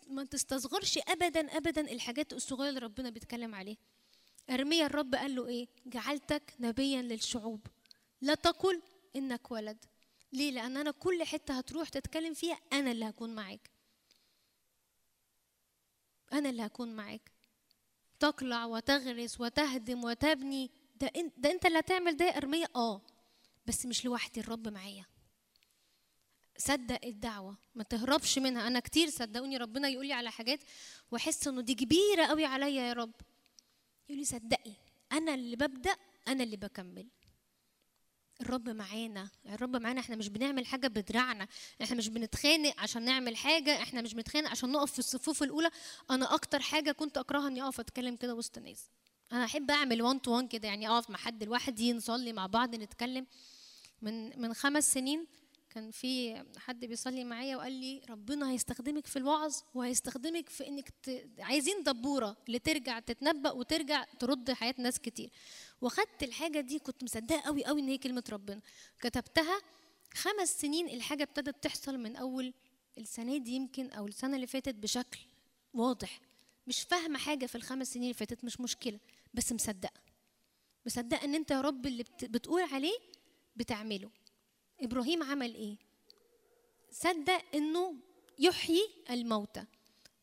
ما 0.06 0.24
تستصغرش 0.24 0.98
أبدا 1.08 1.56
أبدا 1.56 1.92
الحاجات 1.92 2.32
الصغيرة 2.32 2.68
اللي 2.68 2.80
ربنا 2.80 3.10
بيتكلم 3.10 3.54
عليها. 3.54 3.78
أرميا 4.50 4.86
الرب 4.86 5.14
قال 5.14 5.34
له 5.34 5.46
إيه؟ 5.46 5.66
جعلتك 5.86 6.54
نبيا 6.60 7.02
للشعوب. 7.02 7.66
لا 8.20 8.34
تقل 8.34 8.82
إنك 9.16 9.50
ولد. 9.50 9.84
ليه؟ 10.32 10.50
لأن 10.50 10.76
أنا 10.76 10.90
كل 10.90 11.24
حتة 11.24 11.59
هتروح 11.59 11.88
تتكلم 11.88 12.34
فيها 12.34 12.59
أنا 12.72 12.90
اللي 12.92 13.09
هكون 13.09 13.34
معاك. 13.34 13.70
أنا 16.32 16.50
اللي 16.50 16.66
هكون 16.66 16.96
معاك. 16.96 17.32
تقلع 18.20 18.64
وتغرس 18.64 19.40
وتهدم 19.40 20.04
وتبني. 20.04 20.70
ده 20.94 21.10
انت 21.16 21.32
ده 21.38 21.50
أنت 21.50 21.66
اللي 21.66 21.78
هتعمل 21.78 22.16
ده 22.16 22.24
يا 22.24 22.36
أرمية؟ 22.36 22.66
آه. 22.76 23.02
بس 23.66 23.86
مش 23.86 24.04
لوحدي 24.04 24.40
الرب 24.40 24.68
معايا. 24.68 25.06
صدق 26.59 27.04
الدعوة. 27.04 27.56
ما 27.74 27.82
تهربش 27.84 28.38
منها. 28.38 28.66
أنا 28.66 28.80
كتير 28.80 29.10
صدقوني 29.10 29.56
ربنا 29.56 29.88
يقول 29.88 30.06
لي 30.06 30.12
على 30.12 30.30
حاجات 30.30 30.60
وأحس 31.10 31.48
إنه 31.48 31.60
دي 31.60 31.74
كبيرة 31.74 32.26
قوي 32.26 32.44
عليا 32.44 32.82
يا 32.82 32.92
رب. 32.92 33.12
يقول 34.09 34.18
لي 34.18 34.24
صدقي 34.24 34.72
أنا 35.12 35.34
اللي 35.34 35.56
ببدأ 35.56 35.96
أنا 36.28 36.42
اللي 36.44 36.56
بكمل. 36.56 37.09
الرب 38.43 38.69
معانا. 38.69 39.28
الرب 39.47 39.77
معانا 39.77 40.01
إحنا 40.01 40.16
مش 40.16 40.28
بنعمل 40.28 40.66
حاجة 40.66 40.89
بدراعنا. 40.89 41.48
إحنا 41.82 41.97
مش 41.97 42.09
بنتخانق 42.09 42.74
عشان 42.78 43.02
نعمل 43.05 43.36
حاجة 43.36 43.82
إحنا 43.82 44.02
مش 44.02 44.14
بنتخانق 44.14 44.51
عشان 44.51 44.73
نقف 44.73 44.93
في 44.93 44.98
الصفوف 44.98 45.43
الأولى. 45.43 45.70
أنا 46.10 46.35
أكتر 46.35 46.60
حاجة 46.60 46.93
كنت 46.93 47.19
أكرهها 47.19 47.48
إني 47.48 47.62
أقف 47.62 47.81
أتكلم 47.81 48.16
كده 48.16 48.35
وسط 48.35 48.59
الناس 48.59 48.90
أنا 49.32 49.44
أحب 49.44 49.70
أعمل 49.70 50.02
وان 50.02 50.23
تو 50.23 50.36
وان 50.36 50.48
كده 50.48 50.69
يعني 50.69 50.89
أقف 50.89 51.10
مع 51.10 51.19
حد 51.19 51.44
لوحدي 51.44 51.93
نصلي 51.93 52.32
مع 52.32 52.47
بعض 52.47 52.74
نتكلم. 52.74 53.27
من 54.02 54.40
من 54.40 54.55
خمس 54.55 54.93
سنين 54.93 55.27
كان 55.70 55.90
في 55.90 56.43
حد 56.59 56.85
بيصلي 56.85 57.24
معايا 57.24 57.56
وقال 57.56 57.73
لي 57.73 58.02
ربنا 58.10 58.51
هيستخدمك 58.51 59.06
في 59.06 59.16
الوعظ 59.19 59.56
وهيستخدمك 59.74 60.48
في 60.48 60.69
إنك 60.69 60.89
ت... 61.02 61.27
عايزين 61.39 61.82
دبورة 61.82 62.36
اللي 62.47 62.59
ترجع 62.59 62.98
تتنبأ 62.98 63.51
وترجع 63.51 64.05
ترد 64.05 64.52
حياة 64.52 64.74
ناس 64.78 64.98
كتير. 64.98 65.31
واخدت 65.82 66.22
الحاجة 66.22 66.60
دي 66.60 66.78
كنت 66.78 67.04
مصدقة 67.04 67.40
قوي 67.40 67.64
قوي 67.64 67.80
إن 67.80 67.88
هي 67.88 67.98
كلمة 67.98 68.24
ربنا. 68.30 68.60
كتبتها 69.00 69.60
خمس 70.14 70.60
سنين 70.60 70.88
الحاجة 70.88 71.22
ابتدت 71.22 71.64
تحصل 71.64 71.98
من 71.98 72.16
أول 72.16 72.54
السنة 72.98 73.36
دي 73.36 73.50
يمكن 73.52 73.90
أو 73.90 74.06
السنة 74.06 74.36
اللي 74.36 74.46
فاتت 74.46 74.74
بشكل 74.74 75.18
واضح. 75.74 76.20
مش 76.66 76.82
فاهمة 76.82 77.18
حاجة 77.18 77.46
في 77.46 77.54
الخمس 77.54 77.92
سنين 77.92 78.02
اللي 78.02 78.14
فاتت 78.14 78.44
مش 78.44 78.60
مشكلة 78.60 79.00
بس 79.34 79.52
مصدقة. 79.52 80.00
مصدقة 80.86 81.24
إن 81.24 81.34
أنت 81.34 81.50
يا 81.50 81.60
رب 81.60 81.86
اللي 81.86 82.02
بت... 82.02 82.24
بتقول 82.24 82.62
عليه 82.62 82.98
بتعمله. 83.56 84.10
إبراهيم 84.80 85.22
عمل 85.22 85.54
إيه؟ 85.54 85.76
صدق 86.90 87.42
إنه 87.54 87.94
يحيي 88.38 88.88
الموتى 89.10 89.64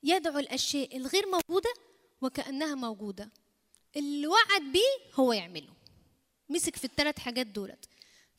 يدعو 0.03 0.39
الأشياء 0.39 0.97
الغير 0.97 1.25
موجودة 1.27 1.73
وكأنها 2.21 2.75
موجودة. 2.75 3.31
اللي 3.95 4.27
وعد 4.27 4.61
بيه 4.61 5.13
هو 5.15 5.33
يعمله. 5.33 5.73
مسك 6.49 6.75
في 6.75 6.85
الثلاث 6.85 7.19
حاجات 7.19 7.47
دولت. 7.47 7.85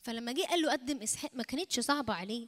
فلما 0.01 0.31
جه 0.31 0.41
قال 0.41 0.61
له 0.61 0.71
قدم 0.71 0.97
إسحاق 0.97 1.31
ما 1.33 1.43
كانتش 1.43 1.79
صعبة 1.79 2.13
عليه. 2.13 2.47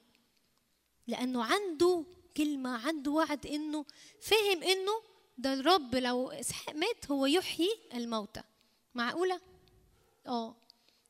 لأنه 1.08 1.44
عنده 1.44 2.06
كلمة 2.38 2.88
عنده 2.88 3.12
وعد 3.12 3.46
إنه 3.46 3.86
فهم 4.22 4.64
إنه 4.64 5.02
ده 5.38 5.54
الرب 5.54 5.96
لو 5.96 6.32
إسحاق 6.32 6.76
مات 6.76 7.12
هو 7.12 7.26
يحيي 7.26 7.80
الموتى. 7.94 8.44
معقولة؟ 8.96 9.42
آه. 10.28 10.56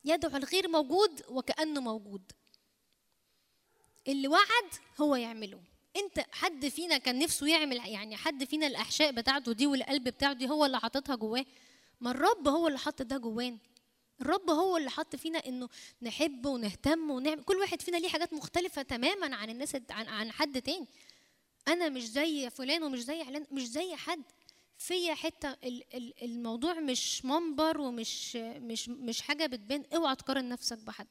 يدعو 0.06 0.38
الغير 0.38 0.68
موجود 0.68 1.22
وكأنه 1.30 1.82
موجود. 1.82 2.32
اللي 4.08 4.28
وعد 4.28 4.70
هو 5.02 5.16
يعمله. 5.16 5.62
أنت 5.96 6.26
حد 6.32 6.68
فينا 6.68 6.98
كان 6.98 7.20
نفسه 7.20 7.48
يعمل 7.48 7.76
يعني 7.76 8.16
حد 8.16 8.44
فينا 8.44 8.68
الأحشاء 8.68 9.12
بتاعته 9.12 9.54
دي 9.54 9.68
والقلب 9.68 10.04
بتاعته 10.04 10.38
دي 10.40 10.50
هو 10.50 10.66
اللي 10.66 10.80
حاططها 10.80 11.16
جواه؟ 11.16 11.46
ما 12.02 12.12
الرب 12.12 12.48
هو 12.48 12.68
اللي 12.68 12.80
حط 12.80 13.02
ده 13.02 13.18
جوانا 13.18 13.58
الرب 14.22 14.50
هو 14.50 14.78
اللي 14.78 14.90
حط 14.90 15.16
فينا 15.16 15.40
إنه 15.40 15.70
نحب 16.02 16.46
ونهتم 16.46 17.12
ونعمل. 17.12 17.44
كل 17.44 17.56
واحد 17.56 17.82
فينا 17.82 17.98
ليه 17.98 18.10
حاجات 18.10 18.34
مختلفة 18.34 18.82
تماما 18.82 19.36
عن 19.36 19.50
الناس 19.50 19.76
عن, 19.90 20.08
عن 20.08 20.32
حد 20.32 20.62
تاني. 20.62 20.88
أنا 21.68 21.90
مش 21.90 22.06
زي 22.06 22.50
فلان 22.50 22.84
ومش 22.84 23.00
زي 23.00 23.22
علان 23.22 23.46
مش 23.52 23.68
زي 23.68 23.96
حد. 23.96 24.24
فيا 24.78 25.14
حتة 25.14 25.58
الموضوع 26.24 26.74
مش 26.80 27.26
منبر 27.26 27.82
ومش 27.82 28.36
مش 28.36 28.90
مش 28.90 29.22
حاجة 29.22 29.46
بتبان. 29.46 29.84
اوعى 29.96 30.16
تقارن 30.16 30.50
نفسك 30.50 30.78
بحد. 30.78 31.08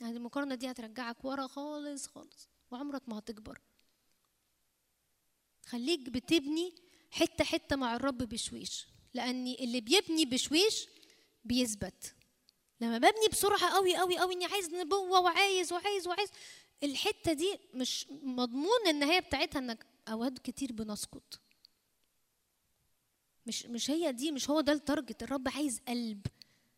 يعني 0.00 0.16
المقارنة 0.16 0.54
دي 0.54 0.70
هترجعك 0.70 1.24
ورا 1.24 1.46
خالص 1.46 2.06
خالص. 2.06 2.48
وعمرك 2.70 3.08
ما 3.08 3.18
هتكبر. 3.18 3.60
خليك 5.66 6.00
بتبني 6.00 6.74
حتة 7.10 7.44
حتة 7.44 7.76
مع 7.76 7.96
الرب 7.96 8.18
بشويش. 8.18 8.86
لأن 9.14 9.46
اللي 9.46 9.80
بيبني 9.80 10.24
بشويش 10.24 10.86
بيثبت. 11.44 12.14
لما 12.80 12.98
ببني 12.98 13.28
بسرعة 13.32 13.74
قوي 13.74 13.96
قوي 13.96 14.18
قوي 14.18 14.34
إني 14.34 14.44
عايز 14.44 14.74
نبوة 14.74 15.20
وعايز 15.20 15.72
وعايز 15.72 16.08
وعايز 16.08 16.28
الحتة 16.82 17.32
دي 17.32 17.58
مش 17.74 18.06
مضمون 18.10 18.86
النهايه 18.88 19.20
بتاعتها 19.20 19.58
إنك 19.58 19.86
اوقات 20.08 20.38
كتير 20.38 20.72
بنسقط 20.72 21.40
مش 23.46 23.66
مش 23.66 23.90
هي 23.90 24.12
دي 24.12 24.32
مش 24.32 24.50
هو 24.50 24.60
ده 24.60 24.72
التارجت 24.72 25.22
الرب 25.22 25.48
عايز 25.48 25.80
قلب 25.88 26.26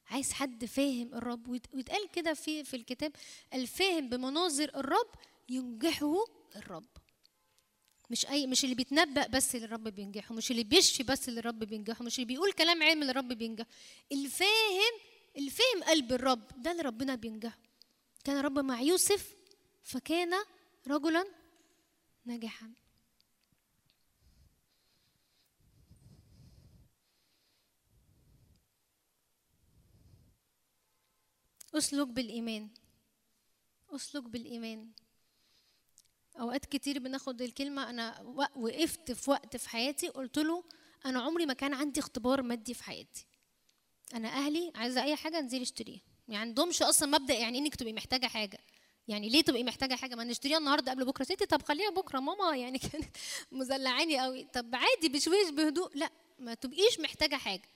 عايز 0.07 0.33
حد 0.33 0.65
فاهم 0.65 1.15
الرب. 1.15 1.49
ويتقال 1.49 2.11
كده 2.13 2.35
في 2.35 2.65
في 2.65 2.77
الكتاب 2.77 3.13
الفاهم 3.55 4.09
بمناظر 4.09 4.69
الرب 4.77 5.11
ينجحه 5.49 6.25
الرب. 6.57 6.96
مش 8.11 8.27
أي 8.27 8.47
مش 8.47 8.65
اللي 8.65 8.75
بيتنبأ 8.75 9.27
بس 9.27 9.55
اللي 9.55 9.67
الرب 9.67 9.89
بينجحه 9.89 10.35
مش 10.35 10.51
اللي 10.51 10.65
بيشفي 10.65 11.03
بس 11.03 11.29
اللي 11.29 11.41
الرب 11.41 11.59
بينجحه 11.59 12.05
مش 12.05 12.15
اللي 12.19 12.27
بيقول 12.27 12.53
كلام 12.53 12.83
علم 12.83 13.01
اللي 13.03 13.11
الرب 13.11 13.29
بينجحه 13.33 13.69
الفاهم 14.13 14.93
الفاهم 15.39 15.85
قلب 15.89 16.13
الرب 16.13 16.63
ده 16.63 16.71
اللي 16.73 16.83
ربنا 16.83 17.15
بينجحه. 17.15 17.59
كان 18.25 18.37
الرب 18.39 18.59
مع 18.59 18.81
يوسف 18.81 19.35
فكان 19.83 20.35
رجلا 20.87 21.27
ناجحا. 22.25 22.71
اسلك 31.75 32.09
بالإيمان. 32.09 32.69
اسلك 33.91 34.23
بالإيمان. 34.23 34.91
أوقات 36.41 36.67
كتير 36.67 36.99
بناخد 36.99 37.43
الكلمة 37.43 37.91
أنا 37.91 38.21
وقفت 38.57 39.13
في 39.13 39.31
وقت 39.31 39.57
في 39.57 39.69
حياتي 39.69 40.09
قلت 40.09 40.39
له 40.39 40.65
أنا 41.07 41.21
عمري 41.21 41.47
ما 41.47 41.53
كان 41.53 41.75
عندي 41.75 42.01
اختبار 42.01 42.43
مادي 42.43 42.75
في 42.75 42.85
حياتي. 42.85 43.27
أنا 44.15 44.29
أهلي 44.29 44.73
عايزة 44.75 45.03
أي 45.03 45.17
حاجة 45.17 45.39
أنزلي 45.39 45.63
اشتريها. 45.63 46.01
ما 46.29 46.39
عندهمش 46.39 46.83
أصلا 46.83 47.19
مبدأ 47.19 47.35
يعني 47.35 47.59
إنك 47.59 47.75
تبقي 47.75 47.93
محتاجة 47.93 48.27
حاجة. 48.27 48.59
يعني 49.09 49.29
ليه 49.29 49.43
تبقي 49.43 49.65
محتاجة 49.65 49.95
حاجة؟ 49.95 50.15
ما 50.15 50.25
نشتريها 50.25 50.59
النهارده 50.59 50.93
قبل 50.93 51.05
بكرة. 51.05 51.25
ستي 51.25 51.47
طب 51.47 51.63
خليها 51.63 51.91
بكرة. 51.91 52.21
ماما 52.21 52.57
يعني 52.57 52.79
كانت 52.93 53.17
مزلعاني 53.53 54.21
قوي 54.21 54.45
طب 54.45 54.75
عادي 54.75 55.09
بشويش 55.09 55.51
بهدوء. 55.51 55.91
لا 55.95 56.11
ما 56.39 56.55
تبقيش 56.55 57.01
محتاجة 57.01 57.37
حاجة. 57.37 57.69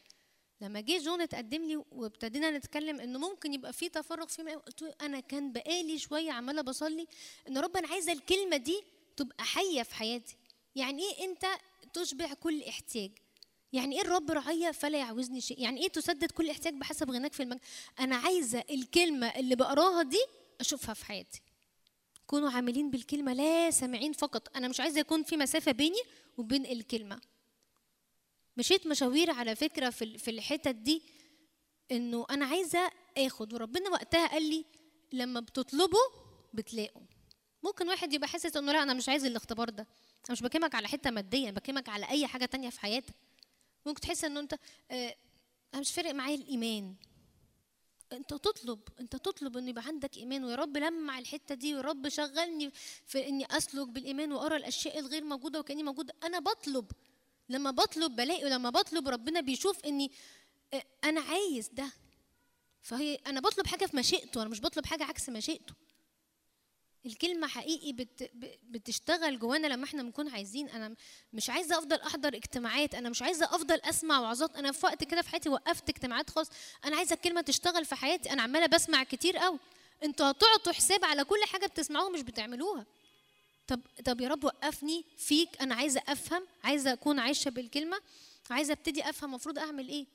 لما 0.61 0.81
جه 0.81 0.99
جون 0.99 1.21
اتقدم 1.21 1.65
لي 1.65 1.83
وابتدينا 1.93 2.51
نتكلم 2.51 3.01
إنه 3.01 3.19
ممكن 3.19 3.55
يبقى 3.55 3.73
في 3.73 3.89
تفرغ 3.89 4.27
في 4.27 4.43
قلت 4.43 4.83
له 4.83 4.95
أنا 5.01 5.21
كان 5.21 5.53
بقالي 5.53 5.99
شوية 5.99 6.33
عمالة 6.33 6.63
بصلي 6.63 7.07
إن 7.49 7.59
رب 7.59 7.77
أنا 7.77 7.89
عايزة 7.89 8.13
الكلمة 8.13 8.57
دي 8.57 8.83
تبقى 9.17 9.45
حية 9.45 9.83
في 9.83 9.95
حياتي. 9.95 10.37
يعني 10.77 11.03
إيه 11.03 11.25
أنت 11.25 11.47
تشبع 11.93 12.35
كل 12.35 12.63
احتياج؟ 12.63 13.11
يعني 13.73 13.97
إيه 13.97 14.03
الرب 14.03 14.31
رعية 14.31 14.71
فلا 14.71 14.99
يعوزني 14.99 15.41
شيء؟ 15.41 15.61
يعني 15.61 15.83
إيه 15.83 15.89
تسدد 15.89 16.31
كل 16.31 16.51
احتياج 16.51 16.75
بحسب 16.75 17.11
غناك 17.11 17.33
في 17.33 17.43
المجد؟ 17.43 17.61
أنا 18.01 18.17
عايزة 18.17 18.65
الكلمة 18.71 19.27
اللي 19.27 19.57
بقراها 19.57 20.03
دي 20.03 20.25
أشوفها 20.61 20.95
في 20.95 21.05
حياتي. 21.05 21.43
كونوا 22.27 22.51
عاملين 22.51 22.91
بالكلمة 22.91 23.33
لا 23.33 23.71
سامعين 23.71 24.13
فقط. 24.13 24.57
أنا 24.57 24.69
مش 24.69 24.81
عايزة 24.81 25.01
يكون 25.01 25.23
في 25.23 25.37
مسافة 25.37 25.73
بيني 25.73 26.01
وبين 26.39 26.67
الكلمة. 26.67 27.21
مشيت 28.57 28.87
مشاوير 28.87 29.31
على 29.31 29.57
فكرة 29.57 29.91
في 29.91 30.19
في 30.19 30.31
الحتت 30.31 30.75
دي 30.75 31.03
إنه 31.91 32.27
أنا 32.31 32.47
عايزة 32.47 32.91
آخد. 33.19 33.53
وربنا 33.53 33.91
وقتها 33.91 34.27
قال 34.27 34.51
لي 34.51 34.65
لما 35.13 35.41
بتطلبوا 35.41 36.09
بتلاقوا 36.55 37.03
ممكن 37.63 37.89
واحد 37.89 38.13
يبقى 38.13 38.29
حاسس 38.29 38.57
إنه 38.57 38.73
لأ 38.73 38.83
أنا 38.83 38.95
مش 38.95 39.09
عايز 39.09 39.25
الاختبار 39.25 39.71
ده. 39.71 39.83
أنا 40.25 40.33
مش 40.33 40.43
بكلمك 40.43 40.75
على 40.75 40.89
حتة 40.89 41.11
مادية 41.11 41.45
أنا 41.49 41.57
بكلمك 41.57 41.89
على 41.89 42.09
أي 42.09 42.27
حاجة 42.27 42.45
تانية 42.45 42.71
في 42.71 42.81
حياتك. 42.81 43.15
ممكن 43.87 44.01
تحس 44.01 44.25
إنه 44.25 44.41
أنت 44.41 44.55
آه 44.91 45.17
أنا 45.75 45.81
مش 45.81 45.91
فارق 45.93 46.15
معايا 46.15 46.35
الإيمان. 46.35 46.95
أنت 48.13 48.31
تطلب 48.31 48.81
أنت 49.01 49.17
تطلب 49.17 49.57
ان 49.57 49.69
يبقى 49.69 49.85
عندك 49.87 50.17
إيمان. 50.17 50.45
ويا 50.45 50.55
رب 50.57 50.77
لمع 50.77 51.19
الحتة 51.19 51.55
دي 51.55 51.75
ويا 51.75 51.83
رب 51.83 52.09
شغلني 52.09 52.71
في 53.07 53.29
إني 53.29 53.47
أسلك 53.51 53.89
بالإيمان 53.89 54.33
وأرى 54.33 54.57
الأشياء 54.57 54.99
الغير 54.99 55.25
موجودة 55.25 55.61
وكأني 55.61 55.83
موجودة. 55.83 56.15
أنا 56.23 56.39
بطلب. 56.39 56.91
لما 57.51 57.71
بطلب 57.71 58.17
بلاقي 58.17 58.45
ولما 58.45 58.71
بطلب 58.71 59.09
ربنا 59.09 59.41
بيشوف 59.41 59.85
إني 59.85 60.11
آه، 60.75 60.83
أنا 61.05 61.21
عايز 61.21 61.69
ده. 61.69 61.91
فهي 62.83 63.15
أنا 63.27 63.41
بطلب 63.41 63.67
حاجة 63.67 63.87
في 63.87 63.97
مشيئته 63.97 64.43
أنا 64.43 64.51
مش 64.51 64.61
بطلب 64.61 64.87
حاجة 64.87 65.05
عكس 65.05 65.29
مشيئته. 65.29 65.75
الكلمة 67.07 67.47
حقيقي 67.47 67.93
بت 67.93 68.31
بتشتغل 68.71 69.39
جوانا 69.39 69.67
لما 69.67 69.85
إحنا 69.85 70.03
بنكون 70.03 70.29
عايزين. 70.29 70.69
أنا 70.69 70.95
مش 71.33 71.51
عايزة 71.51 71.79
أفضل 71.79 71.97
أحضر 72.01 72.37
اجتماعات 72.37 72.95
أنا 72.95 73.09
مش 73.09 73.23
عايزة 73.23 73.45
أفضل 73.47 73.81
أسمع 73.85 74.21
وعظات. 74.21 74.57
أنا 74.57 74.73
في 74.73 74.87
وقت 74.87 75.05
كده 75.05 75.23
في 75.23 75.29
حياتي 75.29 75.49
وقفت 75.49 75.89
اجتماعات 75.89 76.31
خالص. 76.31 76.51
أنا 76.85 76.97
عايزة 76.97 77.15
الكلمة 77.15 77.41
تشتغل 77.41 77.85
في 77.85 77.95
حياتي. 77.95 78.33
أنا 78.33 78.43
عمالة 78.43 78.67
بسمع 78.67 79.03
كتير 79.05 79.37
قوي 79.37 79.59
أنتوا 80.03 80.31
هتعطوا 80.31 80.73
حساب 80.73 81.05
على 81.05 81.25
كل 81.25 81.45
حاجة 81.53 81.67
بتسمعوها 81.67 82.11
مش 82.11 82.21
بتعملوها. 82.23 82.87
طب 83.71 83.81
طب 84.05 84.21
يا 84.21 84.29
رب 84.29 84.45
وقفني 84.45 85.05
فيك 85.17 85.63
أنا 85.63 85.75
عايزة 85.75 86.03
أفهم 86.09 86.47
عايزة 86.65 86.93
أكون 86.93 87.19
عايشة 87.19 87.49
بالكلمة 87.49 88.01
عايزة 88.51 88.73
أبتدي 88.73 89.09
أفهم 89.09 89.31
المفروض 89.31 89.59
أعمل 89.59 89.89
إيه؟ 89.89 90.07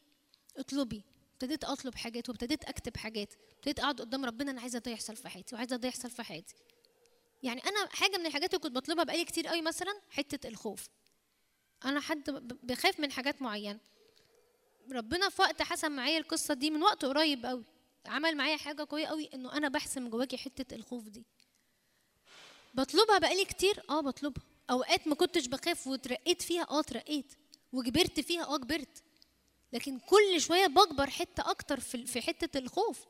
اطلبي. 0.57 1.03
ابتديت 1.33 1.63
أطلب 1.63 1.95
حاجات 1.95 2.29
وابتديت 2.29 2.65
أكتب 2.65 2.97
حاجات. 2.97 3.33
ابتديت 3.55 3.79
أقعد 3.79 4.01
قدام 4.01 4.25
ربنا 4.25 4.51
أنا 4.51 4.61
عايزة 4.61 4.79
ده 4.79 4.91
يحصل 4.91 5.15
في 5.15 5.29
حياتي 5.29 5.55
وعايزة 5.55 5.75
ده 5.75 5.87
يحصل 5.87 6.09
في 6.09 6.23
حياتي. 6.23 6.55
يعني 7.43 7.61
أنا 7.65 7.89
حاجة 7.89 8.17
من 8.17 8.25
الحاجات 8.25 8.53
اللي 8.53 8.63
كنت 8.63 8.75
بطلبها 8.75 9.03
بقالي 9.03 9.25
كتير 9.25 9.47
قوي 9.47 9.61
مثلا 9.61 10.01
حتة 10.09 10.47
الخوف. 10.47 10.89
أنا 11.85 11.99
حد 11.99 12.29
بخاف 12.63 12.99
من 12.99 13.11
حاجات 13.11 13.41
معينة. 13.41 13.79
ربنا 14.91 15.29
في 15.29 15.41
وقت 15.41 15.61
حسن 15.61 15.91
معايا 15.91 16.17
القصة 16.17 16.53
دي 16.53 16.71
من 16.71 16.83
وقت 16.83 17.05
قريب 17.05 17.45
قوي. 17.45 17.63
عمل 18.05 18.37
معايا 18.37 18.57
حاجة 18.57 18.87
قوية 18.89 19.07
قوي 19.07 19.29
إنه 19.33 19.57
أنا 19.57 19.67
بحسم 19.69 20.09
جواكي 20.09 20.37
حتة 20.37 20.75
الخوف 20.75 21.09
دي. 21.09 21.25
بطلبها 22.75 23.17
بقالي 23.17 23.45
كتير. 23.45 23.83
آه 23.89 24.01
بطلبها. 24.01 24.43
أوقات 24.69 25.07
ما 25.07 25.15
كنتش 25.15 25.47
بخاف 25.47 25.87
وترقيت 25.87 26.41
فيها. 26.41 26.67
آه 26.69 26.81
ترقيت. 26.81 27.33
وكبرت 27.73 28.19
فيها. 28.19 28.43
آه 28.43 28.57
كبرت. 28.57 29.03
لكن 29.73 29.99
كل 29.99 30.41
شوية 30.41 30.67
بكبر 30.67 31.09
حتة 31.09 31.51
أكتر 31.51 31.79
في 31.79 32.05
في 32.05 32.21
حتة 32.21 32.57
الخوف. 32.57 33.05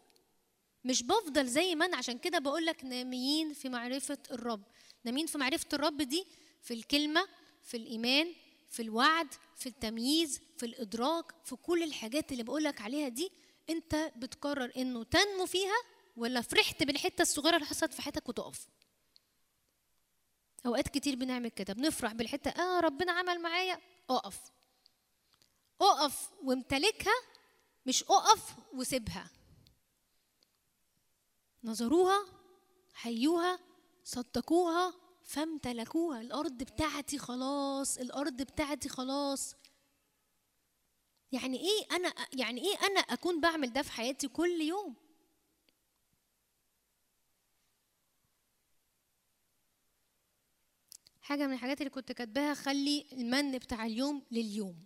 مش 0.84 1.04
بفضل 1.04 1.48
زي 1.48 1.76
ما 1.76 1.86
أنا. 1.86 1.98
عشان 1.98 2.18
كده 2.18 2.40
بقول 2.40 2.66
لك 2.66 2.84
ناميين 2.84 3.54
في 3.54 3.70
معرفة 3.70 4.18
الرب. 4.32 4.64
ناميين 5.04 5.28
في 5.28 5.38
معرفة 5.38 5.68
الرب 5.74 6.02
دي 6.02 6.26
في 6.62 6.74
الكلمة 6.74 7.28
في 7.64 7.78
الإيمان 7.78 8.34
في 8.70 8.82
الوعد 8.82 9.28
في 9.56 9.66
التمييز 9.70 10.42
في 10.58 10.66
الإدراك 10.66 11.26
في 11.44 11.56
كل 11.56 11.84
الحاجات 11.84 12.32
اللي 12.32 12.44
بقول 12.44 12.64
لك 12.64 12.82
عليها 12.82 13.08
دي. 13.08 13.32
أنت 13.70 14.12
بتقرر 14.16 14.72
إنه 14.78 15.04
تنمو 15.04 15.46
فيها 15.46 15.76
ولا 16.18 16.42
فرحت 16.42 16.84
بالحتة 16.84 17.22
الصغيرة 17.22 17.56
اللي 17.56 17.68
حصلت 17.68 17.94
في 17.94 18.02
حياتك 18.02 18.30
وتقف. 18.30 18.68
أوقات 20.66 20.88
كتير 20.88 21.16
بنعمل 21.16 21.50
كده 21.50 21.74
بنفرح 21.74 22.14
بالحتة 22.14 22.50
آه 22.52 22.80
ربنا 22.80 23.12
عمل 23.12 23.42
معايا 23.42 23.80
أقف. 24.10 24.40
أقف 25.82 26.30
وامتلكها 26.44 27.14
مش 27.86 28.04
أقف 28.04 28.56
وسيبها. 28.74 29.30
نظروها 31.64 32.26
حيوها 32.94 33.60
صدقوها 34.04 34.94
فامتلكوها. 35.24 36.22
الأرض 36.22 36.58
بتاعتي 36.58 37.18
خلاص 37.18 37.98
الأرض 37.98 38.42
بتاعتي 38.42 38.90
خلاص. 38.90 39.56
يعني 41.32 41.60
إيه 41.60 41.96
أنا 41.96 42.14
يعني 42.34 42.62
إيه 42.62 42.78
أنا 42.88 43.00
أكون 43.00 43.42
بعمل 43.42 43.74
ده 43.74 43.82
في 43.82 43.92
حياتي 43.92 44.28
كل 44.28 44.62
يوم؟ 44.62 44.96
حاجة 51.26 51.48
من 51.48 51.54
الحاجات 51.54 51.82
اللي 51.82 51.90
كنت 51.90 52.12
كاتباها 52.12 52.54
خلي 52.54 53.06
المن 53.12 53.58
بتاع 53.58 53.86
اليوم 53.86 54.24
لليوم. 54.32 54.86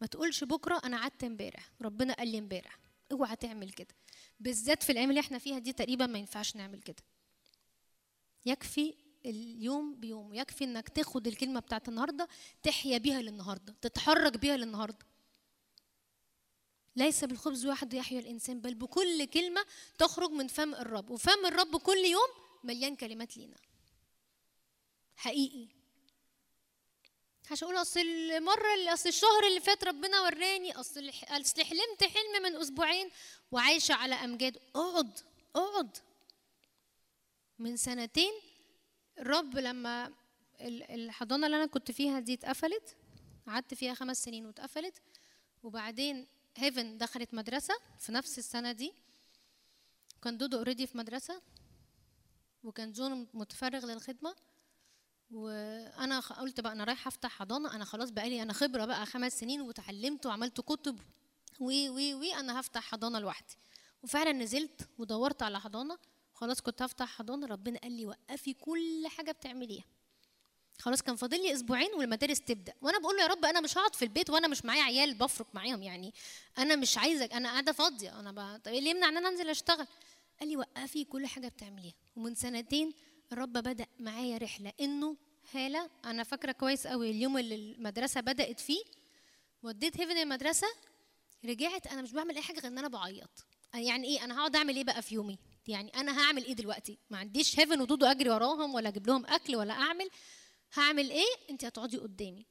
ما 0.00 0.06
تقولش 0.06 0.44
بكرة 0.44 0.80
أنا 0.84 0.98
قعدت 0.98 1.24
امبارح 1.24 1.70
ربنا 1.82 2.14
قال 2.14 2.28
لي 2.28 2.38
امبارح. 2.38 2.78
اوعى 3.12 3.36
تعمل 3.36 3.70
كده. 3.70 3.94
بالذات 4.40 4.82
في 4.82 4.92
الأيام 4.92 5.10
اللي 5.10 5.20
إحنا 5.20 5.38
فيها 5.38 5.58
دي 5.58 5.72
تقريبا 5.72 6.06
ما 6.06 6.18
ينفعش 6.18 6.56
نعمل 6.56 6.82
كده. 6.82 7.02
يكفي 8.46 8.94
اليوم 9.26 10.00
بيوم 10.00 10.34
يكفي 10.34 10.64
إنك 10.64 10.88
تاخد 10.88 11.26
الكلمة 11.26 11.60
بتاعت 11.60 11.88
النهارده 11.88 12.28
تحيا 12.62 12.98
بيها 12.98 13.22
للنهاردة 13.22 13.74
تتحرك 13.80 14.36
بيها 14.36 14.56
للنهاردة. 14.56 15.06
ليس 16.96 17.24
بالخبز 17.24 17.66
وحده 17.66 17.98
يحيا 17.98 18.20
الإنسان 18.20 18.60
بل 18.60 18.74
بكل 18.74 19.24
كلمة 19.24 19.64
تخرج 19.98 20.30
من 20.30 20.48
فم 20.48 20.74
الرب. 20.74 21.10
وفم 21.10 21.46
الرب 21.46 21.76
كل 21.76 21.98
يوم 21.98 22.28
مليان 22.64 22.96
كلمات 22.96 23.36
لينا. 23.36 23.56
حقيقي. 25.16 25.68
مش 27.52 27.64
هقول 27.64 27.76
أصل 27.76 28.00
المرة 28.00 28.74
اللي 28.74 28.92
أصل 28.92 29.08
الشهر 29.08 29.46
اللي 29.48 29.60
فات 29.60 29.84
ربنا 29.84 30.20
وراني 30.20 30.72
أصل 30.80 31.10
أصل 31.28 31.62
حلمت 31.64 32.04
حلم 32.04 32.42
من 32.42 32.56
أسبوعين 32.56 33.10
وعايشة 33.52 33.94
على 33.94 34.14
أمجاد. 34.14 34.58
أقعد 34.76 35.18
أقعد. 35.56 35.96
من 37.58 37.76
سنتين 37.76 38.32
الرب 39.18 39.58
لما 39.58 40.12
ال- 40.60 40.82
الحضانة 40.90 41.46
اللي 41.46 41.56
أنا 41.56 41.66
كنت 41.66 41.90
فيها 41.90 42.20
دي 42.20 42.34
اتقفلت 42.34 42.96
قعدت 43.46 43.74
فيها 43.74 43.94
خمس 43.94 44.24
سنين 44.24 44.46
واتقفلت 44.46 45.02
وبعدين 45.62 46.26
هيفن 46.56 46.98
دخلت 46.98 47.34
مدرسة 47.34 47.74
في 47.98 48.12
نفس 48.12 48.38
السنة 48.38 48.72
دي. 48.72 48.92
كان 50.22 50.38
دودو 50.38 50.56
already 50.58 50.86
في 50.86 50.98
مدرسة 50.98 51.42
وكان 52.64 52.92
جون 52.92 53.28
متفرغ 53.34 53.86
للخدمة. 53.86 54.34
وأنا 55.34 56.20
قلت 56.20 56.60
بقى 56.60 56.72
أنا 56.72 56.84
رايحه 56.84 57.08
أفتح 57.08 57.30
حضانة 57.30 57.74
أنا 57.74 57.84
خلاص 57.84 58.10
بقالي 58.10 58.42
أنا 58.42 58.52
خبرة 58.52 58.84
بقى 58.84 59.06
خمس 59.06 59.40
سنين 59.40 59.60
وتعلمت 59.60 60.26
وعملت 60.26 60.60
كتب 60.60 61.00
وي 61.60 61.88
وي 61.90 62.14
وي 62.14 62.34
أنا 62.34 62.60
هفتح 62.60 62.82
حضانة 62.82 63.18
لوحدي. 63.18 63.56
وفعلا 64.02 64.32
نزلت 64.32 64.88
ودورت 64.98 65.42
على 65.42 65.60
حضانة 65.60 65.98
خلاص 66.34 66.60
كنت 66.60 66.82
هفتح 66.82 67.08
حضانة 67.08 67.46
ربنا 67.46 67.78
قال 67.78 67.92
لي 67.92 68.06
وقفي 68.06 68.54
كل 68.54 69.06
حاجة 69.08 69.32
بتعمليها. 69.32 69.84
خلاص 70.78 71.02
كان 71.02 71.16
فاضل 71.16 71.42
لي 71.42 71.52
أسبوعين 71.52 71.94
والمدارس 71.94 72.40
تبدأ. 72.40 72.72
وأنا 72.82 72.98
بقول 72.98 73.16
له 73.16 73.22
يا 73.22 73.26
رب 73.28 73.44
أنا 73.44 73.60
مش 73.60 73.78
هقعد 73.78 73.94
في 73.94 74.04
البيت 74.04 74.30
وأنا 74.30 74.48
مش 74.48 74.64
معايا 74.64 74.82
عيال 74.82 75.14
بفرق 75.14 75.46
معاهم 75.54 75.82
يعني. 75.82 76.14
أنا 76.58 76.76
مش 76.76 76.98
عايزك 76.98 77.32
أنا 77.32 77.48
قاعدة 77.48 77.72
فاضية. 77.72 78.20
أنا 78.20 78.32
بقى 78.32 78.58
طب 78.58 78.72
إيه 78.72 78.78
اللي 78.78 78.90
يمنع 78.90 79.08
إن 79.08 79.16
أنا 79.16 79.28
أنزل 79.28 79.48
أشتغل؟ 79.48 79.86
قال 80.40 80.48
لي 80.48 80.56
وقفي 80.56 81.04
كل 81.04 81.26
حاجة 81.26 81.48
بتعمليها. 81.48 81.94
ومن 82.16 82.34
سنتين 82.34 82.92
الرب 83.32 83.52
بدأ 83.52 83.86
معايا 84.00 84.38
رحلة 84.38 84.72
إنه 84.80 85.16
هالة 85.52 85.90
أنا 86.04 86.22
فاكرة 86.22 86.52
كويس 86.52 86.86
قوي 86.86 87.10
اليوم 87.10 87.38
اللي 87.38 87.54
المدرسة 87.54 88.20
بدأت 88.20 88.60
فيه. 88.60 88.82
وديت 89.62 90.00
هيفن 90.00 90.18
المدرسة 90.18 90.66
رجعت 91.44 91.86
أنا 91.86 92.02
مش 92.02 92.12
بعمل 92.12 92.36
أي 92.36 92.42
حاجة 92.42 92.60
غير 92.60 92.66
إن 92.72 92.78
أنا 92.78 92.88
بعيط. 92.88 93.46
يعني 93.74 94.08
إيه 94.08 94.24
أنا 94.24 94.38
هقعد 94.38 94.56
أعمل 94.56 94.76
إيه 94.76 94.84
بقى 94.84 95.02
في 95.02 95.14
يومي؟ 95.14 95.38
يعني 95.68 95.90
أنا 95.94 96.20
هعمل 96.20 96.44
إيه 96.44 96.52
دلوقتي؟ 96.52 96.98
ما 97.10 97.18
عنديش 97.18 97.60
هيفن 97.60 97.80
ودودو 97.80 98.06
أجري 98.06 98.30
وراهم 98.30 98.74
ولا 98.74 98.88
أجيب 98.88 99.06
لهم 99.06 99.26
أكل 99.26 99.56
ولا 99.56 99.72
أعمل. 99.74 100.10
هعمل 100.74 101.10
إيه؟ 101.10 101.34
انت 101.50 101.64
هتقعدي 101.64 101.96
قدامي. 101.96 102.46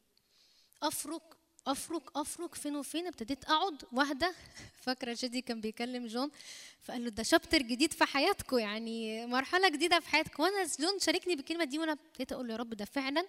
أفرك 0.84 1.38
أفرك 1.68 2.04
أفرك 2.16 2.56
فين 2.56 2.76
وفين. 2.76 3.08
ابتديت 3.08 3.46
أقعد 3.46 3.84
واحدة. 3.92 4.34
فاكرة 4.86 5.14
شادي 5.14 5.42
كان 5.42 5.62
بيكلم 5.62 6.08
جون. 6.08 6.32
فقال 6.82 7.04
له 7.04 7.10
ده 7.10 7.24
شابتر 7.24 7.62
جديد 7.62 7.94
في 7.94 8.06
حياتكم 8.06 8.58
يعني 8.60 9.26
مرحلة 9.26 9.70
جديدة 9.70 10.00
في 10.00 10.10
حياتكم 10.10 10.44
وأنا 10.44 10.64
جون 10.80 11.00
شاركني 11.00 11.36
بالكلمة 11.36 11.64
دي 11.64 11.80
وأنا 11.80 11.92
ابتديت 11.92 12.32
أقول 12.32 12.50
يا 12.50 12.56
رب 12.56 12.70
ده 12.74 12.86
فعلا 12.86 13.26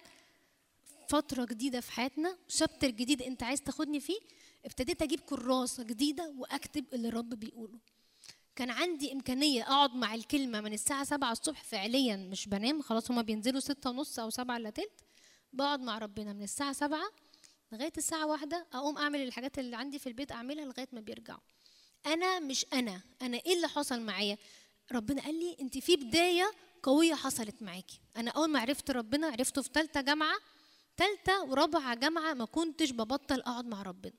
فترة 1.09 1.45
جديدة 1.45 1.79
في 1.79 1.91
حياتنا. 1.91 2.37
شابتر 2.47 2.89
جديد 2.89 3.21
أنت 3.21 3.43
عايز 3.43 3.61
تاخدني 3.61 3.99
فيه. 3.99 4.19
ابتديت 4.65 5.01
أجيب 5.01 5.19
كراسة 5.19 5.83
جديدة 5.83 6.33
وأكتب 6.37 6.85
اللي 6.93 7.07
الرب 7.07 7.29
بيقوله. 7.29 7.79
كان 8.55 8.69
عندي 8.69 9.13
إمكانية 9.13 9.63
أقعد 9.63 9.95
مع 9.95 10.13
الكلمة 10.15 10.61
من 10.61 10.73
الساعة 10.73 11.03
سبعة 11.03 11.31
الصبح 11.31 11.63
فعليا 11.63 12.15
مش 12.15 12.47
بنام. 12.49 12.81
خلاص 12.81 13.11
هما 13.11 13.21
بينزلوا 13.21 13.59
ستة 13.59 13.89
ونص 13.89 14.19
أو 14.19 14.29
سبعة 14.29 14.57
إلا 14.57 14.69
تلت. 14.69 15.01
بقعد 15.53 15.79
مع 15.79 15.97
ربنا 15.97 16.33
من 16.33 16.43
الساعة 16.43 16.73
سبعة 16.73 17.05
لغاية 17.71 17.93
الساعة 17.97 18.25
واحدة 18.27 18.67
أقوم 18.73 18.97
أعمل 18.97 19.21
الحاجات 19.21 19.59
اللي 19.59 19.75
عندي 19.75 19.99
في 19.99 20.07
البيت 20.07 20.31
أعملها 20.31 20.65
لغاية 20.65 20.87
ما 20.91 20.99
بيرجعوا. 21.01 21.39
أنا 22.05 22.39
مش 22.39 22.65
أنا 22.73 23.01
أنا 23.21 23.37
إيه 23.37 23.53
اللي 23.55 23.67
حصل 23.67 24.01
معايا؟ 24.01 24.37
ربنا 24.91 25.21
قال 25.21 25.39
لي 25.39 25.57
أنت 25.61 25.77
في 25.77 25.95
بداية 25.95 26.51
قوية 26.83 27.13
حصلت 27.13 27.61
معاكي. 27.61 28.01
أنا 28.17 28.31
أول 28.31 28.49
ما 28.49 28.59
عرفت 28.59 28.91
ربنا 28.91 29.27
عرفته 29.27 29.61
في 29.61 29.69
ثالثه 29.73 30.01
جامعة 30.01 30.35
ثالثه 30.97 31.43
ورابعة 31.43 31.95
جامعة 31.95 32.33
ما 32.33 32.45
كنتش 32.45 32.91
ببطل 32.91 33.39
أقعد 33.41 33.65
مع 33.65 33.81
ربنا. 33.81 34.13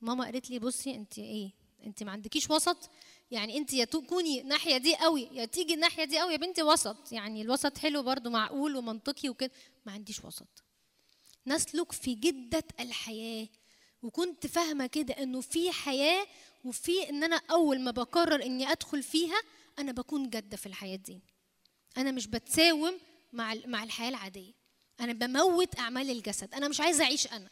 ماما 0.00 0.24
قالت 0.24 0.50
لي 0.50 0.58
بصي 0.58 0.94
أنت 0.94 1.18
إيه؟ 1.18 1.52
أنت 1.86 2.02
ما 2.02 2.12
عندكيش 2.12 2.50
وسط؟ 2.50 2.90
يعني 3.30 3.58
أنت 3.58 3.72
يا 3.72 3.84
تكوني 3.84 4.40
الناحية 4.40 4.76
دي 4.76 4.96
قوي 4.96 5.28
يا 5.32 5.44
تيجي 5.44 5.74
الناحية 5.74 6.04
دي 6.04 6.18
قوي 6.18 6.32
يا 6.32 6.38
بنتي 6.38 6.62
وسط. 6.62 7.12
يعني 7.12 7.42
الوسط 7.42 7.78
حلو 7.78 8.02
برضو 8.02 8.30
معقول 8.30 8.76
ومنطقي 8.76 9.28
وكده. 9.28 9.50
ما 9.86 9.92
عنديش 9.92 10.24
وسط. 10.24 10.63
نسلك 11.46 11.92
في 11.92 12.14
جدة 12.14 12.64
الحياة. 12.80 13.48
وكنت 14.02 14.46
فاهمة 14.46 14.86
كده 14.86 15.14
إنه 15.14 15.40
في 15.40 15.72
حياة 15.72 16.26
وفي 16.64 17.08
إن 17.10 17.24
أنا 17.24 17.40
أول 17.50 17.80
ما 17.80 17.90
بقرر 17.90 18.42
إني 18.42 18.72
أدخل 18.72 19.02
فيها 19.02 19.40
أنا 19.78 19.92
بكون 19.92 20.30
جادة 20.30 20.56
في 20.56 20.66
الحياة 20.66 20.96
دي. 20.96 21.20
أنا 21.96 22.10
مش 22.10 22.26
بتساوم 22.26 22.98
مع 23.32 23.54
مع 23.66 23.82
الحياة 23.84 24.08
العادية. 24.08 24.52
أنا 25.00 25.12
بموت 25.12 25.78
أعمال 25.78 26.10
الجسد. 26.10 26.54
أنا 26.54 26.68
مش 26.68 26.80
عايزة 26.80 27.04
أعيش 27.04 27.26
أنا. 27.32 27.50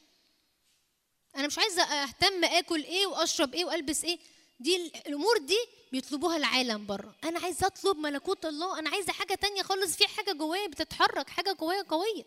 أنا 1.36 1.46
مش 1.46 1.58
عايزة 1.58 1.82
أهتم 1.82 2.44
آكل 2.44 2.84
إيه 2.84 3.06
وأشرب 3.06 3.54
إيه 3.54 3.64
وألبس 3.64 4.04
إيه. 4.04 4.18
دي 4.60 4.76
ال- 4.76 4.96
الأمور 5.06 5.38
دي 5.38 5.58
بيطلبوها 5.92 6.36
العالم 6.36 6.86
بره. 6.86 7.16
أنا 7.24 7.40
عايزة 7.40 7.66
أطلب 7.66 7.96
ملكوت 7.96 8.46
الله. 8.46 8.78
أنا 8.78 8.90
عايزة 8.90 9.12
حاجة 9.12 9.34
تانية 9.34 9.62
خالص. 9.62 9.96
في 9.96 10.06
حاجة 10.06 10.32
جوايا 10.32 10.66
بتتحرك 10.68 11.30
حاجة 11.30 11.52
جوايا 11.52 11.82
قوية. 11.82 12.24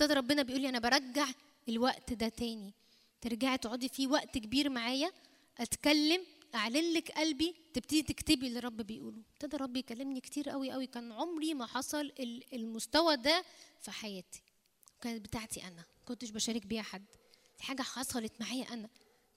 ابتدى 0.00 0.14
ربنا 0.14 0.42
بيقول 0.42 0.62
لي 0.62 0.68
أنا 0.68 0.78
برجع 0.78 1.26
الوقت 1.68 2.12
ده 2.12 2.28
تاني. 2.28 2.74
ترجعي 3.20 3.58
تقعدي 3.58 3.88
فيه 3.88 4.06
وقت 4.06 4.38
كبير 4.38 4.70
معايا 4.70 5.12
أتكلم 5.58 6.22
أعلن 6.54 6.92
لك 6.92 7.10
قلبي 7.10 7.54
تبتدي 7.74 8.02
تكتبي 8.02 8.46
اللي 8.46 8.58
الرب 8.58 8.76
بيقوله. 8.76 9.22
ابتدى 9.32 9.56
الرب 9.56 9.76
يكلمني 9.76 10.20
كتير 10.20 10.50
قوي 10.50 10.70
قوي. 10.70 10.86
كان 10.86 11.12
عمري 11.12 11.54
ما 11.54 11.66
حصل 11.66 12.00
ال- 12.20 12.54
المستوى 12.54 13.16
ده 13.16 13.44
في 13.80 13.90
حياتي. 13.90 14.42
كانت 15.00 15.24
بتاعتي 15.24 15.64
أنا. 15.64 15.84
كنتش 16.04 16.30
بشارك 16.30 16.66
بيها 16.66 16.82
حد. 16.82 17.04
دي 17.58 17.64
حاجة 17.64 17.82
حصلت 17.82 18.32
معايا 18.40 18.72
أنا. 18.72 18.88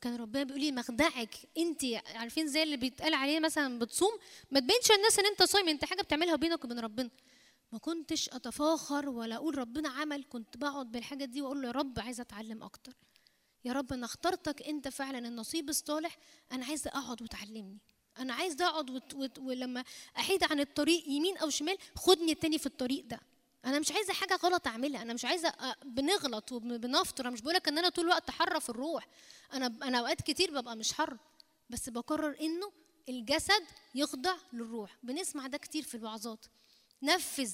كان 0.02 0.16
ربنا 0.16 0.44
بيقول 0.44 0.62
لي 0.62 0.72
مخدعك. 0.72 1.36
أنت 1.58 1.84
عارفين 2.16 2.48
زي 2.48 2.64
اللي 2.64 2.78
بيتقال 2.78 3.14
عليه 3.14 3.40
مثلا 3.40 3.80
بتصوم؟ 3.80 4.12
ما 4.52 4.60
تبينش 4.60 4.92
الناس 4.92 5.20
إن 5.20 5.26
أنت 5.26 5.44
صايم. 5.44 5.68
أنت 5.70 5.86
حاجة 5.86 6.02
بتعملها 6.02 6.36
بينك 6.36 6.64
وبين 6.66 6.80
ربنا. 6.80 7.10
ما 7.72 7.80
كنتش 7.80 8.30
أتفاخر 8.30 9.10
ولا 9.10 9.36
أقول 9.36 9.58
ربنا 9.58 9.90
عمل 9.90 10.24
كنت 10.30 10.58
بقعد 10.58 10.92
بالحاجة 10.92 11.26
دي 11.26 11.42
وأقول 11.42 11.62
له 11.62 11.68
يا 11.68 11.72
رب 11.72 12.00
عايزه 12.00 12.22
أتعلم 12.22 12.64
أكتر. 12.64 12.94
يا 13.66 13.74
رب 13.74 13.94
أنا 13.94 14.06
اخترتك 14.06 14.62
أنت 14.62 14.88
فعلا 14.88 15.28
النصيب 15.28 15.70
الصالح 15.70 16.18
أنا 16.52 16.66
عايزه 16.66 16.90
أقعد 16.90 17.22
وتعلمني. 17.22 17.78
أنا 18.20 18.34
عايزه 18.34 18.66
أقعد 18.68 18.90
وت... 18.90 19.14
وت... 19.14 19.40
ولما 19.40 19.84
احيد 20.18 20.44
عن 20.44 20.60
الطريق 20.60 21.08
يمين 21.08 21.38
أو 21.38 21.50
شمال 21.50 21.78
خدني 21.96 22.36
تاني 22.36 22.58
في 22.60 22.66
الطريق 22.66 23.06
ده. 23.06 23.20
أنا 23.66 23.80
مش 23.80 23.92
عايزة 23.92 24.14
حاجة 24.14 24.36
غلط 24.36 24.68
أعملها 24.68 25.02
أنا 25.02 25.14
مش 25.14 25.26
عايزة. 25.26 25.54
بنغلط 25.86 26.52
وبنفطر. 26.52 27.32
مش 27.32 27.42
بقولك 27.42 27.68
إن 27.68 27.78
أنا 27.78 27.90
طول 27.90 28.06
الوقت 28.06 28.32
حره 28.32 28.60
في 28.60 28.70
الروح. 28.70 29.08
أنا 29.54 29.66
أنا 29.66 30.00
أوقات 30.00 30.22
كتير 30.22 30.52
ببقى 30.62 30.76
مش 30.76 30.94
حره 30.94 31.20
بس 31.70 31.90
بقرر 31.90 32.38
إنه 32.42 32.72
الجسد 33.10 33.64
يخضع 33.96 34.36
للروح. 34.54 34.98
بنسمع 35.04 35.48
ده 35.48 35.58
كتير 35.58 35.84
في 35.84 35.96
الوعظات. 35.96 36.46
نفذ 37.04 37.54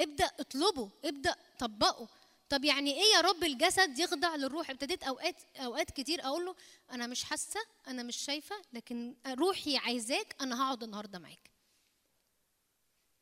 ابدأ 0.00 0.24
اطلبه 0.40 0.90
ابدأ 1.04 1.36
طبقه. 1.58 2.08
طب 2.48 2.64
يعني 2.64 2.92
إيه 2.94 3.12
يا 3.14 3.20
رب 3.20 3.44
الجسد 3.44 3.98
يخضع 3.98 4.36
للروح؟ 4.36 4.70
ابتديت 4.70 5.02
أوقات 5.02 5.36
أوقات 5.56 5.90
كتير 5.90 6.24
أقول 6.26 6.46
له 6.46 6.54
أنا 6.90 7.06
مش 7.06 7.24
حاسة 7.24 7.60
أنا 7.88 8.02
مش 8.02 8.16
شايفة 8.16 8.56
لكن 8.72 9.14
روحي 9.26 9.76
عايزاك 9.76 10.36
أنا 10.40 10.62
هقعد 10.62 10.82
النهارده 10.82 11.18
معاك. 11.18 11.50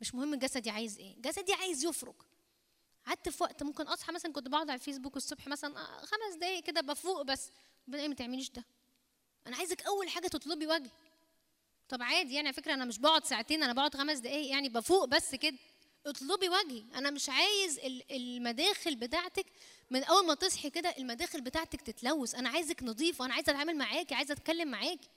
مش 0.00 0.14
مهم 0.14 0.34
جسدي 0.34 0.70
عايز 0.70 0.98
إيه 0.98 1.16
جسدي 1.18 1.52
عايز 1.52 1.84
يفرج 1.84 2.14
قعدت 3.06 3.28
في 3.28 3.42
وقت 3.42 3.62
ممكن 3.62 3.84
أصحى 3.86 4.12
مثلا 4.12 4.32
كنت 4.32 4.48
بقعد 4.48 4.70
على 4.70 4.78
الفيسبوك 4.78 5.16
الصبح 5.16 5.46
مثلا 5.48 5.78
آه، 5.78 6.04
خمس 6.04 6.34
دقايق 6.40 6.62
كده 6.62 6.80
بفوق 6.80 7.22
بس. 7.22 7.50
ربنا 7.88 8.02
إيه 8.02 8.08
ما 8.08 8.14
تعمليش 8.14 8.50
ده. 8.50 8.64
أنا 9.46 9.56
عايزك 9.56 9.82
أول 9.82 10.08
حاجة 10.08 10.28
تطلبي 10.28 10.66
وجهي 10.66 10.90
طب 11.90 12.02
عادي 12.02 12.34
يعني 12.34 12.48
على 12.48 12.54
فكرة 12.56 12.74
أنا 12.74 12.84
مش 12.84 12.98
بقعد 12.98 13.24
ساعتين 13.24 13.62
أنا 13.62 13.72
بقعد 13.72 13.94
خمس 13.96 14.18
دقايق 14.18 14.50
يعني 14.50 14.68
بفوق 14.68 15.04
بس 15.04 15.34
كده. 15.34 15.56
اطلبي 16.06 16.48
وجهي 16.48 16.84
أنا 16.94 17.10
مش 17.10 17.28
عايز 17.28 17.78
ال- 17.78 18.12
المداخل 18.12 18.96
بتاعتك 18.96 19.46
من 19.90 20.04
أول 20.04 20.26
ما 20.26 20.34
تصحي 20.34 20.70
كده 20.70 20.94
المداخل 20.98 21.40
بتاعتك 21.40 21.80
تتلوث. 21.80 22.34
أنا 22.34 22.48
عايزك 22.48 22.82
نظيف 22.82 23.20
وأنا 23.20 23.34
عايزة 23.34 23.52
أتعامل 23.52 23.76
معاكي 23.76 24.14
عايزة 24.14 24.32
أتكلم 24.34 24.68
معاكي. 24.68 25.08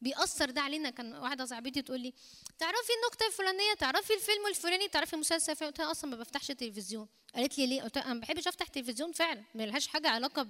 بيأثر 0.00 0.50
ده 0.50 0.60
علينا. 0.60 0.90
كان 0.90 1.14
واحدة 1.14 1.44
صاحبتي 1.44 1.82
تقول 1.82 2.00
لي 2.00 2.12
تعرفي 2.58 2.90
النكتة 3.02 3.26
الفلانية 3.26 3.74
تعرفي 3.78 4.14
الفيلم 4.14 4.46
الفلاني 4.46 4.88
تعرفي 4.88 5.14
المسلسل 5.14 5.52
الفلاني 5.52 5.70
قلت 5.72 5.78
لها 5.80 5.90
أصلا 5.90 6.10
ما 6.10 6.16
بفتحش 6.16 6.46
تلفزيون. 6.46 7.08
قالت 7.34 7.58
لي 7.58 7.66
ليه؟ 7.66 7.82
قلت 7.82 7.96
أنا 7.96 8.14
ما 8.14 8.20
بحبش 8.20 8.48
أفتح 8.48 8.66
تلفزيون 8.66 9.12
فعلا 9.12 9.42
ما 9.54 9.62
لهاش 9.62 9.86
حاجة 9.86 10.08
علاقة 10.08 10.42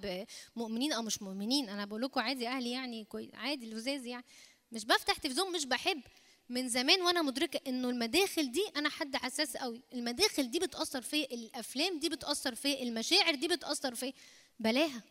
بمؤمنين 0.56 0.92
أو 0.92 1.02
مش 1.02 1.22
مؤمنين. 1.22 1.68
أنا 1.68 1.84
بقول 1.84 2.02
لكم 2.02 2.20
عادي 2.20 2.48
أهلي 2.48 2.70
يعني 2.70 3.06
عادي 3.34 3.70
لزاز 3.70 4.06
يعني. 4.06 4.24
مش 4.72 4.84
بفتح 4.84 5.18
تلفزيون 5.18 5.52
مش 5.52 5.64
بحب. 5.64 6.02
من 6.48 6.68
زمان 6.68 7.02
وأنا 7.02 7.22
مدركة 7.22 7.60
إنه 7.66 7.90
المداخل 7.90 8.52
دي 8.52 8.66
أنا 8.76 8.88
حد 8.88 9.16
حساس 9.16 9.56
قوي. 9.56 9.82
المداخل 9.92 10.50
دي 10.50 10.58
بتأثر 10.58 11.02
في 11.02 11.24
الأفلام 11.24 11.98
دي 11.98 12.08
بتأثر 12.08 12.54
في 12.54 12.82
المشاعر 12.82 13.34
دي 13.34 13.48
بتأثر 13.48 13.94
في 13.94 14.12
بلاها. 14.58 15.02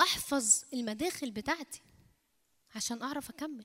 أحفظ 0.00 0.62
المداخل 0.72 1.30
بتاعتي 1.30 1.80
عشان 2.74 3.02
أعرف 3.02 3.30
أكمل. 3.30 3.64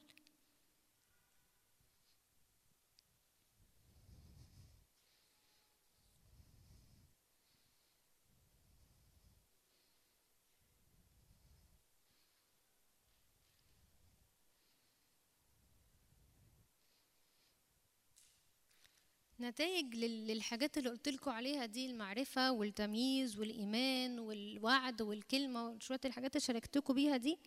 نتائج 19.42 19.96
لل- 19.96 20.28
للحاجات 20.28 20.78
اللي 20.78 20.90
قلت 20.90 21.10
لكم 21.10 21.32
عليها 21.32 21.66
دي 21.66 21.86
المعرفة 21.86 22.52
والتمييز 22.52 23.38
والإيمان 23.40 24.20
والوعد 24.20 25.02
والكلمة 25.02 25.70
وشوية 25.70 26.00
الحاجات 26.06 26.36
اللي 26.36 26.46
شاركتكم 26.46 26.94
بيها 26.94 27.18
دي 27.18 27.38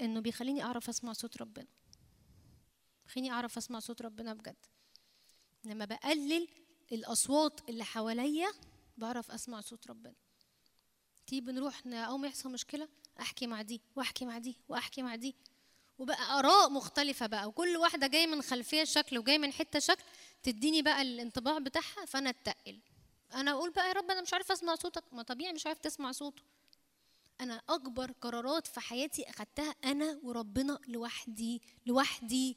إنه 0.00 0.20
بيخليني 0.20 0.62
أعرف 0.62 0.88
أسمع 0.88 1.12
صوت 1.12 1.36
ربنا. 1.36 1.66
بيخليني 3.04 3.30
أعرف 3.30 3.56
أسمع 3.56 3.78
صوت 3.78 4.02
ربنا 4.02 4.34
بجد. 4.34 4.56
لما 5.64 5.84
بقلل 5.84 6.48
الأصوات 6.92 7.68
اللي 7.68 7.84
حواليا 7.84 8.48
بعرف 8.98 9.30
أسمع 9.30 9.60
صوت 9.60 9.86
ربنا. 9.86 10.14
تيجي 11.26 11.40
بنروح 11.40 11.82
أول 11.86 12.20
ما 12.20 12.28
يحصل 12.28 12.52
مشكلة 12.52 12.88
أحكي 13.20 13.46
مع 13.46 13.62
دي 13.62 13.80
وأحكي 13.96 14.24
مع 14.26 14.38
دي 14.38 14.56
وأحكي 14.68 15.02
مع 15.02 15.14
دي. 15.16 15.34
وبقى 16.00 16.38
آراء 16.38 16.70
مختلفة 16.70 17.26
بقى 17.26 17.48
وكل 17.48 17.76
واحدة 17.76 18.06
جاية 18.06 18.26
من 18.26 18.42
خلفية 18.42 18.84
شكل 18.84 19.18
وجاية 19.18 19.38
من 19.38 19.52
حتة 19.52 19.78
شكل 19.78 20.02
تديني 20.42 20.82
بقى 20.82 21.02
الانطباع 21.02 21.58
بتاعها 21.58 22.04
فأنا 22.06 22.30
أتقل. 22.30 22.78
أنا 23.34 23.50
أقول 23.50 23.70
بقى 23.70 23.88
يا 23.88 23.92
رب 23.92 24.10
أنا 24.10 24.20
مش 24.20 24.32
عارفة 24.34 24.52
أسمع 24.54 24.74
صوتك 24.74 25.04
ما 25.12 25.22
طبيعي 25.22 25.52
مش 25.52 25.66
عارف 25.66 25.78
تسمع 25.78 26.12
صوته. 26.12 26.42
أنا 27.40 27.60
أكبر 27.68 28.12
قرارات 28.20 28.66
في 28.66 28.80
حياتي 28.80 29.30
أخدتها 29.30 29.74
أنا 29.84 30.18
وربنا 30.22 30.78
لوحدي 30.88 31.62
لوحدي. 31.86 32.56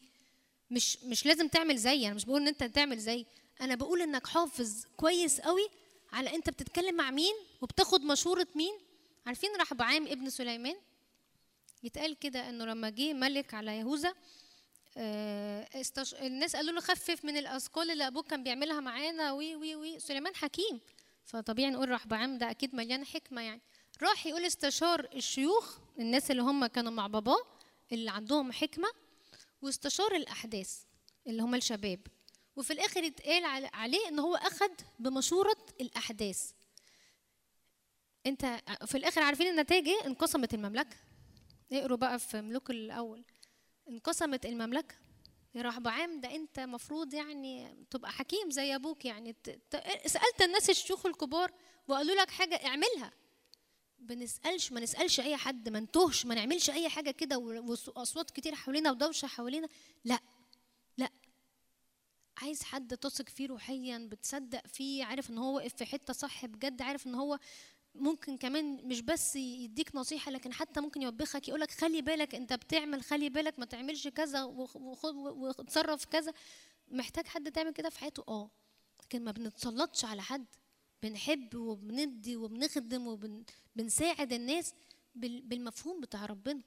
مش 0.72 0.98
مش 1.04 1.26
لازم 1.26 1.48
تعمل 1.48 1.78
زيي 1.78 2.08
أنا 2.08 2.16
مش 2.16 2.26
بقول 2.26 2.42
إن 2.42 2.48
أنت 2.48 2.64
تعمل 2.64 2.98
زيي 3.00 3.26
أنا 3.62 3.76
بقول 3.76 4.02
إنك 4.02 4.28
حافظ 4.28 4.86
كويس 4.98 5.42
قوي 5.42 5.68
على 6.12 6.36
أنت 6.36 6.50
بتتكلم 6.50 6.96
مع 6.96 7.12
مين 7.12 7.34
وبتاخد 7.62 8.02
مشورة 8.02 8.48
مين. 8.56 8.74
عارفين 9.26 9.50
رحبعام 9.56 10.08
ابن 10.08 10.30
سليمان؟ 10.30 10.76
يتقال 11.84 12.20
كده 12.20 12.50
إنه 12.50 12.66
لما 12.66 12.90
جه 12.90 13.14
ملك 13.14 13.54
على 13.54 13.80
يهوذا 13.80 14.14
آه، 14.98 15.68
استش... 15.82 16.14
الناس 16.16 16.56
قالوا 16.56 16.74
له 16.74 16.82
خفف 16.82 17.26
من 17.26 17.38
الأثقال 17.38 17.92
اللي 17.92 18.08
أبوك 18.08 18.28
كان 18.28 18.44
بيعملها 18.44 18.80
معانا 18.80 19.32
وي 19.32 19.56
وي 19.56 19.76
وي 19.76 20.00
سليمان 20.00 20.36
حكيم. 20.36 20.80
فطبيعي 21.26 21.70
نقول 21.72 21.90
رحبعام 21.90 22.38
ده 22.38 22.52
أكيد 22.52 22.76
مليان 22.76 23.06
حكمة 23.06 23.42
يعني. 23.42 23.62
راح 24.04 24.26
يقول 24.26 24.46
استشار 24.46 25.08
الشيوخ 25.16 25.78
الناس 26.00 26.32
اللي 26.32 26.42
هم 26.42 26.66
كانوا 26.66 26.92
مع 26.92 27.08
باباه 27.08 27.46
اللي 27.92 28.12
عندهم 28.12 28.52
حكمة 28.52 28.88
واستشار 29.62 30.16
الأحداث 30.16 30.80
اللي 31.28 31.44
هم 31.44 31.56
الشباب. 31.56 32.00
وفي 32.56 32.74
الآخر 32.74 33.08
اتقال 33.08 33.46
عل- 33.46 33.70
عليه 33.74 34.08
إن 34.08 34.20
هو 34.20 34.36
اخذ 34.36 34.70
بمشورة 35.00 35.58
الأحداث. 35.82 36.52
أنت 38.26 38.46
في 38.86 38.98
الآخر 38.98 39.22
عارفين 39.24 39.48
النتائج 39.48 39.88
إيه 39.88 40.06
انقسمت 40.06 40.54
المملكة. 40.54 40.98
اقروا 41.80 41.98
بقى 41.98 42.20
في 42.20 42.42
ملوك 42.42 42.70
الأول. 42.70 43.24
انقسمت 43.90 44.46
المملكة. 44.46 44.96
يا 45.56 45.62
رحبعام 45.62 46.22
ده 46.22 46.36
انت 46.36 46.60
مفروض 46.60 47.14
يعني 47.14 47.86
تبقى 47.92 48.12
حكيم 48.12 48.50
زي 48.50 48.76
أبوك 48.76 49.06
يعني. 49.06 49.36
سألت 50.06 50.42
الناس 50.42 50.70
الشيوخ 50.70 51.06
الكبار 51.06 51.52
وقالوا 51.88 52.16
لك 52.16 52.30
حاجة 52.32 52.56
اعملها. 52.56 53.12
بنسألش 54.00 54.72
ما 54.72 54.80
نسألش 54.80 55.20
أي 55.20 55.38
حد 55.38 55.70
ما 55.70 55.80
نتوهش 55.80 56.26
ما 56.26 56.36
نعملش 56.36 56.70
أي 56.70 56.90
حاجة 56.90 57.12
كده 57.12 57.38
وأصوات 57.38 58.32
كتير 58.32 58.56
حوالينا 58.56 58.92
ودوشة 58.92 59.28
حوالينا. 59.28 59.68
لا 60.06 60.20
لا. 60.98 61.10
عايز 62.38 62.64
حد 62.64 62.98
تثق 62.98 63.30
فيه 63.30 63.48
روحيا 63.48 64.08
بتصدق 64.12 64.68
فيه 64.68 65.06
عارف 65.06 65.30
إن 65.30 65.38
هو 65.38 65.56
واقف 65.56 65.76
في 65.76 65.86
حتة 65.86 66.14
صح 66.14 66.46
بجد 66.46 66.82
عارف 66.82 67.08
إن 67.08 67.16
هو 67.16 67.40
ممكن 67.96 68.38
كمان 68.38 68.88
مش 68.88 69.02
بس 69.02 69.36
يديك 69.36 69.96
نصيحة 69.96 70.32
لكن 70.32 70.54
حتى 70.54 70.82
ممكن 70.82 71.02
يوبخك 71.02 71.48
يقولك 71.48 71.72
خلي 71.72 72.02
بالك 72.02 72.36
انت 72.36 72.54
بتعمل 72.54 73.02
خلي 73.04 73.30
بالك 73.30 73.60
ما 73.60 73.66
تعملش 73.66 74.08
كذا 74.08 74.44
وتصرف 74.44 76.06
كذا. 76.06 76.34
محتاج 76.88 77.26
حد 77.28 77.52
تعمل 77.52 77.72
كده 77.74 77.90
في 77.90 78.00
حياته؟ 78.00 78.24
آه. 78.28 78.50
لكن 79.04 79.24
ما 79.24 79.32
بنتسلطش 79.32 80.06
على 80.06 80.22
حد. 80.22 80.46
بنحب 81.04 81.56
وبندي 81.56 82.36
وبنخدم 82.36 83.08
وبنساعد 83.08 84.34
الناس 84.34 84.74
بال- 85.16 85.42
بالمفهوم 85.42 86.02
بتاع 86.02 86.26
ربنا. 86.26 86.62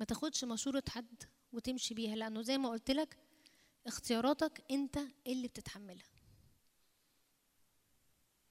ما 0.00 0.04
تاخدش 0.06 0.44
مشورة 0.44 0.82
حد 0.88 1.22
وتمشي 1.52 1.94
بيها 1.94 2.16
لأنه 2.16 2.42
زي 2.42 2.58
ما 2.58 2.68
قلت 2.68 2.90
لك 2.90 3.16
اختياراتك 3.86 4.64
انت 4.70 4.98
اللي 5.26 5.48
بتتحملها. 5.48 6.04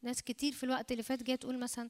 ناس 0.01 0.21
كتير 0.21 0.53
في 0.53 0.63
الوقت 0.63 0.91
اللي 0.91 1.03
فات 1.03 1.23
جاية 1.23 1.35
تقول 1.35 1.57
مثلا 1.59 1.89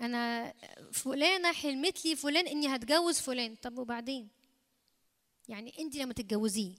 أنا 0.00 0.54
فلانه 0.92 1.52
حلمت 1.52 2.04
لي 2.04 2.16
فلان 2.16 2.46
إني 2.46 2.74
هتجوز 2.74 3.18
فلان. 3.20 3.54
طب 3.54 3.78
وبعدين؟ 3.78 4.28
يعني 5.48 5.74
انت 5.78 5.96
لما 5.96 6.12
تتجوزيه 6.12 6.74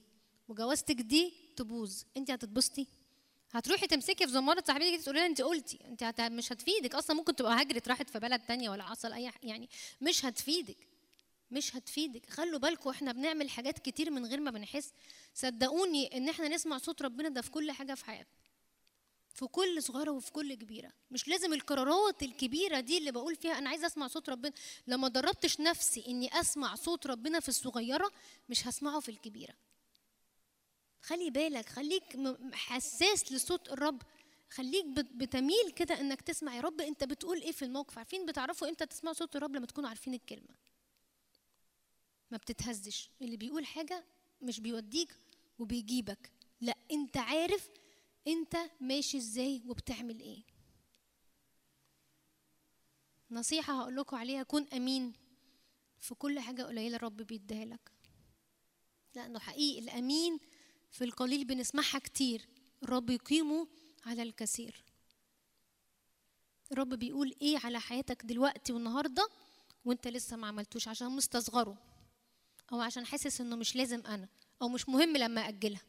وجوازتك 0.48 0.96
دي 0.96 1.34
تبوظ. 1.56 2.02
انت 2.18 2.32
هتتبسطي؟ 2.32 2.88
هتروحي 3.52 3.88
تمسكي 3.88 4.28
في 4.28 4.32
زمارة 4.34 4.64
صاحبتك 4.68 5.02
تقولي 5.04 5.20
لها 5.20 5.28
انت 5.28 5.42
قلتي. 5.42 5.80
انت. 5.86 6.22
مش 6.22 6.52
هتفيدك. 6.52 6.96
أصلا 6.96 7.16
ممكن 7.16 7.36
تبقى 7.36 7.62
هجرت 7.62 7.88
راحت 7.88 8.10
في 8.10 8.20
بلد 8.20 8.42
تانية 8.42 8.70
ولا 8.70 8.84
حصل 8.84 9.14
أي 9.14 9.32
يعني 9.44 9.70
مش 10.02 10.26
هتفيدك. 10.26 10.78
مش 11.52 11.76
هتفيدك. 11.76 12.30
خلوا 12.30 12.60
بالكم 12.60 12.90
إحنا 12.90 13.12
بنعمل 13.12 13.50
حاجات 13.50 13.80
كتير 13.80 14.12
من 14.12 14.26
غير 14.26 14.40
ما 14.40 14.52
بنحس. 14.52 14.94
صدقوني 15.34 16.18
إن 16.18 16.30
إحنا 16.30 16.48
نسمع 16.48 16.78
صوت 16.78 17.02
ربنا 17.02 17.30
ده 17.30 17.42
في 17.42 17.52
كل 17.52 17.72
حاجة 17.72 17.94
في 17.94 18.06
حياتنا. 18.06 18.41
في 19.34 19.46
كل 19.48 19.84
صغيره 19.84 20.12
وفي 20.12 20.32
كل 20.32 20.54
كبيرة. 20.54 20.92
مش 21.12 21.28
لازم 21.28 21.54
القرارات 21.54 22.24
الكبيرة 22.24 22.80
دي 22.80 22.98
اللي 22.98 23.12
بقول 23.12 23.36
فيها 23.36 23.58
أنا 23.58 23.70
عايزة 23.70 23.88
أسمع 23.88 24.08
صوت 24.08 24.30
ربنا. 24.30 24.54
لما 24.88 25.08
دربتش 25.08 25.60
نفسي 25.60 26.04
إني 26.08 26.40
أسمع 26.40 26.76
صوت 26.76 27.08
ربنا 27.08 27.40
في 27.40 27.50
الصغيرة 27.50 28.12
مش 28.50 28.68
هسمعه 28.68 29.00
في 29.00 29.10
الكبيرة. 29.10 29.54
خلي 31.02 31.30
بالك 31.30 31.70
خليك 31.70 32.04
حساس 32.54 33.32
لصوت 33.32 33.70
الرب. 33.70 34.02
خليك 34.50 34.86
بت- 34.86 35.12
بتميل 35.14 35.72
كده 35.76 36.00
إنك 36.00 36.22
تسمع. 36.22 36.56
يا 36.56 36.62
رب 36.62 36.82
أنت 36.82 37.04
بتقول 37.04 37.42
إيه 37.42 37.52
في 37.52 37.66
الموقف؟ 37.66 37.98
عارفين 37.98 38.26
بتعرفوا 38.26 38.70
إمتى 38.70 38.86
تسمعوا 38.86 39.16
صوت 39.16 39.36
الرب؟ 39.36 39.56
لما 39.56 39.66
تكونوا 39.66 39.90
عارفين 39.90 40.14
الكلمة. 40.14 40.56
ما 42.32 42.38
بتتهزش. 42.38 43.10
اللي 43.22 43.38
بيقول 43.38 43.66
حاجة 43.66 44.06
مش 44.42 44.60
بيوديك 44.60 45.16
وبيجيبك. 45.60 46.32
لا 46.62 46.78
أنت 46.92 47.18
عارف 47.18 47.70
انت 48.28 48.58
ماشي 48.82 49.18
إزاي 49.18 49.64
وبتعمل 49.68 50.20
إيه. 50.20 50.44
نصيحة 53.32 53.82
هقول 53.82 53.96
لكم 53.96 54.18
عليها 54.18 54.44
كون 54.44 54.68
أمين 54.74 55.14
في 56.00 56.16
كل 56.16 56.40
حاجة 56.40 56.64
قليلة 56.64 56.96
الرب 56.96 57.18
بيديها 57.18 57.66
لك. 57.66 57.92
لأنه 59.16 59.40
حقيقي 59.40 59.80
الأمين 59.80 60.40
في 60.92 61.04
القليل 61.04 61.46
بنسمعها 61.46 62.00
كتير. 62.00 62.48
الرب 62.84 63.10
يقيمه 63.10 63.68
على 64.06 64.24
الكثير. 64.24 64.84
الرب 66.72 66.90
بيقول 66.90 67.36
إيه 67.42 67.58
على 67.64 67.80
حياتك 67.80 68.26
دلوقتي 68.26 68.74
والنهاردة 68.74 69.30
وانت 69.86 70.08
لسه 70.08 70.38
ما 70.38 70.48
عملتوش 70.48 70.88
عشان 70.88 71.12
مستصغره. 71.12 71.78
أو 72.72 72.82
عشان 72.82 73.06
حاسس 73.06 73.42
إنه 73.42 73.56
مش 73.56 73.76
لازم 73.76 74.06
أنا 74.06 74.28
أو 74.62 74.68
مش 74.70 74.90
مهم 74.90 75.18
لما 75.18 75.48
أجلها. 75.50 75.82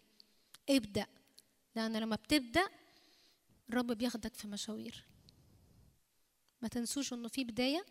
ابدأ. 0.69 1.07
لأن 1.77 1.97
لما 1.97 2.17
بتبدأ 2.17 2.69
الرب 3.69 3.93
بياخدك 3.93 4.35
في 4.35 4.49
مشاوير. 4.49 5.05
ما 6.63 6.69
تنسوش 6.69 7.13
إنه 7.13 7.29
في 7.29 7.45
بداية 7.45 7.87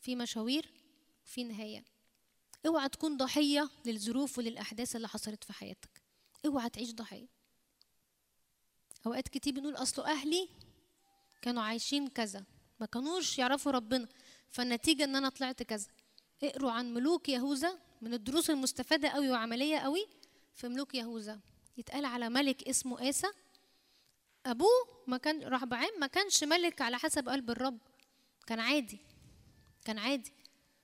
في 0.00 0.16
مشاوير 0.16 0.72
وفي 1.24 1.44
نهاية. 1.44 1.84
اوعى 2.66 2.88
تكون 2.88 3.16
ضحية 3.16 3.70
للظروف 3.84 4.38
وللأحداث 4.38 4.96
اللي 4.96 5.08
حصلت 5.08 5.44
في 5.44 5.52
حياتك. 5.52 6.02
اوعى 6.46 6.70
تعيش 6.70 6.94
ضحية. 6.94 7.28
أوقات 9.06 9.28
كتير 9.28 9.52
بنقول 9.52 9.74
اصله 9.74 10.12
أهلي 10.12 10.48
كانوا 11.42 11.62
عايشين 11.62 12.08
كذا 12.08 12.44
ما 12.80 12.86
كانوش 12.86 13.38
يعرفوا 13.38 13.72
ربنا 13.72 14.08
فالنتيجة 14.48 15.04
إن 15.04 15.16
أنا 15.16 15.28
طلعت 15.28 15.62
كذا. 15.62 15.88
اقروا 16.42 16.70
عن 16.70 16.94
ملوك 16.94 17.28
يهوذا 17.28 17.78
من 18.02 18.14
الدروس 18.14 18.50
المستفادة 18.50 19.08
قوي 19.08 19.30
وعملية 19.30 19.78
قوي 19.78 20.06
في 20.54 20.68
ملوك 20.68 20.94
يهوذا. 20.94 21.40
يتقال 21.78 22.04
على 22.04 22.28
ملك 22.28 22.68
اسمه 22.68 23.08
آسى. 23.08 23.26
أبوه 24.46 24.88
ما 25.06 25.16
كان 25.16 25.42
رهبعام 25.42 25.90
ما 25.98 26.06
كانش 26.06 26.44
ملك 26.44 26.80
على 26.80 26.98
حسب 26.98 27.28
قلب 27.28 27.50
الرب. 27.50 27.78
كان 28.46 28.60
عادي. 28.60 28.98
كان 29.84 29.98
عادي. 29.98 30.32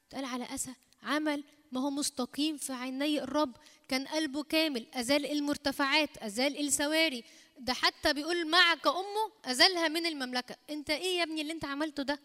اتقال 0.08 0.24
على 0.24 0.54
أسى 0.54 0.74
عمل 1.02 1.44
ما 1.72 1.80
هو 1.80 1.90
مستقيم 1.90 2.56
في 2.56 2.72
عيني 2.72 3.22
الرب. 3.22 3.56
كان 3.88 4.06
قلبه 4.06 4.42
كامل. 4.42 4.86
أزال 4.94 5.26
المرتفعات 5.26 6.18
أزال 6.18 6.60
السواري. 6.66 7.24
ده 7.58 7.72
حتى 7.72 8.12
بيقول 8.12 8.46
معك 8.48 8.86
أمه 8.86 9.32
أزالها 9.44 9.88
من 9.88 10.06
المملكة. 10.06 10.56
أنت 10.70 10.90
إيه 10.90 11.18
يا 11.18 11.22
ابني 11.22 11.40
اللي 11.40 11.52
أنت 11.52 11.64
عملته 11.64 12.02
ده؟ 12.02 12.20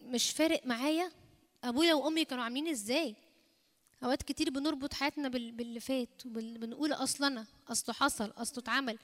مش 0.00 0.30
فارق 0.30 0.66
معايا؟ 0.66 1.12
أبويا 1.64 1.94
وأمي 1.94 2.24
كانوا 2.24 2.44
عاملين 2.44 2.68
إزاي؟ 2.68 3.14
أوقات 4.04 4.22
كتير 4.22 4.50
بنربط 4.50 4.94
حياتنا 4.94 5.28
بال- 5.28 5.52
باللي 5.52 5.80
فات 5.80 6.26
وبنقول 6.26 6.92
أصل 6.92 7.24
أنا 7.24 7.46
أصله 7.68 7.94
حصل 7.94 8.32
أصله 8.36 8.58
اتعمل. 8.58 8.98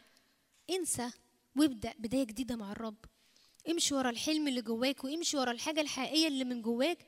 انسى 0.71 1.11
وابدأ 1.57 1.95
بداية 1.99 2.25
جديدة 2.25 2.57
مع 2.57 2.73
الرب. 2.73 2.97
امشي 3.71 3.95
ورا 3.95 4.11
الحلم 4.11 4.49
اللي 4.49 4.63
جواك 4.63 5.05
وامشي 5.05 5.37
ورا 5.37 5.51
الحاجة 5.51 5.81
الحقيقية 5.81 6.29
اللي 6.29 6.45
من 6.45 6.63
جواك. 6.63 6.99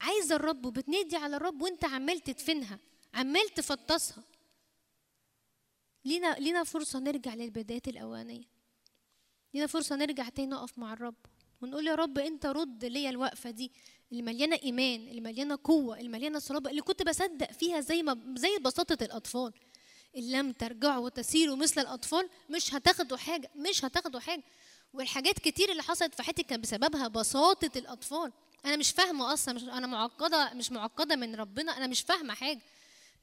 عايزة 0.00 0.36
الرب 0.36 0.66
وبتنادي 0.66 1.16
على 1.16 1.36
الرب 1.36 1.62
وانت 1.62 1.84
عمال 1.84 2.20
تدفنها 2.20 2.78
عمال 3.14 3.48
تفطسها. 3.48 4.24
لينا 6.04 6.34
لينا 6.38 6.64
فرصة 6.64 6.98
نرجع 6.98 7.34
للبدايات 7.34 7.88
الأولانية. 7.88 8.44
لينا 9.54 9.66
فرصة 9.66 9.96
نرجع 9.96 10.28
تاني 10.28 10.48
نقف 10.48 10.78
مع 10.78 10.92
الرب 10.92 11.14
ونقول 11.62 11.86
يا 11.86 11.94
رب 11.94 12.18
انت 12.18 12.46
رد 12.46 12.84
ليا 12.84 13.10
الوقفة 13.10 13.50
دي. 13.50 13.72
اللي 14.14 14.22
مليانة 14.22 14.58
إيمان 14.64 15.08
اللي 15.08 15.20
مليانة 15.20 15.58
قوة 15.64 15.98
اللي 15.98 16.08
مليانة 16.08 16.38
صلابة 16.38 16.70
اللي 16.70 16.82
كنت 16.82 17.02
بصدق 17.02 17.52
فيها 17.52 17.80
زي 17.80 18.02
ما 18.02 18.34
زي 18.36 18.58
بساطة 18.58 19.04
الأطفال. 19.04 19.52
إن 20.16 20.30
لم 20.30 20.52
ترجعوا 20.52 21.04
وتسيروا 21.04 21.56
مثل 21.56 21.80
الأطفال 21.80 22.28
مش 22.50 22.74
هتاخدوا 22.74 23.16
حاجة 23.16 23.50
مش 23.56 23.84
هتاخدوا 23.84 24.20
حاجة. 24.20 24.42
والحاجات 24.92 25.38
كتير 25.38 25.70
اللي 25.70 25.82
حصلت 25.82 26.14
في 26.14 26.22
حياتي 26.22 26.42
كان 26.42 26.60
بسببها 26.60 27.08
بساطة 27.08 27.78
الأطفال. 27.78 28.32
أنا 28.64 28.76
مش 28.76 28.90
فاهمة 28.90 29.32
أصلا 29.32 29.54
مش 29.54 29.62
أنا 29.62 29.86
معقدة 29.86 30.54
مش 30.54 30.72
معقدة 30.72 31.16
من 31.16 31.34
ربنا 31.34 31.76
أنا 31.76 31.86
مش 31.86 32.00
فاهمة 32.00 32.34
حاجة. 32.34 32.60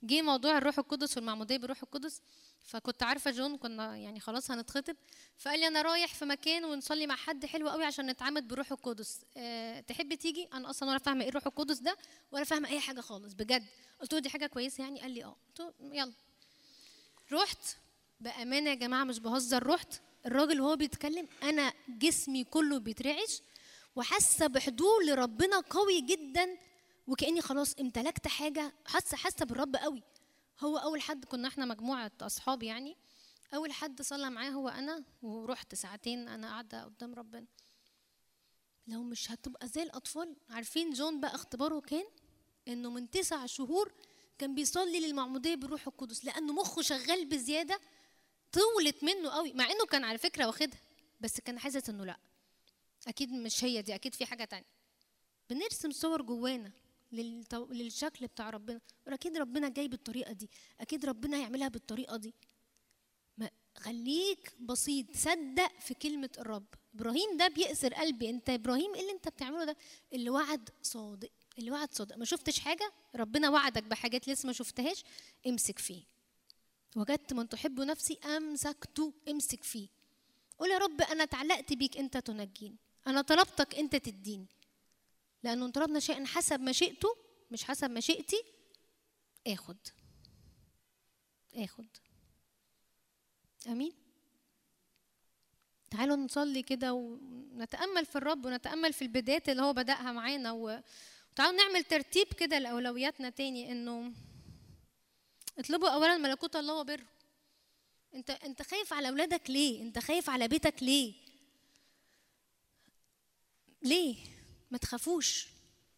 جه 0.03 0.21
موضوع 0.21 0.57
الروح 0.57 0.79
القدس 0.79 1.17
والمعمودية 1.17 1.57
بالروح 1.57 1.83
القدس 1.83 2.21
فكنت 2.63 3.03
عارفة 3.03 3.31
جون 3.31 3.57
كنا 3.57 3.97
يعني 3.97 4.19
خلاص 4.19 4.51
هنتخطب 4.51 4.95
فقال 5.37 5.59
لي 5.59 5.67
أنا 5.67 5.81
رايح 5.81 6.13
في 6.13 6.25
مكان 6.25 6.65
ونصلي 6.65 7.07
مع 7.07 7.15
حد 7.15 7.45
حلو 7.45 7.69
قوي 7.69 7.85
عشان 7.85 8.07
نتعامد 8.07 8.47
بالروح 8.47 8.71
القدس. 8.71 9.19
أه 9.37 9.79
تحبي 9.79 10.15
تيجي؟ 10.15 10.47
أنا 10.53 10.69
أصلا 10.69 10.89
ولا 10.89 10.97
فاهمة 10.97 11.23
إيه 11.23 11.29
الروح 11.29 11.45
القدس 11.47 11.77
ده 11.77 11.97
ولا 12.31 12.43
فاهمة 12.43 12.69
أي 12.69 12.79
حاجة 12.79 13.01
خالص 13.01 13.33
بجد. 13.33 13.65
قلت 14.01 14.13
له 14.13 14.19
دي 14.19 14.29
حاجة 14.29 14.47
كويسة 14.47 14.83
يعني؟ 14.83 15.01
قال 15.01 15.11
لي 15.11 15.23
أه. 15.23 15.35
قلت 15.47 15.59
له 15.59 15.95
يلا. 15.95 16.13
رحت؟ 17.31 17.75
بأمانة 18.19 18.69
يا 18.69 18.75
جماعة 18.75 19.03
مش 19.03 19.19
بهزر 19.19 19.67
رحت. 19.67 20.01
الراجل 20.25 20.61
وهو 20.61 20.75
بيتكلم 20.75 21.27
أنا 21.43 21.73
جسمي 21.89 22.43
كله 22.43 22.79
بيترعش 22.79 23.41
وحاسة 23.95 24.47
بحضور 24.47 25.03
لربنا 25.05 25.59
قوي 25.59 26.01
جدا. 26.01 26.57
وكأني 27.11 27.41
خلاص 27.41 27.73
امتلكت 27.79 28.27
حاجة 28.27 28.73
حاسة 28.85 29.17
حاسة 29.17 29.45
بالرب 29.45 29.75
قوي. 29.75 30.03
هو 30.59 30.77
أول 30.77 31.01
حد 31.01 31.25
كنا 31.25 31.47
إحنا 31.47 31.65
مجموعة 31.65 32.11
أصحاب 32.21 32.63
يعني. 32.63 32.97
أول 33.53 33.71
حد 33.71 34.01
صلى 34.01 34.29
معاه 34.29 34.49
هو 34.49 34.69
أنا 34.69 35.03
ورحت 35.21 35.75
ساعتين 35.75 36.27
أنا 36.27 36.47
قاعدة 36.47 36.83
قدام 36.83 37.13
ربنا. 37.13 37.45
لو 38.87 39.03
مش 39.03 39.31
هتبقى 39.31 39.67
زي 39.67 39.83
الأطفال. 39.83 40.35
عارفين 40.49 40.89
جون 40.93 41.19
بقى 41.19 41.35
اختباره 41.35 41.79
كان؟ 41.79 42.05
إنه 42.67 42.89
من 42.89 43.09
تسع 43.09 43.45
شهور 43.45 43.93
كان 44.37 44.55
بيصلي 44.55 44.99
للمعمودية 45.07 45.55
بالروح 45.55 45.87
القدس 45.87 46.25
لأنه 46.25 46.53
مخه 46.53 46.81
شغال 46.81 47.25
بزيادة. 47.25 47.79
طولت 48.51 49.03
منه 49.03 49.29
قوي 49.29 49.53
مع 49.53 49.71
إنه 49.71 49.85
كان 49.85 50.03
على 50.03 50.17
فكرة 50.17 50.45
واخدها 50.47 50.79
بس 51.21 51.39
كان 51.39 51.59
حاسس 51.59 51.89
إنه 51.89 52.05
لأ. 52.05 52.17
أكيد 53.07 53.31
مش 53.31 53.63
هي 53.63 53.81
دي 53.81 53.95
أكيد 53.95 54.15
في 54.15 54.25
حاجة 54.25 54.43
تانية. 54.43 54.65
بنرسم 55.49 55.91
صور 55.91 56.21
جوانا. 56.21 56.71
للشكل 57.11 58.27
بتاع 58.27 58.49
ربنا. 58.49 58.81
أكيد 59.07 59.37
ربنا 59.37 59.69
جاي 59.69 59.87
بالطريقة 59.87 60.33
دي. 60.33 60.49
أكيد 60.81 61.05
ربنا 61.05 61.37
هيعملها 61.37 61.67
بالطريقة 61.67 62.17
دي. 62.17 62.33
ما 63.37 63.49
خليك 63.75 64.53
بسيط. 64.59 65.05
صدق 65.15 65.79
في 65.79 65.93
كلمة 65.93 66.29
الرب. 66.37 66.65
إبراهيم 66.95 67.37
ده 67.37 67.47
بيأسر 67.47 67.93
قلبي. 67.93 68.29
أنت 68.29 68.49
إبراهيم 68.49 68.93
إيه 68.93 69.01
اللي 69.01 69.11
أنت 69.11 69.27
بتعمله 69.27 69.65
ده؟ 69.65 69.77
اللي 70.13 70.29
وعد 70.29 70.69
صادق. 70.81 71.29
اللي 71.57 71.71
وعد 71.71 71.93
صادق. 71.93 72.17
ما 72.17 72.25
شفتش 72.25 72.59
حاجة؟ 72.59 72.91
ربنا 73.15 73.49
وعدك 73.49 73.83
بحاجات 73.83 74.27
لسه 74.27 74.47
ما 74.47 74.53
شفتهاش؟ 74.53 75.03
امسك 75.47 75.79
فيه. 75.79 76.03
وجدت 76.95 77.33
من 77.33 77.49
تحب 77.49 77.79
نفسي 77.79 78.19
امسكته 78.25 79.13
امسك 79.29 79.63
فيه. 79.63 79.87
قول 80.59 80.69
يا 80.69 80.77
رب 80.77 81.01
أنا 81.01 81.23
اتعلقت 81.23 81.73
بيك 81.73 81.97
أنت 81.97 82.17
تنجيني. 82.17 82.77
أنا 83.07 83.21
طلبتك 83.21 83.75
أنت 83.75 83.95
تديني. 83.95 84.47
لأنه 85.43 85.65
ان 85.65 85.71
طلبنا 85.71 85.99
شيئا 85.99 86.25
حسب 86.25 86.59
مشيئته 86.61 87.17
مش 87.51 87.63
حسب 87.63 87.91
مشيئتي 87.91 88.43
آخد. 89.47 89.77
آخد. 91.55 91.87
آمين. 93.67 93.93
تعالوا 95.91 96.15
نصلي 96.15 96.63
كده 96.63 96.93
ونتأمل 96.93 98.05
في 98.05 98.15
الرب 98.15 98.45
ونتأمل 98.45 98.93
في 98.93 99.01
البدايات 99.01 99.49
اللي 99.49 99.61
هو 99.61 99.73
بدأها 99.73 100.11
معانا. 100.11 100.51
وتعالوا 100.51 101.57
نعمل 101.57 101.83
ترتيب 101.83 102.33
كده 102.33 102.59
لأولوياتنا 102.59 103.29
تاني 103.29 103.71
إنه 103.71 104.13
اطلبوا 105.59 105.89
اولا 105.89 106.17
ملكوت 106.17 106.55
الله 106.55 106.73
وبره. 106.79 107.05
أنت 108.13 108.29
أنت 108.29 108.61
خايف 108.61 108.93
على 108.93 109.09
أولادك 109.09 109.49
ليه؟ 109.49 109.81
أنت 109.81 109.99
خايف 109.99 110.29
على 110.29 110.47
بيتك 110.47 110.83
ليه؟ 110.83 111.13
ليه؟ 113.81 114.15
ما 114.71 114.77
تخافوش. 114.77 115.47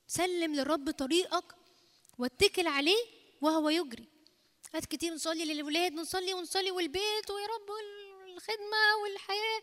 سلم 0.08 0.56
للرب 0.56 0.92
طريقك 0.92 1.56
واتكل 2.18 2.68
عليه 2.68 3.06
وهو 3.42 3.70
يجري. 3.70 4.08
هات 4.74 4.86
كتير 4.86 5.14
نصلي 5.14 5.46
للولاد 5.46 5.94
نصلي 5.94 6.34
ونصلي 6.34 6.72
والبيت 6.72 7.32
ويا 7.32 7.48
رب 7.48 7.70
الخدمة 8.28 8.78
والحياة. 9.04 9.62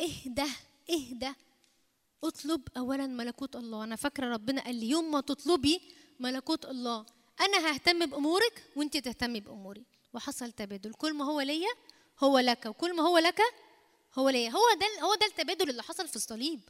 اهدى 0.00 0.52
اهدى. 0.90 1.32
اطلب 2.24 2.68
اولا 2.76 3.06
ملكوت 3.06 3.56
الله. 3.56 3.84
أنا 3.84 3.96
فاكرة 3.96 4.26
ربنا 4.32 4.64
قال 4.64 4.74
لي 4.74 4.88
يوم 4.90 5.10
ما 5.10 5.20
تطلبي 5.20 5.80
ملكوت 6.20 6.64
الله 6.64 7.06
أنا 7.40 7.70
ههتم 7.70 8.06
بأمورك 8.06 8.64
وأنت 8.76 8.96
تهتمي 8.96 9.40
بأموري. 9.40 9.84
وحصل 10.14 10.52
تبادل. 10.52 10.92
كل 10.94 11.14
ما 11.14 11.24
هو 11.24 11.40
ليا 11.40 11.70
هو 12.20 12.38
لك 12.38 12.66
وكل 12.66 12.96
ما 12.96 13.02
هو 13.02 13.18
لك 13.18 13.40
هو 14.14 14.28
ليا. 14.28 14.50
هو 14.50 14.74
ده 14.80 15.02
هو 15.02 15.14
ده 15.14 15.26
التبادل 15.26 15.70
اللي 15.70 15.82
حصل 15.82 16.08
في 16.08 16.16
الصليب. 16.16 16.60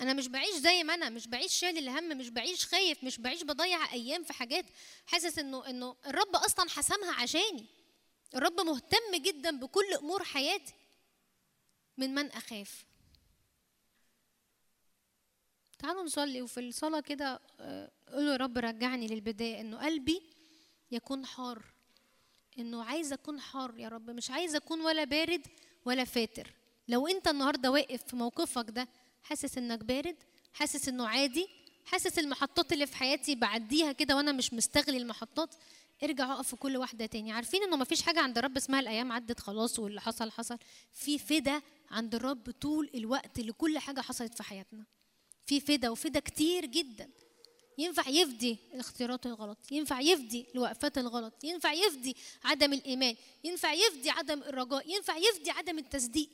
أنا 0.00 0.12
مش 0.12 0.28
بعيش 0.28 0.54
زي 0.54 0.84
ما 0.84 0.94
أنا 0.94 1.08
مش 1.08 1.26
بعيش 1.26 1.52
شايل 1.52 1.78
الهم 1.78 2.18
مش 2.18 2.28
بعيش 2.28 2.66
خايف 2.66 3.04
مش 3.04 3.18
بعيش 3.18 3.42
بضيع 3.42 3.92
أيام 3.92 4.24
في 4.24 4.32
حاجات. 4.32 4.64
حاسس 5.06 5.38
إنه 5.38 5.66
إنه 5.70 5.96
الرب 6.06 6.36
أصلا 6.36 6.70
حسمها 6.70 7.12
عشاني. 7.22 7.66
الرب 8.34 8.60
مهتم 8.60 9.14
جدا 9.14 9.50
بكل 9.60 9.94
أمور 9.98 10.24
حياتي. 10.24 10.72
من 11.96 12.14
من 12.14 12.26
أخاف. 12.32 12.84
تعالوا 15.78 16.02
نصلي 16.04 16.42
وفي 16.42 16.60
الصلاة 16.60 17.00
كده 17.00 17.40
آه، 17.60 17.90
قولوا 18.12 18.32
يا 18.32 18.36
رب 18.36 18.58
رجعني 18.58 19.06
للبداية. 19.06 19.60
إنه 19.60 19.84
قلبي 19.84 20.22
يكون 20.90 21.26
حار. 21.26 21.62
إنه 22.58 22.84
عايز 22.84 23.12
أكون 23.12 23.40
حار 23.40 23.78
يا 23.78 23.88
رب. 23.88 24.10
مش 24.10 24.30
عايز 24.30 24.54
أكون 24.54 24.80
ولا 24.80 25.04
بارد 25.04 25.46
ولا 25.84 26.04
فاتر. 26.04 26.52
لو 26.88 27.06
أنت 27.06 27.28
النهاردة 27.28 27.70
واقف 27.70 28.02
في 28.04 28.16
موقفك 28.16 28.70
ده 28.70 28.88
حاسس 29.22 29.58
إنك 29.58 29.84
بارد 29.84 30.16
حاسس 30.52 30.88
إنه 30.88 31.08
عادي 31.08 31.48
حاسس 31.84 32.18
المحطات 32.18 32.72
اللي 32.72 32.86
في 32.86 32.96
حياتي 32.96 33.34
بعديها 33.34 33.92
كده 33.92 34.16
وأنا 34.16 34.32
مش 34.32 34.54
مستغلي 34.54 34.96
المحطات. 34.96 35.54
ارجع 36.02 36.32
اقف 36.32 36.48
في 36.48 36.56
كل 36.56 36.76
واحدة 36.76 37.06
تاني. 37.06 37.32
عارفين 37.32 37.62
إنه 37.62 37.76
مفيش 37.76 38.02
حاجة 38.02 38.20
عند 38.20 38.38
الرب 38.38 38.56
اسمها 38.56 38.80
الأيام 38.80 39.12
عدت 39.12 39.40
خلاص 39.40 39.78
واللي 39.78 40.00
حصل 40.00 40.30
حصل. 40.30 40.58
في 40.92 41.18
فدا 41.18 41.62
عند 41.90 42.14
الرب 42.14 42.50
طول 42.50 42.90
الوقت 42.94 43.40
لكل 43.40 43.78
حاجة 43.78 44.00
حصلت 44.00 44.34
في 44.34 44.42
حياتنا. 44.42 44.84
في 45.46 45.60
فدا 45.60 45.90
وفدا 45.90 46.20
كتير 46.20 46.66
جدا. 46.66 47.10
ينفع 47.78 48.08
يفدي 48.08 48.58
الاختيارات 48.74 49.26
الغلط 49.26 49.58
ينفع 49.72 50.00
يفدي 50.00 50.46
الوقفات 50.54 50.98
الغلط 50.98 51.44
ينفع 51.44 51.72
يفدي 51.72 52.16
عدم 52.44 52.72
الإيمان 52.72 53.16
ينفع 53.44 53.72
يفدي 53.72 54.10
عدم 54.10 54.42
الرجاء 54.42 54.90
ينفع 54.90 55.16
يفدي 55.16 55.50
عدم 55.50 55.78
التصديق. 55.78 56.30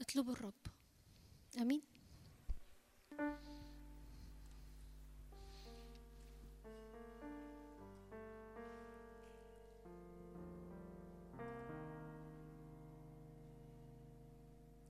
اطلبوا 0.00 0.32
الرب. 0.32 0.77
آمين. 1.60 1.82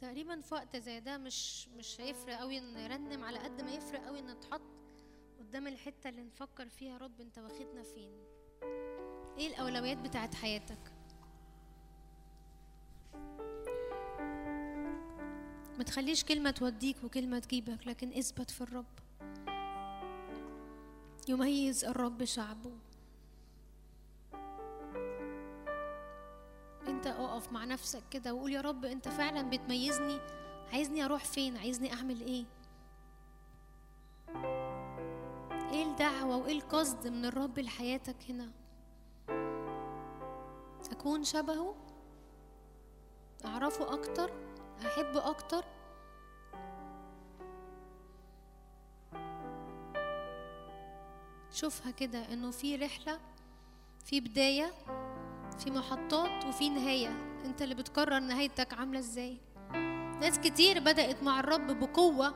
تقريبا 0.01 0.41
في 0.41 0.55
وقت 0.55 0.77
زي 0.77 1.01
ده 1.01 1.19
مش 1.19 1.69
مش 1.69 2.01
هيفرق 2.01 2.39
قوي 2.39 2.59
إن 2.59 2.75
نرنم 2.75 3.25
على 3.25 3.39
قد 3.39 3.61
ما 3.61 3.71
يفرق 3.73 4.05
قوي 4.07 4.19
إن 4.21 4.27
نتحط 4.31 4.63
قدام 5.39 5.67
الحتة 5.67 6.09
اللي 6.09 6.23
نفكر 6.23 6.69
فيها 6.69 6.99
رب 6.99 7.21
أنت 7.21 7.39
واخدنا 7.39 7.83
فين؟ 7.83 8.13
إيه 9.39 9.47
الأولويات 9.47 9.99
بتاعت 9.99 10.35
حياتك؟ 10.35 10.93
ما 15.79 15.85
تخليش 15.85 16.25
كلمة 16.25 16.51
توديك 16.51 17.05
وكلمة 17.05 17.39
تجيبك 17.39 17.87
لكن 17.87 18.13
اثبت 18.13 18.51
في 18.51 18.61
الرب. 18.61 18.85
يميز 21.29 21.85
الرب 21.85 22.25
شعبه. 22.25 22.73
انت 26.89 27.07
اقف 27.07 27.53
مع 27.53 27.65
نفسك 27.65 28.03
كده 28.11 28.35
وقول 28.35 28.53
يا 28.53 28.61
رب 28.61 28.85
انت 28.85 29.09
فعلا 29.09 29.51
بتميزني. 29.51 30.19
عايزني 30.73 31.05
أروح 31.05 31.25
فين؟ 31.25 31.57
عايزني 31.57 31.93
اعمل 31.93 32.21
إيه؟ 32.21 32.45
إيه 35.73 35.85
الدعوة 35.85 36.37
وإيه 36.37 36.53
القصد 36.59 37.09
من 37.09 37.25
الرب 37.25 37.59
لحياتك 37.59 38.17
هنا؟ 38.29 38.51
أكون 40.93 41.25
شبهه؟ 41.25 41.75
أعرفه 43.45 43.95
أكتر؟ 43.95 44.48
احبه 44.87 45.31
أكتر 45.31 45.65
شوفها 51.51 51.91
كده 51.91 52.33
إنه 52.33 52.51
في 52.51 52.77
رحلة 52.77 53.19
في 54.05 54.21
بداية 54.21 54.73
في 55.59 55.71
محطات 55.71 56.45
وفي 56.45 56.71
نهاية. 56.71 57.09
أنت 57.45 57.63
اللي 57.63 57.75
بتقرر 57.75 58.19
نهايتك 58.19 58.75
عاملة 58.75 58.99
إزاي. 58.99 59.41
ناس 60.21 60.39
كتير 60.39 60.81
بدأت 60.81 61.23
مع 61.23 61.41
الرب 61.41 61.67
بقوة 61.81 62.35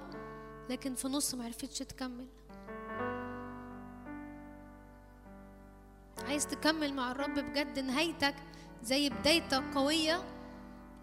لكن 0.70 0.94
في 0.94 1.08
نص 1.08 1.34
معرفتش 1.34 1.78
تكمل. 1.78 2.28
عايز 6.28 6.46
تكمل 6.46 6.94
مع 6.94 7.10
الرب 7.10 7.34
بجد 7.38 7.78
نهايتك 7.78 8.34
زي 8.82 9.10
بدايتك 9.10 9.62
قوية 9.74 10.22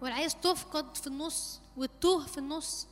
ولا 0.02 0.14
عايز 0.14 0.36
تفقد 0.36 0.96
في 0.96 1.06
النص 1.06 1.60
وتتوه 1.76 2.26
في 2.26 2.38
النص. 2.38 2.88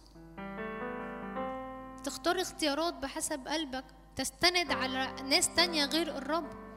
تختار 2.04 2.40
اختيارات 2.40 2.94
بحسب 2.94 3.48
قلبك. 3.48 3.84
تستند 4.16 4.72
على 4.72 5.22
ناس 5.22 5.54
تانية 5.54 5.84
غير 5.84 6.16
الرب. 6.16 6.68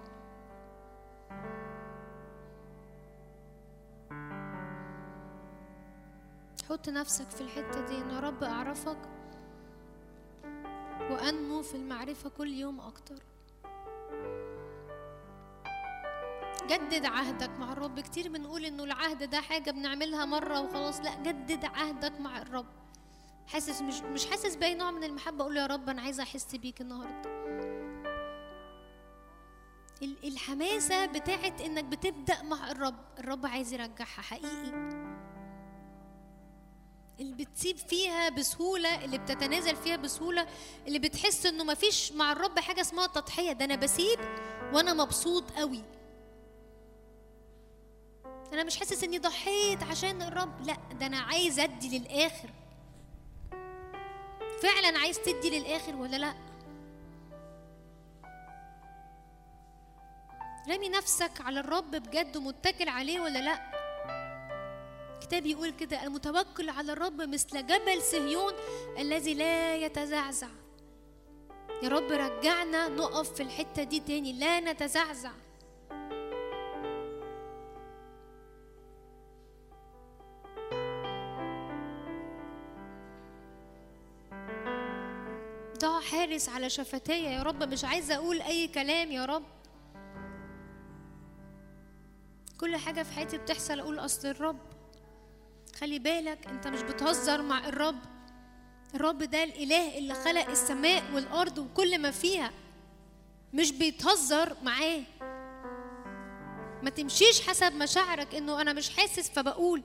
حط 6.69 6.89
نفسك 6.89 7.29
في 7.29 7.41
الحتة 7.41 7.85
دي 7.85 7.97
إن 7.97 8.09
يا 8.09 8.19
رب 8.19 8.43
أعرفك 8.43 8.97
وأنمو 11.01 11.61
في 11.61 11.75
المعرفة 11.75 12.29
كل 12.29 12.47
يوم 12.53 12.81
أكتر. 12.81 13.30
جدد 16.67 17.05
عهدك 17.05 17.49
مع 17.59 17.71
الرب. 17.73 17.99
كتير 17.99 18.29
بنقول 18.29 18.65
إنه 18.65 18.83
العهد 18.83 19.29
ده 19.29 19.41
حاجة 19.41 19.71
بنعملها 19.71 20.25
مرة 20.25 20.59
وخلاص. 20.61 20.99
لا 20.99 21.15
جدد 21.15 21.65
عهدك 21.65 22.19
مع 22.19 22.41
الرب. 22.41 22.65
حاسس 23.47 23.81
مش 23.81 24.01
مش 24.01 24.25
حاسس 24.25 24.55
بأي 24.55 24.75
نوع 24.75 24.91
من 24.91 25.03
المحبة. 25.03 25.41
أقول 25.43 25.57
يا 25.57 25.65
رب 25.65 25.89
أنا 25.89 26.01
عايزة 26.01 26.23
أحس 26.23 26.55
بيك 26.55 26.81
النهاردة. 26.81 27.31
ال- 30.03 30.27
الحماسة 30.27 31.05
بتاعت 31.05 31.61
إنك 31.61 31.83
بتبدأ 31.83 32.41
مع 32.43 32.71
الرب. 32.71 32.95
الرب 33.19 33.45
عايز 33.45 33.73
يرجعها 33.73 34.05
حقيقي. 34.05 34.91
اللي 37.19 37.33
بتسيب 37.45 37.77
فيها 37.77 38.29
بسهولة 38.29 39.05
اللي 39.05 39.17
بتتنازل 39.17 39.75
فيها 39.75 39.95
بسهولة 39.95 40.47
اللي 40.87 40.99
بتحس 40.99 41.45
إنه 41.45 41.63
مفيش 41.63 42.11
مع 42.11 42.31
الرب 42.31 42.59
حاجة 42.59 42.81
اسمها 42.81 43.07
تضحية. 43.07 43.51
ده 43.51 43.65
أنا 43.65 43.75
بسيب 43.75 44.19
وأنا 44.73 44.93
مبسوط 44.93 45.51
قوي 45.51 45.83
أنا 48.53 48.63
مش 48.63 48.77
حاسس 48.79 49.03
إني 49.03 49.19
ضحيت 49.19 49.83
عشان 49.83 50.21
الرب. 50.21 50.61
لا 50.67 50.77
ده 50.99 51.05
أنا 51.05 51.19
عايز 51.19 51.59
أدي 51.59 51.99
للآخر. 51.99 52.49
فعلا 54.61 54.99
عايز 54.99 55.19
تدي 55.19 55.59
للآخر 55.59 55.95
ولا 55.95 56.17
لا؟ 56.17 56.33
رامي 60.69 60.89
نفسك 60.89 61.41
على 61.41 61.59
الرب 61.59 61.91
بجد 61.91 62.37
ومتكل 62.37 62.89
عليه 62.89 63.19
ولا 63.19 63.39
لا؟ 63.39 63.71
الكتاب 65.15 65.45
يقول 65.45 65.69
كده 65.69 66.03
المتوكل 66.03 66.69
على 66.69 66.93
الرب 66.93 67.21
مثل 67.21 67.67
جبل 67.67 68.01
صهيون 68.01 68.53
الذي 68.97 69.33
لا 69.33 69.75
يتزعزع. 69.75 70.47
يا 71.83 71.89
رب 71.89 72.11
رجعنا 72.11 72.87
نقف 72.87 73.33
في 73.33 73.43
الحتة 73.43 73.83
دي 73.83 73.99
تاني 73.99 74.33
لا 74.33 74.59
نتزعزع. 74.59 75.31
حارس 85.85 86.49
على 86.49 86.69
شفتايا. 86.69 87.29
يا 87.29 87.43
رب 87.43 87.63
مش 87.63 87.85
عايزة 87.85 88.15
أقول 88.15 88.41
أي 88.41 88.67
كلام 88.67 89.11
يا 89.11 89.25
رب. 89.25 89.43
كل 92.59 92.75
حاجة 92.75 93.03
في 93.03 93.13
حياتي 93.13 93.37
بتحصل 93.37 93.79
أقول 93.79 93.99
أصل 93.99 94.27
الرب. 94.27 94.59
خلي 95.79 95.99
بالك 95.99 96.47
أنت 96.47 96.67
مش 96.67 96.81
بتهزر 96.81 97.41
مع 97.41 97.67
الرب. 97.67 97.99
الرب 98.95 99.23
ده 99.23 99.43
الإله 99.43 99.97
اللي 99.97 100.13
خلق 100.13 100.49
السماء 100.49 101.03
والأرض 101.13 101.57
وكل 101.57 101.99
ما 101.99 102.11
فيها. 102.11 102.51
مش 103.53 103.71
بيتهزر 103.71 104.57
معاه. 104.63 105.01
ما 106.83 106.89
تمشيش 106.89 107.47
حسب 107.47 107.73
مشاعرك 107.73 108.35
إنه 108.35 108.61
أنا 108.61 108.73
مش 108.73 108.89
حاسس 108.89 109.29
فبقول. 109.29 109.83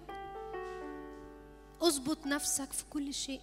اظبط 1.82 2.26
نفسك 2.26 2.72
في 2.72 2.84
كل 2.90 3.14
شيء. 3.14 3.40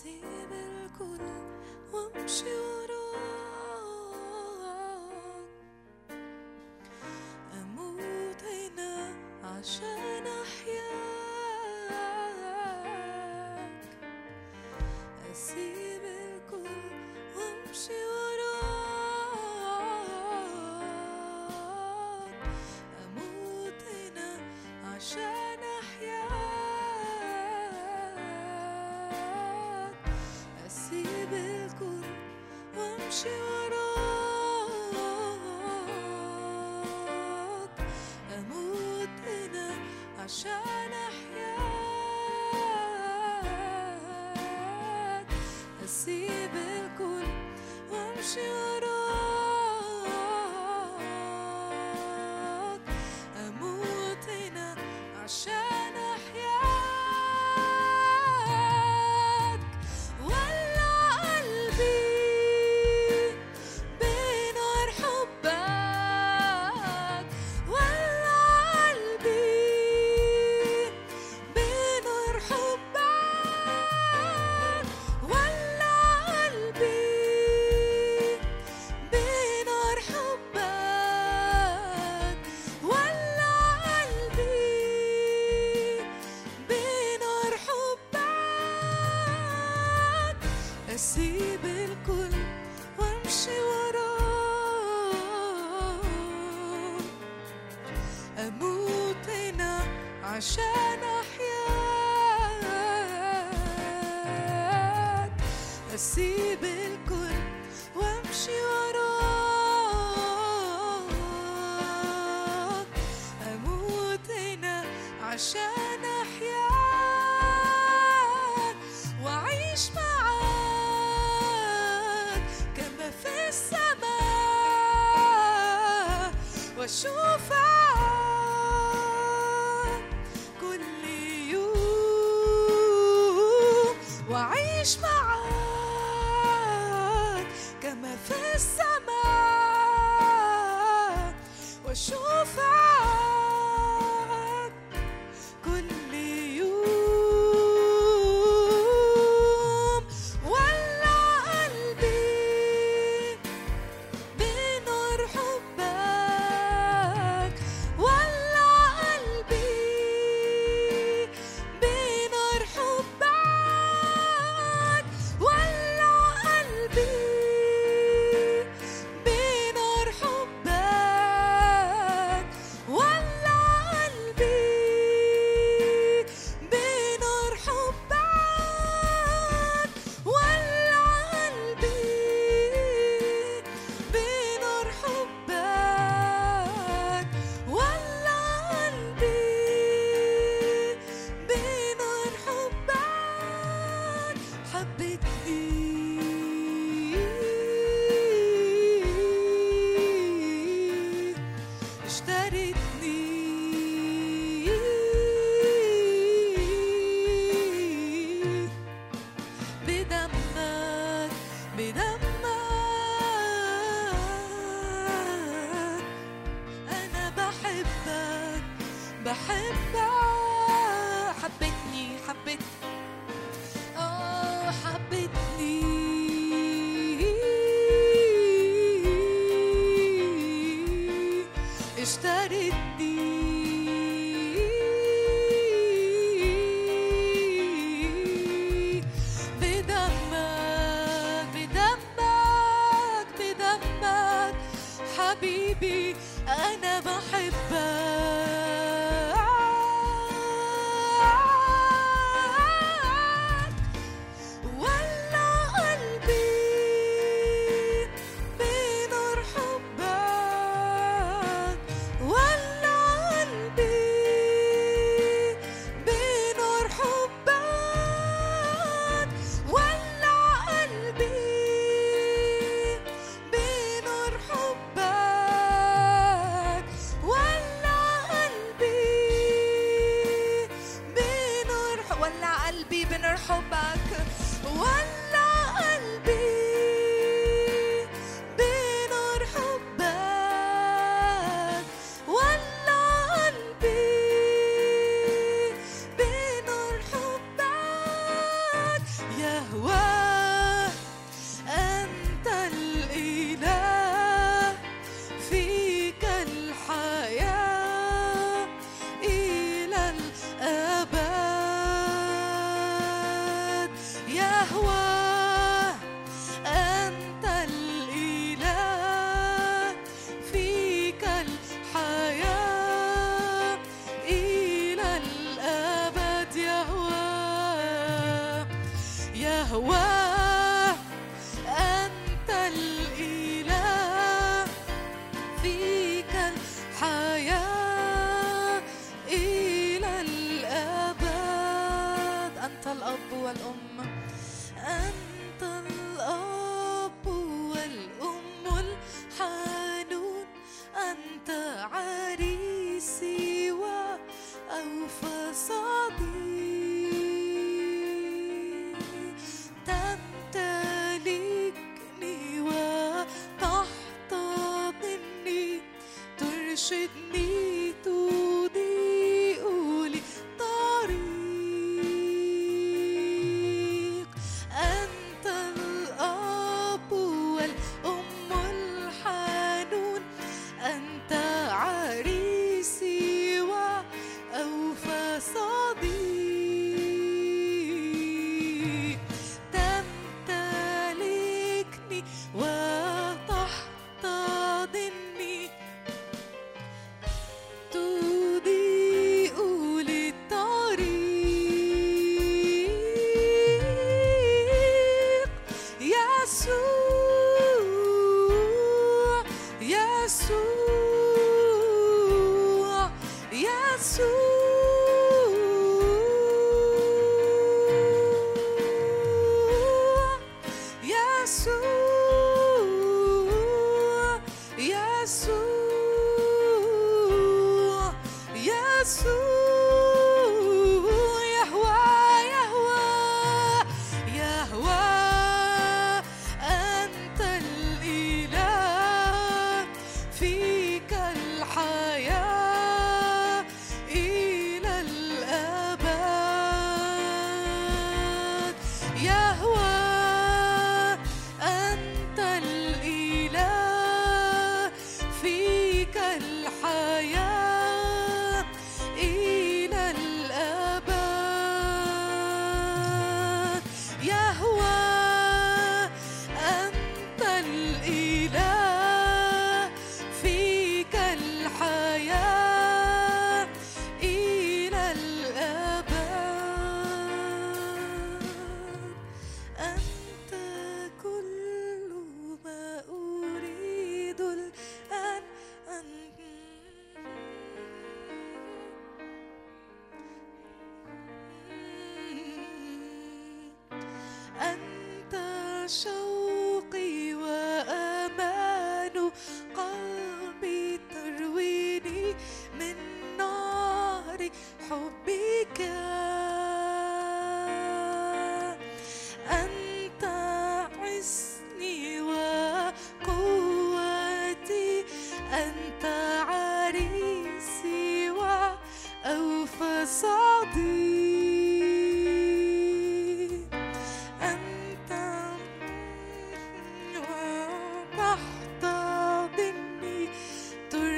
أسيب 0.00 0.52
الكل 0.52 1.20
وأمشي 1.92 2.54
وراك. 2.60 3.00
أموت 7.52 8.42
هنا 8.44 8.94
عشان 9.44 10.24
أحياك. 10.26 10.80
أسيب 15.32 16.04
الكل 16.04 16.80
وأمشي 17.36 18.00
وراك. 18.04 18.80
أموت 23.04 23.80
هنا 23.92 24.30
عشان 24.94 25.39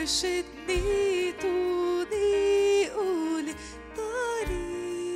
ترشدني 0.02 1.32
تضيء 1.32 2.96
لي 3.40 3.54
طريق 3.96 5.12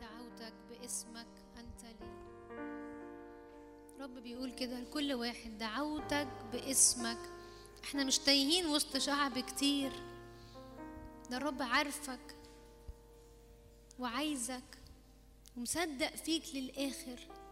دعوتك 0.00 0.52
باسمك 0.70 1.26
أنت 1.58 1.82
لي. 1.84 2.10
رب 4.00 4.14
بيقول 4.14 4.50
كده 4.50 4.80
لكل 4.80 5.12
واحد 5.12 5.58
دعوتك 5.58 6.28
باسمك. 6.52 7.18
إحنا 7.84 8.04
مش 8.04 8.18
تايهين 8.18 8.66
وسط 8.66 8.96
شعب 8.96 9.38
كتير. 9.38 9.92
ده 11.30 11.36
الرب 11.36 11.62
عارفك 11.62 12.36
وعايزك 13.98 14.78
ومصدق 15.56 16.16
فيك 16.16 16.42
للآخر. 16.54 17.47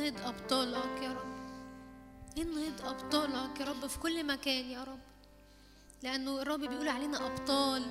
انهض 0.00 0.20
أبطالك 0.26 1.02
يا 1.02 1.08
رب. 1.12 1.30
انهض 2.38 2.86
أبطالك 2.86 3.60
يا 3.60 3.64
رب 3.64 3.86
في 3.86 3.98
كل 3.98 4.26
مكان 4.26 4.70
يا 4.70 4.84
رب. 4.84 5.00
لأنه 6.02 6.42
الرب 6.42 6.60
بيقول 6.60 6.88
علينا 6.88 7.26
أبطال. 7.26 7.82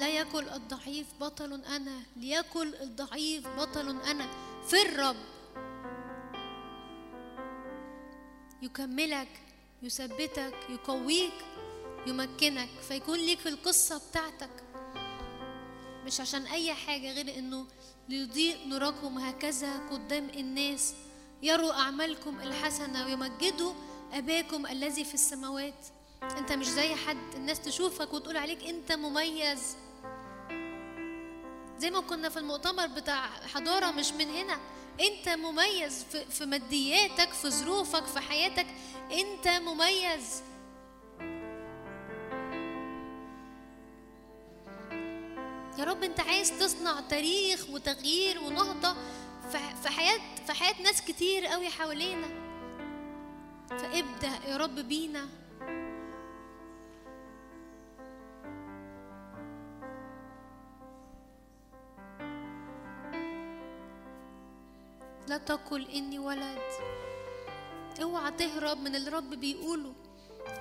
لا 0.00 0.08
يكل 0.08 0.48
الضعيف 0.48 1.06
بطل 1.20 1.64
أنا. 1.64 2.00
ليكل 2.16 2.74
الضعيف 2.74 3.48
بطل 3.48 4.00
أنا. 4.00 4.26
في 4.68 4.82
الرب. 4.82 5.16
يكملك 8.62 9.28
يثبتك 9.82 10.54
يقويك 10.68 11.34
يمكنك. 12.06 12.68
فيكون 12.88 13.18
ليك 13.18 13.46
القصة 13.46 14.02
بتاعتك. 14.10 14.64
مش 16.06 16.20
عشان 16.20 16.46
أي 16.46 16.74
حاجة 16.74 17.12
غير 17.12 17.38
إنه 17.38 17.66
ليضيء 18.08 18.68
نوركم 18.68 19.18
هكذا 19.18 19.88
قدام 19.90 20.28
الناس. 20.36 20.94
يروا 21.42 21.72
أعمالكم 21.72 22.40
الحسنة 22.40 23.06
ويمجدوا 23.06 23.72
أباكم 24.12 24.66
الذي 24.66 25.04
في 25.04 25.14
السماوات. 25.14 25.86
أنت 26.22 26.52
مش 26.52 26.66
زي 26.66 26.94
حد 26.94 27.34
الناس 27.34 27.60
تشوفك 27.60 28.12
وتقول 28.12 28.36
عليك 28.36 28.64
أنت 28.64 28.92
مميز. 28.92 29.76
زي 31.78 31.90
ما 31.90 32.00
كنا 32.00 32.28
في 32.28 32.36
المؤتمر 32.36 32.86
بتاع 32.86 33.26
حضارة 33.26 33.90
مش 33.90 34.12
من 34.12 34.30
هنا. 34.30 34.58
أنت 35.00 35.28
مميز 35.28 36.04
في, 36.30 36.46
مادياتك 36.46 37.32
في 37.32 37.50
ظروفك 37.50 38.06
في 38.06 38.20
حياتك. 38.20 38.66
أنت 39.12 39.48
مميز. 39.48 40.42
يا 45.78 45.84
رب 45.84 46.02
انت 46.02 46.20
عايز 46.20 46.58
تصنع 46.58 47.00
تاريخ 47.00 47.70
وتغيير 47.70 48.40
ونهضة 48.40 48.94
في 49.82 49.88
حياة 49.88 50.20
في 50.46 50.52
حياة 50.52 50.82
ناس 50.82 51.02
كتير 51.02 51.46
قوي 51.46 51.68
حوالينا. 51.68 52.28
فابدأ 53.68 54.48
يا 54.48 54.56
رب 54.56 54.74
بينا. 54.74 55.28
لا 65.28 65.38
تقل 65.38 65.90
إني 65.90 66.18
ولد. 66.18 66.62
اوعى 68.02 68.32
تهرب 68.32 68.78
من 68.78 68.96
اللي 68.96 69.08
الرب 69.08 69.30
بيقوله. 69.30 69.94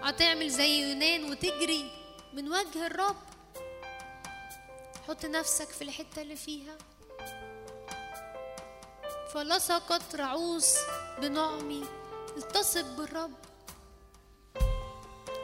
هتعمل 0.01 0.49
زي 0.49 0.81
يونان 0.81 1.31
وتجري 1.31 1.91
من 2.33 2.49
وجه 2.49 2.87
الرب. 2.87 3.30
حط 5.07 5.25
نفسك 5.25 5.67
في 5.69 5.81
الحتة 5.81 6.21
اللي 6.21 6.35
فيها. 6.35 6.77
فلصقت 9.33 10.15
رعوس 10.15 10.75
بنعمي 11.21 11.85
التصق 12.37 12.81
بالرب. 12.81 13.33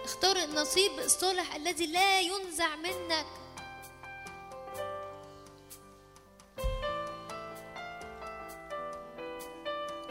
اختار 0.03 0.37
النصيب 0.37 0.91
الصالح 0.99 1.55
الذي 1.55 1.87
لا 1.87 2.19
ينزع 2.19 2.75
منك. 2.75 3.25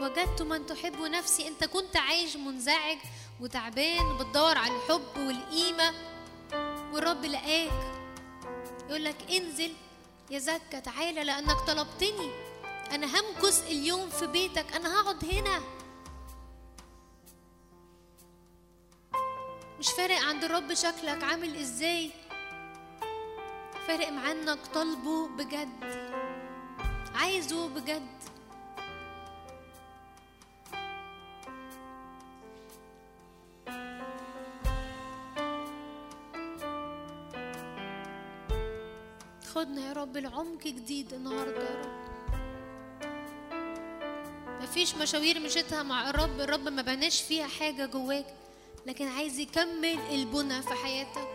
وجدت 0.01 0.41
من 0.41 0.65
تحب 0.65 1.01
نفسي 1.01 1.47
انت 1.47 1.63
كنت 1.63 1.97
عايش 1.97 2.35
منزعج 2.35 2.97
وتعبان 3.41 4.17
بتدور 4.17 4.57
على 4.57 4.75
الحب 4.75 5.17
والقيمة. 5.17 5.93
والرب 6.93 7.25
لقاك. 7.25 7.96
يقول 8.89 9.03
لك 9.03 9.31
انزل 9.31 9.73
يا 10.31 10.39
زكا 10.39 10.79
تعالى 10.79 11.23
لأنك 11.23 11.57
طلبتني. 11.67 12.31
أنا 12.91 13.07
همكث 13.07 13.67
اليوم 13.67 14.09
في 14.09 14.27
بيتك 14.27 14.73
أنا 14.75 15.01
هقعد 15.01 15.25
هنا. 15.25 15.61
مش 19.79 19.91
فارق 19.91 20.21
عند 20.21 20.43
الرب 20.43 20.73
شكلك 20.73 21.23
عامل 21.23 21.55
إزاي. 21.55 22.11
فارق 23.87 24.09
معاه 24.09 24.31
إنك 24.31 24.65
طالبه 24.73 25.27
بجد 25.27 25.83
عايزه 27.15 27.67
بجد. 27.67 28.16
خدنا 39.57 39.87
يا 39.87 39.93
رب 39.93 40.17
لعمق 40.17 40.63
جديد 40.63 41.13
النهارده 41.13 41.63
يا 41.63 41.81
رب. 41.81 42.07
مفيش 44.61 44.95
مشاوير 44.95 45.39
مشيتها 45.39 45.83
مع 45.83 46.09
الرب 46.09 46.39
الرب 46.39 46.67
ما 46.69 46.81
بناش 46.81 47.21
فيها 47.21 47.47
حاجة 47.47 47.85
جواك 47.85 48.25
لكن 48.85 49.07
عايز 49.07 49.39
يكمل 49.39 49.99
البنى 50.11 50.61
في 50.61 50.73
حياتك. 50.73 51.27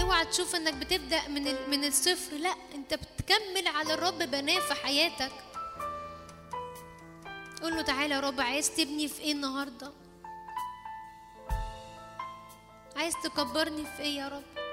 اوعى 0.00 0.24
تشوف 0.24 0.54
انك 0.54 0.74
بتبدأ 0.74 1.28
من 1.28 1.70
من 1.70 1.84
الصفر 1.84 2.36
لا 2.36 2.54
انت 2.74 2.94
بتكمل 2.94 3.66
على 3.68 3.94
الرب 3.94 4.18
بناه 4.18 4.60
في 4.60 4.74
حياتك. 4.74 5.32
قول 7.62 7.76
له 7.76 7.82
تعالى 7.82 8.14
يا 8.14 8.20
رب 8.20 8.40
عايز 8.40 8.70
تبني 8.76 9.08
في 9.08 9.20
إيه 9.20 9.32
النهارده؟ 9.32 9.92
عايز 12.96 13.14
تكبرني 13.24 13.84
في 13.96 14.02
إيه 14.02 14.16
يا 14.16 14.28
رب؟ 14.28 14.65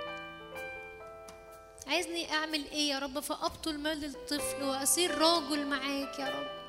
عايزني 1.87 2.33
أعمل 2.33 2.65
إيه 2.71 2.89
يا 2.89 2.99
رب؟ 2.99 3.19
فأبطل 3.19 3.77
مال 3.77 4.05
الطفل 4.05 4.63
واصير 4.63 5.17
راجل 5.17 5.65
معاك 5.67 6.19
يا 6.19 6.29
رب. 6.29 6.62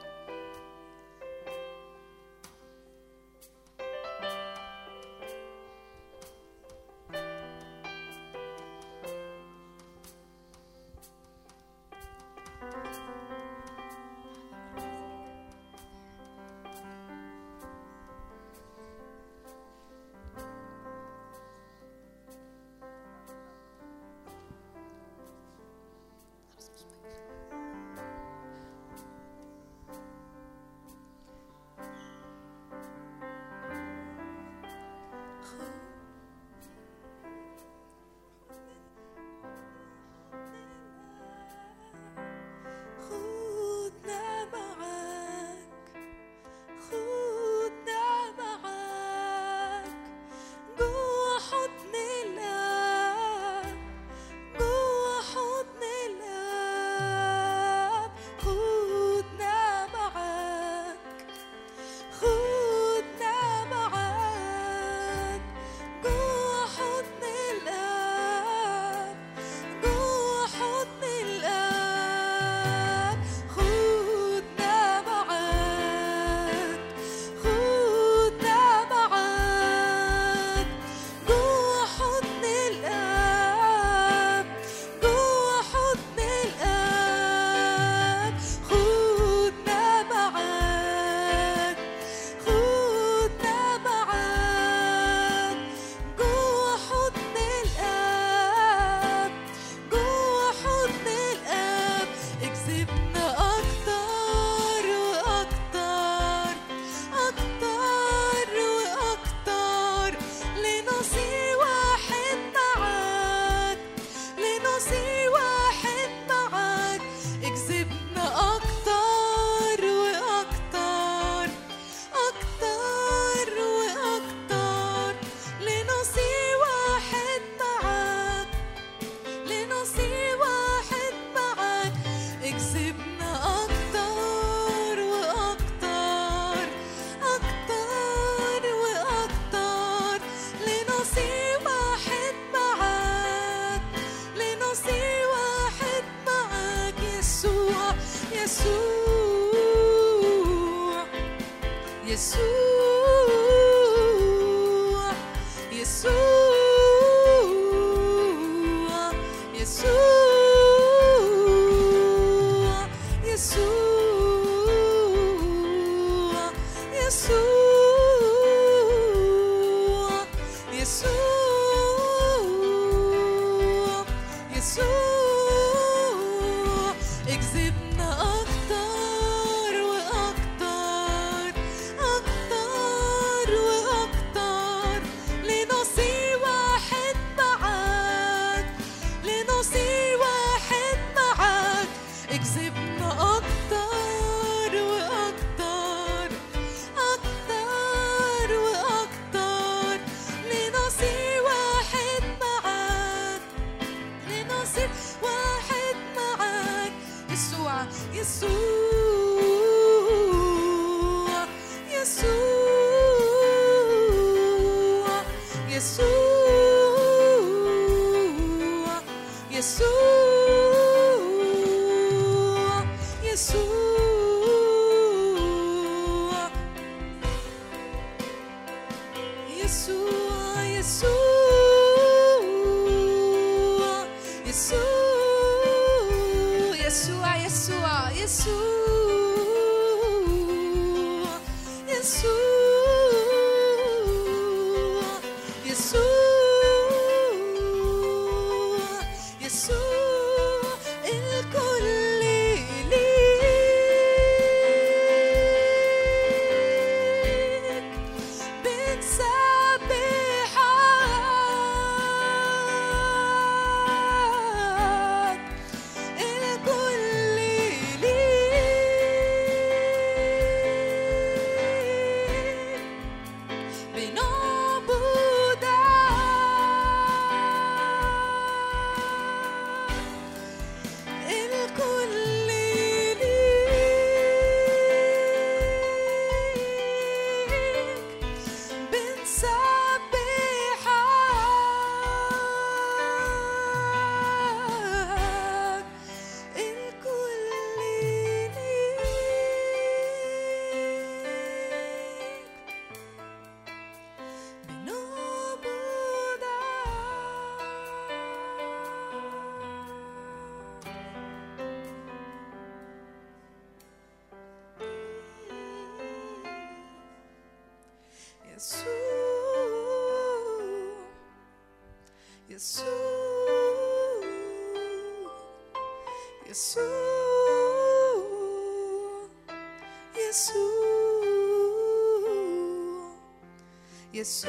Jesús, 334.24 334.48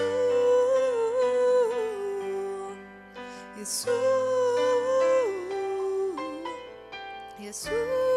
Jesús, 3.58 3.92
Jesús. 7.38 8.15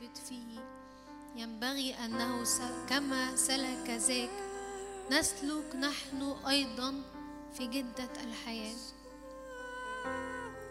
ثابت 0.00 0.18
فيه. 0.18 0.58
ينبغي 1.36 1.94
أنه 1.94 2.44
س- 2.44 2.60
كما 2.88 3.36
سلك 3.36 3.90
ذاك 3.90 4.30
نسلك 5.10 5.76
نحن 5.76 6.22
أيضا 6.48 7.02
في 7.54 7.66
جدة 7.66 8.10
الحياة. 8.24 8.76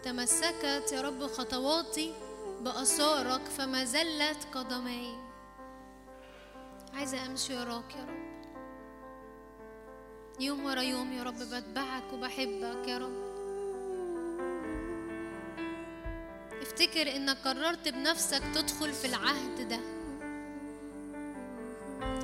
تمسكت 0.04 0.92
يا 0.92 1.02
رب 1.02 1.28
خطواتي 1.28 2.14
بآثارك 2.62 3.42
فما 3.46 3.84
زلت 3.86 4.48
قدمي 4.54 5.18
عايزة 6.94 7.26
أمشي 7.26 7.56
وراك 7.58 7.96
يا 7.96 8.04
رب. 8.06 8.32
يوم 10.40 10.66
ورا 10.66 10.82
يوم 10.82 11.14
يا 11.14 11.24
رب 11.24 11.36
بتبعك 11.40 12.14
وبحبك 12.14 12.88
يا 12.88 12.98
رب. 12.98 13.31
افتكر 16.62 17.16
إنك 17.16 17.38
قررت 17.38 17.88
بنفسك 17.88 18.42
تدخل 18.56 18.94
في 18.94 19.08
العهد 19.08 19.68
ده. 19.70 19.80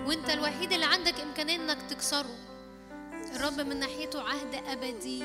وأنت 0.06 0.30
الوحيد 0.30 0.74
اللي 0.74 0.86
عندك 0.86 1.20
إمكانية 1.20 1.56
إنك 1.56 1.78
تكسره. 1.90 2.36
الرب 3.36 3.62
من 3.62 3.80
ناحيته 3.80 4.22
عهد 4.22 4.56
أبدي. 4.56 5.24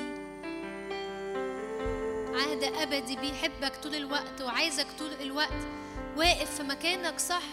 عهد 2.33 2.63
أبدي 2.63 3.15
بيحبك 3.15 3.75
طول 3.83 3.95
الوقت 3.95 4.41
وعايزك 4.41 4.87
طول 4.99 5.13
الوقت. 5.21 5.67
واقف 6.17 6.55
في 6.55 6.63
مكانك 6.63 7.19
صح. 7.19 7.43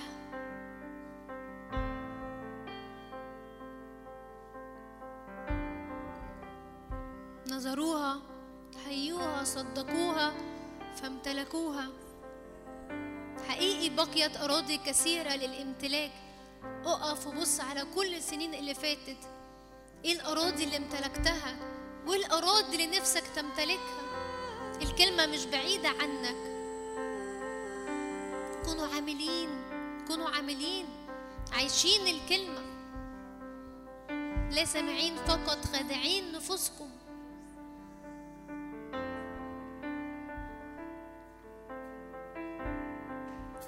نظروها 7.50 8.20
حيوها 8.84 9.44
صدقوها. 9.44 10.49
فامتلكوها. 10.96 11.88
حقيقي 13.48 13.88
بقيت 13.88 14.36
أراضي 14.36 14.76
كثيرة 14.76 15.30
للامتلاك. 15.30 16.12
أقف 16.84 17.26
وبص 17.26 17.60
على 17.60 17.84
كل 17.94 18.14
السنين 18.14 18.54
اللي 18.54 18.74
فاتت. 18.74 19.16
إيه 20.04 20.12
الأراضي 20.12 20.64
اللي 20.64 20.76
امتلكتها؟ 20.76 21.56
وإيه 22.06 22.18
الأراضي 22.18 22.84
اللي 22.84 22.98
نفسك 22.98 23.24
تمتلكها. 23.36 24.00
الكلمة 24.82 25.26
مش 25.26 25.44
بعيدة 25.44 25.88
عنك. 25.88 26.36
كونوا 28.64 28.94
عاملين 28.94 29.48
كونوا 30.08 30.30
عاملين. 30.30 30.86
عايشين 31.52 32.06
الكلمة. 32.06 32.60
لا 34.50 34.64
سامعين 34.64 35.16
فقط 35.16 35.64
خادعين 35.64 36.32
نفوسكم. 36.32 36.90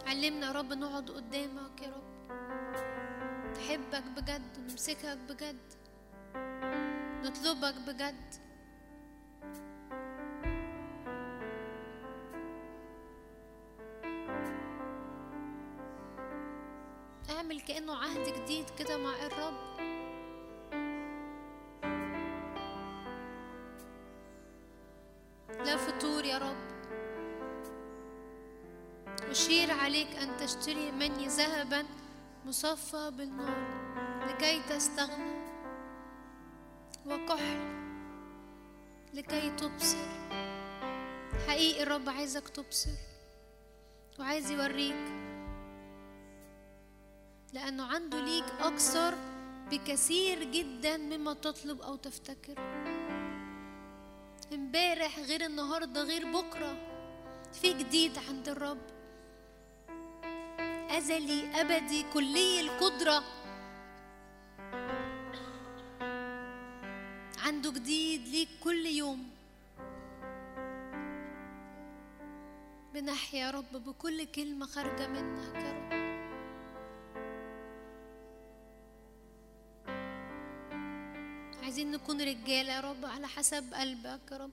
علمنا 0.06 0.46
يا 0.46 0.52
رب 0.52 0.72
نقعد 0.72 1.10
قدامك 1.10 1.82
يا 1.82 1.88
رب. 1.88 2.12
نحبك 3.56 4.04
بجد 4.16 4.58
نمسكك 4.58 5.18
بجد 5.28 5.72
نطلبك 7.24 7.74
بجد. 7.86 8.34
اعمل 17.30 17.60
كأنه 17.60 17.96
عهد 17.96 18.42
جديد 18.42 18.70
كده 18.78 18.96
مع 18.96 19.14
الرب. 19.26 19.72
لا 25.64 25.76
فطور 25.76 26.24
يا 26.24 26.38
رب. 26.38 26.71
أشير 29.20 29.70
عليك 29.70 30.16
أن 30.16 30.36
تشتري 30.36 30.90
مني 30.92 31.26
ذهبا 31.26 31.84
مصفى 32.44 33.10
بالنار 33.16 33.82
لكي 34.28 34.62
تستغنى 34.68 35.42
وكحل 37.06 37.82
لكي 39.14 39.50
تبصر. 39.50 40.08
حقيقي 41.48 41.82
الرب 41.82 42.08
عايزك 42.08 42.48
تبصر 42.48 42.90
وعايز 44.18 44.50
يوريك 44.50 45.22
لأنه 47.52 47.86
عنده 47.86 48.20
ليك 48.20 48.44
أكثر 48.60 49.14
بكثير 49.70 50.44
جدا 50.44 50.96
مما 50.96 51.34
تطلب 51.34 51.80
أو 51.82 51.96
تفتكر. 51.96 52.54
امبارح 54.52 55.18
غير 55.18 55.44
النهارده 55.46 56.02
غير 56.02 56.32
بكرة 56.32 56.76
في 57.52 57.72
جديد 57.72 58.18
عند 58.28 58.48
الرب. 58.48 59.01
أزلي 60.92 61.60
أبدي 61.60 62.04
كلي 62.14 62.60
القدرة. 62.60 63.24
عنده 67.38 67.70
جديد 67.72 68.28
ليك 68.28 68.48
كل 68.64 68.86
يوم. 68.86 69.30
بنحيا 72.94 73.40
يا 73.40 73.50
رب 73.50 73.72
بكل 73.72 74.24
كلمة 74.24 74.66
خارجة 74.66 75.06
منك 75.08 75.54
يا 75.54 75.72
رب. 75.72 75.92
عايزين 81.62 81.90
نكون 81.90 82.20
رجالة 82.20 82.72
يا 82.72 82.80
رب 82.80 83.04
على 83.04 83.26
حسب 83.28 83.74
قلبك 83.74 84.32
يا 84.32 84.36
رب. 84.36 84.50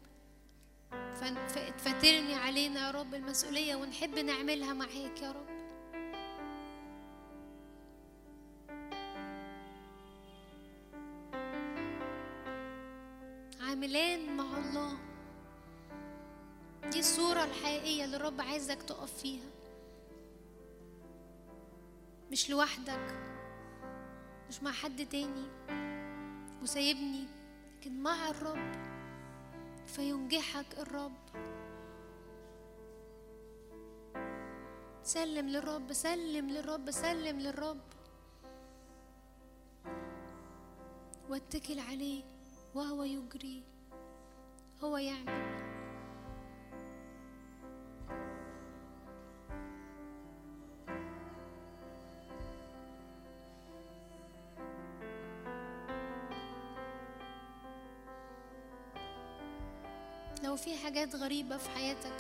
فن- 0.91 1.47
ف- 1.47 1.83
فاترني 1.83 2.33
علينا 2.35 2.79
يا 2.87 2.91
رب 2.91 3.13
المسؤولية 3.15 3.75
ونحب 3.75 4.19
نعملها 4.19 4.73
معاك 4.73 5.21
يا 5.21 5.31
رب. 5.31 5.58
عاملان 13.79 14.37
مع 14.37 14.57
الله. 14.57 14.97
دي 16.91 16.99
الصورة 16.99 17.43
الحقيقية 17.43 18.05
اللي 18.05 18.15
الرب 18.17 18.41
عايزك 18.41 18.83
تقف 18.83 19.13
فيها. 19.13 19.49
مش 22.31 22.49
لوحدك 22.49 23.15
مش 24.49 24.63
مع 24.63 24.71
حد 24.71 25.05
تاني. 25.05 25.47
وسايبني 26.61 27.27
لكن 27.77 28.03
مع 28.03 28.29
الرب 28.29 28.71
فينجحك 29.87 30.77
الرب. 30.77 31.17
سلم 35.03 35.49
للرب 35.49 35.93
سلم 35.93 36.49
للرب 36.49 36.91
سلم 36.91 37.39
للرب. 37.39 37.81
واتكل 41.29 41.79
عليه. 41.79 42.38
وهو 42.75 43.03
يجري 43.03 43.63
هو 44.83 44.97
يعمل. 44.97 45.49
لو 60.43 60.55
في 60.55 60.75
حاجات 60.77 61.15
غريبة 61.15 61.57
في 61.57 61.69
حياتك 61.69 62.13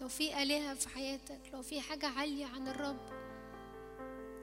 لو 0.00 0.08
في 0.08 0.42
آلهة 0.42 0.74
في 0.74 0.88
حياتك 0.88 1.40
لو 1.52 1.62
في 1.62 1.80
حاجة 1.80 2.06
عالية 2.06 2.46
عن 2.46 2.68
الرب 2.68 2.98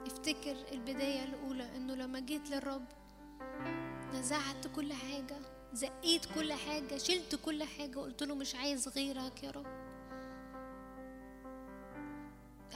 افتكر 0.06 0.56
البداية 0.72 1.24
الأولى 1.24 1.76
إنه 1.76 1.94
لما 1.94 2.20
جيت 2.20 2.50
للرب 2.50 2.84
نزعت 4.14 4.66
كل 4.76 4.92
حاجة 4.92 5.36
زقيت 5.72 6.26
كل 6.34 6.52
حاجة 6.52 6.98
شلت 6.98 7.34
كل 7.44 7.62
حاجة 7.64 7.98
وقلت 7.98 8.22
له 8.22 8.34
مش 8.34 8.54
عايز 8.54 8.88
غيرك 8.88 9.42
يا 9.42 9.50
رب. 9.50 9.66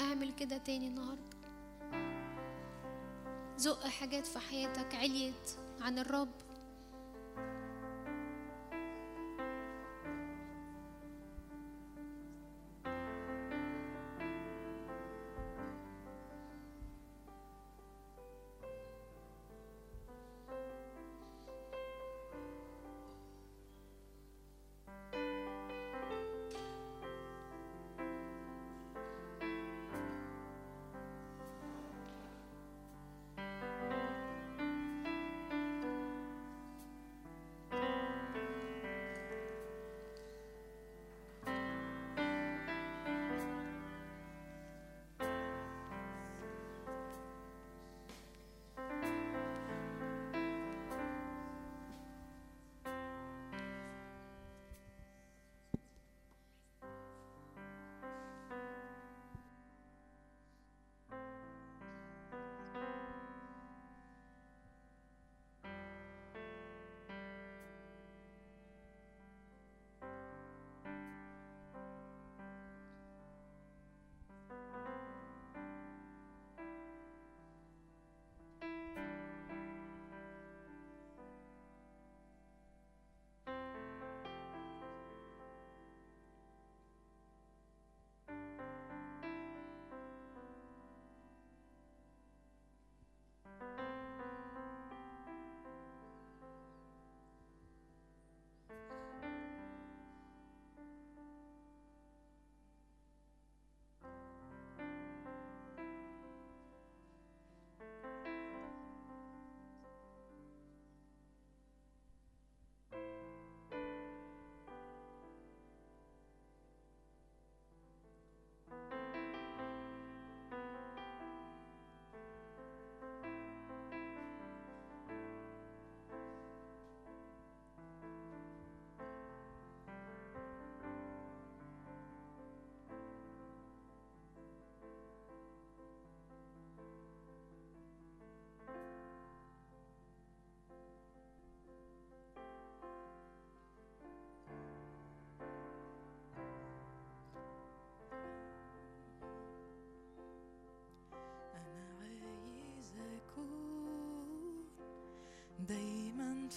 أعمل 0.01 0.33
كده 0.33 0.59
تاني 0.59 0.89
النهاردة. 0.89 1.37
زق 3.57 3.87
حاجات 3.87 4.27
في 4.27 4.39
حياتك 4.39 4.95
عليت 4.95 5.51
عن 5.81 5.99
الرب. 5.99 6.50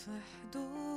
في 0.05 0.11
حضورك 0.11 0.92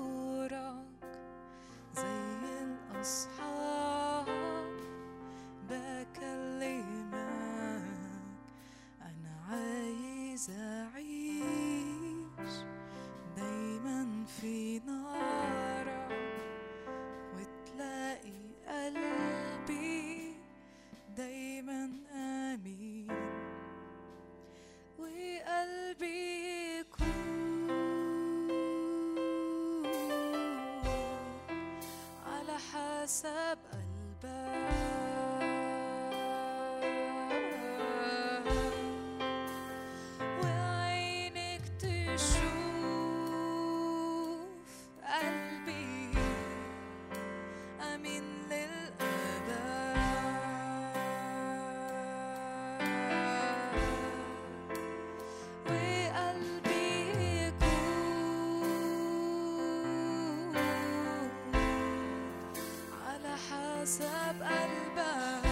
حسب 63.87 64.43
قلبك 64.43 65.47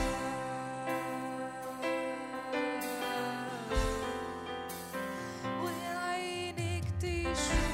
وعينك 5.63 6.85
تشوف 7.03 7.74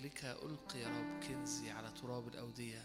لأجلك 0.00 0.24
ألقي 0.24 0.78
يا 0.78 0.88
رب 0.88 1.22
كنزي 1.22 1.70
على 1.70 1.90
تراب 1.90 2.28
الأودية. 2.28 2.84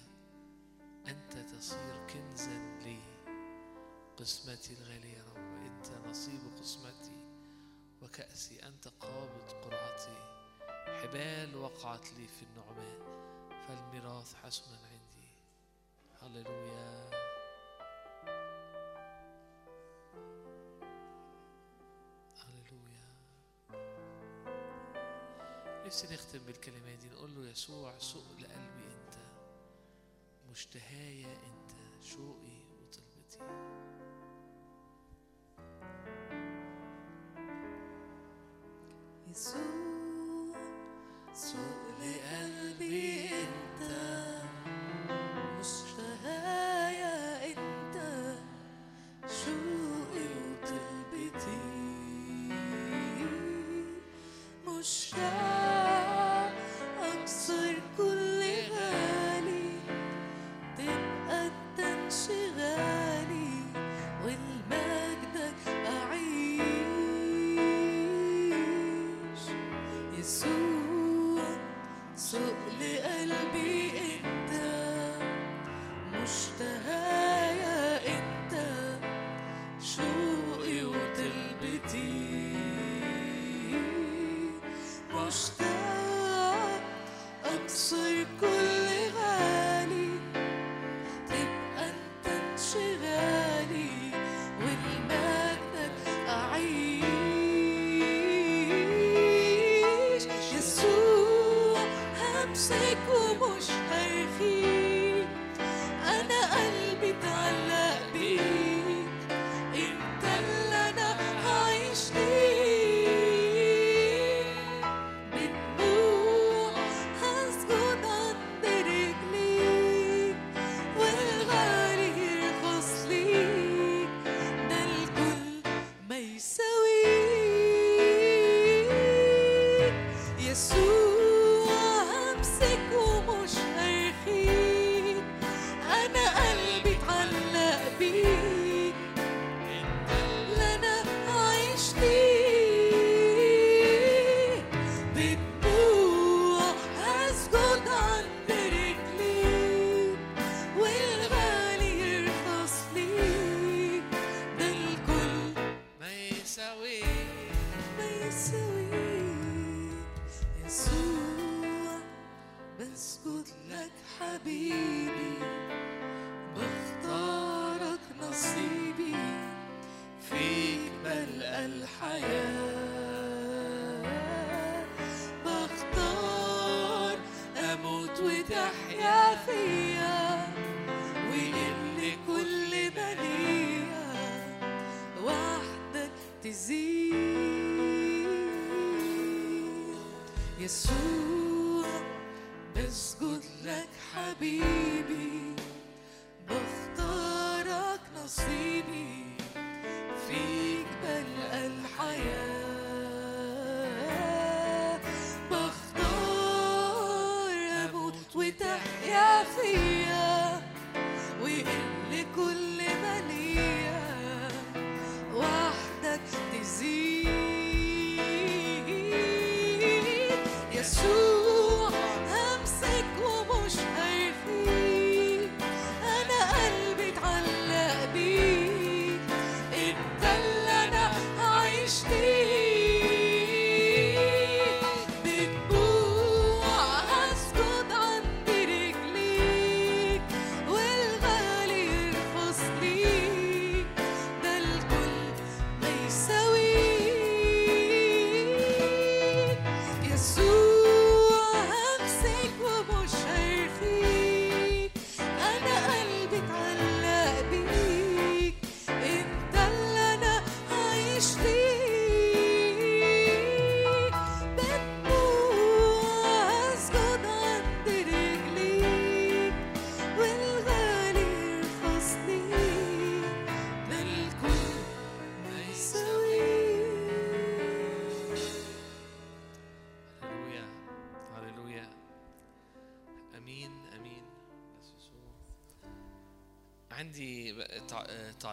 أنت 1.08 1.34
تصير 1.38 2.08
كنزا 2.08 2.80
لي 2.84 3.00
قسمتي 4.18 4.74
الغالية 4.74 5.18
يا 5.18 5.24
رب 5.24 5.66
أنت 5.66 6.08
نصيب 6.08 6.40
قسمتي 6.60 7.26
وكأسي 8.02 8.68
أنت 8.68 8.88
قابض 8.88 9.52
قرعتي. 9.64 10.18
حبال 10.88 11.56
وقعت 11.56 12.14
لي 12.14 12.28
في 12.28 12.46
النعمان 12.46 13.00
فالميراث 13.68 14.36
حسنا 14.36 14.78
عندي. 14.78 15.30
هللويا. 16.22 17.35
نفسي 25.86 26.14
نختم 26.14 26.40
بالكلمة 26.48 26.96
دي 27.02 27.10
نقول 27.16 27.36
له 27.36 27.50
يسوع 27.52 27.94
سوق 28.00 28.24
لقلبي 28.40 28.86
أنت 28.86 29.16
مشتهايا 30.52 31.34
أنت 31.34 31.72
شوقي 32.04 32.58
وطلبتي. 32.72 33.40
يسوع 39.28 40.60
سوق 41.34 41.86
لقلبي 42.00 43.30
أنت 43.30 43.82
مشتهايا 45.60 47.46
أنت 47.46 47.96
شوقي 49.28 50.28
وطلبتي. 50.36 51.60
مشتهايا 54.68 55.55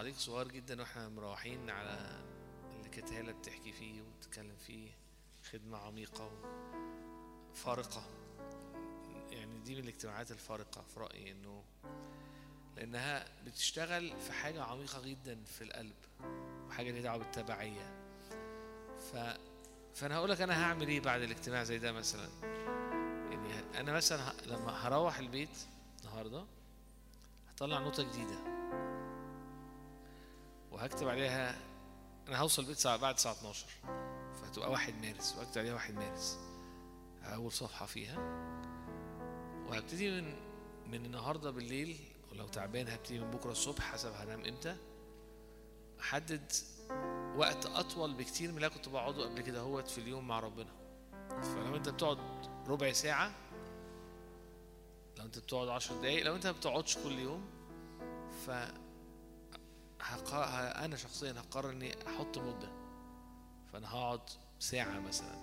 تعليق 0.03 0.17
صغير 0.17 0.47
جدا 0.47 0.81
وإحنا 0.81 1.09
مروحين 1.09 1.69
على 1.69 2.21
اللي 2.77 2.89
كانت 2.89 3.13
هالة 3.13 3.31
بتحكي 3.31 3.71
فيه 3.71 4.01
وبتتكلم 4.01 4.55
فيه 4.67 4.89
خدمة 5.51 5.77
عميقة 5.77 6.31
فارقة 7.53 8.03
يعني 9.31 9.59
دي 9.59 9.75
من 9.75 9.83
الاجتماعات 9.83 10.31
الفارقة 10.31 10.81
في 10.81 10.99
رأيي 10.99 11.31
إنه 11.31 11.63
لأنها 12.77 13.25
بتشتغل 13.45 14.21
في 14.21 14.31
حاجة 14.31 14.63
عميقة 14.63 15.01
جدا 15.01 15.43
في 15.43 15.63
القلب 15.63 15.95
وحاجة 16.67 16.91
ليها 16.91 17.01
دعوة 17.01 17.17
بالتبعية. 17.17 17.93
ف 19.11 19.15
فأنا 19.95 20.15
هقول 20.15 20.29
لك 20.29 20.41
أنا 20.41 20.63
هعمل 20.63 20.87
إيه 20.87 20.99
بعد 20.99 21.21
الاجتماع 21.21 21.63
زي 21.63 21.79
ده 21.79 21.91
مثلا. 21.91 22.29
يعني 23.31 23.79
أنا 23.79 23.91
مثلا 23.91 24.33
لما 24.45 24.87
هروح 24.87 25.17
البيت 25.17 25.57
النهارده 25.99 26.45
هطلع 27.49 27.79
نوتة 27.79 28.03
جديدة. 28.03 28.53
وهكتب 30.73 31.07
عليها 31.09 31.55
أنا 32.27 32.37
هوصل 32.39 32.61
البيت 32.61 32.77
ساعة 32.77 32.97
بعد 32.97 33.13
الساعة 33.15 33.33
12 33.33 33.65
فهتبقى 34.41 34.71
واحد 34.71 34.93
مارس 35.01 35.35
وهكتب 35.37 35.61
عليها 35.61 35.73
واحد 35.73 35.93
مارس. 35.93 36.39
أول 37.23 37.51
صفحة 37.51 37.85
فيها. 37.85 38.17
وهبتدي 39.67 40.21
من 40.21 40.35
من 40.91 41.05
النهارده 41.05 41.51
بالليل 41.51 41.97
ولو 42.31 42.47
تعبان 42.47 42.87
هبتدي 42.87 43.19
من 43.19 43.31
بكرة 43.31 43.51
الصبح 43.51 43.91
حسب 43.91 44.11
هنام 44.13 44.45
إمتى. 44.45 44.75
أحدد 45.99 46.51
وقت 47.37 47.65
أطول 47.65 48.13
بكتير 48.13 48.51
من 48.51 48.57
اللي 48.57 48.69
كنت 48.69 48.89
بقعده 48.89 49.23
قبل 49.25 49.41
كده 49.41 49.59
هوت 49.59 49.87
في 49.87 49.97
اليوم 49.97 50.27
مع 50.27 50.39
ربنا. 50.39 50.71
فلو 51.29 51.75
أنت 51.75 51.89
بتقعد 51.89 52.17
ربع 52.67 52.91
ساعة 52.91 53.31
لو 55.17 55.25
أنت 55.25 55.39
بتقعد 55.39 55.67
عشر 55.67 55.95
دقايق 55.95 56.25
لو 56.25 56.35
أنت 56.35 56.45
ما 56.47 56.51
بتقعدش 56.51 56.97
كل 56.97 57.19
يوم 57.19 57.45
ف. 58.45 58.49
أنا 60.85 60.95
شخصيا 60.97 61.31
هقرر 61.31 61.69
إني 61.69 62.07
أحط 62.07 62.37
مدة. 62.37 62.71
فأنا 63.73 63.89
هقعد 63.91 64.21
ساعة 64.59 64.99
مثلا 64.99 65.35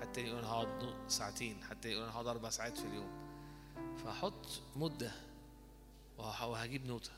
حتى 0.00 0.20
يقول 0.20 0.38
أنا 0.38 0.48
هقعد 0.48 0.94
ساعتين 1.08 1.64
حتى 1.64 1.88
يقول 1.88 2.02
أنا 2.02 2.12
هقعد 2.12 2.26
أربع 2.26 2.50
ساعات 2.50 2.78
في 2.78 2.86
اليوم. 2.86 3.26
فهحط 4.04 4.46
مدة 4.76 5.12
وه- 6.18 6.46
وهجيب 6.46 6.86
نوتة. 6.86 7.10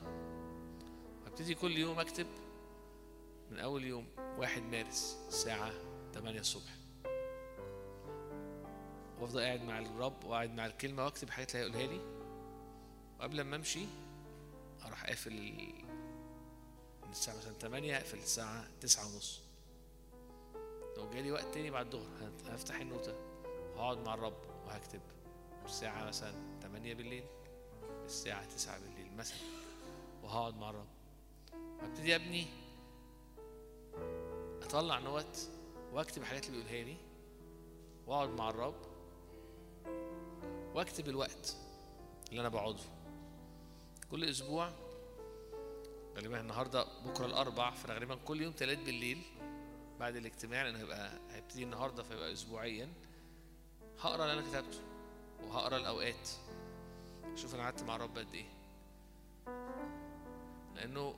وهبتدي 1.25 1.55
كل 1.55 1.77
يوم 1.77 2.01
أكتب 2.01 2.27
من 3.51 3.59
أول 3.59 3.85
يوم 3.85 4.07
واحد 4.39 4.63
مارس 4.63 5.17
الساعة 5.29 5.73
8 6.15 6.41
الصبح. 6.41 6.75
وأفضل 9.21 9.41
قاعد 9.41 9.63
مع 9.63 9.79
الرب 9.79 10.25
وقاعد 10.25 10.51
مع 10.51 10.67
الكلمة 10.67 11.05
وأكتب 11.05 11.29
الحاجات 11.29 11.55
اللي 11.55 11.79
هيقولها 11.79 11.93
لي. 11.93 12.19
وقبل 13.21 13.41
ما 13.41 13.57
أمشي 13.57 13.85
أروح 14.87 15.07
قافل 15.07 15.73
من 17.09 17.13
الساعة 17.13 17.37
مثلا 17.37 17.53
8 17.53 17.97
اقفل 17.97 18.19
الساعة 18.19 18.67
9 18.81 19.07
ونص. 19.07 19.41
لو 20.97 21.11
جالي 21.11 21.33
وقت 21.33 21.55
تاني 21.55 21.71
بعد 21.71 21.95
الظهر 21.95 22.31
هفتح 22.47 22.81
النوتة 22.81 23.15
وهقعد 23.77 23.99
مع 23.99 24.15
الرب 24.15 24.39
وهكتب. 24.67 25.01
الساعة 25.65 26.05
مثلا 26.05 26.35
8 26.63 26.95
بالليل 26.95 27.25
الساعة 28.05 28.45
9 28.45 28.79
بالليل 28.79 29.17
مثلا 29.17 29.39
وهقعد 30.23 30.57
مع 30.57 30.71
الرب. 30.71 30.89
وابتدي 31.83 32.17
ابني 32.17 32.47
أطلع 34.63 34.99
نوت 34.99 35.49
وأكتب 35.93 36.23
الحاجات 36.23 36.47
اللي 36.47 36.57
بيقولها 36.63 36.85
لي 36.85 36.97
وأقعد 38.07 38.29
مع 38.29 38.51
الرب 38.51 38.83
وأكتب 40.75 41.09
الوقت 41.09 41.57
اللي 42.31 42.41
أنا 42.41 42.49
بقعده. 42.49 42.85
كل 44.11 44.25
أسبوع 44.25 44.88
غالبا 46.19 46.41
النهارده 46.41 46.85
بكرة 47.05 47.27
الأربع 47.27 47.71
فغالبا 47.71 48.15
كل 48.15 48.41
يوم 48.43 48.53
تلات 48.53 48.79
بالليل 48.79 49.23
بعد 50.01 50.17
الاجتماع 50.17 50.63
لأنه 50.63 50.79
هيبقى 50.79 51.21
هيبتدي 51.31 51.63
النهارده 51.63 52.03
فيبقى 52.03 52.33
اسبوعيا 52.33 52.89
هقرأ 54.01 54.25
اللي 54.25 54.33
أنا 54.33 54.51
كتبته 54.51 54.81
وهقرأ 55.43 55.77
الأوقات. 55.77 56.29
شوف 57.35 57.55
أنا 57.55 57.63
قعدت 57.63 57.83
مع 57.83 57.97
الرب 57.97 58.19
قد 58.19 58.35
إيه. 58.35 58.47
لأنه 60.75 61.15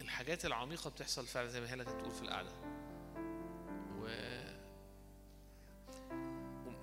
الحاجات 0.00 0.44
العميقة 0.44 0.90
بتحصل 0.90 1.26
فعلا 1.26 1.48
زي 1.48 1.60
ما 1.60 1.66
هي 1.66 1.70
كانت 1.76 1.88
بتقول 1.88 2.10
في 2.10 2.22
القعدة. 2.22 2.52
و 4.00 4.08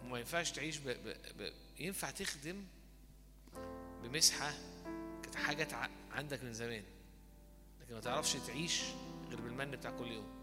وما 0.03 0.19
ينفعش 0.19 0.51
تعيش 0.51 0.77
ب... 0.77 0.90
ب... 0.90 1.15
ب... 1.38 1.53
ينفع 1.80 2.09
تخدم 2.11 2.65
بمسحة 4.03 4.53
تع... 5.64 5.88
عندك 6.11 6.43
من 6.43 6.53
زمان 6.53 6.84
لكن 7.82 7.93
ما 7.93 8.00
تعرفش 8.00 8.34
تعيش 8.34 8.82
غير 9.30 9.42
بالمن 9.42 9.72
بتاع 9.72 9.92
كل 9.92 10.08
يوم. 10.11 10.42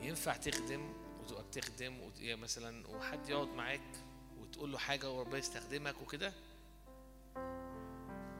ينفع 0.00 0.36
تخدم 0.36 0.92
وتبقى 1.20 1.42
بتخدم 1.42 2.10
مثلا 2.20 2.86
وحد 2.88 3.28
يقعد 3.28 3.48
معاك 3.48 3.80
وتقول 4.38 4.72
له 4.72 4.78
حاجة 4.78 5.10
وربنا 5.12 5.38
يستخدمك 5.38 6.02
وكده؟ 6.02 6.32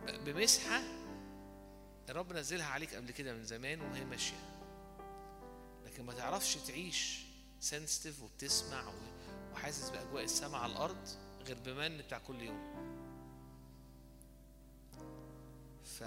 ب- 0.07 0.25
بمسحة 0.25 0.83
الرب 2.09 2.33
نزلها 2.33 2.67
عليك 2.67 2.95
قبل 2.95 3.11
كده 3.11 3.33
من 3.35 3.45
زمان 3.45 3.81
وهي 3.81 4.05
ماشية. 4.05 4.57
لكن 5.87 6.05
ما 6.05 6.13
تعرفش 6.13 6.55
تعيش 6.57 7.25
سنسيتيف 7.61 8.23
وبتسمع 8.23 8.93
وحاسس 9.53 9.91
بأجواء 9.91 10.25
السماء 10.25 10.61
على 10.61 10.73
الأرض 10.73 11.09
غير 11.47 11.57
بمن 11.65 11.99
بتاع 11.99 12.19
كل 12.19 12.43
يوم. 12.43 12.76
ف 15.87 16.03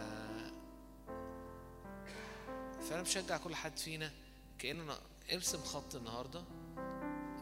فأنا 2.81 3.01
بشجع 3.01 3.37
كل 3.37 3.55
حد 3.55 3.77
فينا 3.77 4.11
كأنه 4.59 4.93
ارسم 5.33 5.63
خط 5.63 5.95
النهارده 5.95 6.43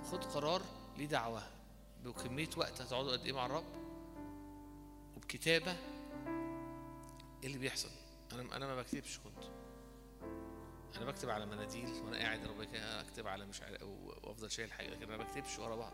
وخد 0.02 0.24
قرار 0.24 0.62
ليه 0.98 1.06
دعوة؟ 1.06 1.44
بكمية 2.04 2.50
وقت 2.58 2.82
هتقعدوا 2.82 3.12
قد 3.12 3.26
إيه 3.26 3.34
مع 3.34 3.46
الرب؟ 3.46 3.66
وبكتابة 5.18 5.72
إيه 5.72 7.48
اللي 7.48 7.58
بيحصل؟ 7.58 7.90
أنا 8.34 8.56
أنا 8.56 8.66
ما 8.68 8.76
بكتبش 8.76 9.20
كنت. 9.20 9.44
أنا 10.98 11.06
بكتب 11.06 11.30
على 11.30 11.46
مناديل 11.46 11.90
وأنا 12.04 12.18
قاعد 12.18 12.66
كده 12.74 13.02
أكتب 13.02 13.28
على 13.28 13.46
مش 13.46 13.62
عارف 13.62 13.84
و- 13.84 14.14
وأفضل 14.24 14.52
شايل 14.52 14.72
حاجة 14.72 14.88
لكن 14.90 15.04
أنا 15.04 15.18
ما 15.18 15.24
بكتبش 15.24 15.60
ورا 15.60 15.76
بعض. 15.76 15.94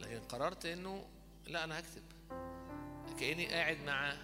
لكن 0.00 0.20
قررت 0.20 0.66
إنه 0.66 1.06
لا 1.46 1.64
أنا 1.64 1.78
هكتب. 1.80 2.02
كأني 3.20 3.46
قاعد 3.46 3.78
مع 3.86 4.16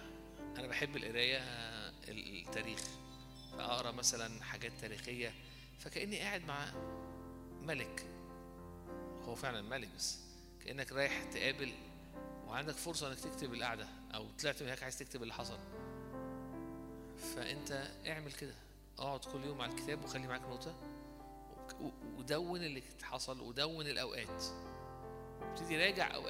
أنا 0.57 0.67
بحب 0.67 0.95
القراية 0.95 1.37
آه، 1.37 1.91
التاريخ 2.07 2.79
فاقرا 3.51 3.91
مثلا 3.91 4.43
حاجات 4.43 4.71
تاريخية 4.81 5.33
فكأني 5.79 6.19
قاعد 6.19 6.45
مع 6.45 6.71
ملك. 7.61 8.05
هو 9.25 9.35
فعلا 9.35 9.61
ملك 9.61 9.89
بس 9.97 10.17
كأنك 10.65 10.91
رايح 10.91 11.23
تقابل 11.23 11.73
وعندك 12.47 12.75
فرصة 12.75 13.07
إنك 13.11 13.19
تكتب 13.19 13.53
القعدة 13.53 13.87
أو 14.15 14.27
طلعت 14.41 14.61
من 14.61 14.67
هناك 14.67 14.83
عايز 14.83 14.97
تكتب 14.99 15.21
اللي 15.23 15.33
حصل. 15.33 15.59
فأنت 17.35 17.87
اعمل 18.07 18.31
كده. 18.31 18.55
اقعد 18.99 19.25
كل 19.25 19.43
يوم 19.43 19.61
على 19.61 19.71
الكتاب 19.71 20.03
وخلي 20.03 20.27
معاك 20.27 20.41
نوتة 20.41 20.75
ودون 22.17 22.63
اللي 22.63 22.83
حصل 23.03 23.41
ودون 23.41 23.87
الأوقات. 23.87 24.43
وابتدي 25.41 25.77
راجع 25.77 26.17
و- 26.17 26.27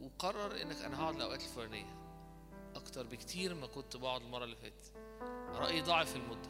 وقرر 0.00 0.62
إنك 0.62 0.76
أنا 0.76 1.00
هقعد 1.02 1.14
الاوقات 1.14 1.42
الفلانية 1.42 1.96
أكتر 2.74 3.06
بكتير 3.06 3.54
ما 3.54 3.66
كنت 3.66 3.96
بقعد 3.96 4.22
المرة 4.22 4.44
اللي 4.44 4.56
فاتت. 4.56 4.92
رأيي 5.48 5.80
ضاعف 5.82 6.16
المدة. 6.16 6.48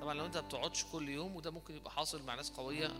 طبعا 0.00 0.14
لو 0.14 0.26
أنت 0.26 0.36
ما 0.36 0.46
بتقعدش 0.46 0.84
كل 0.84 1.08
يوم 1.08 1.36
وده 1.36 1.50
ممكن 1.50 1.76
يبقى 1.76 1.90
حاصل 1.90 2.22
مع 2.22 2.34
ناس 2.34 2.50
قوية 2.50 2.90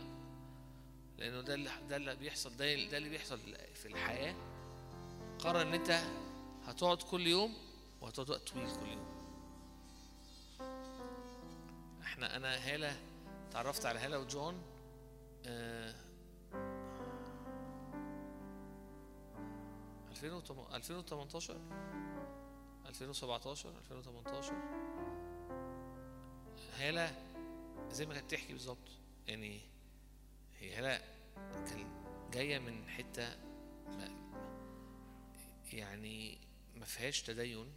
لأنه 1.18 1.40
ده 1.40 1.54
اللي 1.54 1.70
ده 1.88 1.96
اللي 1.96 2.14
بيحصل 2.16 2.56
ده 2.56 2.74
ده 2.88 2.96
اللي 2.96 3.08
بيحصل 3.08 3.38
في 3.74 3.88
الحياة. 3.88 4.34
قرر 5.38 5.62
إن 5.62 5.74
أنت 5.74 6.00
هتقعد 6.66 7.02
كل 7.02 7.26
يوم 7.26 7.54
وهتقعد 8.00 8.30
وقت 8.30 8.48
طويل 8.48 8.70
كل 8.80 8.88
يوم. 8.88 9.06
إحنا 12.02 12.36
أنا 12.36 12.54
هالة 12.56 12.96
تعرفت 13.52 13.86
على 13.86 13.98
هالة 13.98 14.18
وجون 14.18 14.62
آه 15.46 15.94
2018 20.10 21.60
2017 22.86 23.68
2018 23.78 24.52
هالة 26.78 27.14
زي 27.90 28.06
ما 28.06 28.14
كانت 28.14 28.24
بتحكي 28.26 28.52
بالظبط 28.52 28.88
يعني 29.26 29.60
هي 30.58 30.74
هالة 30.74 31.00
كان 31.66 31.86
جاية 32.32 32.58
من 32.58 32.88
حتة 32.88 33.28
ما 33.86 34.08
يعني 35.72 36.38
ما 36.74 36.84
فيهاش 36.84 37.22
تدين 37.22 37.72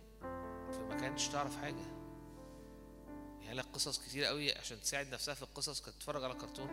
فما 0.72 0.98
كانتش 1.02 1.28
تعرف 1.28 1.58
حاجة. 1.58 2.04
هي 3.42 3.54
لها 3.54 3.64
قصص 3.64 4.00
كتير 4.00 4.26
قوي 4.26 4.58
عشان 4.58 4.82
تساعد 4.82 5.08
نفسها 5.08 5.34
في 5.34 5.42
القصص 5.42 5.82
كانت 5.82 5.96
تتفرج 5.98 6.24
على 6.24 6.34
كرتون 6.34 6.70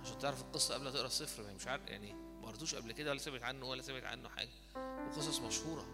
عشان 0.00 0.18
تعرف 0.18 0.42
القصة 0.42 0.74
قبل 0.74 0.84
ما 0.84 0.90
تقرأ 0.90 1.06
الصفر 1.06 1.42
ما 1.42 1.50
هي 1.50 1.54
مش 1.54 1.66
عارف 1.66 1.86
يعني 1.86 2.29
ما 2.40 2.48
قريتوش 2.48 2.74
قبل 2.74 2.92
كده 2.92 3.10
ولا 3.10 3.18
سمعت 3.18 3.42
عنه 3.42 3.66
ولا 3.66 3.82
سمعت 3.82 4.04
عنه 4.04 4.28
حاجة. 4.28 4.50
وقصص 4.76 5.40
مشهورة. 5.40 5.86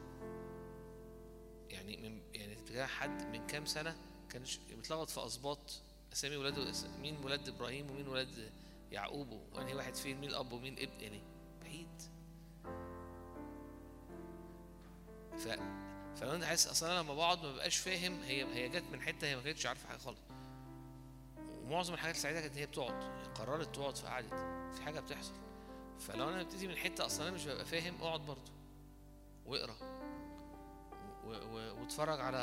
يعني 1.68 1.96
من 1.96 2.20
يعني 2.34 2.86
حد 2.86 3.22
من 3.22 3.46
كام 3.46 3.66
سنة 3.66 3.96
كان 4.30 4.44
متلخبط 4.70 5.10
في 5.10 5.26
اسباط 5.26 5.82
أسامي 6.12 6.36
ولاده 6.36 6.72
مين 7.00 7.24
ولاد 7.24 7.48
إبراهيم 7.48 7.90
ومين 7.90 8.08
ولاد 8.08 8.52
يعقوب 8.92 9.28
وأنهي 9.52 9.74
واحد 9.74 9.94
فين 9.94 10.20
مين 10.20 10.30
الأب 10.30 10.52
ومين 10.52 10.78
ابن 10.78 11.00
يعني 11.00 11.22
بعيد. 11.62 12.02
ف 15.38 15.48
فلو 16.20 16.46
حاسس 16.46 16.66
أصلا 16.66 16.92
أنا 16.92 17.00
لما 17.00 17.14
بقعد 17.14 17.42
ما 17.42 17.52
ببقاش 17.52 17.76
فاهم 17.76 18.22
هي 18.22 18.44
هي 18.54 18.68
جت 18.68 18.84
من 18.92 19.00
حتة 19.02 19.26
هي 19.26 19.36
ما 19.36 19.42
كانتش 19.42 19.66
عارفة 19.66 19.88
حاجة 19.88 19.98
خالص. 19.98 20.18
ومعظم 21.62 21.94
الحاجات 21.94 22.14
السعيدة 22.14 22.40
كانت 22.40 22.56
هي 22.56 22.66
بتقعد 22.66 23.02
هي 23.02 23.24
قررت 23.34 23.74
تقعد 23.74 23.96
فقعدت. 23.96 24.34
في 24.76 24.82
حاجة 24.82 25.00
بتحصل. 25.00 25.32
فلو 25.98 26.28
أنا 26.28 26.42
ببتدي 26.42 26.68
من 26.68 26.76
حتة 26.76 27.06
أصلا 27.06 27.28
أنا 27.28 27.34
مش 27.34 27.46
ببقى 27.46 27.64
فاهم 27.64 27.94
اقعد 28.02 28.20
برضه 28.20 28.52
واقرأ 29.46 29.76
واتفرج 31.80 32.20
على 32.20 32.36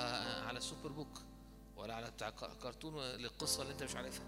على 0.48 0.60
Superbook 0.60 1.22
ولا 1.76 1.96
على 1.96 2.12
بتاع 2.12 2.30
كرتون 2.62 2.98
للقصة 3.04 3.62
اللي 3.62 3.74
أنت 3.74 3.84
مش 3.84 3.96
عارفها 3.96 4.26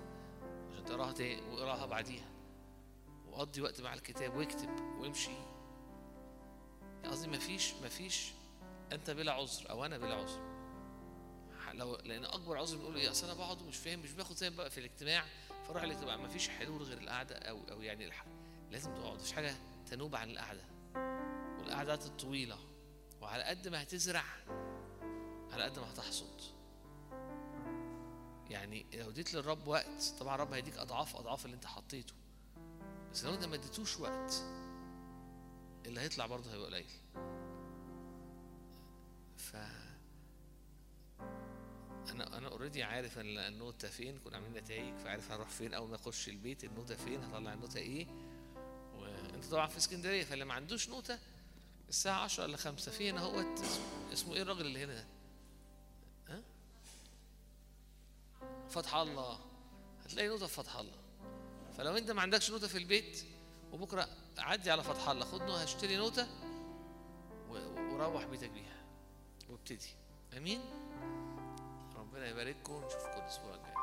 عشان 0.72 0.86
تقراها 0.86 1.14
واقراها 1.52 1.86
بعديها. 1.86 2.26
وقضي 3.28 3.62
وقت 3.62 3.82
مع 3.82 3.94
الكتاب 3.94 4.36
واكتب 4.36 4.70
وامشي. 5.00 5.32
يعني 7.04 7.08
قصدي 7.08 7.28
مفيش 7.28 7.74
مفيش 7.74 8.32
أنت 8.92 9.10
بلا 9.10 9.32
عذر 9.32 9.70
أو 9.70 9.86
أنا 9.86 9.98
بلا 9.98 10.16
عذر. 10.16 10.56
لو 11.74 11.96
لأن 11.96 12.26
أكبر 12.26 12.58
عذر 12.58 12.78
بنقول 12.78 12.96
إيه؟ 12.96 13.12
أصل 13.12 13.26
أنا 13.28 13.36
بقعد 13.38 13.62
ومش 13.62 13.78
فاهم 13.78 14.00
مش 14.00 14.12
باخد 14.12 14.36
زي 14.36 14.50
بقى 14.50 14.70
في 14.70 14.78
الاجتماع 14.78 15.26
فاروح 15.68 15.84
الاجتماع 15.84 16.18
مفيش 16.18 16.50
حلول 16.50 16.84
غير 16.84 16.98
القعدة 16.98 17.36
أو 17.36 17.60
أو 17.72 17.82
يعني 17.82 18.06
الح... 18.06 18.26
لازم 18.76 18.94
تقعد 18.96 19.16
مفيش 19.16 19.32
حاجة 19.32 19.56
تنوب 19.90 20.16
عن 20.16 20.30
القعدة. 20.30 20.64
والقعدات 21.60 22.06
الطويله 22.06 22.58
وعلى 23.22 23.44
قد 23.44 23.68
ما 23.68 23.84
هتزرع 23.84 24.24
على 25.52 25.64
قد 25.64 25.80
ما 25.80 25.92
هتحصد. 25.94 26.42
يعني 28.50 28.86
لو 28.94 29.10
اديت 29.10 29.34
للرب 29.34 29.68
وقت 29.68 30.14
طبعا 30.20 30.36
الرب 30.36 30.54
هيديك 30.54 30.78
أضعاف 30.78 31.16
أضعاف 31.16 31.46
اللي 31.46 31.56
أنت 31.56 31.66
حطيته. 31.66 32.14
بس 33.14 33.26
لو 33.26 33.34
أنت 33.34 33.46
ما 33.46 33.56
اديتوش 33.56 34.00
وقت 34.00 34.44
اللي 35.86 36.00
هيطلع 36.02 36.26
برضه 36.26 36.54
هيبقى 36.54 36.66
قليل. 36.68 36.90
ف 39.38 39.56
أنا 42.12 42.38
أنا 42.38 42.48
اوريدي 42.48 42.84
عارف 42.84 43.18
ال- 43.20 43.38
النوتة 43.40 43.88
فين 43.90 44.18
كنا 44.20 44.36
عاملين 44.36 44.54
نتائج 44.54 44.96
فعارف 44.98 45.32
هنروح 45.32 45.50
فين 45.50 45.74
أول 45.74 45.90
ما 45.90 45.96
اخش 45.96 46.30
البيت 46.30 46.64
النوتة 46.64 46.96
فين 46.96 47.24
هطلع 47.24 47.54
النوتة 47.54 47.78
إيه. 47.78 48.08
وانت 49.36 49.46
طبعا 49.46 49.68
في 49.68 49.78
اسكندرية 49.78 50.24
فاللي 50.24 50.46
ما 50.46 50.54
عندوش 50.54 50.90
نوتة 50.90 51.20
الساعة 51.90 52.24
10 52.24 52.46
إلا 52.46 52.58
5 52.58 52.92
في 52.92 53.10
هنا 53.10 53.22
هو 53.22 53.46
اسمه 54.14 54.34
إيه 54.36 54.42
الراجل 54.42 54.62
اللي 54.66 54.84
هنا؟ 54.84 54.94
ده؟ 54.94 55.06
ها؟ 56.30 56.42
فتح 58.70 58.96
الله. 58.96 59.40
هتلاقي 60.06 60.28
نوتة 60.28 60.48
في 60.48 60.54
فتح 60.54 60.76
الله. 60.76 60.98
فلو 61.78 61.98
انت 61.98 62.12
ما 62.12 62.22
عندكش 62.22 62.52
نوتة 62.52 62.68
في 62.68 62.78
البيت 62.78 63.24
وبكرة 63.72 64.08
عدي 64.38 64.72
على 64.72 64.84
فتح 64.84 65.10
الله. 65.10 65.26
خد 65.26 65.42
نوتة 65.42 65.64
اشتري 65.64 65.98
نوتة 65.98 66.28
و- 67.50 67.94
وروح 67.94 68.26
بيتك 68.26 68.50
بيها. 68.50 68.84
وابتدي. 69.50 69.90
أمين؟ 70.38 70.62
ربنا 71.96 72.28
يبارككم. 72.30 72.74
ونشوفكم 72.74 73.22
الأسبوع 73.22 73.56
الجاي. 73.56 73.75